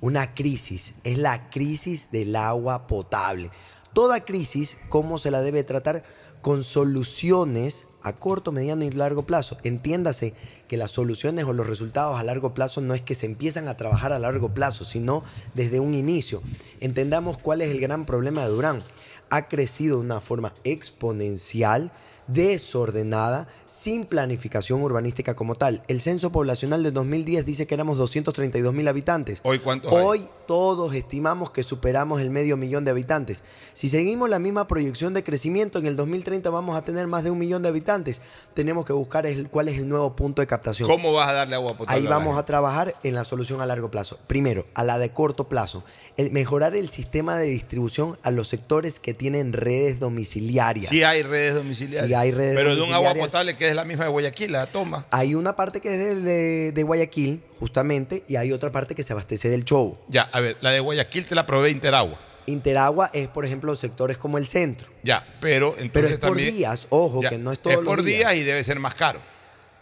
Una 0.00 0.32
crisis. 0.36 0.94
Es 1.02 1.18
la 1.18 1.50
crisis 1.50 2.12
del 2.12 2.36
agua 2.36 2.86
potable. 2.86 3.50
Toda 3.92 4.24
crisis, 4.24 4.78
¿cómo 4.88 5.18
se 5.18 5.32
la 5.32 5.40
debe 5.40 5.64
tratar? 5.64 6.04
Con 6.42 6.62
soluciones 6.62 7.86
a 8.04 8.12
corto, 8.12 8.52
mediano 8.52 8.84
y 8.84 8.90
largo 8.92 9.26
plazo. 9.26 9.58
Entiéndase 9.64 10.32
que 10.68 10.76
las 10.76 10.92
soluciones 10.92 11.44
o 11.46 11.52
los 11.52 11.66
resultados 11.66 12.20
a 12.20 12.22
largo 12.22 12.54
plazo 12.54 12.80
no 12.80 12.94
es 12.94 13.02
que 13.02 13.16
se 13.16 13.26
empiezan 13.26 13.66
a 13.66 13.76
trabajar 13.76 14.12
a 14.12 14.20
largo 14.20 14.54
plazo, 14.54 14.84
sino 14.84 15.24
desde 15.54 15.80
un 15.80 15.94
inicio. 15.94 16.40
Entendamos 16.78 17.36
cuál 17.36 17.62
es 17.62 17.70
el 17.72 17.80
gran 17.80 18.06
problema 18.06 18.42
de 18.42 18.50
Durán. 18.50 18.84
Ha 19.30 19.48
crecido 19.48 19.96
de 19.96 20.04
una 20.04 20.20
forma 20.20 20.54
exponencial 20.62 21.90
desordenada, 22.28 23.48
sin 23.66 24.06
planificación 24.06 24.82
urbanística 24.82 25.34
como 25.34 25.54
tal. 25.54 25.82
El 25.88 26.00
censo 26.00 26.30
poblacional 26.32 26.82
del 26.82 26.92
2010 26.92 27.44
dice 27.46 27.66
que 27.66 27.74
éramos 27.74 27.98
232 27.98 28.72
mil 28.74 28.88
habitantes. 28.88 29.40
¿Hoy 29.44 29.58
cuántos 29.58 29.92
hay? 29.92 29.98
Hoy 30.02 30.28
todos 30.46 30.94
estimamos 30.94 31.50
que 31.50 31.62
superamos 31.64 32.20
el 32.20 32.30
medio 32.30 32.56
millón 32.56 32.84
de 32.84 32.92
habitantes. 32.92 33.42
Si 33.72 33.88
seguimos 33.88 34.30
la 34.30 34.38
misma 34.38 34.68
proyección 34.68 35.12
de 35.12 35.24
crecimiento, 35.24 35.78
en 35.78 35.86
el 35.86 35.96
2030 35.96 36.50
vamos 36.50 36.76
a 36.76 36.84
tener 36.84 37.06
más 37.08 37.24
de 37.24 37.30
un 37.30 37.38
millón 37.38 37.62
de 37.62 37.68
habitantes. 37.70 38.22
Tenemos 38.54 38.86
que 38.86 38.92
buscar 38.92 39.26
el- 39.26 39.48
cuál 39.48 39.68
es 39.68 39.78
el 39.78 39.88
nuevo 39.88 40.14
punto 40.14 40.40
de 40.42 40.46
captación. 40.46 40.88
¿Cómo 40.88 41.12
vas 41.12 41.28
a 41.28 41.32
darle 41.32 41.56
agua 41.56 41.76
potable? 41.76 42.00
Ahí 42.00 42.06
vamos 42.06 42.38
a 42.38 42.44
trabajar 42.44 42.94
en 43.02 43.14
la 43.14 43.24
solución 43.24 43.60
a 43.60 43.66
largo 43.66 43.90
plazo. 43.90 44.18
Primero, 44.28 44.66
a 44.74 44.84
la 44.84 44.98
de 44.98 45.10
corto 45.10 45.48
plazo, 45.48 45.82
el 46.16 46.30
mejorar 46.30 46.76
el 46.76 46.88
sistema 46.90 47.36
de 47.36 47.46
distribución 47.46 48.16
a 48.22 48.30
los 48.30 48.48
sectores 48.48 49.00
que 49.00 49.14
tienen 49.14 49.52
redes 49.52 49.98
domiciliarias. 49.98 50.90
Sí 50.90 51.02
hay 51.02 51.22
redes 51.22 51.54
domiciliarias. 51.56 52.06
Sí 52.06 52.14
hay 52.16 52.32
redes 52.32 52.54
Pero 52.56 52.74
de 52.76 52.82
un 52.82 52.92
agua 52.92 53.14
potable 53.14 53.54
que 53.56 53.68
es 53.68 53.74
la 53.74 53.84
misma 53.84 54.04
de 54.04 54.10
Guayaquil, 54.10 54.52
la 54.52 54.66
toma. 54.66 55.06
Hay 55.10 55.34
una 55.34 55.54
parte 55.56 55.80
que 55.80 55.92
es 55.92 55.98
de, 55.98 56.14
de- 56.16 56.72
de 56.72 56.82
Guayaquil, 56.82 57.42
justamente, 57.60 58.24
y 58.28 58.36
hay 58.36 58.52
otra 58.52 58.72
parte 58.72 58.94
que 58.94 59.02
se 59.02 59.12
abastece 59.12 59.48
del 59.48 59.64
Chobo. 59.64 59.98
Ya, 60.08 60.22
a 60.22 60.40
ver, 60.40 60.56
la 60.60 60.70
de 60.70 60.80
Guayaquil 60.80 61.26
te 61.26 61.34
la 61.34 61.46
provee 61.46 61.70
Interagua. 61.70 62.18
Interagua 62.46 63.10
es, 63.12 63.26
por 63.28 63.44
ejemplo, 63.44 63.74
sectores 63.74 64.18
como 64.18 64.38
el 64.38 64.46
centro. 64.46 64.86
Ya, 65.02 65.26
pero 65.40 65.70
entonces 65.78 65.90
Pero 65.92 66.06
es 66.08 66.14
por 66.14 66.20
también- 66.30 66.54
días, 66.54 66.86
ojo, 66.90 67.22
Ya, 67.22 67.30
que 67.30 67.38
no 67.38 67.50
es 67.52 67.58
todos 67.58 67.78
Es 67.78 67.82
por 67.82 67.96
los 67.96 68.06
días. 68.06 68.18
días 68.18 68.34
y 68.36 68.42
debe 68.44 68.62
ser 68.62 68.78
más 68.78 68.94
caro. 68.94 69.20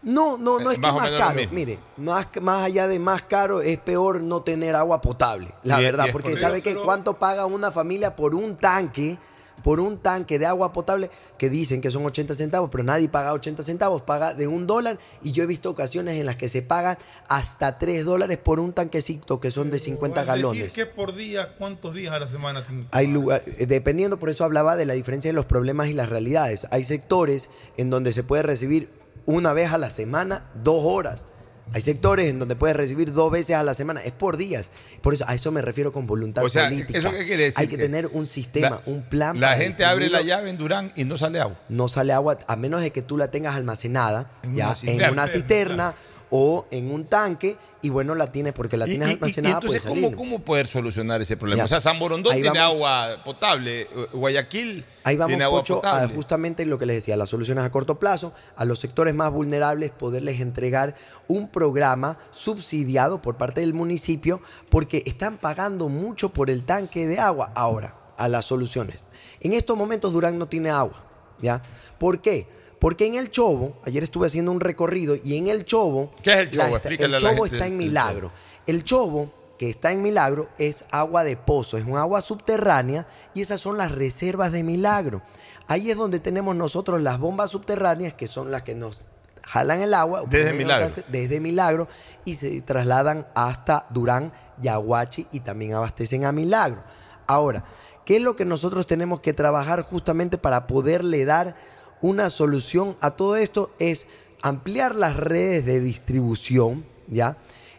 No, 0.02 0.36
no, 0.36 0.58
no 0.60 0.70
Eh, 0.70 0.74
es 0.74 0.78
que 0.80 0.86
más 0.92 1.06
es 1.06 1.12
más 1.12 1.20
caro. 1.20 1.40
Mire, 1.50 1.78
más, 1.96 2.26
más 2.42 2.64
allá 2.64 2.86
de 2.88 2.98
más 2.98 3.22
caro, 3.22 3.62
es 3.62 3.78
peor 3.78 4.20
no 4.20 4.42
tener 4.42 4.74
agua 4.74 5.00
potable. 5.00 5.48
La 5.62 5.76
Y 5.76 5.78
es- 5.78 5.80
y 5.80 5.84
verdad, 5.84 6.06
es 6.06 6.12
porque 6.12 6.30
por- 6.32 6.40
¿sabe 6.40 6.60
qué? 6.62 6.74
¿Cuánto 6.74 7.18
paga 7.18 7.46
una 7.46 7.70
familia 7.72 8.14
por 8.14 8.34
un 8.34 8.56
tanque? 8.56 9.16
Por 9.64 9.80
un 9.80 9.98
tanque 9.98 10.38
de 10.38 10.46
agua 10.46 10.72
potable 10.72 11.10
que 11.38 11.50
dicen 11.50 11.80
que 11.80 11.90
son 11.90 12.04
80 12.06 12.36
centavos, 12.36 12.70
pero 12.70 12.84
nadie 12.84 13.08
paga 13.08 13.32
80 13.32 13.64
centavos, 13.64 14.02
paga 14.02 14.34
de 14.34 14.46
un 14.46 14.68
dólar. 14.68 14.98
Y 15.22 15.32
yo 15.32 15.42
he 15.42 15.46
visto 15.46 15.70
ocasiones 15.70 16.14
en 16.20 16.26
las 16.26 16.36
que 16.36 16.48
se 16.48 16.62
pagan 16.62 16.96
hasta 17.28 17.78
3 17.78 18.04
dólares 18.04 18.38
por 18.38 18.60
un 18.60 18.72
tanquecito 18.72 19.40
que 19.40 19.50
son 19.50 19.70
de 19.72 19.80
50 19.80 20.20
Al 20.20 20.26
decir 20.26 20.42
galones. 20.42 20.72
que 20.74 20.86
por 20.86 21.16
día, 21.16 21.56
¿cuántos 21.56 21.94
días 21.94 22.12
a 22.12 22.20
la 22.20 22.28
semana? 22.28 22.62
Hay 22.92 23.06
lugar, 23.08 23.42
eh, 23.58 23.66
dependiendo, 23.66 24.18
por 24.18 24.28
eso 24.30 24.44
hablaba 24.44 24.76
de 24.76 24.86
la 24.86 24.94
diferencia 24.94 25.30
de 25.30 25.32
los 25.32 25.46
problemas 25.46 25.88
y 25.88 25.94
las 25.94 26.10
realidades. 26.10 26.68
Hay 26.70 26.84
sectores 26.84 27.48
en 27.76 27.90
donde 27.90 28.12
se 28.12 28.22
puede 28.22 28.42
recibir 28.42 28.88
una 29.26 29.54
vez 29.54 29.72
a 29.72 29.78
la 29.78 29.90
semana, 29.90 30.44
dos 30.62 30.82
horas. 30.84 31.24
Hay 31.72 31.80
sectores 31.80 32.28
en 32.30 32.38
donde 32.38 32.56
puedes 32.56 32.76
recibir 32.76 33.12
dos 33.12 33.32
veces 33.32 33.56
a 33.56 33.62
la 33.64 33.74
semana, 33.74 34.00
es 34.02 34.12
por 34.12 34.36
días. 34.36 34.70
Por 35.00 35.14
eso 35.14 35.24
a 35.26 35.34
eso 35.34 35.50
me 35.50 35.62
refiero 35.62 35.92
con 35.92 36.06
voluntad 36.06 36.44
O 36.44 36.48
sea, 36.48 36.68
política. 36.68 36.98
¿eso 36.98 37.10
qué 37.10 37.24
quiere 37.24 37.44
decir? 37.44 37.58
Hay 37.58 37.66
que, 37.68 37.76
Que 37.76 37.82
tener 37.82 38.06
un 38.12 38.26
sistema, 38.26 38.70
la- 38.70 38.82
un 38.86 39.02
plan. 39.02 39.40
La 39.40 39.48
para 39.48 39.58
gente 39.62 39.84
abre 39.84 40.08
la 40.10 40.20
llave 40.22 40.50
en 40.50 40.58
Durán 40.58 40.92
y 40.94 41.04
no 41.04 41.16
sale 41.16 41.40
agua. 41.40 41.58
No 41.68 41.88
sale 41.88 42.12
agua 42.12 42.38
a 42.46 42.56
menos 42.56 42.80
de 42.82 42.90
que 42.90 43.02
tú 43.02 43.16
la 43.16 43.28
tengas 43.28 43.56
almacenada 43.56 44.30
En 44.42 44.54
ya 44.56 44.76
una 44.82 44.92
en 44.92 45.12
una 45.12 45.26
cisterna 45.26 45.94
o 46.30 46.66
en 46.70 46.90
un 46.90 47.04
tanque 47.04 47.56
y 47.82 47.90
bueno 47.90 48.14
la 48.14 48.32
tienes 48.32 48.52
porque 48.54 48.76
la 48.76 48.86
Y- 48.86 48.90
tienes 48.90 49.08
y- 49.08 49.10
y- 49.10 49.14
almacenada 49.14 49.48
y 49.50 49.54
entonces, 49.56 49.82
puede 49.82 49.94
salir. 49.94 50.04
¿cómo, 50.04 50.16
¿cómo 50.16 50.38
poder 50.44 50.66
solucionar 50.66 51.20
ese 51.22 51.36
problema? 51.36 51.58
Ya. 51.58 51.64
O 51.64 51.68
sea, 51.68 51.80
San 51.80 51.98
Borondón 51.98 52.32
Ahí 52.32 52.40
tiene 52.42 52.58
vamos. 52.58 52.74
agua 52.76 53.22
potable, 53.24 53.82
eh, 53.82 53.88
Guayaquil 54.12 54.84
Ahí 55.04 55.16
vamos, 55.16 55.28
tiene 55.28 55.44
agua 55.44 55.60
Pocho, 55.60 55.74
a 55.74 55.82
potable. 55.82 56.14
justamente 56.14 56.64
lo 56.66 56.78
que 56.78 56.86
les 56.86 56.96
decía, 56.96 57.16
las 57.16 57.28
soluciones 57.28 57.62
a 57.64 57.70
corto 57.70 57.98
plazo, 57.98 58.32
a 58.56 58.64
los 58.64 58.78
sectores 58.78 59.14
más 59.14 59.30
vulnerables, 59.32 59.90
poderles 59.90 60.40
entregar 60.40 60.94
un 61.28 61.48
programa 61.48 62.18
subsidiado 62.32 63.20
por 63.20 63.36
parte 63.36 63.60
del 63.60 63.74
municipio, 63.74 64.40
porque 64.70 65.02
están 65.06 65.36
pagando 65.38 65.88
mucho 65.88 66.30
por 66.30 66.50
el 66.50 66.64
tanque 66.64 67.06
de 67.06 67.18
agua. 67.18 67.52
Ahora, 67.54 67.94
a 68.16 68.28
las 68.28 68.44
soluciones. 68.46 69.00
En 69.40 69.52
estos 69.52 69.76
momentos 69.76 70.12
Durán 70.12 70.38
no 70.38 70.46
tiene 70.46 70.70
agua, 70.70 70.94
¿ya? 71.42 71.60
¿Por 71.98 72.20
qué? 72.22 72.46
Porque 72.84 73.06
en 73.06 73.14
el 73.14 73.30
Chobo, 73.30 73.78
ayer 73.86 74.02
estuve 74.02 74.26
haciendo 74.26 74.52
un 74.52 74.60
recorrido 74.60 75.16
y 75.24 75.38
en 75.38 75.48
el 75.48 75.64
Chobo... 75.64 76.12
¿Qué 76.22 76.32
es 76.32 76.36
el 76.36 76.50
Chobo? 76.50 76.76
el 76.84 77.16
Chobo 77.16 77.46
está 77.46 77.66
en 77.66 77.78
Milagro. 77.78 78.30
El 78.66 78.84
Chobo, 78.84 79.32
que 79.58 79.70
está 79.70 79.90
en 79.90 80.02
Milagro, 80.02 80.50
es 80.58 80.84
agua 80.90 81.24
de 81.24 81.38
pozo, 81.38 81.78
es 81.78 81.86
un 81.86 81.96
agua 81.96 82.20
subterránea 82.20 83.06
y 83.32 83.40
esas 83.40 83.62
son 83.62 83.78
las 83.78 83.90
reservas 83.90 84.52
de 84.52 84.64
Milagro. 84.64 85.22
Ahí 85.66 85.90
es 85.90 85.96
donde 85.96 86.20
tenemos 86.20 86.54
nosotros 86.56 87.00
las 87.00 87.18
bombas 87.18 87.52
subterráneas, 87.52 88.12
que 88.12 88.28
son 88.28 88.50
las 88.50 88.64
que 88.64 88.74
nos 88.74 89.00
jalan 89.44 89.80
el 89.80 89.94
agua 89.94 90.24
Desde 90.28 90.52
Milagro. 90.52 91.02
desde 91.08 91.40
Milagro 91.40 91.88
y 92.26 92.34
se 92.34 92.60
trasladan 92.60 93.26
hasta 93.34 93.86
Durán, 93.88 94.30
Yaguachi 94.60 95.26
y 95.32 95.40
también 95.40 95.72
abastecen 95.72 96.26
a 96.26 96.32
Milagro. 96.32 96.82
Ahora, 97.26 97.64
¿qué 98.04 98.18
es 98.18 98.22
lo 98.22 98.36
que 98.36 98.44
nosotros 98.44 98.86
tenemos 98.86 99.20
que 99.20 99.32
trabajar 99.32 99.80
justamente 99.80 100.36
para 100.36 100.66
poderle 100.66 101.24
dar 101.24 101.56
una 102.04 102.28
solución 102.28 102.96
a 103.00 103.12
todo 103.12 103.36
esto? 103.36 103.70
Es 103.78 104.06
ampliar 104.42 104.94
las 104.94 105.16
redes 105.16 105.64
de 105.64 105.80
distribución, 105.80 106.84
¿ya? 107.08 107.38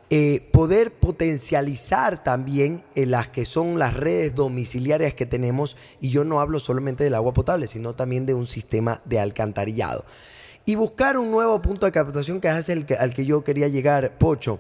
Eh, 0.10 0.50
poder 0.52 0.92
potencializar 0.92 2.24
también 2.24 2.84
eh, 2.96 3.06
las 3.06 3.28
que 3.28 3.46
son 3.46 3.78
las 3.78 3.94
redes 3.94 4.34
domiciliarias 4.34 5.14
que 5.14 5.28
tenemos, 5.28 5.78
y 6.02 6.10
yo 6.10 6.26
no 6.26 6.42
hablo 6.42 6.60
solamente 6.60 7.04
del 7.04 7.14
agua 7.14 7.34
potable, 7.34 7.68
sino 7.68 7.94
también 7.94 8.26
de 8.26 8.34
un 8.34 8.48
sistema 8.48 9.00
de 9.06 9.20
alcantarillado. 9.20 10.04
Y 10.66 10.74
buscar 10.74 11.20
un 11.20 11.30
nuevo 11.30 11.62
punto 11.62 11.86
de 11.86 11.92
captación 11.92 12.42
que 12.42 12.48
es 12.50 12.70
el 12.70 12.88
al 13.00 13.14
que 13.14 13.26
yo 13.26 13.44
quería 13.44 13.68
llegar, 13.68 14.18
Pocho. 14.18 14.60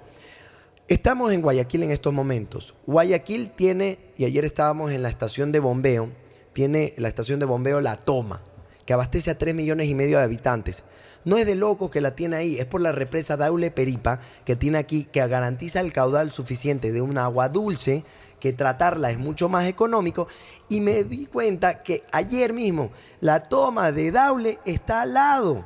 Estamos 0.87 1.33
en 1.33 1.41
Guayaquil 1.41 1.81
en 1.81 1.89
estos 1.89 2.13
momentos. 2.13 2.75
Guayaquil 2.85 3.49
tiene, 3.49 3.97
y 4.15 4.25
ayer 4.25 4.45
estábamos 4.45 4.91
en 4.91 5.01
la 5.01 5.09
estación 5.09 5.51
de 5.51 5.59
bombeo, 5.59 6.09
tiene 6.53 6.93
la 6.97 7.07
estación 7.07 7.39
de 7.39 7.47
bombeo 7.47 7.81
La 7.81 7.97
Toma, 7.97 8.43
que 8.85 8.93
abastece 8.93 9.31
a 9.31 9.37
3 9.37 9.55
millones 9.55 9.87
y 9.87 9.95
medio 9.95 10.17
de 10.17 10.23
habitantes. 10.23 10.83
No 11.25 11.37
es 11.37 11.45
de 11.47 11.55
loco 11.55 11.89
que 11.89 12.01
la 12.01 12.15
tiene 12.15 12.35
ahí, 12.35 12.57
es 12.57 12.65
por 12.65 12.81
la 12.81 12.91
represa 12.91 13.35
Daule 13.35 13.71
Peripa 13.71 14.19
que 14.45 14.55
tiene 14.55 14.77
aquí, 14.77 15.05
que 15.05 15.27
garantiza 15.27 15.79
el 15.79 15.91
caudal 15.91 16.31
suficiente 16.31 16.91
de 16.91 17.01
un 17.01 17.17
agua 17.17 17.49
dulce, 17.49 18.03
que 18.39 18.53
tratarla 18.53 19.09
es 19.09 19.17
mucho 19.17 19.49
más 19.49 19.65
económico. 19.65 20.27
Y 20.69 20.81
me 20.81 21.03
di 21.03 21.25
cuenta 21.25 21.81
que 21.81 22.03
ayer 22.11 22.53
mismo 22.53 22.91
la 23.21 23.49
toma 23.49 23.91
de 23.91 24.11
Daule 24.11 24.59
está 24.65 25.01
al 25.01 25.15
lado. 25.15 25.65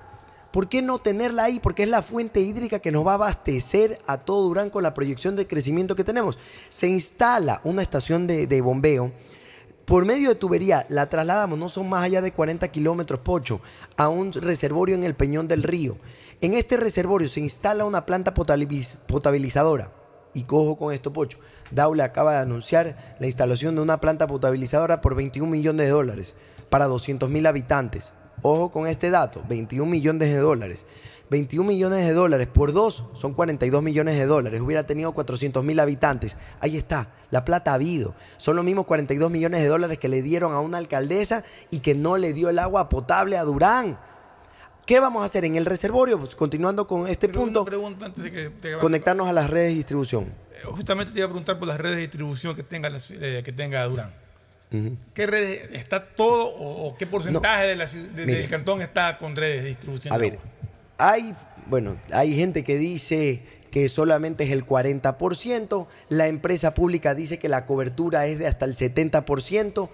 ¿Por 0.52 0.68
qué 0.68 0.82
no 0.82 0.98
tenerla 0.98 1.44
ahí? 1.44 1.60
Porque 1.60 1.84
es 1.84 1.90
la 1.90 2.02
fuente 2.02 2.40
hídrica 2.40 2.80
que 2.80 2.92
nos 2.92 3.06
va 3.06 3.12
a 3.12 3.16
abastecer 3.16 4.00
a 4.08 4.18
todo 4.18 4.48
Durán 4.48 4.70
con 4.70 4.82
la 4.82 4.94
proyección 4.94 5.36
de 5.36 5.46
crecimiento 5.46 5.96
que 5.96 6.04
tenemos. 6.04 6.40
Se 6.70 6.88
instala 6.88 7.60
una 7.64 7.82
estación 7.82 8.28
de, 8.28 8.48
de 8.48 8.62
bombeo. 8.62 9.12
Por 9.90 10.06
medio 10.06 10.30
de 10.30 10.36
tubería 10.36 10.86
la 10.90 11.10
trasladamos, 11.10 11.58
no 11.58 11.68
son 11.68 11.90
más 11.90 12.04
allá 12.04 12.22
de 12.22 12.32
40 12.32 12.68
kilómetros, 12.68 13.22
Pocho, 13.22 13.60
a 13.98 14.08
un 14.08 14.32
reservorio 14.32 14.94
en 14.94 15.04
el 15.04 15.16
Peñón 15.16 15.48
del 15.48 15.64
Río. 15.64 15.98
En 16.42 16.54
este 16.54 16.78
reservorio 16.78 17.28
se 17.28 17.40
instala 17.40 17.86
una 17.86 18.06
planta 18.06 18.36
potabiliz- 18.36 18.98
potabilizadora. 19.08 19.92
Y 20.36 20.44
cojo 20.44 20.78
con 20.78 20.94
esto, 20.94 21.12
Pocho. 21.12 21.40
Daule 21.72 22.04
acaba 22.04 22.34
de 22.34 22.38
anunciar 22.38 23.16
la 23.20 23.26
instalación 23.26 23.76
de 23.76 23.82
una 23.82 24.00
planta 24.00 24.28
potabilizadora 24.28 25.02
por 25.02 25.16
21 25.16 25.50
millones 25.50 25.88
de 25.88 25.92
dólares 25.92 26.36
para 26.70 26.86
200 26.86 27.28
mil 27.28 27.48
habitantes. 27.48 28.14
Ojo 28.44 28.70
con 28.70 28.86
este 28.86 29.10
dato, 29.10 29.44
21 29.50 29.90
millones 29.90 30.30
de 30.30 30.38
dólares. 30.38 30.86
21 31.30 31.68
millones 31.68 32.06
de 32.06 32.14
dólares 32.14 32.48
por 32.48 32.74
dos 32.74 33.04
son 33.14 33.34
42 33.34 33.84
millones 33.84 34.16
de 34.18 34.26
dólares. 34.26 34.62
Hubiera 34.62 34.84
tenido 34.86 35.12
400 35.14 35.64
mil 35.64 35.80
habitantes. 35.80 36.38
Ahí 36.60 36.76
está, 36.78 37.08
la 37.30 37.46
plata 37.46 37.72
ha 37.72 37.76
habido. 37.76 38.16
Son 38.38 38.56
los 38.56 38.66
mismos 38.66 38.86
42 38.86 39.30
millones 39.30 39.62
de 39.62 39.68
dólares 39.68 39.98
que 40.00 40.08
le 40.08 40.22
dieron 40.22 40.54
a 40.54 40.60
una 40.60 40.78
alcaldesa 40.80 41.44
y 41.70 41.80
que 41.80 41.94
no 41.96 42.18
le 42.18 42.34
dio 42.34 42.50
el 42.50 42.58
agua 42.60 42.90
potable 42.90 43.38
a 43.38 43.44
Durán. 43.44 43.98
¿Qué 44.86 45.00
vamos 45.00 45.22
a 45.22 45.26
hacer 45.26 45.46
en 45.46 45.56
el 45.56 45.68
reservorio? 45.68 46.18
Pues, 46.18 46.36
continuando 46.36 46.88
con 46.88 47.08
este 47.08 47.28
Pero 47.30 47.42
punto, 47.42 47.62
Una 47.62 47.70
pregunta 47.70 48.06
antes 48.08 48.24
de 48.24 48.32
que 48.32 48.50
te 48.50 48.78
conectarnos 48.80 49.28
a 49.28 49.34
las 49.34 49.48
redes 49.50 49.70
de 49.70 49.76
distribución. 49.76 50.24
Eh, 50.52 50.64
Justamente 50.66 51.14
te 51.14 51.20
iba 51.20 51.26
a 51.28 51.30
preguntar 51.30 51.60
por 51.60 51.68
las 51.68 51.78
redes 51.80 51.98
de 51.98 52.02
distribución 52.02 52.56
que 52.56 52.64
tenga, 52.64 52.90
eh, 53.12 53.44
que 53.46 53.52
tenga 53.54 53.86
Durán. 53.86 54.12
¿Qué 55.16 55.26
redes 55.26 55.70
está 55.74 56.04
todo 56.04 56.46
o, 56.48 56.88
o 56.88 56.98
qué 56.98 57.08
porcentaje 57.08 57.68
de 57.68 57.76
la 57.76 57.86
ci- 57.86 58.08
de- 58.12 58.26
Mire. 58.26 58.40
del 58.42 58.50
cantón 58.50 58.82
está 58.84 59.18
con 59.18 59.36
redes 59.36 59.64
de 59.64 59.70
distribución? 59.70 60.14
A 60.14 60.18
de 60.18 60.30
ver, 60.30 60.40
agua? 60.40 60.52
Hay, 61.00 61.34
bueno, 61.68 61.98
hay 62.12 62.36
gente 62.36 62.64
que 62.64 62.78
dice 62.78 63.42
que 63.72 63.90
solamente 63.90 64.44
es 64.44 64.52
el 64.52 64.66
40%, 64.66 65.88
la 66.10 66.28
empresa 66.28 66.74
pública 66.74 67.16
dice 67.16 67.40
que 67.40 67.50
la 67.50 67.66
cobertura 67.66 68.26
es 68.28 68.38
de 68.38 68.48
hasta 68.48 68.66
el 68.66 68.76
70%. 68.76 69.90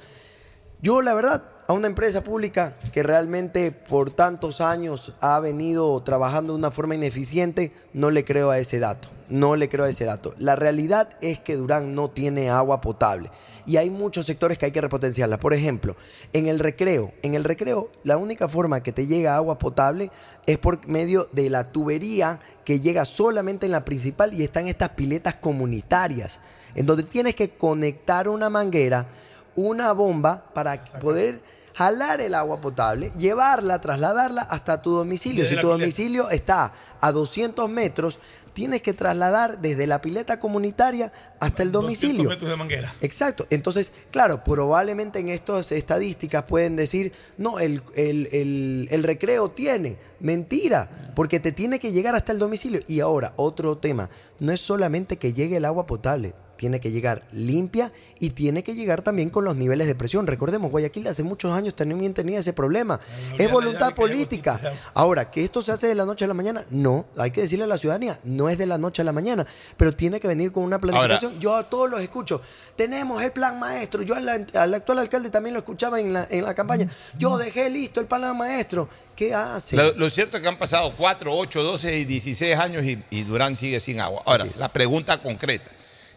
Yo, 0.82 1.02
la 1.02 1.14
verdad, 1.14 1.44
a 1.68 1.73
una 1.73 1.88
empresa 1.88 2.23
pública 2.23 2.76
que 2.94 3.03
realmente 3.03 3.72
por 3.72 4.11
tantos 4.11 4.61
años 4.61 5.14
ha 5.22 5.40
venido 5.40 6.02
trabajando 6.02 6.53
de 6.53 6.60
una 6.60 6.72
forma 6.72 6.95
ineficiente, 6.95 7.72
no 7.94 8.11
le 8.11 8.26
creo 8.26 8.49
a 8.49 8.60
ese 8.60 8.80
dato. 8.80 9.10
No 9.27 9.56
le 9.56 9.69
creo 9.69 9.86
a 9.86 9.90
ese 9.90 10.06
dato. 10.06 10.36
La 10.38 10.56
realidad 10.56 11.10
es 11.22 11.40
que 11.40 11.56
Durán 11.56 11.95
no 11.95 12.10
tiene 12.10 12.52
agua 12.52 12.82
potable. 12.82 13.32
Y 13.65 13.77
hay 13.77 13.90
muchos 13.90 14.27
sectores 14.27 14.60
que 14.60 14.68
hay 14.68 14.72
que 14.72 14.82
repotenciarla. 14.82 15.40
Por 15.40 15.56
ejemplo, 15.56 15.95
en 16.34 16.45
el 16.45 16.60
recreo. 16.60 17.11
En 17.23 17.34
el 17.34 17.44
recreo, 17.44 17.90
la 18.03 18.18
única 18.18 18.48
forma 18.48 18.84
que 18.84 18.91
te 18.91 19.07
llega 19.07 19.36
agua 19.36 19.57
potable 19.57 20.11
es 20.45 20.57
por 20.57 20.88
medio 20.88 21.27
de 21.31 21.49
la 21.49 21.72
tubería 21.72 22.39
que 22.63 22.80
llega 22.80 23.05
solamente 23.05 23.65
en 23.65 23.72
la 23.72 23.85
principal 23.85 24.34
y 24.34 24.43
están 24.43 24.67
estas 24.67 24.89
piletas 24.89 25.35
comunitarias, 25.35 26.39
en 26.76 26.85
donde 26.85 27.03
tienes 27.03 27.35
que 27.35 27.49
conectar 27.51 28.27
una 28.27 28.49
manguera, 28.49 29.07
una 29.55 29.91
bomba 29.93 30.45
para 30.53 30.84
poder 30.99 31.39
jalar 31.76 32.22
el 32.22 32.34
agua 32.35 32.61
potable, 32.61 33.11
llevarla, 33.17 33.80
trasladarla 33.80 34.41
hasta 34.41 34.81
tu 34.81 34.91
domicilio. 34.91 35.45
Si 35.45 35.59
tu 35.59 35.67
domicilio 35.67 36.30
está 36.30 36.72
a 37.01 37.11
200 37.11 37.69
metros, 37.69 38.19
tienes 38.56 38.82
que 38.82 38.94
trasladar 38.94 39.60
desde 39.61 39.86
la 39.86 40.02
pileta 40.02 40.40
comunitaria 40.40 41.11
hasta 41.40 41.61
el 41.61 41.72
200 41.72 41.73
domicilio. 42.02 42.30
metros 42.30 42.49
de 42.49 42.56
manguera. 42.56 42.95
Exacto. 43.02 43.45
Entonces, 43.52 43.91
claro, 44.10 44.44
probablemente 44.44 45.19
en 45.19 45.30
estas 45.30 45.72
estadísticas 45.72 46.45
pueden 46.45 46.76
decir, 46.76 47.11
no, 47.38 47.60
el, 47.60 47.84
el- 47.95 48.27
el- 48.32 48.88
el 48.90 49.03
recreo 49.03 49.49
tiene. 49.52 49.98
Mentira, 50.19 51.11
porque 51.15 51.40
te 51.40 51.52
tiene 51.52 51.77
que 51.77 51.91
llegar 51.91 52.15
hasta 52.15 52.32
el 52.32 52.40
domicilio. 52.40 52.82
Y 52.88 53.02
ahora, 53.02 53.34
otro 53.36 53.77
tema, 53.77 54.10
no 54.40 54.52
es 54.52 54.61
solamente 54.61 55.18
que 55.18 55.34
llegue 55.34 55.57
el 55.57 55.65
agua 55.65 55.86
potable. 55.86 56.34
Tiene 56.57 56.80
que 56.80 56.91
llegar 56.91 57.23
limpia 57.32 57.91
y 58.19 58.32
tiene 58.32 58.64
que 58.64 58.76
llegar 58.76 59.02
también 59.02 59.30
con 59.30 59.44
los 59.44 59.56
niveles 59.56 59.88
de 59.88 59.95
presión. 59.95 60.26
Recordemos, 60.27 60.72
Guayaquil 60.72 61.07
hace 61.07 61.23
muchos 61.23 61.53
años 61.53 61.76
también 61.76 62.14
tenía 62.14 62.40
ese 62.40 62.53
problema. 62.53 62.99
Es 63.38 63.52
voluntad 63.52 63.94
política. 63.94 64.60
Ahora, 64.94 65.30
¿que 65.30 65.44
esto 65.44 65.61
se 65.61 65.72
hace 65.72 65.88
de 65.88 65.95
la 65.95 66.06
noche 66.06 66.26
a 66.26 66.27
la 66.27 66.34
mañana? 66.34 66.65
No, 66.69 67.06
hay 67.18 67.32
que 67.32 67.41
decirle 67.41 67.65
a 67.65 67.68
la 67.68 67.77
ciudadanía, 67.77 68.19
no 68.23 68.49
es 68.49 68.57
de 68.57 68.65
la 68.65 68.77
noche 68.77 69.02
a 69.02 69.06
la 69.06 69.11
mañana, 69.11 69.45
pero 69.77 69.91
tiene 69.91 70.19
que 70.19 70.27
venir 70.27 70.52
con 70.52 70.64
una 70.64 70.80
planificación. 70.80 71.40
Yo 71.40 71.56
a 71.56 71.69
todos 71.69 71.90
los 71.90 72.02
escucho. 72.02 72.41
Tenemos 72.76 73.22
el 73.23 73.32
plan 73.32 73.60
maestro. 73.60 74.02
Yo 74.02 74.15
al, 74.15 74.27
al 74.27 74.73
actual 74.73 74.99
alcalde 74.99 75.30
también 75.30 75.53
lo 75.53 75.60
escuchaba 75.60 75.99
en 75.99 76.14
la, 76.14 76.27
en 76.30 76.44
la 76.44 76.53
campaña. 76.53 76.90
Yo 77.18 77.38
dejé 77.38 77.69
listo 77.69 77.99
el 77.99 78.07
plan 78.07 78.38
maestro. 78.38 78.88
¿Qué 79.15 79.34
hace? 79.34 79.77
Lo, 79.77 79.94
lo 79.94 80.10
cierto 80.10 80.36
es 80.38 80.44
que 80.44 80.49
han 80.49 80.57
pasado 80.57 80.94
4, 80.98 81.34
8, 81.34 81.64
12 81.64 81.98
y 81.99 82.06
16 82.06 82.57
años 82.57 82.84
y, 82.84 83.02
y 83.10 83.23
Durán 83.23 83.56
sigue 83.56 83.80
sin 83.80 84.02
agua. 84.02 84.23
Ahora, 84.26 84.45
la 84.57 84.72
pregunta 84.73 85.22
concreta. 85.22 85.72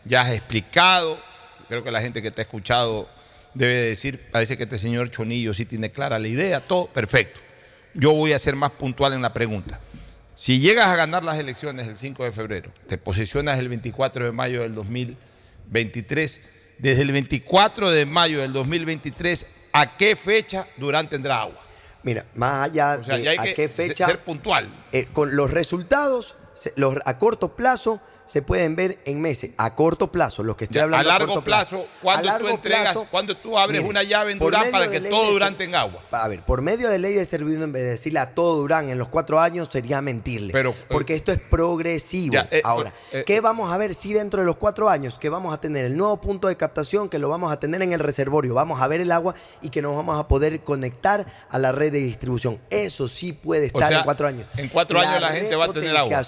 Ya 0.09 0.23
has 0.23 0.31
explicado, 0.33 1.21
creo 1.69 1.85
que 1.85 1.91
la 1.91 2.01
gente 2.01 2.23
que 2.23 2.31
te 2.31 2.41
ha 2.41 2.45
escuchado 2.45 3.09
debe 3.53 3.75
de 3.75 3.89
decir, 3.91 4.31
parece 4.31 4.57
que 4.57 4.63
este 4.63 4.79
señor 4.79 5.11
Chonillo 5.11 5.53
sí 5.53 5.67
tiene 5.67 5.93
clara 5.93 6.19
la 6.19 6.29
idea, 6.29 6.61
todo 6.61 6.87
perfecto. 6.87 7.41
Yo 7.93 8.13
voy 8.13 8.33
a 8.33 8.39
ser 8.39 8.57
más 8.57 8.71
puntual 8.73 9.13
en 9.13 9.21
la 9.21 9.35
pregunta. 9.35 9.81
Si 10.35 10.61
llegas 10.61 10.87
a 10.87 10.97
ganar 10.97 11.25
las 11.25 11.39
elecciones 11.39 11.87
el 11.89 11.97
5 11.97 12.25
de 12.25 12.33
febrero, 12.33 12.73
te 12.87 12.97
posicionas 12.97 13.59
el 13.59 13.69
24 13.69 14.25
de 14.25 14.33
mayo 14.33 14.63
del 14.63 14.75
2023, 14.75 16.41
desde 16.79 17.03
el 17.03 17.13
24 17.13 17.91
de 17.91 18.07
mayo 18.07 18.41
del 18.41 18.53
2023, 18.53 19.47
¿a 19.73 19.97
qué 19.97 20.17
fecha 20.17 20.69
Durán 20.79 21.11
tendrá 21.11 21.43
agua? 21.43 21.61
Mira, 22.03 22.25
más 22.35 22.71
allá 22.71 22.99
O 23.01 23.05
sea, 23.05 23.19
de 23.19 23.29
a 23.31 23.43
que 23.43 23.55
qué 23.55 23.69
fecha. 23.69 24.07
ser 24.07 24.21
puntual. 24.21 24.69
eh, 24.93 25.07
con 25.13 25.35
los 25.37 25.51
resultados, 25.51 26.37
los, 26.77 26.97
a 27.05 27.19
corto 27.19 27.57
plazo, 27.57 28.01
se 28.29 28.43
pueden 28.43 28.77
ver 28.77 28.99
en 29.07 29.21
meses. 29.21 29.51
A 29.57 29.75
corto 29.75 30.13
plazo, 30.13 30.43
los 30.43 30.55
que 30.55 30.65
estoy 30.65 30.77
Ya, 30.77 30.83
hablando. 30.85 31.09
a 31.09 31.13
largo 31.13 31.29
corto 31.35 31.45
plazo, 31.45 31.87
cuando 32.03 32.39
tú 32.39 32.49
entregas, 32.49 32.83
plazo, 32.83 33.07
cuando 33.11 33.37
tú 33.37 33.59
abres 33.59 33.81
mire, 33.81 33.89
una 33.91 34.03
llave 34.03 34.33
en 34.33 34.39
Durán 34.39 34.71
para 34.71 34.91
que 34.91 35.01
todo 35.01 35.33
Durán 35.33 35.49
ser- 35.51 35.59
tenga 35.59 35.81
agua. 35.81 36.03
A 36.11 36.29
ver, 36.29 36.45
por 36.45 36.61
medio 36.61 36.91
de 36.91 36.99
ley 36.99 37.15
de 37.15 37.25
servicio, 37.25 37.65
en 37.65 37.73
vez 37.73 37.83
de 37.85 37.91
decirle 37.93 38.19
a 38.21 38.35
todo 38.35 38.57
Durán 38.57 38.91
en 38.91 38.99
los 38.99 39.09
cuatro 39.09 39.41
años, 39.41 39.69
sería 39.73 40.03
mentirle. 40.03 40.53
Pero, 40.53 40.75
porque 40.89 41.15
esto 41.15 41.33
es 41.33 41.41
progresivo. 41.41 42.35
ya, 42.35 42.47
eh, 42.51 42.61
Ahora, 42.65 42.93
eh, 43.13 43.25
¿qué 43.27 43.41
vamos 43.41 43.73
a 43.73 43.79
ver 43.79 43.95
si 43.95 44.13
dentro 44.13 44.41
de 44.41 44.47
los 44.47 44.57
cuatro 44.59 44.89
años 44.91 45.19
que 45.19 45.31
vamos 45.31 45.55
a 45.55 45.61
tener 45.61 45.87
el 45.87 45.97
nuevo 45.97 46.21
punto 46.21 46.49
de 46.49 46.57
captación, 46.57 47.09
que 47.09 47.19
lo 47.19 47.29
vamos 47.31 47.51
a 47.51 47.59
tener 47.59 47.81
en 47.83 47.93
el 47.93 48.01
reservorio, 48.01 48.53
vamos 48.53 48.83
a 48.83 48.89
ver 48.89 49.01
el 49.01 49.11
agua 49.11 49.35
y 49.63 49.71
que 49.71 49.81
nos 49.81 49.97
vamos 49.97 50.19
a 50.21 50.29
poder 50.29 50.61
conectar 50.61 51.25
a 51.49 51.59
la 51.59 51.73
red 51.73 51.93
de 51.93 52.01
distribución? 52.01 52.61
Eso 52.69 53.09
sí 53.09 53.33
puede 53.33 53.63
O 53.65 53.67
estar 53.69 53.89
sea, 53.89 53.99
en 54.01 54.05
cuatro 54.05 54.27
años. 54.27 54.47
en 54.59 54.69
cuatro 54.69 55.01
años 55.01 55.21
la 55.21 55.31
gente 55.33 55.57
va 55.57 55.65
a 55.65 55.73
tener 55.73 55.97
agua. 55.97 56.23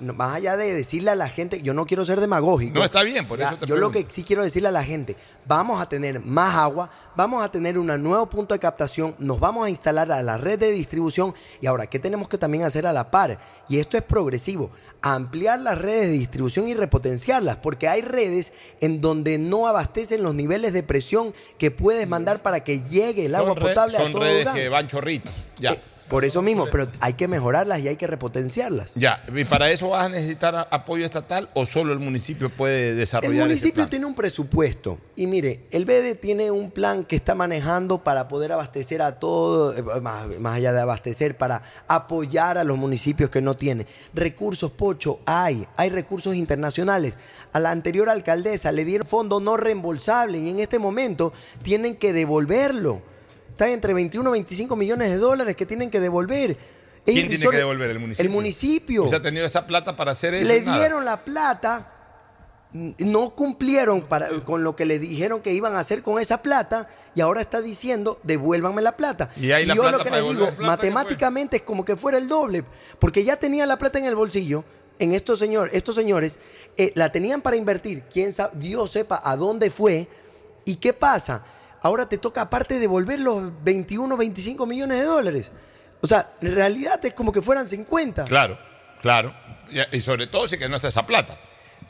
Más 0.00 0.36
allá 0.36 0.56
de 0.56 0.72
decirle 0.72 1.10
a 1.10 1.14
la 1.16 1.28
gente, 1.28 1.41
yo 1.62 1.74
no 1.74 1.86
quiero 1.86 2.04
ser 2.04 2.20
demagógico. 2.20 2.78
No, 2.78 2.84
está 2.84 3.02
bien, 3.02 3.26
por 3.26 3.38
Ya, 3.38 3.48
eso 3.48 3.58
te 3.58 3.66
Yo 3.66 3.76
lo 3.76 3.90
que 3.90 4.06
sí 4.08 4.22
quiero 4.22 4.42
decirle 4.42 4.68
a 4.68 4.72
la 4.72 4.84
gente, 4.84 5.16
vamos 5.46 5.80
a 5.80 5.88
tener 5.88 6.20
más 6.20 6.54
agua, 6.54 6.90
vamos 7.16 7.44
a 7.44 7.50
tener 7.50 7.78
un 7.78 7.86
nuevo 8.02 8.26
punto 8.26 8.54
de 8.54 8.60
captación, 8.60 9.14
nos 9.18 9.40
vamos 9.40 9.66
a 9.66 9.70
instalar 9.70 10.10
a 10.12 10.22
la 10.22 10.38
red 10.38 10.58
de 10.58 10.70
distribución 10.70 11.34
y 11.60 11.66
ahora, 11.66 11.86
¿qué 11.86 11.98
tenemos 11.98 12.28
que 12.28 12.38
también 12.38 12.64
hacer 12.64 12.86
a 12.86 12.92
la 12.92 13.10
par? 13.10 13.38
Y 13.68 13.78
esto 13.78 13.96
es 13.96 14.02
progresivo, 14.02 14.70
ampliar 15.02 15.60
las 15.60 15.78
redes 15.78 16.08
de 16.08 16.12
distribución 16.12 16.68
y 16.68 16.74
repotenciarlas, 16.74 17.56
porque 17.56 17.88
hay 17.88 18.02
redes 18.02 18.52
en 18.80 19.00
donde 19.00 19.38
no 19.38 19.66
abastecen 19.66 20.22
los 20.22 20.34
niveles 20.34 20.72
de 20.72 20.82
presión 20.82 21.34
que 21.58 21.70
puedes 21.70 22.08
mandar 22.08 22.42
para 22.42 22.60
que 22.64 22.80
llegue 22.82 23.26
el 23.26 23.34
agua 23.34 23.54
Son 23.54 23.58
potable 23.58 23.96
a 23.96 24.00
son 24.02 24.12
todo 24.12 24.22
redes 24.22 24.40
Durán. 24.44 24.54
que 24.54 24.68
van 24.68 24.88
chorritos. 24.88 25.32
Ya. 25.58 25.76
Por 26.12 26.26
eso 26.26 26.42
mismo, 26.42 26.66
pero 26.70 26.86
hay 27.00 27.14
que 27.14 27.26
mejorarlas 27.26 27.80
y 27.80 27.88
hay 27.88 27.96
que 27.96 28.06
repotenciarlas. 28.06 28.92
Ya, 28.96 29.24
¿y 29.34 29.46
para 29.46 29.70
eso 29.70 29.88
vas 29.88 30.04
a 30.04 30.08
necesitar 30.10 30.68
apoyo 30.70 31.06
estatal 31.06 31.48
o 31.54 31.64
solo 31.64 31.94
el 31.94 32.00
municipio 32.00 32.50
puede 32.50 32.90
El 32.90 32.96
desarrollar 32.98 33.32
ese 33.32 33.44
municipio 33.46 33.74
plan? 33.74 33.88
tiene 33.88 34.04
un 34.04 34.14
presupuesto 34.14 34.98
y 35.16 35.26
mire, 35.26 35.60
el 35.70 35.86
BD 35.86 36.20
tiene 36.20 36.50
un 36.50 36.70
plan 36.70 37.04
que 37.04 37.16
está 37.16 37.34
manejando 37.34 38.04
para 38.04 38.28
poder 38.28 38.52
abastecer 38.52 39.00
a 39.00 39.18
todo, 39.18 39.74
eh, 39.74 40.02
más, 40.02 40.26
más 40.38 40.56
allá 40.56 40.74
de 40.74 40.82
abastecer, 40.82 41.38
para 41.38 41.62
apoyar 41.88 42.58
a 42.58 42.64
los 42.64 42.76
municipios 42.76 43.30
que 43.30 43.40
no 43.40 43.56
tienen. 43.56 43.86
Recursos, 44.12 44.70
Pocho, 44.70 45.20
hay, 45.24 45.66
hay 45.76 45.88
recursos 45.88 46.34
internacionales. 46.34 47.16
A 47.54 47.58
la 47.58 47.70
anterior 47.70 48.10
alcaldesa 48.10 48.70
le 48.70 48.84
dieron 48.84 49.06
fondo 49.06 49.40
no 49.40 49.56
reembolsable 49.56 50.38
y 50.38 50.50
en 50.50 50.60
este 50.60 50.78
momento 50.78 51.32
tienen 51.62 51.96
que 51.96 52.12
devolverlo. 52.12 53.11
Está 53.52 53.68
entre 53.68 53.92
21 53.92 54.30
y 54.30 54.32
25 54.32 54.76
millones 54.76 55.10
de 55.10 55.18
dólares 55.18 55.54
que 55.54 55.66
tienen 55.66 55.90
que 55.90 56.00
devolver. 56.00 56.56
¿Quién 57.04 57.28
tiene 57.28 57.46
que 57.46 57.56
devolver 57.58 57.90
el 57.90 57.98
municipio? 57.98 58.24
El 58.24 58.32
municipio. 58.32 59.08
Sea, 59.10 59.18
ha 59.18 59.22
tenido 59.22 59.44
esa 59.44 59.66
plata 59.66 59.94
para 59.94 60.12
hacer 60.12 60.32
eso. 60.32 60.48
Le 60.48 60.62
nada. 60.62 60.78
dieron 60.78 61.04
la 61.04 61.22
plata, 61.22 61.92
no 62.72 63.30
cumplieron 63.30 64.00
para, 64.02 64.30
con 64.40 64.64
lo 64.64 64.74
que 64.74 64.86
le 64.86 64.98
dijeron 64.98 65.42
que 65.42 65.52
iban 65.52 65.74
a 65.74 65.80
hacer 65.80 66.02
con 66.02 66.18
esa 66.18 66.40
plata 66.40 66.88
y 67.14 67.20
ahora 67.20 67.42
está 67.42 67.60
diciendo, 67.60 68.18
devuélvanme 68.22 68.80
la 68.80 68.96
plata. 68.96 69.28
Y 69.36 69.48
la 69.48 69.62
yo 69.62 69.82
plata 69.82 69.98
lo 69.98 70.04
que 70.04 70.10
les 70.10 70.28
digo, 70.30 70.48
matemáticamente 70.60 71.58
es 71.58 71.62
como 71.62 71.84
que 71.84 71.96
fuera 71.96 72.16
el 72.16 72.28
doble, 72.28 72.64
porque 72.98 73.22
ya 73.22 73.36
tenía 73.36 73.66
la 73.66 73.76
plata 73.76 73.98
en 73.98 74.06
el 74.06 74.14
bolsillo. 74.14 74.64
En 74.98 75.12
estos, 75.12 75.40
señor, 75.40 75.68
estos 75.72 75.94
señores 75.94 76.38
eh, 76.78 76.92
la 76.94 77.12
tenían 77.12 77.42
para 77.42 77.56
invertir, 77.56 78.04
quién 78.10 78.32
sabe, 78.32 78.56
Dios 78.58 78.92
sepa 78.92 79.20
a 79.22 79.36
dónde 79.36 79.70
fue 79.70 80.08
y 80.64 80.76
qué 80.76 80.94
pasa. 80.94 81.44
Ahora 81.82 82.08
te 82.08 82.18
toca 82.18 82.42
aparte 82.42 82.78
devolver 82.78 83.20
los 83.20 83.52
21, 83.64 84.16
25 84.16 84.66
millones 84.66 85.00
de 85.00 85.04
dólares. 85.04 85.52
O 86.00 86.06
sea, 86.06 86.28
en 86.40 86.54
realidad 86.54 86.98
es 87.04 87.14
como 87.14 87.32
que 87.32 87.42
fueran 87.42 87.68
50. 87.68 88.24
Claro, 88.24 88.58
claro. 89.00 89.34
Y, 89.92 90.00
sobre 90.00 90.26
todo 90.26 90.46
si 90.48 90.58
que 90.58 90.68
no 90.68 90.76
está 90.76 90.88
esa 90.88 91.06
plata. 91.06 91.38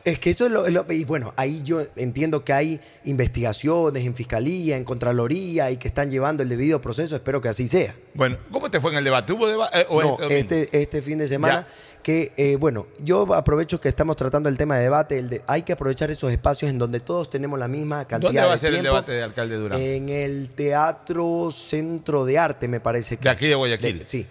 Es 0.05 0.19
que 0.19 0.31
eso 0.31 0.47
es 0.47 0.53
lo, 0.53 0.93
Y 0.93 1.05
bueno, 1.05 1.33
ahí 1.37 1.63
yo 1.63 1.81
entiendo 1.97 2.45
que 2.45 2.53
hay 2.53 2.81
investigaciones 3.05 4.05
en 4.05 4.17
fiscalía, 4.17 4.77
en 4.77 4.85
Contraloría 4.85 5.71
y 5.71 5.77
que 5.77 5.89
están 5.89 6.11
llevando 6.11 6.43
el 6.43 6.49
debido 6.49 6.81
proceso. 6.81 7.15
Espero 7.15 7.41
que 7.41 7.49
así 7.49 7.69
sea. 7.69 7.95
Bueno, 8.15 8.39
¿cómo 8.51 8.71
te 8.71 8.81
fue 8.81 8.91
en 8.93 8.99
el 8.99 9.05
debate? 9.05 9.33
¿Hubo 9.33 9.47
debate? 9.47 9.87
No, 9.91 10.19
este, 10.29 10.69
este 10.73 11.03
fin 11.03 11.19
de 11.19 11.29
semana. 11.29 11.67
Que, 12.03 12.33
eh, 12.37 12.57
bueno, 12.57 12.87
yo 13.05 13.33
aprovecho 13.35 13.81
que 13.81 13.89
estamos 13.89 14.17
tratando 14.17 14.49
el 14.49 14.59
tema 14.59 14.77
de 14.77 14.83
debate. 14.85 15.19
El 15.19 15.31
de, 15.31 15.43
hay 15.47 15.63
que 15.63 15.73
aprovechar 15.73 16.11
esos 16.11 16.33
espacios 16.33 16.71
en 16.71 16.79
donde 16.79 16.99
todos 17.01 17.31
tenemos 17.31 17.59
la 17.59 17.69
misma 17.69 18.05
cantidad 18.07 18.29
¿Dónde 18.31 18.41
va 18.41 18.49
de 18.49 18.55
a 18.55 18.59
ser 18.59 18.69
el 18.71 18.75
tiempo. 18.77 18.89
debate 18.89 19.13
de 19.13 19.23
alcalde 19.23 19.57
Durán? 19.57 19.81
En 19.81 20.09
el 20.09 20.49
Teatro 20.49 21.51
Centro 21.53 22.25
de 22.25 22.39
Arte, 22.39 22.67
me 22.69 22.81
parece 22.81 23.17
que 23.17 23.25
De 23.25 23.31
aquí 23.31 23.45
es. 23.45 23.51
de 23.51 23.55
Guayaquil. 23.55 24.05
sí. 24.07 24.27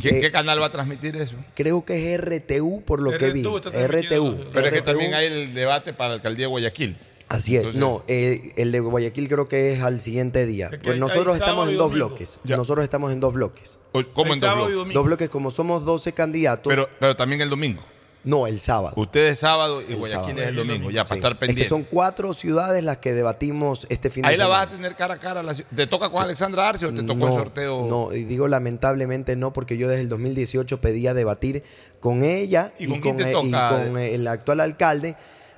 ¿Qué, 0.00 0.10
Eh, 0.10 0.20
qué 0.20 0.30
canal 0.30 0.60
va 0.60 0.66
a 0.66 0.70
transmitir 0.70 1.16
eso? 1.16 1.36
Creo 1.54 1.82
que 1.84 2.14
es 2.14 2.20
RTU 2.20 2.82
por 2.84 3.00
lo 3.00 3.16
que 3.16 3.30
vi. 3.30 3.40
RTU 3.42 3.56
está 3.56 3.70
RTU. 3.70 4.36
Pero 4.52 4.66
es 4.66 4.72
que 4.72 4.80
RTU. 4.80 4.84
también 4.84 5.14
hay 5.14 5.26
el 5.26 5.54
debate 5.54 5.94
para 5.94 6.10
la 6.10 6.14
alcaldía 6.16 6.44
de 6.44 6.48
Guayaquil. 6.48 6.98
Así 7.28 7.56
es. 7.56 7.60
Entonces- 7.64 7.80
no, 7.80 8.04
eh, 8.06 8.52
el 8.56 8.70
de 8.72 8.80
Guayaquil 8.80 9.28
creo 9.28 9.48
que 9.48 9.72
es 9.72 9.82
al 9.82 10.00
siguiente 10.00 10.46
día. 10.46 10.70
que 10.70 10.78
Pues 10.78 10.94
hay- 10.94 11.00
nosotros 11.00 11.34
hay 11.34 11.40
estamos 11.40 11.68
en 11.68 11.76
dos 11.76 11.88
domingo. 11.90 12.08
bloques. 12.08 12.38
Ya. 12.44 12.56
Nosotros 12.56 12.84
estamos 12.84 13.12
en 13.12 13.20
dos 13.20 13.32
bloques. 13.34 13.78
¿Cómo 14.14 14.32
en 14.34 14.40
dos 14.40 14.54
bloques? 14.54 14.94
Dos 14.94 15.04
bloques, 15.04 15.28
como 15.28 15.50
somos 15.50 15.84
12 15.84 16.12
candidatos. 16.12 16.70
Pero, 16.70 16.88
pero 17.00 17.16
también 17.16 17.40
el 17.40 17.48
domingo. 17.50 17.82
no, 18.22 18.46
el 18.48 18.58
sábado. 18.60 18.92
Usted 18.96 19.28
es 19.28 19.38
sábado 19.38 19.80
y 19.82 19.92
El 19.92 19.98
Guayaquil 19.98 20.24
sábado. 20.34 20.42
es 20.42 20.48
el 20.48 20.56
domingo, 20.56 20.90
ya, 20.90 21.04
para 21.04 21.14
estar 21.16 21.32
Es 21.32 21.38
pendiente. 21.38 21.62
que 21.62 21.68
son 21.68 21.84
cuatro 21.84 22.32
ciudades 22.32 22.82
las 22.82 22.96
que 22.98 23.14
debatimos 23.14 23.86
este 23.88 24.10
fin 24.10 24.22
de 24.24 24.28
Ahí 24.30 24.36
la 24.36 24.44
semana. 24.46 24.58
vas 24.64 24.66
a 24.66 24.70
tener 24.72 24.94
cara 24.96 25.14
a 25.14 25.18
cara. 25.18 25.42
¿Te 25.74 25.86
toca 25.86 26.10
con 26.10 26.22
Alexandra 26.22 26.68
Arce 26.68 26.86
o 26.86 26.90
te 26.92 27.02
tocó 27.02 27.14
no, 27.14 27.28
el 27.28 27.32
sorteo? 27.34 27.86
No, 27.88 28.12
y 28.12 28.24
digo 28.24 28.48
lamentablemente 28.48 29.36
no, 29.36 29.52
porque 29.52 29.76
yo 29.78 29.88
desde 29.88 30.02
el 30.02 30.08
2018 30.08 30.80
pedía 30.80 31.14
debatir 31.14 31.62
con 32.00 32.22
ella 32.24 32.72
¿Y 32.80 32.84
y, 32.84 32.88
con 32.88 33.00
quién 33.00 33.16
con, 33.16 33.24
e- 33.26 33.30
y 33.30 33.52
con 33.52 33.96
el 33.98 34.26
actual 34.28 34.58
alcalde. 34.60 35.14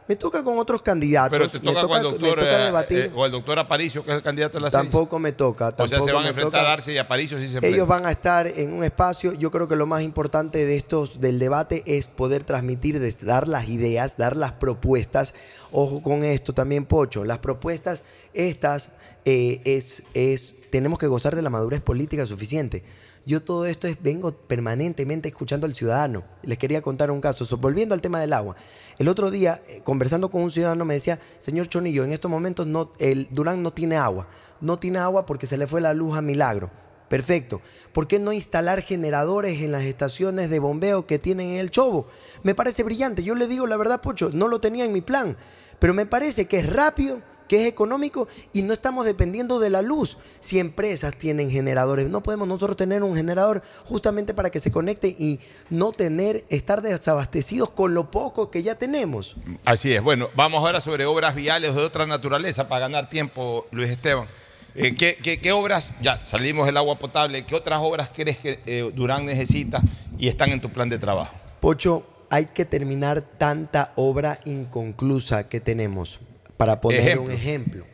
Me 0.09 0.16
toca 0.16 0.43
con 0.43 0.59
otros 0.59 0.82
candidatos. 0.82 1.30
Pero 1.30 1.48
te 1.48 1.60
me 1.60 1.72
toca, 1.72 1.86
con 1.86 1.97
el 1.98 2.02
doctor, 2.02 2.39
toca 2.39 2.60
eh, 2.60 2.64
debatir. 2.64 2.98
eh, 2.98 3.12
o 3.14 3.26
el 3.26 3.32
doctor 3.32 3.59
Aparicio, 3.59 4.02
que 4.05 4.10
es 4.12 4.16
el 4.16 4.22
candidato 4.22 4.56
de 4.56 4.62
la 4.62 4.70
seis. 4.70 4.82
tampoco 4.82 5.18
me 5.18 5.32
toca. 5.32 5.66
O 5.66 5.68
sea, 5.68 5.76
tampoco 5.76 6.05
se 6.06 6.12
van 6.12 6.24
a 6.24 6.28
enfrentar 6.28 6.60
toca. 6.60 6.70
a 6.70 6.72
Arce 6.72 6.93
y 6.94 6.98
Aparicio 6.98 7.39
si 7.39 7.48
se 7.48 7.66
Ellos 7.66 7.86
van 7.86 8.06
a 8.06 8.10
estar 8.10 8.47
en 8.47 8.72
un 8.72 8.85
espacio. 8.85 9.35
Yo 9.35 9.51
creo 9.51 9.68
que 9.68 9.76
lo 9.76 9.86
más 9.86 10.02
importante 10.02 10.64
de 10.64 10.76
estos 10.76 11.20
del 11.20 11.39
debate 11.39 11.82
es 11.86 12.06
poder 12.06 12.44
transmitir, 12.44 12.98
dar 13.22 13.47
las 13.47 13.68
ideas, 13.68 14.16
dar 14.16 14.35
las 14.35 14.52
propuestas. 14.52 15.35
Ojo 15.72 16.02
con 16.02 16.24
esto 16.24 16.55
también, 16.55 16.86
Pocho. 16.86 17.26
Las 17.26 17.39
propuestas 17.39 18.02
estas 18.32 18.93
eh, 19.26 19.60
es, 19.66 20.05
es 20.14 20.56
tenemos 20.70 20.98
que 20.98 21.06
gozar 21.06 21.36
de 21.36 21.43
la 21.43 21.51
madurez 21.51 21.82
política 21.82 22.24
suficiente. 22.24 22.82
Yo 23.26 23.43
todo 23.43 23.66
esto 23.66 23.86
es 23.86 24.02
vengo 24.02 24.32
permanentemente 24.32 25.28
escuchando 25.28 25.66
al 25.66 25.74
ciudadano. 25.74 26.24
Les 26.44 26.56
quería 26.56 26.80
contar 26.80 27.10
un 27.10 27.20
caso. 27.20 27.44
So, 27.44 27.59
volviendo 27.59 27.94
al 27.94 28.01
tema 28.01 28.20
del 28.20 28.32
agua. 28.32 28.56
El 28.98 29.06
otro 29.06 29.30
día, 29.30 29.60
eh, 29.68 29.80
conversando 29.84 30.30
con 30.30 30.42
un 30.42 30.50
ciudadano, 30.50 30.84
me 30.84 30.94
decía, 30.94 31.20
señor 31.38 31.68
Chonillo, 31.68 32.04
en 32.04 32.10
estos 32.10 32.30
momentos 32.30 32.66
no, 32.66 32.92
el 32.98 33.28
Durán 33.30 33.62
no 33.62 33.72
tiene 33.72 33.96
agua. 33.96 34.26
No 34.60 34.78
tiene 34.78 34.98
agua 34.98 35.24
porque 35.24 35.46
se 35.46 35.56
le 35.56 35.68
fue 35.68 35.80
la 35.80 35.94
luz 35.94 36.16
a 36.16 36.22
Milagro. 36.22 36.70
Perfecto. 37.08 37.60
¿Por 37.92 38.08
qué 38.08 38.18
no 38.18 38.32
instalar 38.32 38.82
generadores 38.82 39.62
en 39.62 39.72
las 39.72 39.82
estaciones 39.82 40.50
de 40.50 40.58
bombeo 40.58 41.06
que 41.06 41.18
tienen 41.18 41.50
en 41.50 41.58
el 41.58 41.70
Chobo? 41.70 42.06
Me 42.42 42.54
parece 42.54 42.82
brillante. 42.82 43.22
Yo 43.22 43.34
le 43.34 43.46
digo 43.46 43.66
la 43.66 43.76
verdad, 43.76 44.02
Pocho, 44.02 44.30
no 44.32 44.48
lo 44.48 44.60
tenía 44.60 44.84
en 44.84 44.92
mi 44.92 45.00
plan. 45.00 45.36
Pero 45.78 45.94
me 45.94 46.06
parece 46.06 46.46
que 46.46 46.58
es 46.58 46.70
rápido, 46.70 47.20
que 47.48 47.62
es 47.62 47.66
económico 47.66 48.28
y 48.52 48.62
no 48.62 48.72
estamos 48.72 49.04
dependiendo 49.04 49.58
de 49.58 49.70
la 49.70 49.82
luz. 49.82 50.18
Si 50.40 50.58
empresas 50.58 51.14
tienen 51.16 51.50
generadores, 51.50 52.08
no 52.08 52.22
podemos 52.22 52.46
nosotros 52.46 52.76
tener 52.76 53.02
un 53.02 53.16
generador 53.16 53.62
justamente 53.86 54.34
para 54.34 54.50
que 54.50 54.60
se 54.60 54.70
conecte 54.70 55.08
y 55.08 55.40
no 55.70 55.92
tener, 55.92 56.44
estar 56.50 56.82
desabastecidos 56.82 57.70
con 57.70 57.94
lo 57.94 58.10
poco 58.10 58.50
que 58.50 58.62
ya 58.62 58.74
tenemos. 58.74 59.36
Así 59.64 59.92
es. 59.92 60.02
Bueno, 60.02 60.28
vamos 60.36 60.62
ahora 60.62 60.80
sobre 60.80 61.06
obras 61.06 61.34
viales 61.34 61.74
de 61.74 61.80
otra 61.80 62.06
naturaleza 62.06 62.68
para 62.68 62.80
ganar 62.80 63.08
tiempo, 63.08 63.66
Luis 63.70 63.90
Esteban. 63.90 64.26
Eh, 64.74 64.94
¿qué, 64.94 65.16
qué, 65.20 65.40
qué 65.40 65.50
obras, 65.50 65.92
ya 66.00 66.24
salimos 66.24 66.66
del 66.66 66.76
agua 66.76 66.98
potable, 66.98 67.44
qué 67.44 67.56
otras 67.56 67.80
obras 67.82 68.10
crees 68.14 68.38
que 68.38 68.60
eh, 68.66 68.92
Durán 68.94 69.24
necesita 69.24 69.82
y 70.18 70.28
están 70.28 70.50
en 70.50 70.60
tu 70.60 70.70
plan 70.70 70.88
de 70.88 70.98
trabajo? 70.98 71.34
Pocho, 71.60 72.06
hay 72.30 72.46
que 72.46 72.64
terminar 72.64 73.22
tanta 73.22 73.92
obra 73.96 74.38
inconclusa 74.44 75.48
que 75.48 75.60
tenemos. 75.60 76.20
Para 76.59 76.80
poner 76.82 77.01
Ejemplo. 77.01 77.22
un 77.24 77.30
ejemplo. 77.30 77.85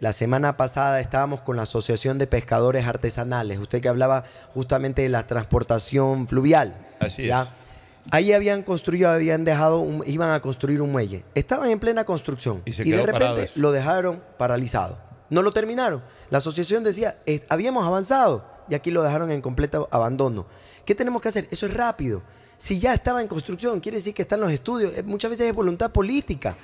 La 0.00 0.12
semana 0.12 0.56
pasada 0.56 1.00
estábamos 1.00 1.40
con 1.42 1.56
la 1.56 1.62
Asociación 1.62 2.18
de 2.18 2.26
Pescadores 2.26 2.86
Artesanales. 2.86 3.58
Usted 3.58 3.80
que 3.80 3.88
hablaba 3.88 4.24
justamente 4.52 5.02
de 5.02 5.08
la 5.08 5.26
transportación 5.26 6.26
fluvial. 6.26 6.74
Así 6.98 7.26
¿ya? 7.26 7.42
es. 7.42 7.48
Ahí 8.10 8.32
habían 8.34 8.62
construido, 8.62 9.08
habían 9.08 9.44
dejado, 9.44 9.78
un- 9.78 10.02
iban 10.06 10.30
a 10.32 10.40
construir 10.40 10.82
un 10.82 10.90
muelle. 10.92 11.24
Estaban 11.34 11.70
en 11.70 11.78
plena 11.80 12.04
construcción. 12.04 12.62
Y 12.66 12.72
de 12.90 13.02
repente 13.06 13.50
lo 13.54 13.72
dejaron 13.72 14.22
paralizado. 14.36 14.98
No 15.30 15.40
lo 15.42 15.52
terminaron. 15.52 16.02
La 16.28 16.38
asociación 16.38 16.84
decía, 16.84 17.16
"Eh, 17.24 17.44
habíamos 17.48 17.86
avanzado 17.86 18.44
y 18.68 18.74
aquí 18.74 18.90
lo 18.90 19.02
dejaron 19.02 19.30
en 19.30 19.40
completo 19.40 19.88
abandono. 19.90 20.46
¿Qué 20.84 20.94
tenemos 20.94 21.22
que 21.22 21.28
hacer? 21.30 21.48
Eso 21.50 21.64
es 21.64 21.72
rápido. 21.74 22.22
Si 22.58 22.78
ya 22.78 22.92
estaba 22.92 23.22
en 23.22 23.28
construcción, 23.28 23.80
quiere 23.80 23.98
decir 23.98 24.12
que 24.12 24.22
están 24.22 24.40
los 24.40 24.50
estudios. 24.52 24.96
Eh, 24.98 25.02
Muchas 25.02 25.30
veces 25.30 25.46
es 25.46 25.54
voluntad 25.54 25.90
política. 25.90 26.56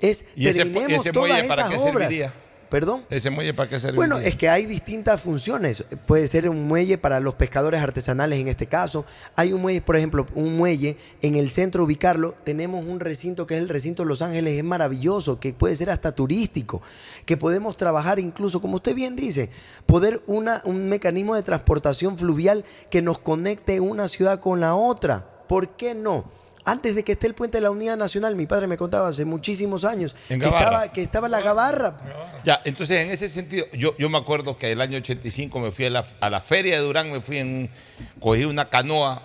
Es 0.00 0.24
¿Y 0.36 0.52
terminemos 0.52 1.00
ese 1.00 1.12
todas 1.12 1.30
muelle 1.30 1.48
para 1.48 1.62
esas 1.62 1.74
qué 1.74 1.80
obras. 1.80 2.08
serviría? 2.08 2.34
¿Perdón? 2.74 3.02
¿Ese 3.08 3.30
muelle 3.30 3.54
para 3.54 3.70
qué 3.70 3.78
serviría? 3.78 3.96
Bueno, 3.96 4.18
es 4.18 4.34
que 4.34 4.48
hay 4.48 4.66
distintas 4.66 5.20
funciones. 5.20 5.84
Puede 6.06 6.26
ser 6.26 6.48
un 6.48 6.66
muelle 6.66 6.98
para 6.98 7.20
los 7.20 7.34
pescadores 7.34 7.80
artesanales 7.80 8.40
en 8.40 8.48
este 8.48 8.66
caso. 8.66 9.04
Hay 9.36 9.52
un 9.52 9.62
muelle, 9.62 9.80
por 9.80 9.94
ejemplo, 9.94 10.26
un 10.34 10.56
muelle 10.56 10.96
en 11.22 11.36
el 11.36 11.52
centro 11.52 11.84
ubicarlo. 11.84 12.32
Tenemos 12.42 12.84
un 12.84 12.98
recinto 12.98 13.46
que 13.46 13.54
es 13.54 13.60
el 13.60 13.68
recinto 13.68 14.04
Los 14.04 14.22
Ángeles, 14.22 14.58
es 14.58 14.64
maravilloso, 14.64 15.38
que 15.38 15.52
puede 15.52 15.76
ser 15.76 15.90
hasta 15.90 16.12
turístico, 16.12 16.82
que 17.26 17.36
podemos 17.36 17.76
trabajar 17.76 18.18
incluso, 18.18 18.60
como 18.60 18.76
usted 18.76 18.96
bien 18.96 19.14
dice, 19.14 19.50
poder 19.86 20.20
una, 20.26 20.60
un 20.64 20.88
mecanismo 20.88 21.36
de 21.36 21.44
transportación 21.44 22.18
fluvial 22.18 22.64
que 22.90 23.02
nos 23.02 23.20
conecte 23.20 23.78
una 23.78 24.08
ciudad 24.08 24.40
con 24.40 24.58
la 24.58 24.74
otra. 24.74 25.24
¿Por 25.46 25.76
qué 25.76 25.94
no? 25.94 26.24
Antes 26.64 26.94
de 26.94 27.04
que 27.04 27.12
esté 27.12 27.26
el 27.26 27.34
puente 27.34 27.58
de 27.58 27.62
la 27.62 27.70
Unidad 27.70 27.96
Nacional, 27.96 28.34
mi 28.36 28.46
padre 28.46 28.66
me 28.66 28.76
contaba 28.76 29.08
hace 29.08 29.24
muchísimos 29.24 29.84
años 29.84 30.16
En 30.30 30.40
que 30.40 30.46
estaba, 30.46 30.92
que 30.92 31.02
estaba 31.02 31.28
la 31.28 31.40
gabarra. 31.40 31.96
Ya, 32.44 32.60
entonces 32.64 32.98
en 33.04 33.10
ese 33.10 33.28
sentido, 33.28 33.66
yo, 33.72 33.96
yo 33.98 34.08
me 34.08 34.18
acuerdo 34.18 34.56
que 34.56 34.72
el 34.72 34.80
año 34.80 34.98
85 34.98 35.60
me 35.60 35.70
fui 35.70 35.84
a 35.86 35.90
la, 35.90 36.04
a 36.20 36.30
la 36.30 36.40
feria 36.40 36.76
de 36.76 36.82
Durán, 36.82 37.12
me 37.12 37.20
fui 37.20 37.38
en 37.38 37.48
un, 37.48 37.70
cogí 38.18 38.44
una 38.44 38.70
canoa, 38.70 39.22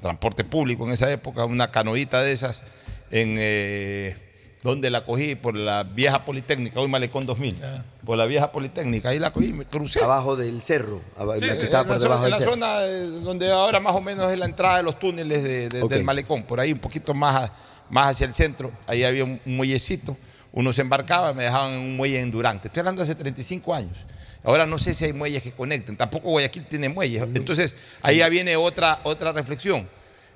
transporte 0.00 0.44
público 0.44 0.84
en 0.86 0.92
esa 0.92 1.10
época, 1.10 1.44
una 1.44 1.70
canoita 1.70 2.22
de 2.22 2.32
esas, 2.32 2.62
en 3.10 3.36
eh, 3.38 4.23
donde 4.64 4.88
la 4.88 5.04
cogí 5.04 5.34
por 5.34 5.54
la 5.54 5.82
vieja 5.84 6.24
Politécnica, 6.24 6.80
hoy 6.80 6.88
Malecón 6.88 7.26
2000, 7.26 7.56
por 8.04 8.16
la 8.16 8.24
vieja 8.24 8.50
Politécnica, 8.50 9.10
ahí 9.10 9.18
la 9.18 9.30
cogí, 9.30 9.52
me 9.52 9.66
crucé. 9.66 10.02
Abajo 10.02 10.36
del 10.36 10.62
cerro, 10.62 11.02
Sí, 11.16 11.22
la 11.26 11.38
que 11.38 11.44
en 11.44 11.50
estaba 11.64 11.82
la 11.84 11.88
por 11.88 11.98
zona- 11.98 11.98
debajo 12.00 12.16
en 12.16 12.22
del 12.24 12.30
la 12.30 12.38
cerro. 12.38 12.50
zona 12.52 12.84
eh, 12.86 13.20
donde 13.22 13.52
ahora 13.52 13.78
más 13.78 13.94
o 13.94 14.00
menos 14.00 14.32
es 14.32 14.38
la 14.38 14.46
entrada 14.46 14.78
de 14.78 14.82
los 14.82 14.98
túneles 14.98 15.42
de- 15.44 15.68
de- 15.68 15.86
del 15.86 16.02
malecón, 16.02 16.44
por 16.44 16.60
ahí 16.60 16.72
un 16.72 16.78
poquito 16.78 17.12
más, 17.12 17.52
más 17.90 18.08
hacia 18.16 18.26
el 18.26 18.32
centro, 18.32 18.72
ahí 18.86 19.04
había 19.04 19.24
un, 19.24 19.38
un 19.44 19.56
muellecito, 19.56 20.16
uno 20.52 20.72
se 20.72 20.80
embarcaba, 20.80 21.34
me 21.34 21.42
dejaban 21.42 21.72
en 21.74 21.80
un 21.80 21.96
muelle 21.96 22.18
en 22.20 22.30
Durán, 22.30 22.58
Te 22.60 22.68
estoy 22.68 22.80
hablando 22.80 23.02
hace 23.02 23.14
35 23.14 23.74
años. 23.74 24.06
Ahora 24.42 24.64
no 24.66 24.78
sé 24.78 24.94
si 24.94 25.04
hay 25.04 25.12
muelles 25.12 25.42
que 25.42 25.52
conecten, 25.52 25.94
tampoco 25.96 26.30
Guayaquil 26.30 26.66
tiene 26.68 26.88
muelles. 26.88 27.22
Entonces 27.34 27.74
ahí 28.00 28.18
ya 28.18 28.28
viene 28.30 28.56
otra, 28.56 29.00
otra 29.04 29.30
reflexión. 29.32 29.86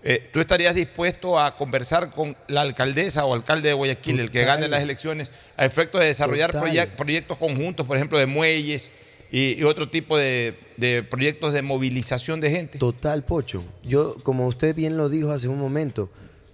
Eh, 0.05 0.31
¿Tú 0.33 0.39
estarías 0.41 0.75
dispuesto 0.75 1.39
a 1.41 1.57
conversar 1.57 2.11
con 2.11 2.37
la 2.47 2.61
alcaldesa 2.61 3.25
o 3.25 3.35
alcalde 3.35 3.69
de 3.69 3.75
Guayaquil, 3.75 4.20
el 4.20 4.31
que 4.31 4.45
gane 4.45 4.69
las 4.69 4.83
elecciones, 4.83 5.31
a 5.57 5.65
efecto 5.65 5.99
de 5.99 6.07
desarrollar 6.07 6.53
proye- 6.53 6.89
proyectos 6.97 7.37
conjuntos, 7.37 7.85
por 7.87 7.97
ejemplo, 7.97 8.16
de 8.19 8.27
muelles 8.27 8.91
y, 9.33 9.59
y 9.61 9.65
otro 9.65 9.91
tipo 9.91 10.16
de, 10.16 10.57
de 10.77 11.03
proyectos 11.03 11.53
de 11.53 11.62
movilización 11.62 12.41
de 12.41 12.51
gente? 12.51 12.79
Total, 12.79 13.25
Pocho. 13.25 13.65
Yo, 13.83 14.15
como 14.23 14.47
usted 14.47 14.75
bien 14.75 14.97
lo 14.97 15.09
dijo 15.09 15.33
hace 15.33 15.49
un 15.49 15.59
momento, 15.59 16.09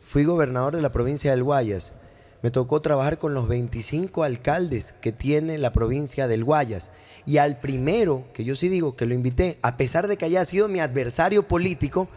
fui 0.04 0.24
gobernador 0.24 0.74
de 0.74 0.82
la 0.82 0.90
provincia 0.90 1.30
del 1.30 1.42
Guayas. 1.42 1.92
Me 2.42 2.50
tocó 2.50 2.80
trabajar 2.80 3.18
con 3.18 3.34
los 3.34 3.46
25 3.48 4.22
alcaldes 4.22 4.94
que 5.00 5.12
tiene 5.12 5.58
la 5.58 5.72
provincia 5.72 6.28
del 6.28 6.44
Guayas. 6.44 6.90
Y 7.26 7.36
al 7.38 7.58
primero, 7.60 8.24
que 8.34 8.44
yo 8.44 8.54
sí 8.56 8.68
digo 8.68 8.96
que 8.96 9.06
lo 9.06 9.14
invité, 9.14 9.58
a 9.62 9.76
pesar 9.76 10.08
de 10.08 10.16
que 10.16 10.24
haya 10.26 10.44
sido 10.44 10.68
mi 10.68 10.80
adversario 10.80 11.46
político, 11.48 12.08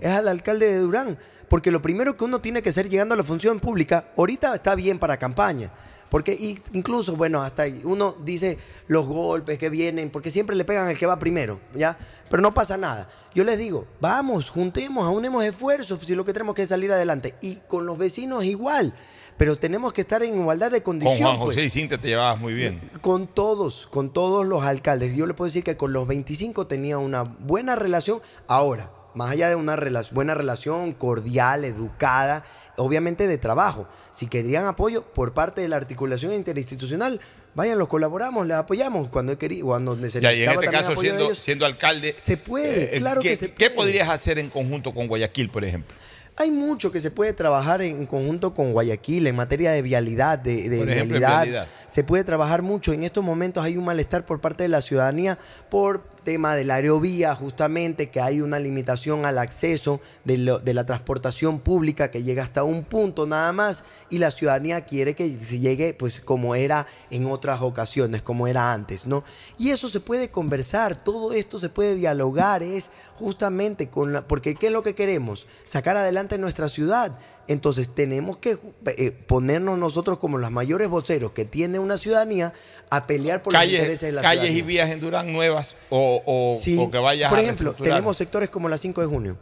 es 0.00 0.10
al 0.10 0.28
alcalde 0.28 0.72
de 0.72 0.78
Durán. 0.78 1.18
Porque 1.48 1.70
lo 1.70 1.82
primero 1.82 2.16
que 2.16 2.24
uno 2.24 2.40
tiene 2.40 2.62
que 2.62 2.70
hacer 2.70 2.88
llegando 2.88 3.14
a 3.14 3.16
la 3.16 3.24
función 3.24 3.60
pública, 3.60 4.08
ahorita 4.16 4.54
está 4.54 4.74
bien 4.74 4.98
para 4.98 5.18
campaña. 5.18 5.70
Porque 6.08 6.56
incluso, 6.72 7.16
bueno, 7.16 7.42
hasta 7.42 7.62
ahí 7.62 7.80
uno 7.84 8.14
dice 8.24 8.56
los 8.86 9.06
golpes 9.06 9.58
que 9.58 9.68
vienen, 9.68 10.10
porque 10.10 10.30
siempre 10.30 10.54
le 10.54 10.64
pegan 10.64 10.88
al 10.88 10.96
que 10.96 11.06
va 11.06 11.18
primero, 11.18 11.60
¿ya? 11.74 11.98
Pero 12.30 12.42
no 12.42 12.54
pasa 12.54 12.76
nada. 12.76 13.08
Yo 13.34 13.44
les 13.44 13.58
digo, 13.58 13.86
vamos, 14.00 14.50
juntemos, 14.50 15.04
aunemos 15.04 15.44
esfuerzos 15.44 15.98
si 16.04 16.14
lo 16.14 16.24
que 16.24 16.32
tenemos 16.32 16.54
que 16.54 16.62
es 16.62 16.68
salir 16.68 16.92
adelante. 16.92 17.34
Y 17.40 17.56
con 17.68 17.84
los 17.84 17.98
vecinos 17.98 18.44
igual. 18.44 18.94
Pero 19.36 19.56
tenemos 19.56 19.92
que 19.92 20.02
estar 20.02 20.22
en 20.22 20.38
igualdad 20.38 20.70
de 20.70 20.82
Con 20.82 21.00
condiciones. 21.00 21.36
Juan 21.36 21.38
José 21.38 21.64
y 21.64 21.70
Cintia 21.70 22.00
te 22.00 22.08
llevabas 22.08 22.38
muy 22.38 22.54
bien. 22.54 22.78
Con 23.00 23.26
todos, 23.26 23.88
con 23.88 24.12
todos 24.12 24.46
los 24.46 24.62
alcaldes. 24.62 25.16
Yo 25.16 25.26
le 25.26 25.34
puedo 25.34 25.48
decir 25.48 25.64
que 25.64 25.76
con 25.76 25.92
los 25.92 26.06
25 26.06 26.68
tenía 26.68 26.98
una 26.98 27.22
buena 27.22 27.74
relación. 27.74 28.20
Ahora, 28.46 28.92
más 29.14 29.30
allá 29.30 29.48
de 29.48 29.54
una 29.54 29.76
rela- 29.76 30.08
buena 30.12 30.34
relación 30.34 30.92
cordial, 30.92 31.64
educada, 31.64 32.44
obviamente 32.76 33.26
de 33.26 33.38
trabajo. 33.38 33.86
Si 34.10 34.26
querían 34.26 34.66
apoyo 34.66 35.04
por 35.12 35.34
parte 35.34 35.60
de 35.60 35.68
la 35.68 35.76
articulación 35.76 36.32
interinstitucional, 36.32 37.20
vayan, 37.54 37.78
los 37.78 37.88
colaboramos, 37.88 38.46
les 38.46 38.56
apoyamos 38.56 39.08
cuando, 39.08 39.36
cuando 39.62 39.94
se 39.94 40.20
Ya, 40.20 40.30
en 40.32 40.36
necesitaba 40.38 40.60
este 40.64 40.70
caso, 40.76 40.92
apoyo 40.92 41.10
de 41.12 41.16
siendo, 41.16 41.24
ellos. 41.26 41.38
siendo 41.38 41.66
alcalde. 41.66 42.16
Se 42.18 42.36
puede, 42.36 42.90
claro 42.98 43.20
¿qué, 43.20 43.30
que 43.30 43.36
se 43.36 43.52
¿Qué 43.54 43.70
podrías 43.70 44.08
hacer 44.08 44.38
en 44.38 44.50
conjunto 44.50 44.92
con 44.92 45.06
Guayaquil, 45.06 45.48
por 45.50 45.64
ejemplo? 45.64 45.94
Hay 46.36 46.50
mucho 46.50 46.90
que 46.90 46.98
se 46.98 47.12
puede 47.12 47.32
trabajar 47.32 47.80
en 47.80 48.06
conjunto 48.06 48.54
con 48.54 48.72
Guayaquil 48.72 49.28
en 49.28 49.36
materia 49.36 49.70
de 49.70 49.82
vialidad, 49.82 50.36
de, 50.36 50.68
de 50.68 50.82
ejemplo, 50.82 51.16
vialidad. 51.18 51.68
Se 51.86 52.02
puede 52.02 52.24
trabajar 52.24 52.62
mucho. 52.62 52.92
En 52.92 53.04
estos 53.04 53.22
momentos 53.22 53.62
hay 53.62 53.76
un 53.76 53.84
malestar 53.84 54.26
por 54.26 54.40
parte 54.40 54.64
de 54.64 54.68
la 54.68 54.80
ciudadanía 54.82 55.38
por 55.70 56.02
tema 56.24 56.56
del 56.56 56.70
aerovía, 56.70 57.34
justamente 57.34 58.10
que 58.10 58.20
hay 58.20 58.40
una 58.40 58.58
limitación 58.58 59.26
al 59.26 59.38
acceso 59.38 60.00
de, 60.24 60.58
de 60.62 60.74
la 60.74 60.84
transportación 60.84 61.60
pública 61.60 62.10
que 62.10 62.22
llega 62.22 62.42
hasta 62.42 62.64
un 62.64 62.82
punto 62.82 63.26
nada 63.26 63.52
más 63.52 63.84
y 64.10 64.18
la 64.18 64.30
ciudadanía 64.30 64.84
quiere 64.84 65.14
que 65.14 65.38
se 65.44 65.60
llegue 65.60 65.94
pues 65.94 66.20
como 66.20 66.54
era 66.54 66.86
en 67.10 67.26
otras 67.26 67.60
ocasiones, 67.60 68.22
como 68.22 68.48
era 68.48 68.72
antes, 68.72 69.06
¿no? 69.06 69.22
Y 69.58 69.70
eso 69.70 69.88
se 69.88 70.00
puede 70.00 70.30
conversar, 70.30 70.96
todo 70.96 71.32
esto 71.32 71.58
se 71.58 71.68
puede 71.68 71.94
dialogar, 71.94 72.62
es 72.62 72.90
justamente 73.18 73.88
con 73.88 74.12
la, 74.12 74.26
porque 74.26 74.54
¿qué 74.54 74.66
es 74.66 74.72
lo 74.72 74.82
que 74.82 74.94
queremos? 74.94 75.46
Sacar 75.64 75.96
adelante 75.96 76.38
nuestra 76.38 76.68
ciudad. 76.68 77.12
Entonces 77.48 77.94
tenemos 77.94 78.38
que 78.38 78.58
eh, 78.86 79.10
ponernos 79.26 79.78
nosotros 79.78 80.18
como 80.18 80.38
los 80.38 80.50
mayores 80.50 80.88
voceros 80.88 81.32
que 81.32 81.44
tiene 81.44 81.78
una 81.78 81.98
ciudadanía 81.98 82.52
a 82.90 83.06
pelear 83.06 83.42
por 83.42 83.52
los 83.52 83.60
calles, 83.60 83.74
intereses 83.74 84.00
de 84.02 84.12
la 84.12 84.22
calles 84.22 84.44
y 84.44 84.46
ciudadanía. 84.46 84.64
vías 84.66 84.90
en 84.90 85.00
Durán 85.00 85.32
nuevas 85.32 85.76
o, 85.90 86.22
o- 86.24 86.54
Sí. 86.54 86.78
o 86.80 86.90
que 86.90 86.98
vayas 86.98 87.30
Por 87.30 87.38
ejemplo, 87.38 87.74
tenemos 87.74 88.16
sectores 88.16 88.48
como 88.50 88.68
la 88.68 88.78
5 88.78 89.00
de 89.00 89.06
junio, 89.06 89.36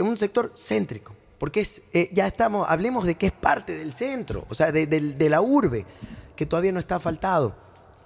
un 0.00 0.16
sector 0.18 0.52
céntrico, 0.56 1.14
porque 1.38 1.60
es, 1.60 1.82
eh, 1.92 2.08
ya 2.12 2.26
estamos, 2.26 2.66
hablemos 2.70 3.04
de 3.06 3.14
que 3.16 3.26
es 3.26 3.32
parte 3.32 3.76
del 3.76 3.92
centro, 3.92 4.44
o 4.48 4.54
sea, 4.54 4.70
de, 4.72 5.28
la 5.28 5.40
urbe, 5.40 5.84
que 6.36 6.46
todavía 6.46 6.72
no 6.72 6.78
está 6.78 6.96
asfaltado, 6.96 7.56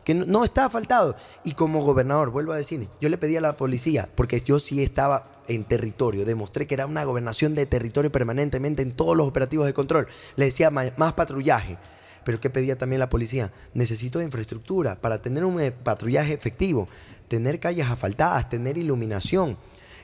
que 0.04 0.14
no, 0.14 0.24
no 0.24 0.44
está 0.44 0.64
asfaltado. 0.66 1.14
Y 1.44 1.52
como 1.52 1.82
gobernador, 1.84 2.30
vuelvo 2.30 2.52
a 2.52 2.56
decir, 2.56 2.88
yo 3.00 3.08
le 3.08 3.18
pedí 3.18 3.36
a 3.36 3.40
la 3.40 3.56
policía, 3.56 4.08
porque 4.14 4.40
yo 4.40 4.58
sí 4.58 4.82
estaba 4.82 5.39
en 5.50 5.64
territorio, 5.64 6.24
demostré 6.24 6.66
que 6.66 6.74
era 6.74 6.86
una 6.86 7.04
gobernación 7.04 7.54
de 7.54 7.66
territorio 7.66 8.10
permanentemente 8.12 8.82
en 8.82 8.92
todos 8.92 9.16
los 9.16 9.28
operativos 9.28 9.66
de 9.66 9.74
control, 9.74 10.06
le 10.36 10.44
decía 10.46 10.70
"Ma- 10.70 10.92
más 10.96 11.12
patrullaje. 11.14 11.76
Pero 12.24 12.38
¿qué 12.40 12.50
pedía 12.50 12.76
también 12.76 13.00
la 13.00 13.08
policía? 13.08 13.50
Necesito 13.74 14.20
infraestructura 14.22 15.00
para 15.00 15.22
tener 15.22 15.44
un 15.44 15.60
eh, 15.60 15.72
patrullaje 15.72 16.32
efectivo, 16.34 16.86
tener 17.28 17.58
calles 17.60 17.88
asfaltadas, 17.88 18.48
tener 18.48 18.76
iluminación. 18.78 19.56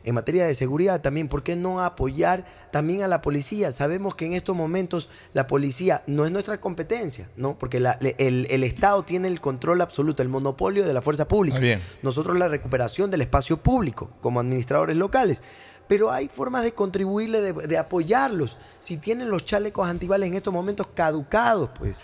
En 0.07 0.15
materia 0.15 0.47
de 0.47 0.55
seguridad 0.55 1.01
también, 1.03 1.29
¿por 1.29 1.43
qué 1.43 1.57
no 1.57 1.81
apoyar 1.83 2.47
también 2.73 3.03
a 3.03 3.09
la 3.09 3.21
policía? 3.21 3.73
Sabemos 3.73 4.15
que 4.15 4.25
en 4.25 4.33
estos 4.33 4.57
momentos 4.57 5.09
la 5.35 5.47
policía 5.47 6.03
no 6.07 6.25
es 6.25 6.31
nuestra 6.31 6.59
competencia, 6.61 7.29
¿no? 7.37 7.59
Porque 7.59 7.81
la- 7.81 7.99
el, 8.19 8.47
el 8.49 8.65
Estado 8.65 9.03
tiene 9.03 9.29
el 9.29 9.41
control 9.41 9.81
absoluto, 9.83 10.23
el 10.23 10.29
monopolio 10.29 10.87
de 10.87 10.95
la 10.95 11.03
fuerza 11.03 11.29
pública. 11.29 11.59
Bien. 11.59 11.81
Nosotros 12.03 12.39
la 12.39 12.49
recuperación 12.49 13.11
del 13.11 13.21
espacio 13.21 13.59
público 13.59 14.11
como 14.23 14.41
administradores 14.41 14.97
locales. 14.97 15.43
Pero 15.89 16.11
hay 16.11 16.29
formas 16.29 16.65
de 16.65 16.73
contribuirle, 16.73 17.41
de, 17.41 17.53
de 17.53 17.79
apoyarlos. 17.79 18.57
Si 18.81 18.97
tienen 18.97 19.29
los 19.31 19.45
chalecos 19.45 19.89
antibales 19.89 20.29
en 20.29 20.35
estos 20.35 20.53
momentos 20.53 20.87
caducados, 20.95 21.71
pues, 21.79 21.99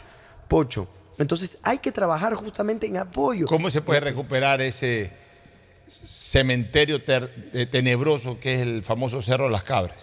Pocho. 0.49 0.87
Entonces 1.19 1.59
hay 1.63 1.79
que 1.79 1.93
trabajar 1.93 2.35
justamente 2.35 2.87
en 2.87 2.97
apoyo. 2.97 3.47
¿Cómo 3.47 3.71
se 3.71 3.81
puede 3.81 4.01
recuperar 4.01 4.61
ese 4.61 5.13
cementerio 5.93 7.05
ter- 7.05 7.51
eh, 7.53 7.67
tenebroso 7.67 8.39
que 8.41 8.55
es 8.55 8.61
el 8.63 8.83
famoso 8.85 9.23
Cerro 9.23 9.45
de 9.45 9.51
las 9.51 9.65
Cabras? 9.65 9.97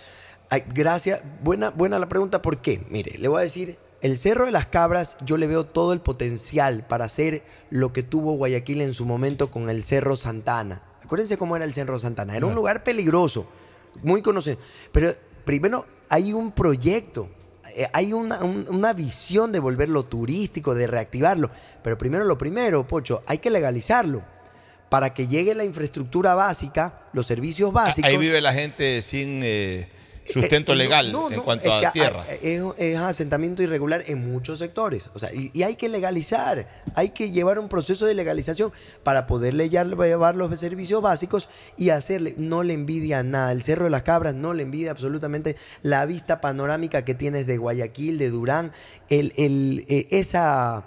Ay, 0.49 0.63
gracias. 0.73 1.21
Buena, 1.43 1.69
buena 1.71 1.99
la 1.99 2.09
pregunta. 2.09 2.41
¿Por 2.41 2.59
qué? 2.59 2.81
Mire, 2.89 3.17
le 3.17 3.27
voy 3.27 3.39
a 3.39 3.43
decir, 3.43 3.77
el 4.01 4.17
Cerro 4.17 4.45
de 4.45 4.51
las 4.51 4.65
Cabras, 4.67 5.17
yo 5.25 5.37
le 5.37 5.47
veo 5.47 5.65
todo 5.65 5.93
el 5.93 6.01
potencial 6.01 6.85
para 6.87 7.05
hacer 7.05 7.43
lo 7.69 7.93
que 7.93 8.03
tuvo 8.03 8.33
Guayaquil 8.33 8.81
en 8.81 8.93
su 8.93 9.05
momento 9.05 9.51
con 9.51 9.69
el 9.69 9.83
Cerro 9.83 10.15
Santana. 10.15 10.81
Acuérdense 11.03 11.37
cómo 11.37 11.55
era 11.55 11.65
el 11.65 11.73
Cerro 11.73 11.97
Santana. 11.99 12.35
Era 12.37 12.45
un 12.45 12.55
lugar 12.55 12.83
peligroso, 12.83 13.47
muy 14.03 14.21
conocido. 14.21 14.57
Pero 14.91 15.11
primero 15.45 15.85
hay 16.09 16.33
un 16.33 16.51
proyecto, 16.51 17.29
eh, 17.75 17.87
hay 17.93 18.13
una, 18.13 18.43
un- 18.43 18.65
una 18.69 18.93
visión 18.93 19.51
de 19.51 19.59
volverlo 19.59 20.03
turístico, 20.05 20.73
de 20.75 20.87
reactivarlo. 20.87 21.49
Pero 21.83 21.97
primero 21.97 22.25
lo 22.25 22.37
primero, 22.37 22.87
Pocho, 22.87 23.21
hay 23.27 23.37
que 23.39 23.49
legalizarlo. 23.49 24.21
Para 24.89 25.13
que 25.13 25.27
llegue 25.27 25.53
la 25.55 25.63
infraestructura 25.63 26.33
básica, 26.35 27.03
los 27.13 27.25
servicios 27.25 27.71
básicos. 27.71 28.09
Ahí 28.09 28.17
vive 28.17 28.41
la 28.41 28.53
gente 28.53 29.01
sin 29.03 29.41
eh, 29.43 29.87
sustento 30.25 30.73
Eh, 30.73 30.75
legal 30.75 31.11
no, 31.11 31.31
en 31.31 31.39
cuanto 31.41 31.71
a 31.73 31.91
tierra. 31.91 32.23
hay- 32.27 32.37
Es, 32.41 32.63
es 32.77 32.97
asentamiento 32.97 33.61
irregular 33.63 34.03
en 34.07 34.31
muchos 34.31 34.57
sectores. 34.59 35.09
O 35.13 35.19
sea, 35.19 35.33
y, 35.33 35.51
y 35.53 35.61
hay 35.63 35.75
que 35.75 35.89
legalizar, 35.89 36.67
hay 36.95 37.09
que 37.09 37.31
llevar 37.31 37.59
un 37.59 37.67
proceso 37.69 38.05
de 38.07 38.13
legalización 38.15 38.71
para 39.03 39.27
poderle 39.27 39.69
llevar 39.69 40.35
los 40.35 40.59
servicios 40.59 41.01
básicos 41.01 41.49
y 41.77 41.89
hacerle, 41.91 42.33
no 42.37 42.63
le 42.63 42.73
envidia 42.73 43.21
nada. 43.23 43.51
El 43.51 43.61
Cerro 43.63 43.85
de 43.85 43.89
las 43.91 44.03
Cabras 44.03 44.33
no 44.35 44.53
le 44.53 44.63
envidia 44.63 44.91
absolutamente 44.91 45.55
la 45.83 46.05
vista 46.07 46.41
panorámica 46.41 47.05
que 47.05 47.13
tienes 47.15 47.45
de 47.47 47.57
Guayaquil, 47.57 48.17
de 48.17 48.29
Durán, 48.31 48.71
el, 49.09 49.33
el, 49.37 49.85
eh, 49.87 50.07
esa 50.11 50.83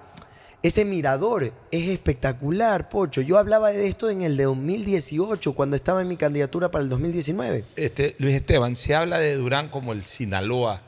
ese 0.63 0.85
mirador 0.85 1.53
es 1.71 1.89
espectacular, 1.89 2.89
Pocho. 2.89 3.21
Yo 3.21 3.39
hablaba 3.39 3.71
de 3.71 3.89
esto 3.89 4.11
en 4.11 4.23
el 4.23 4.37
de 4.37 4.45
2018, 4.45 5.55
cuando 5.55 5.75
estaba 5.77 6.03
en 6.03 6.09
mi 6.09 6.17
candidatura 6.17 6.71
para 6.71 6.85
el 6.85 6.89
2019. 6.91 7.65
Este, 7.77 8.15
Luis 8.19 8.35
Esteban, 8.35 8.77
se 8.77 8.95
habla 8.95 9.19
de 9.19 9.35
Durán 9.35 9.69
como 9.69 9.93
el 9.93 10.05
Sinaloa 10.05 10.81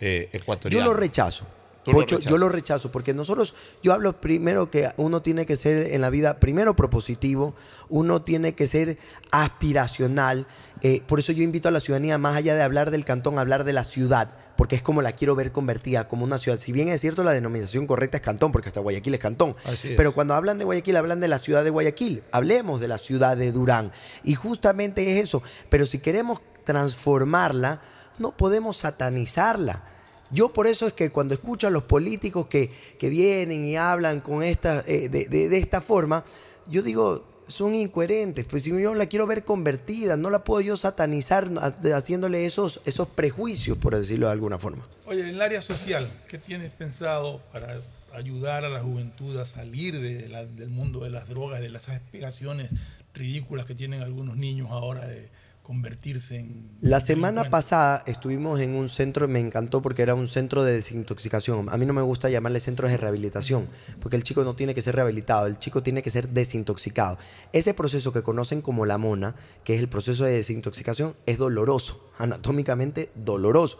eh, 0.00 0.28
Yo 0.32 0.38
ecuatoriano. 0.38 0.86
lo 0.86 0.94
rechazo. 0.94 1.44
Lo 1.86 1.92
Pocho, 1.94 2.18
yo 2.18 2.36
lo 2.36 2.50
rechazo 2.50 2.92
porque 2.92 3.14
nosotros, 3.14 3.54
yo 3.82 3.94
hablo 3.94 4.20
primero 4.20 4.70
que 4.70 4.90
uno 4.98 5.22
tiene 5.22 5.46
que 5.46 5.56
ser 5.56 5.94
en 5.94 6.02
la 6.02 6.10
vida, 6.10 6.38
primero 6.38 6.76
propositivo, 6.76 7.54
uno 7.88 8.20
tiene 8.20 8.54
que 8.54 8.66
ser 8.68 8.98
aspiracional. 9.30 10.46
eh, 10.82 11.02
por 11.06 11.20
eso 11.20 11.32
yo 11.32 11.42
invito 11.42 11.68
a 11.68 11.72
la 11.72 11.80
ciudadanía, 11.80 12.18
más 12.18 12.36
allá 12.36 12.54
de 12.54 12.62
hablar 12.62 12.90
del 12.90 13.04
cantón, 13.06 13.38
a 13.38 13.40
hablar 13.40 13.64
de 13.64 13.72
la 13.72 13.84
ciudad, 13.84 14.30
porque 14.60 14.76
es 14.76 14.82
como 14.82 15.00
la 15.00 15.12
quiero 15.12 15.34
ver 15.34 15.52
convertida, 15.52 16.06
como 16.06 16.22
una 16.22 16.36
ciudad. 16.36 16.58
Si 16.58 16.70
bien 16.70 16.88
es 16.90 17.00
cierto, 17.00 17.24
la 17.24 17.32
denominación 17.32 17.86
correcta 17.86 18.18
es 18.18 18.22
cantón, 18.22 18.52
porque 18.52 18.68
hasta 18.68 18.80
Guayaquil 18.80 19.14
es 19.14 19.20
cantón. 19.20 19.56
Es. 19.66 19.96
Pero 19.96 20.12
cuando 20.12 20.34
hablan 20.34 20.58
de 20.58 20.66
Guayaquil, 20.66 20.96
hablan 20.98 21.18
de 21.18 21.28
la 21.28 21.38
ciudad 21.38 21.64
de 21.64 21.70
Guayaquil. 21.70 22.22
Hablemos 22.30 22.78
de 22.78 22.88
la 22.88 22.98
ciudad 22.98 23.38
de 23.38 23.52
Durán. 23.52 23.90
Y 24.22 24.34
justamente 24.34 25.10
es 25.16 25.22
eso. 25.24 25.42
Pero 25.70 25.86
si 25.86 25.98
queremos 25.98 26.42
transformarla, 26.66 27.80
no 28.18 28.36
podemos 28.36 28.76
satanizarla. 28.76 29.82
Yo 30.30 30.52
por 30.52 30.66
eso 30.66 30.86
es 30.86 30.92
que 30.92 31.08
cuando 31.10 31.32
escucho 31.32 31.66
a 31.66 31.70
los 31.70 31.84
políticos 31.84 32.46
que, 32.46 32.70
que 32.98 33.08
vienen 33.08 33.64
y 33.64 33.76
hablan 33.76 34.20
con 34.20 34.42
esta, 34.42 34.84
eh, 34.86 35.08
de, 35.08 35.24
de- 35.24 35.48
de 35.48 35.58
esta 35.58 35.80
forma, 35.80 36.22
yo 36.68 36.82
digo, 36.82 37.24
son 37.50 37.74
incoherentes. 37.74 38.46
Pues 38.46 38.62
si 38.64 38.70
yo 38.80 38.94
la 38.94 39.06
quiero 39.06 39.26
ver 39.26 39.44
convertida, 39.44 40.16
no 40.16 40.30
la 40.30 40.44
puedo 40.44 40.60
yo 40.60 40.76
satanizar 40.76 41.50
ha- 41.60 41.96
haciéndole 41.96 42.46
esos, 42.46 42.80
esos 42.84 43.08
prejuicios, 43.08 43.76
por 43.78 43.96
decirlo 43.96 44.26
de 44.26 44.32
alguna 44.32 44.58
forma. 44.58 44.86
Oye, 45.06 45.20
en 45.22 45.28
el 45.28 45.42
área 45.42 45.60
social, 45.62 46.08
¿qué 46.28 46.38
tienes 46.38 46.70
pensado 46.72 47.40
para 47.52 47.80
ayudar 48.14 48.64
a 48.64 48.68
la 48.70 48.80
juventud 48.80 49.36
a 49.38 49.46
salir 49.46 50.00
de 50.00 50.28
la- 50.28 50.44
del 50.46 50.68
mundo 50.70 51.00
de 51.00 51.10
las 51.10 51.28
drogas, 51.28 51.60
de 51.60 51.68
las 51.70 51.88
aspiraciones 51.88 52.70
ridículas 53.14 53.66
que 53.66 53.74
tienen 53.74 54.02
algunos 54.02 54.36
niños 54.36 54.68
ahora 54.70 55.06
de 55.06 55.28
convertirse 55.70 56.34
en... 56.34 56.68
La 56.80 56.98
semana 56.98 57.48
pasada 57.48 58.02
estuvimos 58.08 58.58
en 58.58 58.74
un 58.74 58.88
centro, 58.88 59.28
me 59.28 59.38
encantó 59.38 59.80
porque 59.80 60.02
era 60.02 60.16
un 60.16 60.26
centro 60.26 60.64
de 60.64 60.72
desintoxicación. 60.72 61.68
A 61.70 61.76
mí 61.76 61.86
no 61.86 61.92
me 61.92 62.02
gusta 62.02 62.28
llamarle 62.28 62.58
centros 62.58 62.90
de 62.90 62.96
rehabilitación, 62.96 63.68
porque 64.00 64.16
el 64.16 64.24
chico 64.24 64.42
no 64.42 64.56
tiene 64.56 64.74
que 64.74 64.82
ser 64.82 64.96
rehabilitado, 64.96 65.46
el 65.46 65.60
chico 65.60 65.80
tiene 65.80 66.02
que 66.02 66.10
ser 66.10 66.30
desintoxicado. 66.30 67.18
Ese 67.52 67.72
proceso 67.72 68.12
que 68.12 68.24
conocen 68.24 68.62
como 68.62 68.84
la 68.84 68.98
mona, 68.98 69.36
que 69.62 69.76
es 69.76 69.80
el 69.80 69.88
proceso 69.88 70.24
de 70.24 70.32
desintoxicación, 70.32 71.14
es 71.26 71.38
doloroso, 71.38 72.10
anatómicamente 72.18 73.12
doloroso. 73.14 73.78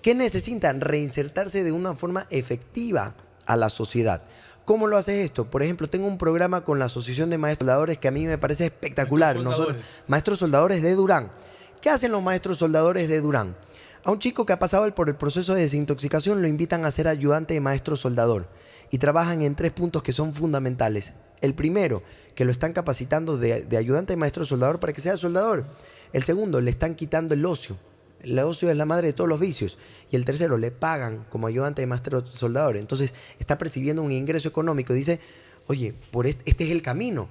¿Qué 0.00 0.14
necesitan? 0.14 0.80
Reinsertarse 0.80 1.62
de 1.62 1.72
una 1.72 1.94
forma 1.94 2.26
efectiva 2.30 3.14
a 3.44 3.56
la 3.56 3.68
sociedad. 3.68 4.22
¿Cómo 4.68 4.86
lo 4.86 4.98
haces 4.98 5.24
esto? 5.24 5.46
Por 5.46 5.62
ejemplo, 5.62 5.88
tengo 5.88 6.06
un 6.06 6.18
programa 6.18 6.62
con 6.62 6.78
la 6.78 6.84
Asociación 6.84 7.30
de 7.30 7.38
Maestros 7.38 7.68
Soldadores 7.68 7.96
que 7.96 8.08
a 8.08 8.10
mí 8.10 8.26
me 8.26 8.36
parece 8.36 8.66
espectacular. 8.66 9.36
Maestros 9.36 9.44
Nosotros, 9.44 9.76
soldadores. 9.76 10.08
maestros 10.08 10.38
soldadores 10.40 10.82
de 10.82 10.94
Durán. 10.94 11.32
¿Qué 11.80 11.88
hacen 11.88 12.12
los 12.12 12.22
maestros 12.22 12.58
soldadores 12.58 13.08
de 13.08 13.22
Durán? 13.22 13.56
A 14.04 14.10
un 14.10 14.18
chico 14.18 14.44
que 14.44 14.52
ha 14.52 14.58
pasado 14.58 14.94
por 14.94 15.08
el 15.08 15.14
proceso 15.16 15.54
de 15.54 15.62
desintoxicación 15.62 16.42
lo 16.42 16.48
invitan 16.48 16.84
a 16.84 16.90
ser 16.90 17.08
ayudante 17.08 17.54
de 17.54 17.62
maestro 17.62 17.96
soldador 17.96 18.46
y 18.90 18.98
trabajan 18.98 19.40
en 19.40 19.54
tres 19.54 19.72
puntos 19.72 20.02
que 20.02 20.12
son 20.12 20.34
fundamentales. 20.34 21.14
El 21.40 21.54
primero, 21.54 22.02
que 22.34 22.44
lo 22.44 22.52
están 22.52 22.74
capacitando 22.74 23.38
de, 23.38 23.62
de 23.62 23.76
ayudante 23.78 24.12
de 24.12 24.18
maestro 24.18 24.44
soldador 24.44 24.80
para 24.80 24.92
que 24.92 25.00
sea 25.00 25.16
soldador. 25.16 25.64
El 26.12 26.24
segundo, 26.24 26.60
le 26.60 26.70
están 26.70 26.94
quitando 26.94 27.32
el 27.32 27.46
ocio. 27.46 27.78
El 28.22 28.38
ocio 28.38 28.70
es 28.70 28.76
la 28.76 28.84
madre 28.84 29.08
de 29.08 29.12
todos 29.12 29.28
los 29.28 29.40
vicios. 29.40 29.78
Y 30.10 30.16
el 30.16 30.24
tercero, 30.24 30.58
le 30.58 30.70
pagan 30.70 31.26
como 31.30 31.46
ayudante 31.46 31.82
de 31.82 31.86
maestro 31.86 32.26
soldador. 32.26 32.76
Entonces 32.76 33.14
está 33.38 33.58
percibiendo 33.58 34.02
un 34.02 34.10
ingreso 34.10 34.48
económico. 34.48 34.92
Dice, 34.92 35.20
oye, 35.66 35.94
por 36.10 36.26
este, 36.26 36.50
este 36.50 36.64
es 36.64 36.70
el 36.70 36.82
camino. 36.82 37.28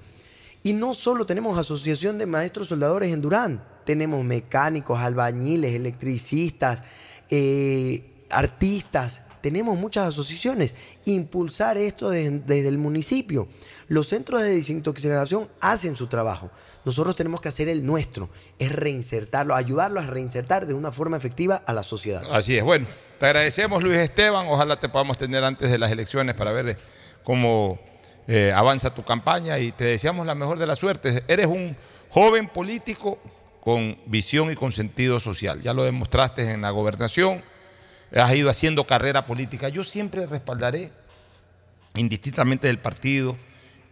Y 0.62 0.72
no 0.72 0.94
solo 0.94 1.26
tenemos 1.26 1.58
asociación 1.58 2.18
de 2.18 2.26
maestros 2.26 2.68
soldadores 2.68 3.12
en 3.12 3.22
Durán, 3.22 3.64
tenemos 3.84 4.24
mecánicos, 4.24 4.98
albañiles, 4.98 5.74
electricistas, 5.74 6.82
eh, 7.30 8.02
artistas, 8.28 9.22
tenemos 9.40 9.78
muchas 9.78 10.08
asociaciones. 10.08 10.74
Impulsar 11.04 11.78
esto 11.78 12.10
desde, 12.10 12.40
desde 12.40 12.68
el 12.68 12.78
municipio. 12.78 13.48
Los 13.86 14.08
centros 14.08 14.42
de 14.42 14.50
desintoxicación 14.50 15.48
hacen 15.60 15.96
su 15.96 16.08
trabajo. 16.08 16.50
Nosotros 16.88 17.16
tenemos 17.16 17.42
que 17.42 17.50
hacer 17.50 17.68
el 17.68 17.84
nuestro, 17.84 18.30
es 18.58 18.72
reinsertarlo, 18.72 19.54
ayudarlo 19.54 20.00
a 20.00 20.06
reinsertar 20.06 20.64
de 20.64 20.72
una 20.72 20.90
forma 20.90 21.18
efectiva 21.18 21.62
a 21.66 21.74
la 21.74 21.82
sociedad. 21.82 22.22
Así 22.32 22.56
es. 22.56 22.64
Bueno, 22.64 22.86
te 23.20 23.26
agradecemos 23.26 23.82
Luis 23.82 23.98
Esteban. 23.98 24.46
Ojalá 24.48 24.80
te 24.80 24.88
podamos 24.88 25.18
tener 25.18 25.44
antes 25.44 25.70
de 25.70 25.76
las 25.76 25.92
elecciones 25.92 26.34
para 26.34 26.50
ver 26.50 26.68
eh, 26.70 26.76
cómo 27.22 27.78
eh, 28.26 28.54
avanza 28.56 28.94
tu 28.94 29.04
campaña 29.04 29.58
y 29.58 29.70
te 29.70 29.84
deseamos 29.84 30.24
la 30.24 30.34
mejor 30.34 30.58
de 30.58 30.66
las 30.66 30.78
suertes. 30.78 31.22
Eres 31.28 31.44
un 31.44 31.76
joven 32.08 32.48
político 32.48 33.18
con 33.60 33.98
visión 34.06 34.50
y 34.50 34.54
con 34.54 34.72
sentido 34.72 35.20
social. 35.20 35.60
Ya 35.60 35.74
lo 35.74 35.84
demostraste 35.84 36.50
en 36.52 36.62
la 36.62 36.70
gobernación, 36.70 37.44
has 38.16 38.34
ido 38.34 38.48
haciendo 38.48 38.86
carrera 38.86 39.26
política. 39.26 39.68
Yo 39.68 39.84
siempre 39.84 40.24
respaldaré, 40.24 40.90
indistintamente 41.96 42.66
del 42.66 42.78
partido, 42.78 43.36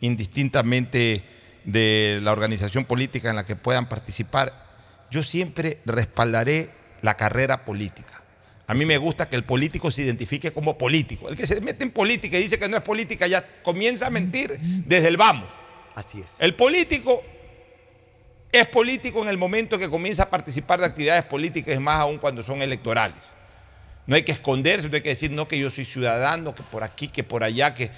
indistintamente 0.00 1.35
de 1.66 2.20
la 2.22 2.32
organización 2.32 2.86
política 2.86 3.28
en 3.28 3.36
la 3.36 3.44
que 3.44 3.56
puedan 3.56 3.88
participar, 3.88 4.64
yo 5.10 5.22
siempre 5.22 5.80
respaldaré 5.84 6.70
la 7.02 7.16
carrera 7.16 7.64
política. 7.64 8.22
A 8.68 8.74
mí 8.74 8.84
me 8.84 8.96
gusta 8.98 9.28
que 9.28 9.36
el 9.36 9.44
político 9.44 9.90
se 9.90 10.02
identifique 10.02 10.52
como 10.52 10.78
político. 10.78 11.28
El 11.28 11.36
que 11.36 11.46
se 11.46 11.60
mete 11.60 11.84
en 11.84 11.90
política 11.90 12.38
y 12.38 12.42
dice 12.42 12.58
que 12.58 12.68
no 12.68 12.76
es 12.76 12.82
política 12.82 13.26
ya 13.26 13.44
comienza 13.62 14.08
a 14.08 14.10
mentir 14.10 14.58
desde 14.60 15.08
el 15.08 15.16
vamos. 15.16 15.52
Así 15.94 16.20
es. 16.20 16.36
El 16.38 16.54
político 16.54 17.22
es 18.50 18.66
político 18.68 19.22
en 19.22 19.28
el 19.28 19.38
momento 19.38 19.78
que 19.78 19.88
comienza 19.88 20.24
a 20.24 20.30
participar 20.30 20.80
de 20.80 20.86
actividades 20.86 21.24
políticas, 21.24 21.78
más 21.80 22.00
aún 22.00 22.18
cuando 22.18 22.42
son 22.42 22.62
electorales. 22.62 23.22
No 24.06 24.14
hay 24.14 24.22
que 24.22 24.32
esconderse, 24.32 24.88
no 24.88 24.94
hay 24.94 25.02
que 25.02 25.08
decir, 25.10 25.30
no, 25.32 25.48
que 25.48 25.58
yo 25.58 25.68
soy 25.68 25.84
ciudadano, 25.84 26.54
que 26.54 26.62
por 26.62 26.84
aquí, 26.84 27.08
que 27.08 27.24
por 27.24 27.42
allá, 27.42 27.74
que, 27.74 27.90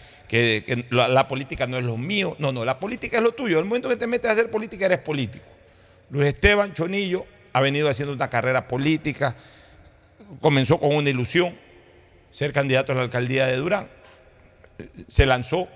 la, 0.90 1.28
política 1.28 1.66
no 1.66 1.76
es 1.76 1.84
lo 1.84 1.98
mío. 1.98 2.34
No, 2.38 2.50
no, 2.50 2.64
la 2.64 2.78
política 2.80 3.18
es 3.18 3.22
lo 3.22 3.32
tuyo. 3.32 3.58
El 3.58 3.66
momento 3.66 3.88
que 3.90 3.96
te 3.96 4.06
metes 4.06 4.30
a 4.30 4.32
hacer 4.32 4.50
política, 4.50 4.86
eres 4.86 4.98
político. 4.98 5.44
Luis 6.10 6.28
Esteban 6.28 6.72
Chonillo 6.72 7.26
ha 7.52 7.60
venido 7.60 7.88
haciendo 7.88 8.14
una 8.14 8.30
carrera 8.30 8.66
política, 8.66 9.36
comenzó 10.40 10.78
con 10.78 10.94
una 10.94 11.10
ilusión, 11.10 11.54
ser 12.30 12.52
candidato 12.52 12.92
a 12.92 12.94
la 12.94 13.02
alcaldía 13.02 13.46
de 13.46 13.56
Durán. 13.56 13.88
Se 15.06 15.26
lanzó, 15.26 15.68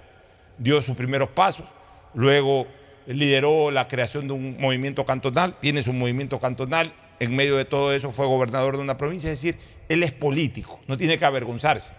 dio 0.56 0.80
sus 0.80 0.96
primeros 0.96 1.28
pasos, 1.30 1.66
luego 2.14 2.66
lideró 3.06 3.70
la 3.70 3.88
creación 3.88 4.28
de 4.28 4.34
un 4.34 4.58
movimiento 4.58 5.04
cantonal, 5.04 5.56
tiene 5.58 5.82
su 5.82 5.92
movimiento 5.92 6.40
cantonal, 6.40 6.92
en 7.22 7.36
medio 7.36 7.56
de 7.56 7.64
todo 7.64 7.92
eso 7.92 8.10
fue 8.10 8.26
gobernador 8.26 8.76
de 8.76 8.82
una 8.82 8.98
provincia, 8.98 9.30
es 9.30 9.40
decir, 9.40 9.56
él 9.88 10.02
es 10.02 10.10
político, 10.10 10.80
no 10.88 10.96
tiene 10.96 11.18
que 11.18 11.24
avergonzarse. 11.24 11.92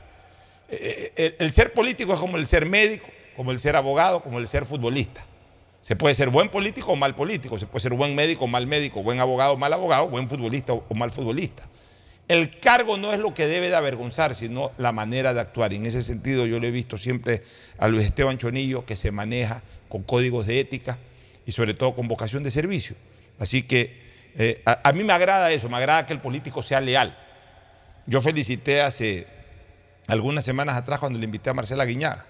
Eh, 0.68 1.14
eh, 1.16 1.36
el 1.40 1.54
ser 1.54 1.72
político 1.72 2.14
es 2.14 2.20
como 2.20 2.36
el 2.36 2.46
ser 2.46 2.66
médico, 2.66 3.08
como 3.38 3.52
el 3.52 3.60
ser 3.60 3.78
abogado, 3.78 4.22
como 4.22 4.40
el 4.40 4.50
ser 4.50 4.66
futbolista. 4.66 5.26
Se 5.82 5.96
puede 5.96 6.14
ser 6.14 6.30
buen 6.30 6.50
político 6.50 6.92
o 6.92 6.96
mal 6.98 7.16
político, 7.16 7.58
se 7.58 7.68
puede 7.68 7.84
ser 7.84 7.94
buen 7.94 8.16
médico 8.16 8.44
o 8.44 8.48
mal 8.48 8.68
médico, 8.68 9.02
buen 9.02 9.22
abogado 9.22 9.54
o 9.54 9.58
mal 9.58 9.72
abogado, 9.72 10.10
buen 10.10 10.30
futbolista 10.30 10.74
o 10.74 10.94
mal 10.94 11.10
futbolista. 11.10 11.70
El 12.28 12.50
cargo 12.60 12.98
no 12.98 13.14
es 13.14 13.20
lo 13.20 13.34
que 13.34 13.48
debe 13.48 13.70
de 13.70 13.78
avergonzar, 13.78 14.36
sino 14.36 14.74
la 14.78 14.92
manera 14.92 15.34
de 15.34 15.40
actuar. 15.40 15.72
Y 15.72 15.78
en 15.78 15.86
ese 15.86 16.04
sentido 16.04 16.46
yo 16.46 16.60
le 16.60 16.68
he 16.68 16.72
visto 16.72 16.98
siempre 16.98 17.44
a 17.78 17.88
Luis 17.88 18.04
Esteban 18.04 18.38
Chonillo 18.38 18.86
que 18.86 18.98
se 18.98 19.12
maneja 19.12 19.64
con 19.88 20.04
códigos 20.04 20.48
de 20.48 20.60
ética 20.60 21.00
y 21.46 21.54
sobre 21.54 21.76
todo 21.76 21.96
con 21.96 22.10
vocación 22.10 22.44
de 22.44 22.52
servicio. 22.52 22.98
Así 23.40 23.64
que 23.64 24.03
eh, 24.36 24.62
a, 24.66 24.90
a, 24.90 24.94
mí 24.94 25.04
me 25.04 25.14
agrada 25.14 25.52
eso, 25.52 25.70
me 25.70 25.78
agrada 25.78 26.06
que 26.06 26.14
el 26.14 26.20
político 26.20 26.62
sea 26.62 26.82
leal. 26.82 27.18
Yo 28.06 28.22
felicité 28.22 28.82
hace 28.82 29.28
algunas 30.08 30.44
semanas 30.44 30.76
atrás 30.76 31.00
cuando 31.00 31.20
le 31.20 31.26
invité 31.26 31.50
a 31.50 31.54
Marcela 31.54 31.86
Guiñaga. 31.86 32.26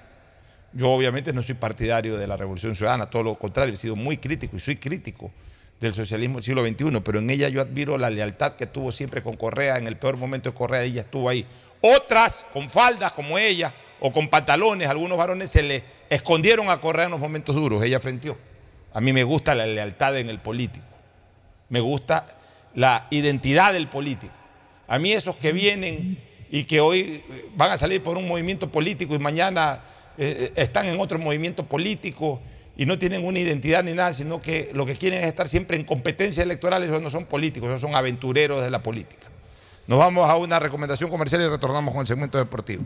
Yo 0.73 0.89
obviamente 0.89 1.33
no 1.33 1.43
soy 1.43 1.55
partidario 1.55 2.17
de 2.17 2.25
la 2.25 2.35
Revolución 2.35 2.75
Ciudadana, 2.75 3.05
todo 3.05 3.23
lo 3.23 3.35
contrario, 3.35 3.73
he 3.73 3.77
sido 3.77 3.95
muy 3.95 4.17
crítico 4.17 4.55
y 4.55 4.59
soy 4.59 4.75
crítico 4.77 5.31
del 5.79 5.93
socialismo 5.93 6.35
del 6.35 6.43
siglo 6.43 6.65
XXI, 6.65 7.01
pero 7.01 7.19
en 7.19 7.29
ella 7.29 7.49
yo 7.49 7.61
admiro 7.61 7.97
la 7.97 8.09
lealtad 8.09 8.53
que 8.53 8.65
tuvo 8.65 8.91
siempre 8.91 9.21
con 9.21 9.35
Correa, 9.35 9.77
en 9.77 9.85
el 9.85 9.97
peor 9.97 10.17
momento 10.17 10.49
de 10.49 10.55
Correa 10.55 10.81
ella 10.81 11.01
estuvo 11.01 11.29
ahí. 11.29 11.45
Otras 11.81 12.45
con 12.53 12.71
faldas 12.71 13.13
como 13.13 13.37
ella 13.37 13.73
o 13.99 14.11
con 14.11 14.29
pantalones, 14.29 14.89
algunos 14.89 15.17
varones 15.17 15.51
se 15.51 15.61
le 15.61 15.83
escondieron 16.09 16.69
a 16.69 16.79
Correa 16.79 17.05
en 17.05 17.11
los 17.11 17.19
momentos 17.19 17.55
duros, 17.55 17.83
ella 17.83 17.99
frenteó. 17.99 18.37
A 18.93 19.01
mí 19.01 19.13
me 19.13 19.23
gusta 19.23 19.53
la 19.53 19.67
lealtad 19.67 20.17
en 20.17 20.29
el 20.29 20.39
político, 20.39 20.85
me 21.73 21.79
gusta 21.79 22.27
la 22.75 23.07
identidad 23.09 23.73
del 23.73 23.87
político. 23.87 24.31
A 24.87 24.99
mí 24.99 25.11
esos 25.11 25.37
que 25.37 25.51
vienen 25.51 26.19
y 26.51 26.65
que 26.65 26.79
hoy 26.79 27.23
van 27.55 27.71
a 27.71 27.77
salir 27.79 28.03
por 28.03 28.15
un 28.15 28.27
movimiento 28.27 28.69
político 28.69 29.15
y 29.15 29.19
mañana 29.19 29.81
eh, 30.15 30.53
están 30.55 30.85
en 30.85 30.99
otro 30.99 31.17
movimiento 31.17 31.65
político 31.65 32.39
y 32.77 32.85
no 32.85 32.99
tienen 32.99 33.25
una 33.25 33.39
identidad 33.39 33.83
ni 33.83 33.93
nada, 33.93 34.13
sino 34.13 34.39
que 34.39 34.69
lo 34.75 34.85
que 34.85 34.95
quieren 34.95 35.23
es 35.23 35.27
estar 35.29 35.47
siempre 35.47 35.75
en 35.75 35.83
competencias 35.83 36.45
electorales, 36.45 36.89
esos 36.89 37.01
no 37.01 37.09
son 37.09 37.25
políticos, 37.25 37.69
esos 37.69 37.81
son 37.81 37.95
aventureros 37.95 38.61
de 38.61 38.69
la 38.69 38.83
política. 38.83 39.31
Nos 39.87 39.97
vamos 39.97 40.29
a 40.29 40.35
una 40.37 40.59
recomendación 40.59 41.09
comercial 41.09 41.41
y 41.41 41.47
retornamos 41.47 41.91
con 41.91 42.01
el 42.01 42.07
segmento 42.07 42.37
deportivo. 42.37 42.83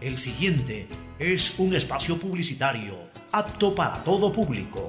El 0.00 0.16
siguiente 0.16 0.88
es 1.18 1.58
un 1.58 1.76
espacio 1.76 2.16
publicitario 2.16 2.96
apto 3.32 3.74
para 3.74 4.02
todo 4.02 4.32
público. 4.32 4.88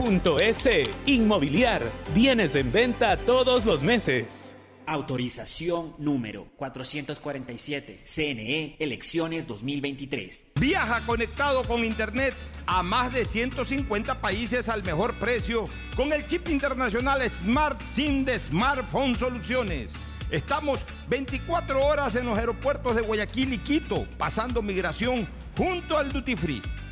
S. 0.00 0.84
Inmobiliar. 1.04 1.82
Bienes 2.14 2.54
en 2.54 2.72
venta 2.72 3.18
todos 3.18 3.66
los 3.66 3.82
meses. 3.82 4.54
Autorización 4.86 5.94
número 5.98 6.46
447. 6.56 8.00
CNE, 8.04 8.76
elecciones 8.78 9.46
2023. 9.46 10.52
Viaja 10.58 11.00
conectado 11.04 11.64
con 11.64 11.84
Internet 11.84 12.34
a 12.66 12.82
más 12.82 13.12
de 13.12 13.26
150 13.26 14.22
países 14.22 14.70
al 14.70 14.82
mejor 14.82 15.18
precio 15.18 15.64
con 15.94 16.12
el 16.14 16.24
chip 16.26 16.48
internacional 16.48 17.28
Smart 17.28 17.82
SIM 17.84 18.24
de 18.24 18.38
Smartphone 18.38 19.14
Soluciones. 19.14 19.90
Estamos 20.30 20.80
24 21.08 21.84
horas 21.84 22.16
en 22.16 22.24
los 22.24 22.38
aeropuertos 22.38 22.96
de 22.96 23.02
Guayaquil 23.02 23.52
y 23.52 23.58
Quito, 23.58 24.06
pasando 24.16 24.62
migración 24.62 25.28
junto 25.56 25.98
al 25.98 26.10
Duty 26.10 26.36
Free. 26.36 26.62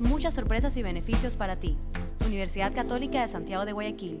muchas 0.00 0.34
sorpresas 0.34 0.76
y 0.76 0.82
beneficios 0.82 1.36
para 1.36 1.56
ti. 1.56 1.76
Universidad 2.26 2.74
Católica 2.74 3.22
de 3.22 3.28
Santiago 3.28 3.64
de 3.64 3.72
Guayaquil 3.72 4.20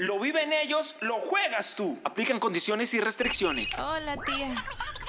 lo 0.00 0.18
viven 0.18 0.52
ellos, 0.52 0.96
lo 1.00 1.20
juegas 1.20 1.76
tú. 1.76 1.98
Aplican 2.04 2.40
condiciones 2.40 2.94
y 2.94 3.00
restricciones. 3.00 3.78
Hola, 3.78 4.16
tía. 4.24 4.54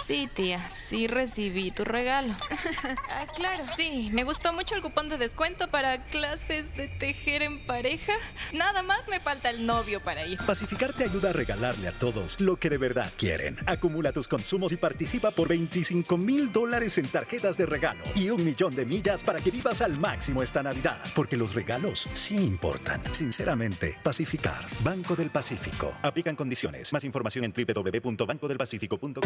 Sí, 0.05 0.30
tía, 0.34 0.68
sí 0.69 1.07
recibí 1.07 1.72
tu 1.72 1.84
regalo. 1.85 2.35
ah, 3.09 3.26
claro, 3.35 3.65
sí, 3.68 4.09
me 4.11 4.23
gustó 4.23 4.51
mucho 4.51 4.76
el 4.76 4.81
cupón 4.81 5.09
de 5.09 5.18
descuento 5.18 5.69
para 5.69 6.03
clases 6.05 6.76
de 6.76 6.88
tejer 6.88 7.41
en 7.41 7.59
pareja. 7.65 8.13
Nada 8.51 8.84
más 8.84 9.07
me 9.07 9.19
falta 9.19 9.49
el 9.49 9.65
novio 9.65 10.01
para 10.03 10.26
ir. 10.26 10.39
Pacificar 10.45 10.93
te 10.93 11.05
ayuda 11.05 11.30
a 11.30 11.34
regalarle 11.34 11.88
a 11.88 11.97
todos 11.97 12.39
lo 12.41 12.57
que 12.57 12.69
de 12.69 12.77
verdad 12.77 13.11
quieren. 13.18 13.57
Acumula 13.68 14.11
tus 14.11 14.27
consumos 14.27 14.72
y 14.72 14.77
participa 14.77 15.31
por 15.31 15.47
25 15.47 16.18
mil 16.18 16.51
dólares 16.51 16.97
en 16.97 17.07
tarjetas 17.07 17.57
de 17.57 17.65
regalo 17.65 18.03
y 18.15 18.30
un 18.30 18.43
millón 18.43 18.76
de 18.76 18.85
millas 18.85 19.23
para 19.23 19.39
que 19.39 19.51
vivas 19.51 19.81
al 19.81 19.97
máximo 19.97 20.43
esta 20.43 20.63
Navidad. 20.63 20.99
Porque 21.15 21.38
los 21.38 21.53
regalos 21.53 22.09
sí 22.13 22.35
importan. 22.35 23.01
Sinceramente, 23.13 23.97
Pacificar. 24.03 24.61
Banco 24.84 25.16
del 25.16 25.30
Pacífico. 25.30 25.94
Aplican 26.02 26.36
condiciones. 26.36 26.91
Más 26.91 27.03
información 27.03 27.45
en 27.45 27.53
www.bancodelpacifico.com. 27.53 29.22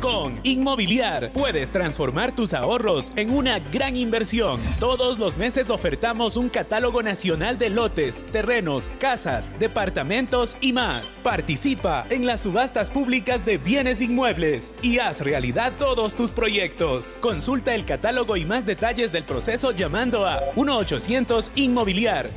Con 0.00 0.40
Inmobiliar 0.42 1.32
puedes 1.32 1.70
transformar 1.70 2.34
tus 2.34 2.54
ahorros 2.54 3.12
en 3.16 3.30
una 3.30 3.58
gran 3.58 3.96
inversión. 3.96 4.60
Todos 4.78 5.18
los 5.18 5.36
meses 5.36 5.70
ofertamos 5.70 6.36
un 6.36 6.48
catálogo 6.48 7.02
nacional 7.02 7.58
de 7.58 7.70
lotes, 7.70 8.24
terrenos, 8.30 8.90
casas, 8.98 9.50
departamentos 9.58 10.56
y 10.60 10.72
más. 10.72 11.18
Participa 11.22 12.06
en 12.10 12.26
las 12.26 12.42
subastas 12.42 12.90
públicas 12.90 13.44
de 13.44 13.58
bienes 13.58 14.00
inmuebles 14.00 14.74
y 14.82 14.98
haz 14.98 15.20
realidad 15.20 15.74
todos 15.78 16.14
tus 16.14 16.32
proyectos. 16.32 17.16
Consulta 17.20 17.74
el 17.74 17.84
catálogo 17.84 18.36
y 18.36 18.44
más 18.44 18.66
detalles 18.66 19.12
del 19.12 19.24
proceso 19.24 19.72
llamando 19.72 20.26
a 20.26 20.52
1-800 20.54 21.50
Inmobiliar 21.56 22.30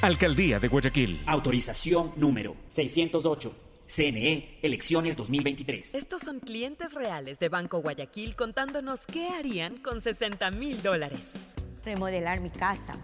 Alcaldía 0.03 0.59
de 0.59 0.67
Guayaquil. 0.67 1.23
Autorización 1.27 2.11
número 2.17 2.57
608. 2.71 3.55
CNE, 3.87 4.59
elecciones 4.63 5.17
2023. 5.17 5.95
Estos 5.95 6.23
son 6.23 6.41
clientes 6.41 6.95
reales 6.95 7.39
de 7.39 7.49
Banco 7.49 7.81
Guayaquil 7.83 8.35
contándonos 8.35 9.07
qué 9.07 9.29
harían 9.29 9.77
con 9.77 10.01
60 10.01 10.51
mil 10.51 10.83
dólares. 10.83 11.35
Remodelar 11.85 12.41
mi 12.41 12.51
casa. 12.51 12.95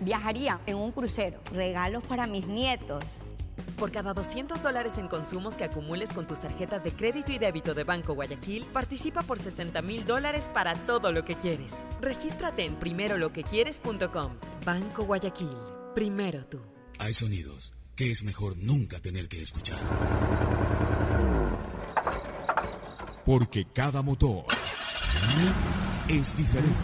Viajaría 0.00 0.60
en 0.66 0.78
un 0.78 0.90
crucero. 0.90 1.40
Regalos 1.52 2.04
para 2.04 2.26
mis 2.26 2.46
nietos. 2.48 3.04
Por 3.78 3.92
cada 3.92 4.12
200 4.12 4.60
dólares 4.60 4.98
en 4.98 5.06
consumos 5.06 5.54
que 5.54 5.62
acumules 5.62 6.12
con 6.12 6.26
tus 6.26 6.40
tarjetas 6.40 6.82
de 6.82 6.92
crédito 6.92 7.30
y 7.30 7.38
débito 7.38 7.74
de 7.74 7.84
Banco 7.84 8.14
Guayaquil, 8.14 8.64
participa 8.64 9.22
por 9.22 9.38
60 9.38 9.80
mil 9.82 10.04
dólares 10.04 10.50
para 10.52 10.74
todo 10.74 11.12
lo 11.12 11.24
que 11.24 11.36
quieres. 11.36 11.86
Regístrate 12.00 12.64
en 12.64 12.74
primeroloquequieres.com. 12.74 14.32
Banco 14.66 15.04
Guayaquil. 15.04 15.56
Primero 15.94 16.44
tú. 16.46 16.60
Hay 16.98 17.14
sonidos 17.14 17.72
que 17.94 18.10
es 18.10 18.24
mejor 18.24 18.56
nunca 18.58 18.98
tener 18.98 19.28
que 19.28 19.40
escuchar. 19.40 19.78
Porque 23.24 23.66
cada 23.72 24.02
motor 24.02 24.44
es 26.08 26.34
diferente. 26.34 26.76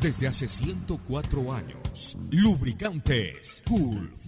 Desde 0.00 0.28
hace 0.28 0.48
104 0.48 1.52
años, 1.52 2.16
lubricantes 2.30 3.62
Gulf 3.66 4.27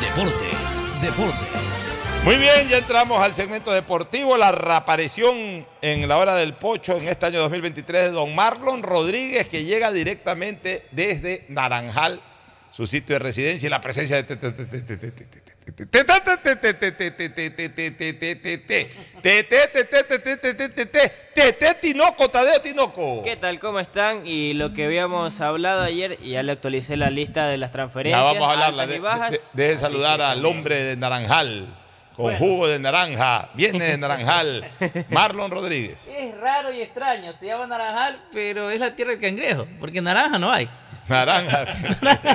Deportes, 0.00 0.84
Deportes. 1.02 1.90
Muy 2.24 2.36
bien, 2.36 2.68
ya 2.68 2.78
entramos 2.78 3.20
al 3.20 3.34
segmento 3.34 3.72
deportivo. 3.72 4.36
La 4.36 4.52
reaparición 4.52 5.66
en 5.82 6.08
la 6.08 6.18
hora 6.18 6.36
del 6.36 6.54
pocho 6.54 6.96
en 6.96 7.08
este 7.08 7.26
año 7.26 7.40
2023 7.40 8.04
de 8.04 8.10
don 8.10 8.32
Marlon 8.32 8.84
Rodríguez, 8.84 9.48
que 9.48 9.64
llega 9.64 9.90
directamente 9.90 10.86
desde 10.92 11.46
Naranjal, 11.48 12.20
su 12.70 12.86
sitio 12.86 13.16
de 13.16 13.18
residencia, 13.18 13.66
y 13.66 13.70
la 13.70 13.80
presencia 13.80 14.22
de 14.22 14.22
Tinoco, 21.80 22.28
Tadeo 22.30 22.60
Tinoco. 22.60 23.22
¿Qué 23.22 23.36
tal? 23.36 23.58
¿Cómo 23.58 23.80
están? 23.80 24.26
Y 24.26 24.54
lo 24.54 24.72
que 24.72 24.84
habíamos 24.86 25.40
hablado 25.40 25.82
ayer, 25.82 26.18
ya 26.20 26.42
le 26.42 26.52
actualicé 26.52 26.96
la 26.96 27.10
lista 27.10 27.46
de 27.46 27.56
las 27.56 27.70
transferencias. 27.70 28.20
Ya 28.20 28.32
vamos 28.32 28.48
a 28.48 28.52
hablarla. 28.52 28.86
De, 28.86 29.00
de- 29.00 29.68
de 29.70 29.78
saludar 29.78 30.20
al 30.20 30.44
hombre 30.44 30.82
de 30.82 30.96
Naranjal, 30.96 31.66
con 32.14 32.24
Bueno. 32.24 32.38
jugo 32.38 32.68
de 32.68 32.78
naranja, 32.78 33.50
viene 33.54 33.84
de 33.84 33.98
Naranjal, 33.98 34.68
Marlon 35.10 35.50
Rodríguez. 35.50 36.08
Es 36.08 36.36
raro 36.38 36.72
y 36.72 36.80
extraño, 36.80 37.32
se 37.32 37.46
llama 37.46 37.66
Naranjal, 37.66 38.20
pero 38.32 38.70
es 38.70 38.80
la 38.80 38.94
tierra 38.96 39.12
del 39.12 39.20
cangrejo, 39.20 39.66
porque 39.78 40.00
naranja 40.00 40.38
no 40.38 40.50
hay. 40.50 40.68
Naranja. 41.08 41.64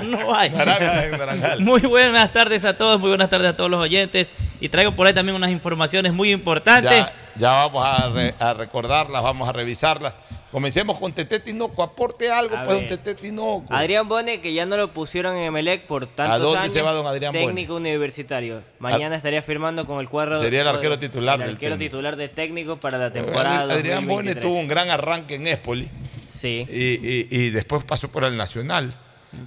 no 0.03 0.35
hay. 0.35 0.49
Naranja 0.49 1.05
en 1.05 1.11
Naranjal. 1.17 1.59
Muy 1.61 1.81
buenas 1.81 2.31
tardes 2.33 2.65
a 2.65 2.77
todos, 2.77 2.99
muy 2.99 3.09
buenas 3.09 3.29
tardes 3.29 3.49
a 3.51 3.55
todos 3.55 3.69
los 3.69 3.79
oyentes. 3.81 4.31
Y 4.59 4.69
traigo 4.69 4.95
por 4.95 5.07
ahí 5.07 5.13
también 5.13 5.35
unas 5.35 5.51
informaciones 5.51 6.13
muy 6.13 6.31
importantes. 6.31 6.91
Ya, 6.91 7.13
ya 7.35 7.51
vamos 7.51 7.85
a, 7.87 8.09
re- 8.09 8.35
a 8.39 8.53
recordarlas, 8.53 9.21
vamos 9.21 9.47
a 9.49 9.51
revisarlas. 9.51 10.17
Comencemos 10.51 10.99
con 10.99 11.11
Tete 11.11 11.39
Tinoco. 11.39 11.81
Aporte 11.81 12.31
algo, 12.31 12.55
A 12.55 12.61
pues, 12.63 12.77
ver. 12.81 12.87
don 12.87 12.97
Tete 12.99 13.15
Tinoco. 13.19 13.65
Adrián 13.73 14.07
Bone, 14.07 14.39
que 14.39 14.53
ya 14.53 14.67
no 14.67 14.77
lo 14.77 14.93
pusieron 14.93 15.35
en 15.35 15.45
Emelec 15.45 15.87
por 15.87 16.05
tantos 16.05 16.41
dónde 16.41 16.59
años. 16.59 16.71
se 16.73 16.81
va 16.83 16.91
don 16.93 17.07
Adrián 17.07 17.33
Bone? 17.33 17.45
Técnico 17.47 17.75
universitario. 17.75 18.61
Mañana 18.77 19.15
estaría 19.15 19.41
firmando 19.41 19.85
con 19.87 19.99
el 19.99 20.07
cuadro. 20.09 20.37
Sería 20.37 20.61
el 20.61 20.67
arquero 20.67 20.99
titular 20.99 21.35
El 21.35 21.47
del 21.47 21.49
arquero 21.55 21.71
técnico. 21.75 21.89
titular 21.89 22.15
de 22.15 22.29
técnico 22.29 22.77
para 22.77 22.99
la 22.99 23.11
temporada. 23.11 23.61
Adrián 23.73 24.05
Bone 24.07 24.33
2023. 24.35 24.41
tuvo 24.43 24.59
un 24.59 24.67
gran 24.67 24.91
arranque 24.91 25.35
en 25.35 25.47
Espoli. 25.47 25.89
Sí. 26.43 26.67
Y, 26.69 27.07
y- 27.07 27.27
y 27.29 27.49
después 27.51 27.85
pasó 27.85 28.09
por 28.11 28.25
el 28.25 28.35
Nacional. 28.35 28.93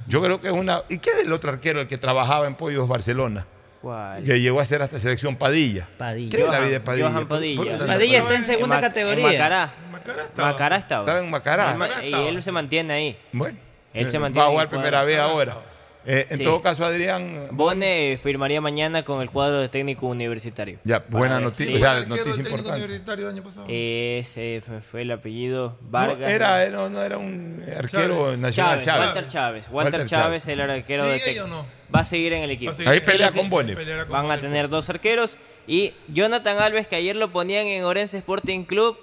Yo 0.09 0.23
creo 0.23 0.40
que 0.40 0.48
es 0.48 0.52
una. 0.55 0.82
¿Y 0.89 0.97
qué 0.98 1.10
es 1.10 1.18
el 1.27 1.32
otro 1.32 1.51
arquero, 1.51 1.81
el 1.82 1.86
que 1.86 1.98
trabajaba 1.98 2.47
en 2.47 2.55
Pollos 2.55 2.89
Barcelona? 2.89 3.47
¿Cuál? 3.82 4.24
Que 4.24 4.40
llegó 4.40 4.60
a 4.60 4.64
ser 4.64 4.81
hasta 4.81 4.98
selección 4.98 5.36
Padilla. 5.36 5.86
Padilla. 5.98 6.31
¿Qué 6.31 6.43
es 6.43 6.48
la 6.48 6.55
Johan- 6.55 6.62
vida 6.62 6.73
de 6.73 6.81
Padilla? 6.81 7.10
Johan 7.10 7.28
Padilla. 7.28 7.56
¿Por 7.56 7.66
qué 7.66 7.70
tanta- 7.73 7.86
Padilla 7.93 8.18
está 8.18 8.35
en 8.35 8.44
segunda 8.44 8.81
categoría. 8.81 9.27
En 9.27 9.32
Macará. 9.35 9.70
Macará 9.93 10.77
estaba. 10.77 11.02
Estaba 11.02 11.18
en 11.20 11.31
Macará. 11.31 11.77
Y 12.02 12.12
él 12.14 12.43
se 12.43 12.51
mantiene 12.51 12.93
ahí. 12.94 13.18
Bueno. 13.32 13.59
Él 13.93 14.09
se 14.10 14.18
mantiene 14.18 14.43
Va 14.43 14.48
a 14.48 14.51
jugar 14.52 14.68
primera 14.70 15.02
vez 15.05 15.18
ahora. 15.18 15.59
Eh, 16.08 16.26
en 16.30 16.38
Sí. 16.38 16.44
todo 16.44 16.62
caso, 16.62 16.84
Adrián. 16.84 17.48
Bone 17.50 18.18
firmaría 18.22 18.60
mañana 18.60 19.04
con 19.04 19.20
el 19.22 19.30
cuadro 19.30 19.58
de 19.58 19.68
técnico 19.68 20.06
universitario. 20.06 20.78
Ya, 20.84 21.04
buena 21.08 21.40
noticia. 21.40 21.66
sí. 21.66 21.74
O 21.76 21.78
sea, 21.78 22.06
noticia 22.06 22.42
importante. 22.42 22.78
universitario 22.80 23.28
año 23.28 23.42
pasado? 23.42 23.66
Ese 23.68 24.62
fue- 24.64 24.80
fue 24.82 25.02
el 25.02 25.10
apellido 25.10 25.76
No, 25.80 25.90
Vargas. 25.90 26.30
era, 26.30 26.62
era- 26.64 26.88
no 26.88 27.02
era 27.02 27.18
un 27.18 27.64
arquero 27.76 28.24
Chávez. 28.26 28.38
nacional. 28.38 28.80
Chávez, 28.80 28.84
Chávez. 28.86 29.04
Walter 29.06 29.28
Chávez. 29.28 29.64
Walter, 29.70 29.74
Walter 29.74 30.06
Chávez, 30.08 30.42
Chávez. 30.44 30.48
el 30.48 30.60
arquero 30.60 31.04
de 31.06 31.18
¿Sigue 31.18 31.24
ahí 31.30 31.34
técnico. 31.36 31.44
o 31.44 31.62
no? 31.62 31.66
Va 31.94 32.00
a 32.00 32.04
seguir 32.04 32.32
en 32.32 32.42
el 32.42 32.50
equipo. 32.50 32.72
Ahí 32.86 33.00
pelea 33.00 33.30
con 33.30 33.48
Bone. 33.50 33.74
Van 33.74 34.24
a 34.24 34.28
Bone. 34.28 34.38
tener 34.38 34.68
dos 34.68 34.88
arqueros. 34.90 35.38
Y 35.66 35.92
Jonathan 36.08 36.58
Alves, 36.58 36.86
que 36.88 36.96
ayer 36.96 37.16
lo 37.16 37.32
ponían 37.32 37.66
en 37.66 37.84
Orense 37.84 38.18
Sporting 38.18 38.62
Club, 38.64 38.96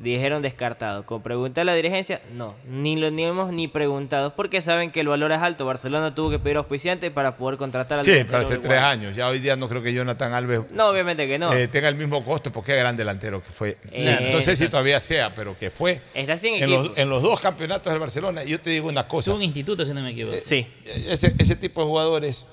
dijeron 0.00 0.42
descartado. 0.42 1.04
Con 1.06 1.22
preguntar 1.22 1.62
a 1.62 1.64
la 1.66 1.74
dirigencia, 1.74 2.20
no, 2.34 2.54
ni 2.68 2.96
lo 2.96 3.10
ni 3.10 3.24
hemos 3.24 3.52
ni 3.52 3.68
preguntado, 3.68 4.34
porque 4.34 4.60
saben 4.60 4.90
que 4.90 5.00
el 5.00 5.08
valor 5.08 5.32
es 5.32 5.38
alto. 5.40 5.66
Barcelona 5.66 6.14
tuvo 6.14 6.30
que 6.30 6.38
pedir 6.38 6.56
auspiciante 6.56 7.10
para 7.10 7.36
poder 7.36 7.58
contratar 7.58 7.98
al 7.98 8.04
Sí, 8.04 8.12
pero 8.26 8.38
hace 8.38 8.58
tres 8.58 8.82
años. 8.82 9.16
Ya 9.16 9.28
hoy 9.28 9.38
día 9.38 9.56
no 9.56 9.68
creo 9.68 9.82
que 9.82 9.92
Jonathan 9.92 10.32
Alves 10.32 10.60
No, 10.70 10.88
obviamente 10.88 11.26
que 11.26 11.38
no. 11.38 11.52
eh, 11.52 11.68
tenga 11.68 11.88
el 11.88 11.96
mismo 11.96 12.22
costo 12.24 12.52
porque 12.52 12.72
es 12.72 12.78
gran 12.78 12.96
delantero 12.96 13.42
que 13.42 13.50
fue. 13.50 13.78
Eh, 13.92 14.30
no 14.32 14.40
sé 14.40 14.56
si 14.56 14.68
todavía 14.68 15.00
sea, 15.00 15.34
pero 15.34 15.56
que 15.56 15.70
fue. 15.70 16.00
Está 16.14 16.36
sin 16.38 16.62
En 16.62 16.70
los, 16.70 16.96
en 16.96 17.08
los 17.08 17.22
dos 17.22 17.40
campeonatos 17.40 17.92
del 17.92 18.00
Barcelona, 18.00 18.44
yo 18.44 18.58
te 18.58 18.70
digo 18.70 18.88
una 18.88 19.06
cosa. 19.08 19.30
Es 19.30 19.36
un 19.36 19.42
instituto, 19.42 19.84
si 19.84 19.92
no 19.92 20.02
me 20.02 20.10
equivoco. 20.10 20.36
Sí. 20.36 20.66
Ese, 20.84 21.34
ese 21.38 21.56
tipo 21.56 21.80
de 21.80 21.86
jugadores 21.86 22.46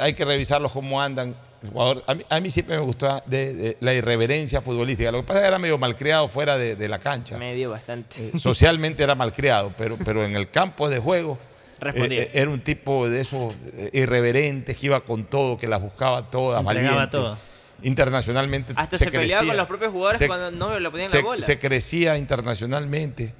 hay 0.00 0.12
que 0.12 0.24
revisarlos 0.24 0.72
cómo 0.72 1.00
andan. 1.00 1.34
Jugador- 1.72 2.04
a, 2.06 2.14
mí, 2.14 2.24
a 2.28 2.40
mí 2.40 2.50
siempre 2.50 2.76
me 2.76 2.82
gustó 2.82 3.20
de, 3.26 3.54
de 3.54 3.76
la 3.80 3.92
irreverencia 3.94 4.60
futbolística. 4.60 5.10
Lo 5.10 5.18
que 5.22 5.26
pasa 5.26 5.40
es 5.40 5.44
que 5.44 5.48
era 5.48 5.58
medio 5.58 5.78
malcriado 5.78 6.28
fuera 6.28 6.56
de, 6.58 6.76
de 6.76 6.88
la 6.88 6.98
cancha. 6.98 7.36
Medio 7.38 7.70
bastante. 7.70 8.28
Eh, 8.34 8.38
Socialmente 8.38 9.02
era 9.02 9.14
malcriado, 9.14 9.72
pero, 9.76 9.96
pero 10.04 10.24
en 10.24 10.36
el 10.36 10.50
campo 10.50 10.88
de 10.88 10.98
juego 10.98 11.38
eh, 11.82 11.92
eh, 12.10 12.30
era 12.34 12.50
un 12.50 12.60
tipo 12.60 13.08
de 13.08 13.20
esos 13.20 13.54
irreverentes 13.92 14.76
que 14.76 14.86
iba 14.86 15.00
con 15.00 15.24
todo, 15.24 15.56
que 15.56 15.66
las 15.66 15.80
buscaba 15.80 16.30
todas, 16.30 16.60
Entregaba 16.60 16.94
valiente. 16.96 17.16
todo. 17.16 17.38
Internacionalmente 17.82 18.72
Hasta 18.76 18.96
se, 18.96 19.10
peleaba 19.10 19.26
crecía. 19.40 19.46
con 19.48 19.56
los 19.56 19.66
propios 19.66 19.92
jugadores 19.92 20.18
Se- 20.18 20.26
cuando 20.28 20.50
no 20.50 20.78
le 20.78 20.90
ponían 20.90 21.08
se, 21.10 21.18
la 21.18 21.22
bola. 21.24 21.42
se 21.44 21.58
crecía 21.58 22.16
internacionalmente. 22.16 23.34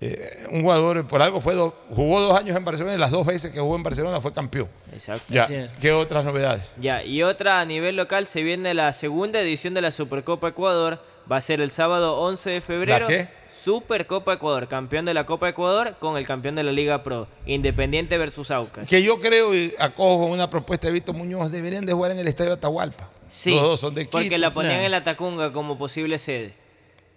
Eh, 0.00 0.46
un 0.52 0.62
jugador, 0.62 1.04
por 1.08 1.20
algo 1.22 1.40
fue 1.40 1.54
do- 1.54 1.74
jugó 1.90 2.20
dos 2.20 2.38
años 2.38 2.56
en 2.56 2.64
Barcelona 2.64 2.94
y 2.94 2.98
las 2.98 3.10
dos 3.10 3.26
veces 3.26 3.50
que 3.52 3.58
jugó 3.58 3.74
en 3.74 3.82
Barcelona 3.82 4.20
fue 4.20 4.32
campeón. 4.32 4.68
Exacto. 4.92 5.24
Ya. 5.34 5.46
¿Qué 5.80 5.90
otras 5.92 6.24
novedades? 6.24 6.62
Ya, 6.78 7.02
y 7.02 7.24
otra 7.24 7.60
a 7.60 7.64
nivel 7.64 7.96
local 7.96 8.28
se 8.28 8.44
viene 8.44 8.74
la 8.74 8.92
segunda 8.92 9.40
edición 9.40 9.74
de 9.74 9.80
la 9.80 9.90
Supercopa 9.90 10.48
Ecuador. 10.48 11.02
Va 11.30 11.36
a 11.36 11.40
ser 11.40 11.60
el 11.60 11.70
sábado 11.72 12.16
11 12.20 12.48
de 12.48 12.60
febrero. 12.60 13.00
¿La 13.00 13.06
qué? 13.08 13.28
Supercopa 13.50 14.32
Ecuador, 14.34 14.68
campeón 14.68 15.04
de 15.04 15.12
la 15.14 15.26
Copa 15.26 15.48
Ecuador 15.48 15.96
con 15.98 16.16
el 16.16 16.24
campeón 16.26 16.54
de 16.54 16.62
la 16.62 16.70
Liga 16.72 17.02
Pro. 17.02 17.26
Independiente 17.44 18.16
versus 18.18 18.50
Aucas. 18.52 18.88
Que 18.88 19.02
yo 19.02 19.18
creo 19.18 19.52
y 19.54 19.74
acojo 19.80 20.26
una 20.26 20.48
propuesta 20.48 20.86
de 20.86 20.92
Víctor 20.92 21.16
Muñoz, 21.16 21.50
deberían 21.50 21.84
de 21.84 21.92
jugar 21.92 22.12
en 22.12 22.18
el 22.20 22.28
Estadio 22.28 22.52
Atahualpa. 22.52 23.10
Sí, 23.26 23.50
Los 23.50 23.62
dos 23.62 23.80
son 23.80 23.94
de 23.94 24.06
porque 24.06 24.28
Quito. 24.28 24.38
la 24.38 24.54
ponían 24.54 24.80
en 24.80 24.90
la 24.92 25.02
Tacunga 25.04 25.52
como 25.52 25.76
posible 25.76 26.18
sede. 26.18 26.54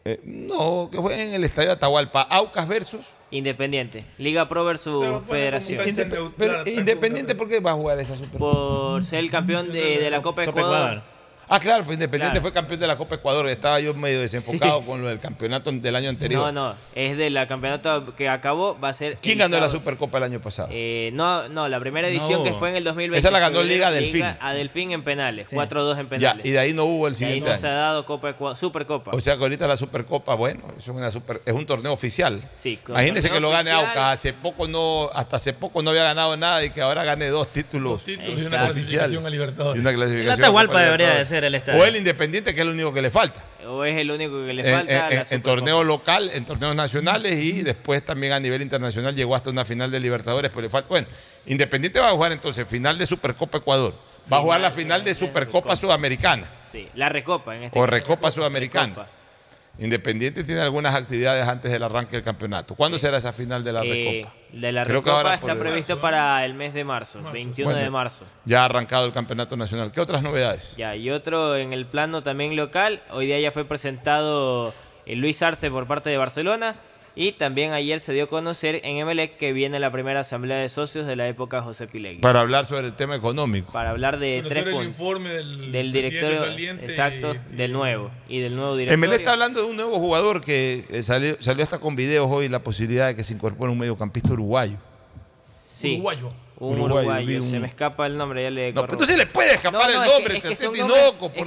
Eh, 0.04 0.20
no, 0.24 0.90
que 0.92 0.98
jueguen 0.98 1.28
en 1.30 1.34
el 1.36 1.44
Estadio 1.44 1.72
Atahualpa. 1.72 2.22
Aucas 2.24 2.68
versus. 2.68 3.14
Independiente. 3.30 4.04
Liga 4.18 4.50
Pro 4.50 4.66
versus 4.66 5.24
Federación. 5.26 5.80
Indep- 5.86 6.34
pero 6.38 6.68
Independiente, 6.68 7.36
¿por 7.36 7.48
qué 7.48 7.60
va 7.60 7.72
a 7.72 7.76
jugar 7.76 8.00
esa 8.00 8.16
Supercopa? 8.16 8.40
Por 8.40 9.04
ser 9.04 9.20
el 9.20 9.30
campeón 9.32 9.72
de, 9.72 10.00
de 10.00 10.10
la 10.10 10.22
Copa 10.22 10.44
Ecuador. 10.44 11.04
Ah, 11.54 11.60
claro, 11.60 11.84
pues 11.84 11.96
Independiente 11.96 12.36
Claro. 12.40 12.42
fue 12.42 12.54
campeón 12.54 12.80
de 12.80 12.88
la 12.88 12.98
Copa 12.98 13.16
Ecuador. 13.16 13.48
Estaba 13.50 13.80
yo 13.82 13.94
medio 13.94 14.22
desenfocado 14.22 14.80
Sí. 14.80 14.86
con 14.86 15.02
lo 15.02 15.10
del 15.10 15.20
campeonato 15.20 15.70
del 15.72 15.96
año 15.98 16.10
anterior. 16.10 16.42
No, 16.42 16.52
no, 16.70 16.76
es 16.96 17.18
de 17.18 17.30
la 17.30 17.46
campeonato 17.46 18.16
que 18.16 18.30
acabó, 18.30 18.80
va 18.80 18.88
a 18.90 18.94
ser. 18.94 19.18
¿Quién 19.22 19.38
ganó 19.38 19.60
la. 19.60 19.68
Supercopa 19.68 20.18
el 20.18 20.24
año 20.24 20.40
pasado? 20.40 20.70
Eh, 20.72 21.10
no, 21.14 21.50
no, 21.50 21.68
la 21.68 21.80
primera 21.82 22.08
edición 22.08 22.40
No. 22.40 22.44
que 22.44 22.54
fue 22.54 22.70
en 22.70 22.78
el 22.78 22.84
2020. 22.86 23.20
Esa 23.20 23.32
la 23.32 23.40
ganó 23.40 23.56
fue 23.58 23.66
Liga 23.66 23.92
Delfín. 23.92 24.24
a 24.40 24.54
Delfín 24.54 24.92
en 24.92 25.04
penales, 25.04 25.52
4-2 25.52 25.98
en 26.00 26.06
ya, 26.06 26.10
penales. 26.10 26.46
y 26.46 26.52
de 26.52 26.60
ahí 26.60 26.74
no 26.74 26.86
hubo 26.86 27.08
el 27.08 27.14
De 27.14 27.26
ahí 27.26 27.32
siguiente 27.34 27.50
no 27.50 27.56
se 27.58 27.68
ha 27.68 27.74
dado 27.74 28.06
Copa 28.06 28.30
Ecua- 28.38 28.56
Supercopa. 28.56 29.12
O 29.14 29.20
sea 29.20 29.36
que 29.36 29.42
ahorita 29.44 29.68
la 29.68 29.76
Supercopa, 29.76 30.36
bueno, 30.36 30.62
es, 30.78 30.88
una 30.88 31.12
super- 31.12 31.42
es 31.46 31.54
un 31.54 31.66
torneo 31.66 31.92
oficial. 31.92 32.42
Sí, 32.54 32.80
Imagínense 32.88 33.30
que 33.30 33.40
lo 33.42 33.50
gane 33.50 33.72
oficial. 33.72 33.86
Aucas. 33.90 34.14
Hace 34.20 34.32
poco 34.34 34.68
no, 34.70 35.10
hasta 35.14 35.36
hace 35.36 35.52
poco 35.52 35.82
no 35.84 35.90
había 35.90 36.04
ganado 36.04 36.38
nada 36.38 36.64
y 36.64 36.70
que 36.70 36.82
ahora 36.82 37.04
gane 37.04 37.28
dos 37.28 37.50
títulos. 37.50 38.04
títulos 38.06 38.42
y 38.42 38.46
una 38.46 38.66
clasificación 38.68 39.26
a 39.26 39.30
Libertadores. 39.30 39.78
Y 39.78 39.82
una 39.82 39.94
clasificación 39.94 40.40
Atahualpa 40.40 40.80
debería 40.82 40.92
de 41.08 41.14
Libertadores. 41.14 41.28
El 41.48 41.56
estadio. 41.56 41.82
O 41.82 41.86
el 41.86 41.96
Independiente, 41.96 42.54
que 42.54 42.62
es 42.62 42.66
lo 42.66 42.72
único 42.74 42.94
que 42.94 43.02
le 43.02 43.10
falta. 43.12 43.44
o 43.68 43.84
es 43.84 43.96
el 43.98 44.10
único 44.12 44.44
que 44.46 44.54
le 44.54 44.68
En, 44.68 44.76
falta. 44.78 45.10
en- 45.12 45.24
en- 45.30 45.42
torneo 45.44 45.84
local, 45.84 46.30
en 46.34 46.44
torneos 46.46 46.76
nacionales 46.76 47.40
y 47.40 47.62
después 47.62 48.04
también 48.04 48.34
a 48.34 48.40
nivel 48.40 48.62
internacional 48.62 49.16
llegó 49.16 49.36
hasta 49.36 49.50
una 49.50 49.64
final 49.66 49.90
de 49.92 50.00
Libertadores, 50.00 50.50
pero 50.52 50.62
le 50.64 50.70
falta. 50.70 50.90
Bueno, 50.90 51.08
Independiente 51.46 52.00
va 52.00 52.10
a 52.10 52.12
jugar 52.12 52.32
entonces 52.32 52.68
final 52.68 52.98
de 52.98 53.06
Supercopa 53.06 53.60
Ecuador. 53.60 53.94
Va 54.32 54.38
a 54.38 54.42
jugar 54.42 54.62
la 54.62 54.72
final 54.72 55.04
de 55.04 55.14
Supercopa 55.16 55.76
Sudamericana 55.76 56.48
Sí, 56.72 56.88
la 56.96 57.10
Recopa 57.10 57.56
en 57.56 57.64
este 57.64 57.80
o. 57.80 57.86
Recopa 57.88 58.30
Sudamericana. 58.32 58.88
Recopa. 58.88 59.10
Independiente 59.82 60.44
tiene 60.44 60.62
algunas 60.62 60.94
actividades 60.94 61.48
antes 61.48 61.72
del 61.72 61.82
arranque 61.82 62.16
del 62.18 62.24
campeonato. 62.24 62.76
¿Cuándo 62.76 62.98
será 63.00 63.18
esa 63.18 63.34
final 63.34 63.64
de 63.64 63.74
la 63.74 63.82
Eh, 63.84 64.22
Recopa? 64.22 64.36
de 64.54 64.72
la 64.72 64.84
Creo 64.84 65.02
que 65.02 65.10
Recopa 65.10 65.18
ahora 65.18 65.34
está 65.36 65.56
previsto 65.58 66.00
para 66.00 66.46
el 66.46 66.54
mes 66.54 66.74
de 66.76 66.84
marzo, 66.84 67.20
21 67.34 67.74
de 67.74 67.90
marzo. 67.90 68.24
Ya 68.46 68.62
ha 68.62 68.66
arrancado 68.66 69.06
el 69.08 69.12
campeonato 69.12 69.58
nacional. 69.58 69.92
¿Qué 69.92 70.00
otras 70.00 70.22
novedades? 70.22 70.76
Ya, 70.78 70.96
y 70.96 71.10
otro 71.10 71.56
en 71.58 71.74
el 71.74 71.88
plano 71.88 72.22
también 72.22 72.56
local. 72.56 73.02
Hoy 73.10 73.26
día 73.26 73.40
ya 73.40 73.52
fue 73.52 73.66
presentado 73.66 74.74
eh, 75.08 75.16
Luis 75.16 75.42
Arce 75.42 75.72
por 75.72 75.88
parte 75.88 76.12
de 76.12 76.18
Barcelona. 76.18 76.76
Y 77.14 77.34
también 77.34 77.74
ayer 77.74 78.00
se 78.00 78.14
dio 78.14 78.24
a 78.24 78.28
conocer 78.28 78.80
en 78.86 78.96
Emelec 78.98 79.36
que 79.36 79.52
viene 79.52 79.80
la 79.80 79.92
primera 79.92 80.22
asamblea 80.22 80.58
de 80.58 80.70
socios 80.70 81.06
de 81.06 81.18
la 81.18 81.28
época 81.28 81.62
José 81.62 81.88
Pilegui. 81.88 82.22
Para 82.22 82.40
hablar 82.40 82.66
sobre 82.66 82.88
el 82.88 82.94
tema 82.96 83.16
económico. 83.18 83.72
Para 83.74 83.90
hablar 83.90 84.18
de 84.18 84.38
Conocer 84.44 84.64
tres 84.64 84.76
el 84.76 84.84
informe 84.88 85.30
del, 85.30 85.72
Del 85.74 85.92
saliente 86.40 86.86
exacto, 86.86 87.36
y- 87.52 87.56
del 87.56 87.74
nuevo. 87.74 88.12
Y 88.30 88.40
del 88.40 88.56
nuevo 88.56 88.78
directorio. 88.78 88.94
Emelec 89.06 89.20
está 89.20 89.34
hablando 89.34 89.60
de 89.62 89.66
un 89.68 89.76
nuevo 89.76 90.00
jugador 90.00 90.40
que 90.40 90.86
eh, 90.90 91.04
salió, 91.04 91.36
salió 91.42 91.64
hasta 91.64 91.80
con 91.80 91.98
videos 91.98 92.30
hoy, 92.32 92.48
la 92.48 92.64
posibilidad 92.64 93.08
de 93.08 93.16
que 93.16 93.24
se 93.26 93.34
incorpore 93.34 93.72
un 93.74 93.78
mediocampista 93.80 94.32
uruguayo. 94.32 94.78
Sí. 95.60 95.96
Uruguayo. 95.96 96.34
Un 96.62 96.74
Uruguayo, 96.80 96.96
uruguayo, 97.08 97.26
vi 97.28 97.36
un- 97.38 97.42
se 97.50 97.60
me 97.60 97.68
escapa 97.68 98.06
el 98.06 98.16
nombre, 98.16 98.44
ya 98.44 98.52
le 98.52 98.72
No, 98.72 98.82
pero 98.82 98.94
entonces 98.94 99.18
le 99.18 99.26
puede 99.26 99.56
escapar 99.56 99.82
No, 99.82 99.88
no, 99.88 99.90
el 99.90 99.96
es 99.96 100.02
que- 100.02 100.14
nombre, 100.14 100.36
es 100.38 100.42
que 100.44 100.48
por 100.50 100.54
es 100.54 100.60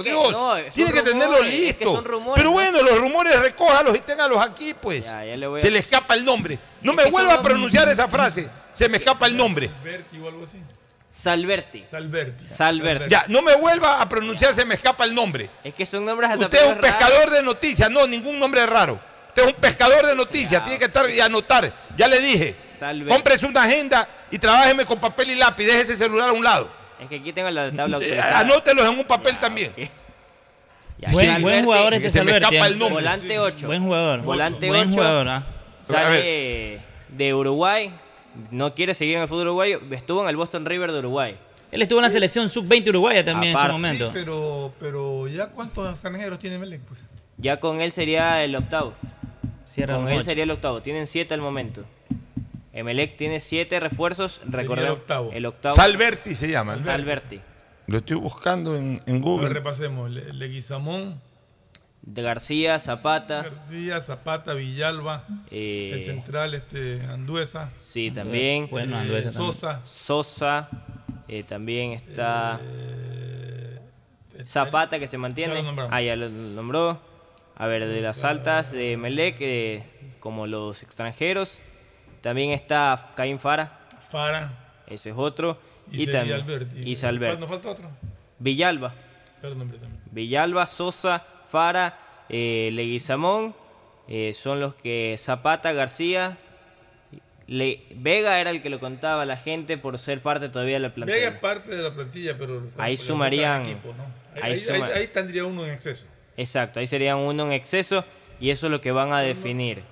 que 0.03 0.09
Dios. 0.09 0.31
no, 0.33 0.51
son 0.51 0.63
Tiene 0.73 0.91
que 0.91 1.01
tenerlo 1.03 1.41
listo. 1.41 1.79
que 1.79 1.85
son 1.85 2.03
rumores, 2.03 2.35
pero 2.35 2.49
¿no? 2.49 2.51
bueno, 2.51 2.81
los 2.83 2.99
rumores 2.99 3.39
recójalos 3.39 3.95
y 3.95 3.99
téngalos 3.99 4.41
aquí, 4.45 4.73
pues. 4.73 5.05
Ya, 5.05 5.23
ya 5.23 5.37
le 5.37 5.47
voy 5.47 5.57
a- 5.57 5.61
Se 5.61 5.71
le 5.71 5.79
escapa 5.79 6.15
el 6.15 6.25
nombre. 6.25 6.59
No 6.81 6.91
Es 6.91 6.97
me 6.97 7.05
vuelva 7.11 7.35
a 7.35 7.41
pronunciar 7.41 7.87
esa 7.87 8.09
frase. 8.09 8.49
Se 8.71 8.89
me 8.89 8.97
escapa 8.97 9.25
el 9.27 9.37
nombre. 9.37 9.71
Berti 9.81 10.19
o 10.19 10.27
algo 10.27 10.43
así. 10.43 10.57
Salberti. 11.07 11.83
Salberti. 11.89 12.45
Salberti. 12.45 13.09
Ya, 13.09 13.23
no 13.29 13.41
me 13.41 13.55
vuelva 13.55 14.01
a 14.01 14.09
pronunciar, 14.09 14.53
se 14.53 14.65
me 14.65 14.73
escapa 14.75 15.05
el 15.05 15.15
nombre. 15.15 15.49
Es 15.63 15.73
que 15.73 15.85
son 15.85 16.03
nombres 16.03 16.29
hasta 16.29 16.45
Usted 16.45 16.57
es 16.65 16.73
un 16.73 16.79
pescador 16.79 17.29
de 17.29 17.41
noticias, 17.41 17.89
no, 17.89 18.05
ningún 18.05 18.37
nombre 18.37 18.65
raro. 18.65 18.99
Usted 19.29 19.43
es 19.43 19.47
un 19.53 19.61
pescador 19.61 20.05
de 20.05 20.15
noticias, 20.15 20.61
tiene 20.63 20.77
que 20.77 20.85
estar 20.85 21.09
y 21.09 21.21
anotar. 21.21 21.71
Ya 21.95 22.07
le 22.09 22.19
dije, 22.19 22.55
Cómprese 23.07 23.45
una 23.45 23.63
agenda 23.63 24.07
y 24.31 24.37
trabájeme 24.37 24.85
con 24.85 24.99
papel 24.99 25.31
y 25.31 25.35
lápiz, 25.35 25.65
deje 25.65 25.81
ese 25.81 25.95
celular 25.95 26.29
a 26.29 26.33
un 26.33 26.43
lado. 26.43 26.69
Es 27.01 27.07
que 27.09 27.15
aquí 27.17 27.33
tengo 27.33 27.49
la 27.49 27.71
tabla 27.71 27.97
Eh, 28.01 28.03
autorizada. 28.03 28.39
Anótelos 28.39 28.87
en 28.91 28.99
un 28.99 29.05
papel 29.05 29.37
también. 29.37 29.71
Ya, 30.97 31.11
Buen, 31.11 31.25
Salberti, 31.25 31.43
buen 31.43 31.65
jugador 31.65 31.93
este 31.93 32.09
se 32.09 32.23
me 32.23 32.31
Salberti, 32.31 32.55
escapa 32.55 32.69
¿eh? 32.69 32.71
el 32.71 32.79
nombre. 32.79 32.95
Volante 33.03 33.37
8. 33.39 33.67
Buen 33.67 33.83
jugador. 33.83 34.21
Volante 34.21 34.67
Buen 34.69 34.87
8. 34.87 34.93
jugador, 34.93 35.27
¿ah? 35.27 35.45
Sale 35.81 36.81
de 37.09 37.33
Uruguay. 37.33 37.93
No 38.49 38.73
quiere 38.73 38.93
seguir 38.93 39.17
en 39.17 39.23
el 39.23 39.27
fútbol 39.27 39.47
uruguayo. 39.47 39.81
Estuvo 39.91 40.23
en 40.23 40.29
el 40.29 40.37
Boston 40.37 40.65
River 40.65 40.93
de 40.93 40.99
Uruguay. 40.99 41.37
Él 41.71 41.81
estuvo 41.81 41.99
en 41.99 42.03
la 42.03 42.09
selección 42.09 42.47
sub-20 42.49 42.87
uruguaya 42.89 43.25
también 43.25 43.57
en 43.57 43.61
su 43.61 43.67
momento. 43.73 44.11
Pero, 44.13 44.73
pero 44.79 45.27
ya 45.27 45.47
cuántos 45.47 45.91
extranjeros 45.91 46.39
tiene 46.39 46.57
Melec, 46.57 46.79
pues. 46.83 47.01
Ya 47.37 47.59
con 47.59 47.81
él 47.81 47.91
sería 47.91 48.41
el 48.45 48.55
octavo. 48.55 48.93
Cierra 49.65 49.95
con 49.95 50.07
él 50.07 50.15
ocho. 50.19 50.25
sería 50.25 50.45
el 50.45 50.51
octavo. 50.51 50.81
Tienen 50.81 51.07
siete 51.07 51.33
al 51.33 51.41
momento. 51.41 51.83
Emelec 52.75 53.15
tiene 53.17 53.39
siete 53.39 53.79
refuerzos. 53.79 54.41
Recordemos. 54.47 54.91
el 54.93 54.99
octavo. 55.01 55.31
El 55.33 55.45
octavo. 55.47 55.75
Salberti 55.75 56.35
se 56.35 56.49
llama. 56.49 56.77
Salberti. 56.77 57.39
Lo 57.87 57.97
estoy 57.97 58.17
buscando 58.17 58.75
en, 58.75 59.01
en 59.05 59.09
A 59.09 59.11
ver, 59.13 59.21
Google. 59.21 59.49
repasemos. 59.49 60.11
Le- 60.11 60.31
Leguizamón, 60.33 61.21
De 62.01 62.21
García, 62.21 62.77
Zapata. 62.79 63.43
García, 63.43 64.01
Zapata, 64.01 64.53
Villalba, 64.53 65.23
eh, 65.51 65.91
el 65.93 66.03
central 66.03 66.53
este 66.53 67.01
Anduesa, 67.09 67.71
Sí, 67.77 68.11
también. 68.11 68.67
Bueno, 68.69 68.97
eh, 68.97 69.01
Anduesa 69.01 69.29
también. 69.31 69.53
Sosa, 69.53 69.81
Sosa. 69.85 70.69
eh, 71.27 71.43
también 71.43 71.93
está 71.93 72.59
Zapata 74.45 74.99
que 74.99 75.07
se 75.07 75.17
mantiene. 75.17 75.63
ya. 75.63 75.87
Ah, 75.91 76.01
ya 76.01 76.15
lo 76.15 76.29
nombró. 76.29 76.99
A 77.55 77.67
ver, 77.67 77.87
de 77.87 78.01
las 78.01 78.23
altas 78.25 78.71
de 78.73 78.97
Melec, 78.97 79.37
eh, 79.39 79.83
como 80.19 80.45
los 80.45 80.83
extranjeros. 80.83 81.61
También 82.25 82.49
está 82.49 83.13
Caín 83.15 83.37
Fara. 83.37 83.71
Fara 84.09 84.51
Ese 84.87 85.11
es 85.11 85.15
otro. 85.15 85.59
y, 85.91 86.01
Y, 86.01 86.07
también. 86.07 86.41
Alberti. 86.41 86.79
Y. 86.79 86.93
¿Nos 86.95 87.47
falta 87.47 87.69
otro? 87.69 87.91
Villalba. 88.39 88.95
Nombre 89.43 89.77
también. 89.77 90.01
Villalba, 90.09 90.65
Sosa, 90.65 91.23
Fara, 91.47 91.99
eh, 92.27 92.71
Leguizamón. 92.73 93.53
eh, 94.07 94.33
son 94.33 94.59
los 94.59 94.73
que 94.73 95.13
Zapata, 95.19 95.71
García. 95.71 96.39
Le- 97.45 97.83
Vega 97.91 98.39
era 98.39 98.49
el 98.49 98.63
que 98.63 98.71
lo 98.71 98.79
contaba 98.79 99.21
a 99.21 99.25
la 99.27 99.37
gente 99.37 99.77
por 99.77 99.99
ser 99.99 100.19
parte 100.23 100.49
todavía 100.49 100.77
de 100.77 100.79
la 100.79 100.95
plantilla. 100.95 101.17
Vega 101.19 101.29
es 101.29 101.37
parte 101.39 101.75
de 101.75 101.83
la 101.83 101.93
plantilla, 101.93 102.35
pero 102.39 102.63
Ahí 102.79 102.97
sumarían- 102.97 103.61
equipo, 103.61 103.93
¿no? 103.95 104.03
Ahí, 104.33 104.41
ahí 104.41 104.51
ahí- 104.53 104.57
suma- 104.57 104.85
ahí- 104.87 104.91
ahí 104.93 105.07
tendría 105.09 105.45
uno 105.45 105.63
en 105.63 105.73
exceso. 105.73 106.07
Exacto, 106.37 106.79
ahí 106.79 106.87
serían 106.87 107.17
uno 107.19 107.45
en 107.45 107.51
exceso 107.51 108.03
y 108.39 108.49
eso 108.49 108.65
es 108.65 108.71
lo 108.71 108.81
que 108.81 108.91
van 108.91 109.13
a 109.13 109.19
definir. 109.21 109.83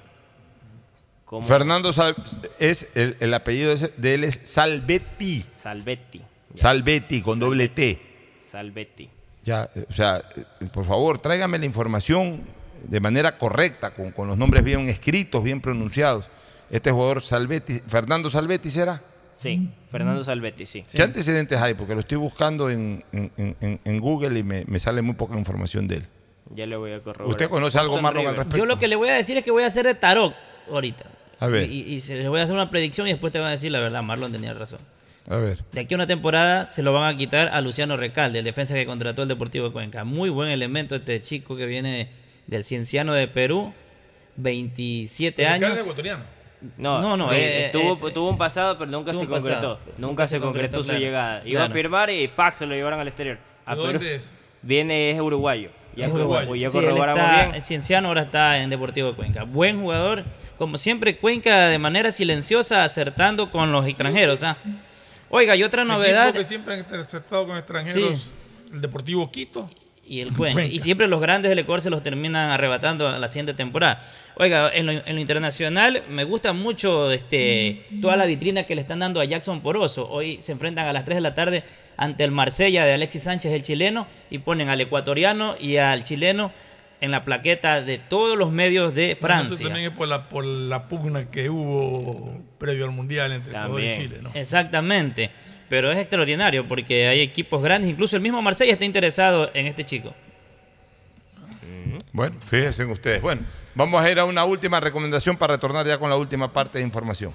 Como 1.34 1.48
Fernando 1.48 1.92
Sal- 1.92 2.16
es 2.60 2.90
el, 2.94 3.18
el 3.20 3.34
apellido 3.34 3.74
de 3.98 4.14
él 4.14 4.24
es 4.24 4.40
Salvetti. 4.44 5.44
Salvetti. 5.58 6.22
Salvetti 6.54 7.22
con 7.24 7.40
doble 7.40 7.70
T. 7.70 8.00
Salvetti. 8.40 9.10
Ya, 9.44 9.68
eh, 9.74 9.84
o 9.90 9.92
sea, 9.92 10.22
eh, 10.36 10.68
por 10.72 10.86
favor, 10.86 11.18
tráigame 11.18 11.58
la 11.58 11.66
información 11.66 12.42
de 12.84 13.00
manera 13.00 13.36
correcta, 13.40 13.96
con, 13.96 14.12
con 14.12 14.28
los 14.28 14.38
nombres 14.38 14.64
bien 14.64 14.88
escritos, 14.90 15.44
bien 15.44 15.60
pronunciados. 15.60 16.30
Este 16.70 16.92
jugador 16.92 17.20
Salvetti, 17.24 17.82
Fernando 17.88 18.30
Salvetti 18.30 18.70
será. 18.70 19.02
Sí, 19.34 19.72
Fernando 19.90 20.24
Salvetti, 20.24 20.68
sí. 20.68 20.86
¿Qué 20.94 21.02
antecedentes 21.02 21.60
hay? 21.60 21.74
Porque 21.74 21.96
lo 21.96 22.02
estoy 22.02 22.20
buscando 22.20 22.70
en, 22.70 23.04
en- 23.12 23.32
en- 23.60 23.80
en 23.84 24.00
Google 24.00 24.38
y 24.38 24.44
me, 24.44 24.66
me 24.68 24.78
sale 24.78 25.02
muy 25.02 25.16
poca 25.16 25.36
información 25.36 25.88
de 25.88 25.96
él. 25.96 26.08
Ya 26.54 26.68
le 26.68 26.76
voy 26.76 26.92
a 26.92 27.02
corroborar. 27.02 27.28
¿Usted 27.32 27.50
conoce 27.50 27.80
algo, 27.80 28.00
Marlon, 28.00 28.28
al 28.28 28.36
respecto? 28.36 28.58
Yo 28.58 28.68
lo 28.68 28.78
que 28.78 28.88
le 28.88 28.96
voy 28.96 29.10
a 29.10 29.16
decir 29.16 29.36
es 29.36 29.44
que 29.44 29.50
voy 29.50 29.64
a 29.64 29.68
hacer 29.68 29.84
de 29.88 29.96
tarot 29.96 30.36
ahorita. 30.72 31.06
A 31.40 31.48
ver. 31.48 31.70
Y, 31.72 31.82
y 31.82 32.00
se 32.00 32.16
les 32.16 32.28
voy 32.30 32.40
a 32.40 32.44
hacer 32.44 32.56
una 32.56 32.70
predicción 32.70 33.08
y 33.08 33.12
después 33.12 33.32
te 33.34 33.40
van 33.40 33.50
a 33.50 33.52
decir 33.52 33.72
la 33.72 33.80
verdad. 33.80 34.02
Marlon 34.04 34.32
tenía 34.32 34.54
razón. 34.54 34.80
A 35.30 35.38
ver. 35.38 35.64
De 35.72 35.82
aquí 35.82 35.94
a 35.94 35.98
una 35.98 36.08
temporada 36.08 36.66
se 36.66 36.84
lo 36.84 36.92
van 36.94 37.14
a 37.14 37.18
quitar 37.18 37.48
a 37.50 37.62
Luciano 37.62 37.96
Recalde, 37.98 38.40
el 38.40 38.46
defensa 38.46 38.74
que 38.74 38.86
contrató 38.86 39.22
el 39.24 39.28
Deportivo 39.30 39.68
de 39.68 39.72
Cuenca. 39.72 40.04
Muy 40.04 40.30
buen 40.30 40.50
elemento 40.50 40.96
este 40.96 41.22
chico 41.22 41.56
que 41.56 41.66
viene 41.66 42.10
del 42.48 42.64
Cienciano 42.64 43.14
de 43.14 43.28
Perú, 43.30 43.74
27 44.38 45.44
Recalde 45.44 45.66
años. 45.66 45.80
ecuatoriano. 45.82 46.24
No, 46.78 47.02
No, 47.02 47.18
no, 47.18 47.34
eh, 47.34 47.66
estuvo, 47.66 47.92
es- 48.08 48.14
tuvo 48.14 48.30
un 48.30 48.38
pasado, 48.38 48.78
pero 48.78 48.90
nunca 48.90 49.12
se 49.14 49.26
pasado. 49.26 49.78
concretó. 49.80 50.02
Nunca, 50.02 50.28
se 50.28 50.40
concretó, 50.40 50.78
su 50.82 50.86
claro. 50.90 51.00
llegada. 51.00 51.42
Iba 51.46 51.62
a 51.62 51.66
Claro. 51.66 51.74
firmar 51.74 52.10
y 52.10 52.28
¡pac! 52.30 52.56
se 52.56 52.66
lo 52.66 52.74
llevaron 52.74 53.00
al 53.02 53.08
exterior. 53.08 53.38
A 53.66 53.76
¿De 53.76 53.82
Perú. 53.82 53.94
dónde 53.94 54.16
es? 54.16 54.34
Viene, 54.62 55.12
es 55.12 55.20
uruguayo. 55.20 55.70
Ya, 55.96 56.08
Es 56.08 56.14
uruguayo. 56.14 56.56
ya 56.56 56.70
Sí, 56.70 56.78
él 56.78 56.86
corroboramos 56.86 57.22
está- 57.22 57.44
bien. 57.44 57.56
el 57.56 57.62
Cienciano 57.62 58.08
ahora 58.08 58.22
está 58.24 58.58
en 58.60 58.70
Deportivo 58.70 59.10
de 59.10 59.14
Cuenca. 59.16 59.44
Buen 59.44 59.80
jugador. 59.82 60.24
Como 60.64 60.78
siempre, 60.78 61.18
Cuenca 61.18 61.68
de 61.68 61.78
manera 61.78 62.10
silenciosa 62.10 62.86
acertando 62.86 63.52
con 63.52 63.74
los 63.74 63.86
extranjeros. 63.86 64.44
¿ah? 64.44 64.56
Oiga, 65.30 65.58
y 65.58 65.64
otra 65.64 65.84
novedad. 65.84 66.34
Que 66.34 66.46
siempre 66.46 66.76
han 66.76 66.80
interceptado 66.80 67.46
con 67.46 67.58
extranjeros. 67.58 68.32
El 68.72 68.80
Deportivo 68.80 69.30
Quito. 69.30 69.70
y 70.08 70.22
el 70.22 70.30
Cuenca. 70.30 70.54
Cuenca. 70.54 70.74
Y 70.74 70.80
siempre 70.80 71.10
los 71.10 71.20
grandes 71.20 71.50
del 71.50 71.60
Ecuador 71.60 71.82
se 71.82 71.90
los 71.90 72.02
terminan 72.02 72.50
arrebatando 72.50 73.10
a 73.10 73.20
la 73.20 73.28
siguiente 73.28 73.54
temporada. 73.54 74.10
Oiga, 74.36 74.72
en 74.74 74.86
lo, 74.86 74.94
en 74.94 75.16
lo 75.16 75.20
internacional 75.20 76.02
me 76.08 76.24
gusta 76.24 76.54
mucho 76.54 77.12
este, 77.12 77.86
toda 78.02 78.16
la 78.16 78.26
vitrina 78.26 78.64
que 78.64 78.74
le 78.74 78.80
están 78.80 79.00
dando 79.00 79.20
a 79.20 79.26
Jackson 79.26 79.60
Poroso. 79.60 80.10
Hoy 80.10 80.40
se 80.40 80.54
enfrentan 80.54 80.88
a 80.88 80.94
las 80.94 81.04
3 81.04 81.18
de 81.18 81.22
la 81.22 81.36
tarde 81.36 81.66
ante 81.98 82.24
el 82.24 82.32
Marsella 82.32 82.86
de 82.86 82.94
Alexis 82.94 83.24
Sánchez, 83.24 83.52
el 83.52 83.64
chileno, 83.64 84.08
y 84.30 84.38
ponen 84.38 84.70
al 84.70 84.80
ecuatoriano 84.80 85.58
y 85.60 85.76
al 85.76 86.06
chileno 86.06 86.54
en 87.04 87.12
la 87.12 87.26
plaqueta 87.26 87.82
de 87.82 87.98
todos 87.98 88.38
los 88.38 88.54
medios 88.54 88.96
de 88.96 89.18
Bueno, 89.20 89.20
Francia. 89.20 89.56
Eso 89.56 89.64
también 89.66 89.92
es 89.92 89.98
por 89.98 90.08
la, 90.08 90.30
por 90.30 90.46
la 90.46 90.88
pugna 90.88 91.30
que 91.30 91.50
hubo 91.50 92.42
previo 92.58 92.86
al 92.86 92.92
Mundial 92.92 93.34
entre 93.34 93.52
Ecuador 93.52 93.84
y. 93.84 93.92
Chile, 93.92 94.20
¿no? 94.22 94.32
Exactamente. 94.34 95.30
Pero 95.68 95.92
es 95.92 95.98
extraordinario 95.98 96.66
porque 96.66 97.08
hay 97.08 97.20
equipos 97.20 97.62
grandes, 97.62 97.92
incluso 97.92 98.16
el 98.16 98.22
mismo 98.22 98.42
Marsella 98.42 98.72
está 98.72 98.86
interesado 98.86 99.52
en 99.54 99.68
este 99.68 99.84
chico. 99.84 100.14
Bueno, 102.14 102.38
fíjense 102.46 102.86
ustedes. 102.86 103.22
Bueno, 103.22 103.42
vamos 103.76 104.02
a 104.02 104.10
ir 104.10 104.18
a 104.18 104.24
una 104.24 104.46
última 104.46 104.80
recomendación 104.80 105.36
para 105.36 105.56
retornar 105.56 105.86
ya 105.86 105.98
con 105.98 106.10
la 106.10 106.16
última 106.16 106.54
parte 106.54 106.78
de 106.78 106.86
información. 106.86 107.34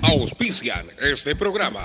Auspician 0.00 0.86
este 1.02 1.36
programa. 1.36 1.84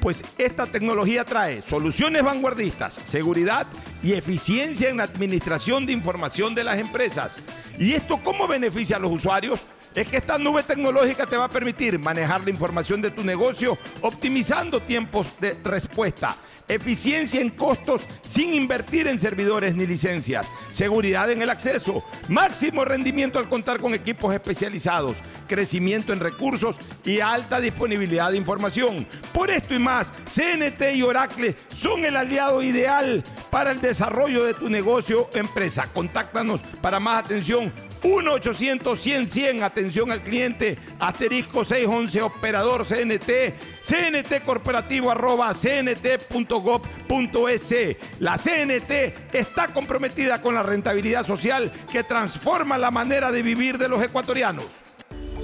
pues 0.00 0.22
esta 0.38 0.66
tecnología 0.66 1.24
trae 1.24 1.62
soluciones 1.62 2.22
vanguardistas, 2.22 3.00
seguridad 3.04 3.66
y 4.02 4.12
eficiencia 4.12 4.88
en 4.88 4.98
la 4.98 5.04
administración 5.04 5.86
de 5.86 5.92
información 5.92 6.54
de 6.54 6.64
las 6.64 6.78
empresas. 6.78 7.34
¿Y 7.78 7.92
esto 7.92 8.20
cómo 8.22 8.46
beneficia 8.46 8.96
a 8.96 9.00
los 9.00 9.12
usuarios? 9.12 9.66
Es 9.94 10.08
que 10.08 10.18
esta 10.18 10.36
nube 10.36 10.62
tecnológica 10.62 11.26
te 11.26 11.38
va 11.38 11.46
a 11.46 11.50
permitir 11.50 11.98
manejar 11.98 12.44
la 12.44 12.50
información 12.50 13.00
de 13.00 13.10
tu 13.10 13.24
negocio 13.24 13.78
optimizando 14.02 14.80
tiempos 14.80 15.28
de 15.40 15.58
respuesta 15.64 16.36
eficiencia 16.68 17.40
en 17.40 17.50
costos 17.50 18.02
sin 18.26 18.54
invertir 18.54 19.06
en 19.08 19.18
servidores 19.18 19.74
ni 19.74 19.86
licencias, 19.86 20.50
seguridad 20.70 21.30
en 21.30 21.42
el 21.42 21.50
acceso, 21.50 22.04
máximo 22.28 22.84
rendimiento 22.84 23.38
al 23.38 23.48
contar 23.48 23.80
con 23.80 23.94
equipos 23.94 24.34
especializados, 24.34 25.16
crecimiento 25.46 26.12
en 26.12 26.20
recursos 26.20 26.76
y 27.04 27.20
alta 27.20 27.60
disponibilidad 27.60 28.30
de 28.30 28.38
información. 28.38 29.06
Por 29.32 29.50
esto 29.50 29.74
y 29.74 29.78
más, 29.78 30.12
CNT 30.24 30.94
y 30.94 31.02
Oracle 31.02 31.56
son 31.74 32.04
el 32.04 32.16
aliado 32.16 32.62
ideal 32.62 33.22
para 33.50 33.70
el 33.70 33.80
desarrollo 33.80 34.44
de 34.44 34.54
tu 34.54 34.68
negocio 34.68 35.30
o 35.32 35.36
empresa. 35.36 35.88
Contáctanos 35.92 36.62
para 36.80 37.00
más 37.00 37.24
atención. 37.24 37.72
1-800-100-100, 38.02 39.62
atención 39.62 40.12
al 40.12 40.22
cliente, 40.22 40.78
asterisco 41.00 41.64
611, 41.64 42.22
operador 42.22 42.84
CNT, 42.84 43.54
CNT 43.82 44.44
corporativo 44.44 45.10
arroba 45.10 45.52
La 48.20 48.36
CNT 48.36 49.34
está 49.34 49.68
comprometida 49.68 50.42
con 50.42 50.54
la 50.54 50.62
rentabilidad 50.62 51.24
social 51.24 51.72
que 51.90 52.04
transforma 52.04 52.78
la 52.78 52.90
manera 52.90 53.30
de 53.32 53.42
vivir 53.42 53.78
de 53.78 53.88
los 53.88 54.02
ecuatorianos. 54.02 54.64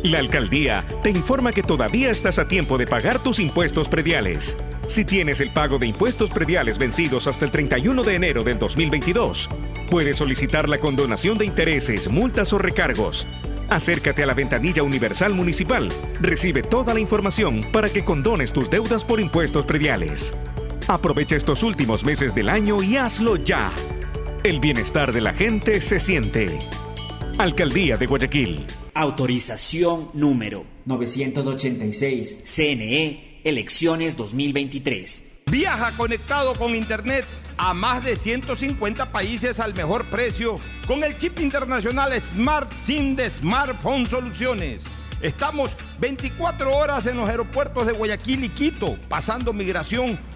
La 0.02 0.18
alcaldía 0.18 0.84
te 1.00 1.10
informa 1.10 1.52
que 1.52 1.62
todavía 1.62 2.10
estás 2.10 2.40
a 2.40 2.48
tiempo 2.48 2.76
de 2.76 2.86
pagar 2.86 3.20
tus 3.20 3.38
impuestos 3.38 3.88
prediales. 3.88 4.56
Si 4.88 5.04
tienes 5.04 5.40
el 5.40 5.50
pago 5.50 5.78
de 5.78 5.86
impuestos 5.86 6.30
prediales 6.30 6.76
vencidos 6.76 7.28
hasta 7.28 7.44
el 7.44 7.52
31 7.52 8.02
de 8.02 8.14
enero 8.16 8.42
del 8.42 8.58
2022, 8.58 9.48
puedes 9.88 10.16
solicitar 10.16 10.68
la 10.68 10.78
condonación 10.78 11.38
de 11.38 11.44
intereses, 11.44 12.08
multas 12.08 12.52
o 12.52 12.58
recargos. 12.58 13.28
Acércate 13.70 14.24
a 14.24 14.26
la 14.26 14.34
ventanilla 14.34 14.82
universal 14.82 15.34
municipal. 15.34 15.88
Recibe 16.20 16.62
toda 16.62 16.94
la 16.94 17.00
información 17.00 17.60
para 17.72 17.88
que 17.88 18.04
condones 18.04 18.52
tus 18.52 18.68
deudas 18.68 19.04
por 19.04 19.20
impuestos 19.20 19.64
prediales. 19.64 20.34
Aprovecha 20.88 21.36
estos 21.36 21.62
últimos 21.62 22.04
meses 22.04 22.34
del 22.34 22.48
año 22.48 22.82
y 22.82 22.96
hazlo 22.96 23.36
ya. 23.36 23.72
El 24.42 24.58
bienestar 24.58 25.12
de 25.12 25.20
la 25.20 25.32
gente 25.32 25.80
se 25.80 26.00
siente. 26.00 26.58
Alcaldía 27.38 27.96
de 27.96 28.06
Guayaquil. 28.06 28.66
Autorización 28.94 30.08
número 30.12 30.64
986. 30.84 32.38
CNE, 32.44 33.40
elecciones 33.44 34.16
2023. 34.16 35.42
Viaja 35.46 35.92
conectado 35.96 36.54
con 36.54 36.74
Internet 36.74 37.26
a 37.56 37.72
más 37.74 38.04
de 38.04 38.16
150 38.16 39.12
países 39.12 39.60
al 39.60 39.74
mejor 39.74 40.10
precio 40.10 40.56
con 40.86 41.04
el 41.04 41.16
chip 41.16 41.38
internacional 41.40 42.20
Smart 42.20 42.72
SIM 42.74 43.14
de 43.14 43.30
Smartphone 43.30 44.06
Soluciones. 44.06 44.82
Estamos 45.20 45.76
24 46.00 46.76
horas 46.76 47.06
en 47.06 47.16
los 47.16 47.28
aeropuertos 47.28 47.86
de 47.86 47.92
Guayaquil 47.92 48.42
y 48.44 48.48
Quito, 48.48 48.98
pasando 49.08 49.52
migración 49.52 50.18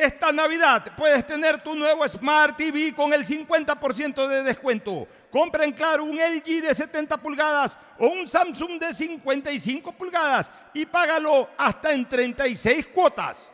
Esta 0.00 0.32
Navidad 0.32 0.92
puedes 0.96 1.26
tener 1.26 1.62
tu 1.62 1.74
nuevo 1.74 2.08
Smart 2.08 2.56
TV 2.56 2.94
con 2.94 3.12
el 3.12 3.26
50% 3.26 4.26
de 4.28 4.42
descuento. 4.42 5.06
Compra 5.30 5.62
en 5.62 5.72
Claro 5.72 6.04
un 6.04 6.16
LG 6.16 6.62
de 6.62 6.74
70 6.74 7.18
pulgadas 7.18 7.76
o 7.98 8.06
un 8.06 8.26
Samsung 8.26 8.80
de 8.80 8.94
55 8.94 9.92
pulgadas 9.92 10.50
y 10.72 10.86
págalo 10.86 11.50
hasta 11.54 11.92
en 11.92 12.08
36 12.08 12.86
cuotas. 12.86 13.50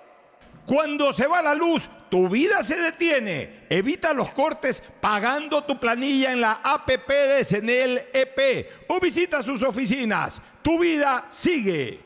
Cuando 0.64 1.12
se 1.12 1.27
va 1.27 1.43
la 1.43 1.52
luz, 1.52 1.90
tu 2.09 2.28
vida 2.28 2.62
se 2.62 2.77
detiene. 2.77 3.66
Evita 3.68 4.14
los 4.14 4.31
cortes 4.31 4.85
pagando 5.01 5.64
tu 5.64 5.81
planilla 5.81 6.31
en 6.31 6.43
la 6.43 6.60
APP 6.62 7.09
de 7.09 7.44
Senel 7.44 8.05
EP 8.12 8.86
o 8.86 9.01
visita 9.01 9.43
sus 9.43 9.64
oficinas. 9.64 10.40
Tu 10.62 10.78
vida 10.78 11.27
sigue. 11.28 12.06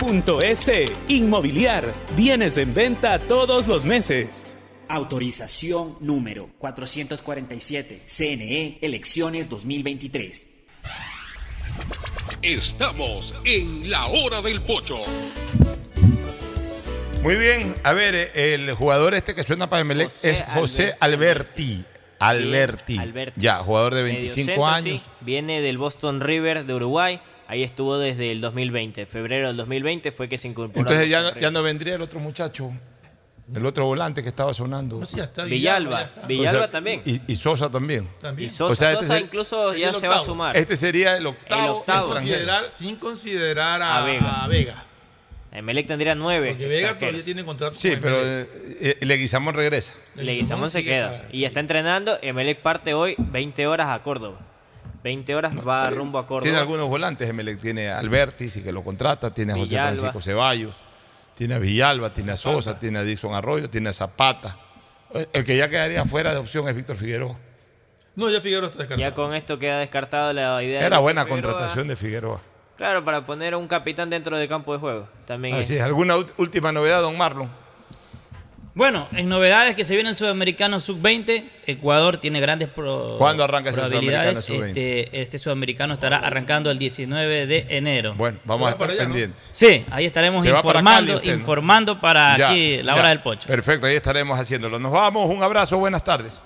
www.inmobiliariapublica.es. 0.01 0.91
Inmobiliar. 1.07 1.93
Bienes 2.15 2.57
en 2.57 2.73
venta 2.73 3.19
todos 3.19 3.67
los 3.67 3.85
meses. 3.85 4.55
Autorización 4.87 5.95
número 5.99 6.49
447. 6.57 8.01
CNE, 8.07 8.79
elecciones 8.81 9.49
2023. 9.49 10.49
Estamos 12.41 13.33
en 13.45 13.89
la 13.89 14.07
hora 14.07 14.41
del 14.41 14.61
pocho. 14.63 14.97
Muy 17.23 17.35
bien, 17.35 17.75
a 17.83 17.93
ver, 17.93 18.15
eh, 18.15 18.55
el 18.55 18.73
jugador 18.73 19.13
este 19.13 19.35
que 19.35 19.43
suena 19.43 19.69
para 19.69 19.81
Emelec 19.81 20.11
es 20.23 20.43
José 20.55 20.95
Alberti. 20.99 21.85
Alberti. 22.17 22.97
Alberti. 22.97 23.39
Ya, 23.39 23.57
jugador 23.57 23.93
de 23.93 24.03
25 24.03 24.35
Mediocentro, 24.47 24.65
años. 24.67 25.01
sí. 25.01 25.09
Viene 25.21 25.61
del 25.61 25.77
Boston 25.77 26.19
River 26.19 26.65
de 26.65 26.73
Uruguay. 26.73 27.21
Ahí 27.51 27.63
estuvo 27.63 27.97
desde 27.97 28.31
el 28.31 28.39
2020. 28.39 29.05
Febrero 29.07 29.47
del 29.47 29.57
2020 29.57 30.13
fue 30.13 30.29
que 30.29 30.37
se 30.37 30.47
incorporó. 30.47 30.79
Entonces 30.79 31.09
ya, 31.09 31.37
ya 31.37 31.51
no 31.51 31.61
vendría 31.61 31.95
el 31.95 32.01
otro 32.01 32.21
muchacho, 32.21 32.71
el 33.53 33.65
otro 33.65 33.85
volante 33.87 34.23
que 34.23 34.29
estaba 34.29 34.53
sonando. 34.53 35.01
Villalba. 35.45 36.09
Villalba 36.29 36.49
O 36.59 36.61
sea, 36.61 36.71
también. 36.71 37.01
Y, 37.03 37.19
y 37.27 37.35
Sosa 37.35 37.69
también. 37.69 38.07
Y 38.37 38.47
Sosa, 38.47 38.91
este 38.93 39.03
Sosa 39.03 39.17
es- 39.17 39.23
incluso 39.23 39.75
ya 39.75 39.93
se 39.93 40.07
va 40.07 40.15
a 40.15 40.19
sumar. 40.23 40.55
Este 40.55 40.77
sería 40.77 41.17
el 41.17 41.27
octavo. 41.27 41.61
El 41.61 41.69
octavo. 41.71 42.05
Sin 42.07 42.13
considerar, 42.13 42.71
sin 42.71 42.95
considerar 42.95 43.81
a, 43.81 43.97
A 43.97 44.05
Vega. 44.05 44.43
a 44.43 44.47
Vega. 44.47 44.85
Emelec 45.51 45.87
tendría 45.87 46.15
nueve. 46.15 46.51
Porque 46.51 46.67
Vega 46.67 46.97
todavía 46.97 47.21
tiene 47.25 47.43
contrato 47.43 47.75
Sí, 47.77 47.91
con 47.91 47.99
pero 47.99 48.15
eh, 48.23 48.47
eh, 48.79 49.05
Leguizamón 49.05 49.53
regresa. 49.55 49.91
Leguizamón 50.15 50.71
se 50.71 50.85
queda. 50.85 51.11
para- 51.15 51.27
Y 51.35 51.43
está 51.43 51.59
entrenando. 51.59 52.17
Emelec 52.21 52.61
parte 52.61 52.93
hoy 52.93 53.15
20 53.17 53.67
horas 53.67 53.89
a 53.89 54.01
Córdoba. 54.03 54.39
20 55.03 55.35
horas 55.35 55.53
va 55.67 55.89
rumbo 55.89 56.19
a 56.19 56.27
Córdoba. 56.27 56.43
Tiene 56.43 56.57
algunos 56.57 56.87
volantes, 56.87 57.29
Emelec. 57.29 57.59
Tiene 57.59 57.89
a 57.89 57.99
Alberti, 57.99 58.49
sí 58.49 58.61
que 58.61 58.71
lo 58.71 58.83
contrata. 58.83 59.33
Tiene 59.33 59.53
a 59.53 59.55
José 59.55 59.69
Villalba. 59.69 59.87
Francisco 59.91 60.21
Ceballos. 60.21 60.83
Tiene 61.35 61.55
a 61.55 61.59
Villalba, 61.59 62.13
tiene 62.13 62.33
a 62.33 62.35
Sosa, 62.35 62.77
tiene 62.77 62.99
a 62.99 63.03
Dixon 63.03 63.33
Arroyo, 63.33 63.69
tiene 63.69 63.89
a 63.89 63.93
Zapata. 63.93 64.57
El 65.33 65.43
que 65.43 65.57
ya 65.57 65.69
quedaría 65.69 66.05
fuera 66.05 66.31
de 66.33 66.37
opción 66.37 66.67
es 66.69 66.75
Víctor 66.75 66.97
Figueroa. 66.97 67.35
No, 68.15 68.29
ya 68.29 68.41
Figueroa 68.41 68.67
está 68.69 68.79
descartado. 68.79 69.09
Ya 69.09 69.15
con 69.15 69.33
esto 69.33 69.57
queda 69.57 69.79
descartada 69.79 70.33
la 70.33 70.61
idea. 70.61 70.81
de 70.81 70.85
Era 70.85 70.99
buena 70.99 71.23
Figueroa. 71.25 71.41
contratación 71.51 71.87
de 71.87 71.95
Figueroa. 71.95 72.41
Claro, 72.77 73.03
para 73.05 73.25
poner 73.25 73.53
a 73.53 73.57
un 73.57 73.67
capitán 73.67 74.09
dentro 74.09 74.37
del 74.37 74.47
campo 74.47 74.73
de 74.73 74.79
juego. 74.79 75.07
También 75.25 75.55
Así 75.55 75.73
es. 75.73 75.79
es. 75.79 75.81
¿Alguna 75.81 76.15
última 76.37 76.71
novedad, 76.71 77.01
don 77.01 77.17
Marlon? 77.17 77.49
Bueno, 78.73 79.09
en 79.11 79.27
novedades 79.27 79.75
que 79.75 79.83
se 79.83 79.95
viene 79.95 80.11
el 80.11 80.15
Sudamericano 80.15 80.79
Sub-20, 80.79 81.43
Ecuador 81.67 82.17
tiene 82.17 82.39
grandes 82.39 82.69
pro- 82.69 83.15
¿Cuándo 83.17 83.43
arranca 83.43 83.69
ese. 83.69 83.81
Sudamericano 83.85 84.39
Sub-20? 84.39 84.67
Este, 84.67 85.21
este 85.21 85.37
Sudamericano 85.37 85.93
estará 85.93 86.17
arrangando 86.17 86.71
el 86.71 86.79
19 86.79 87.47
de 87.47 87.65
enero. 87.69 88.13
Bueno, 88.15 88.39
vamos 88.45 88.69
a 88.69 88.71
estar 88.71 88.95
pendientes. 88.95 89.45
Sí, 89.51 89.83
ahí 89.91 90.05
estaremos 90.05 90.41
Se 90.41 90.51
va 90.51 90.61
para 90.61 90.79
informando, 90.79 91.07
Cali 91.07 91.15
usted, 91.17 91.31
¿no? 91.33 91.37
informando 91.39 91.99
para 91.99 92.37
Ya, 92.37 92.49
aquí 92.49 92.77
la 92.77 92.93
ya. 92.93 92.99
hora 92.99 93.09
del 93.09 93.19
pocho. 93.19 93.47
Perfecto, 93.47 93.87
ahí 93.87 93.95
estaremos 93.97 94.39
haciéndolo. 94.39 94.79
Nos 94.79 94.93
vamos, 94.93 95.29
un 95.29 95.43
abrazo, 95.43 95.77
buenas 95.77 96.03
tardes. 96.05 96.39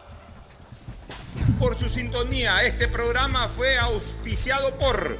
Por 1.60 1.77
su 1.77 1.89
sintonía, 1.89 2.64
este 2.64 2.88
programa 2.88 3.49
fue 3.49 3.77
auspiciado 3.77 4.73
por 4.80 5.19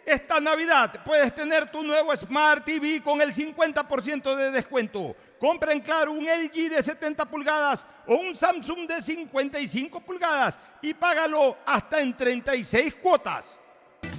Esta 0.06 0.38
Navidad 0.38 1.02
puedes 1.02 1.34
tener 1.34 1.70
tu 1.70 1.82
nuevo 1.82 2.14
Smart 2.14 2.62
TV 2.64 3.02
con 3.02 3.22
el 3.22 3.32
50% 3.32 4.36
de 4.36 4.50
descuento. 4.50 5.16
Compra 5.44 5.74
en 5.74 5.80
Claro 5.80 6.12
un 6.12 6.24
LG 6.24 6.70
de 6.70 6.82
70 6.82 7.26
pulgadas 7.26 7.86
o 8.06 8.14
un 8.14 8.34
Samsung 8.34 8.88
de 8.88 9.02
55 9.02 10.00
pulgadas 10.00 10.58
y 10.80 10.94
págalo 10.94 11.58
hasta 11.66 12.00
en 12.00 12.16
36 12.16 12.94
cuotas. 12.94 13.58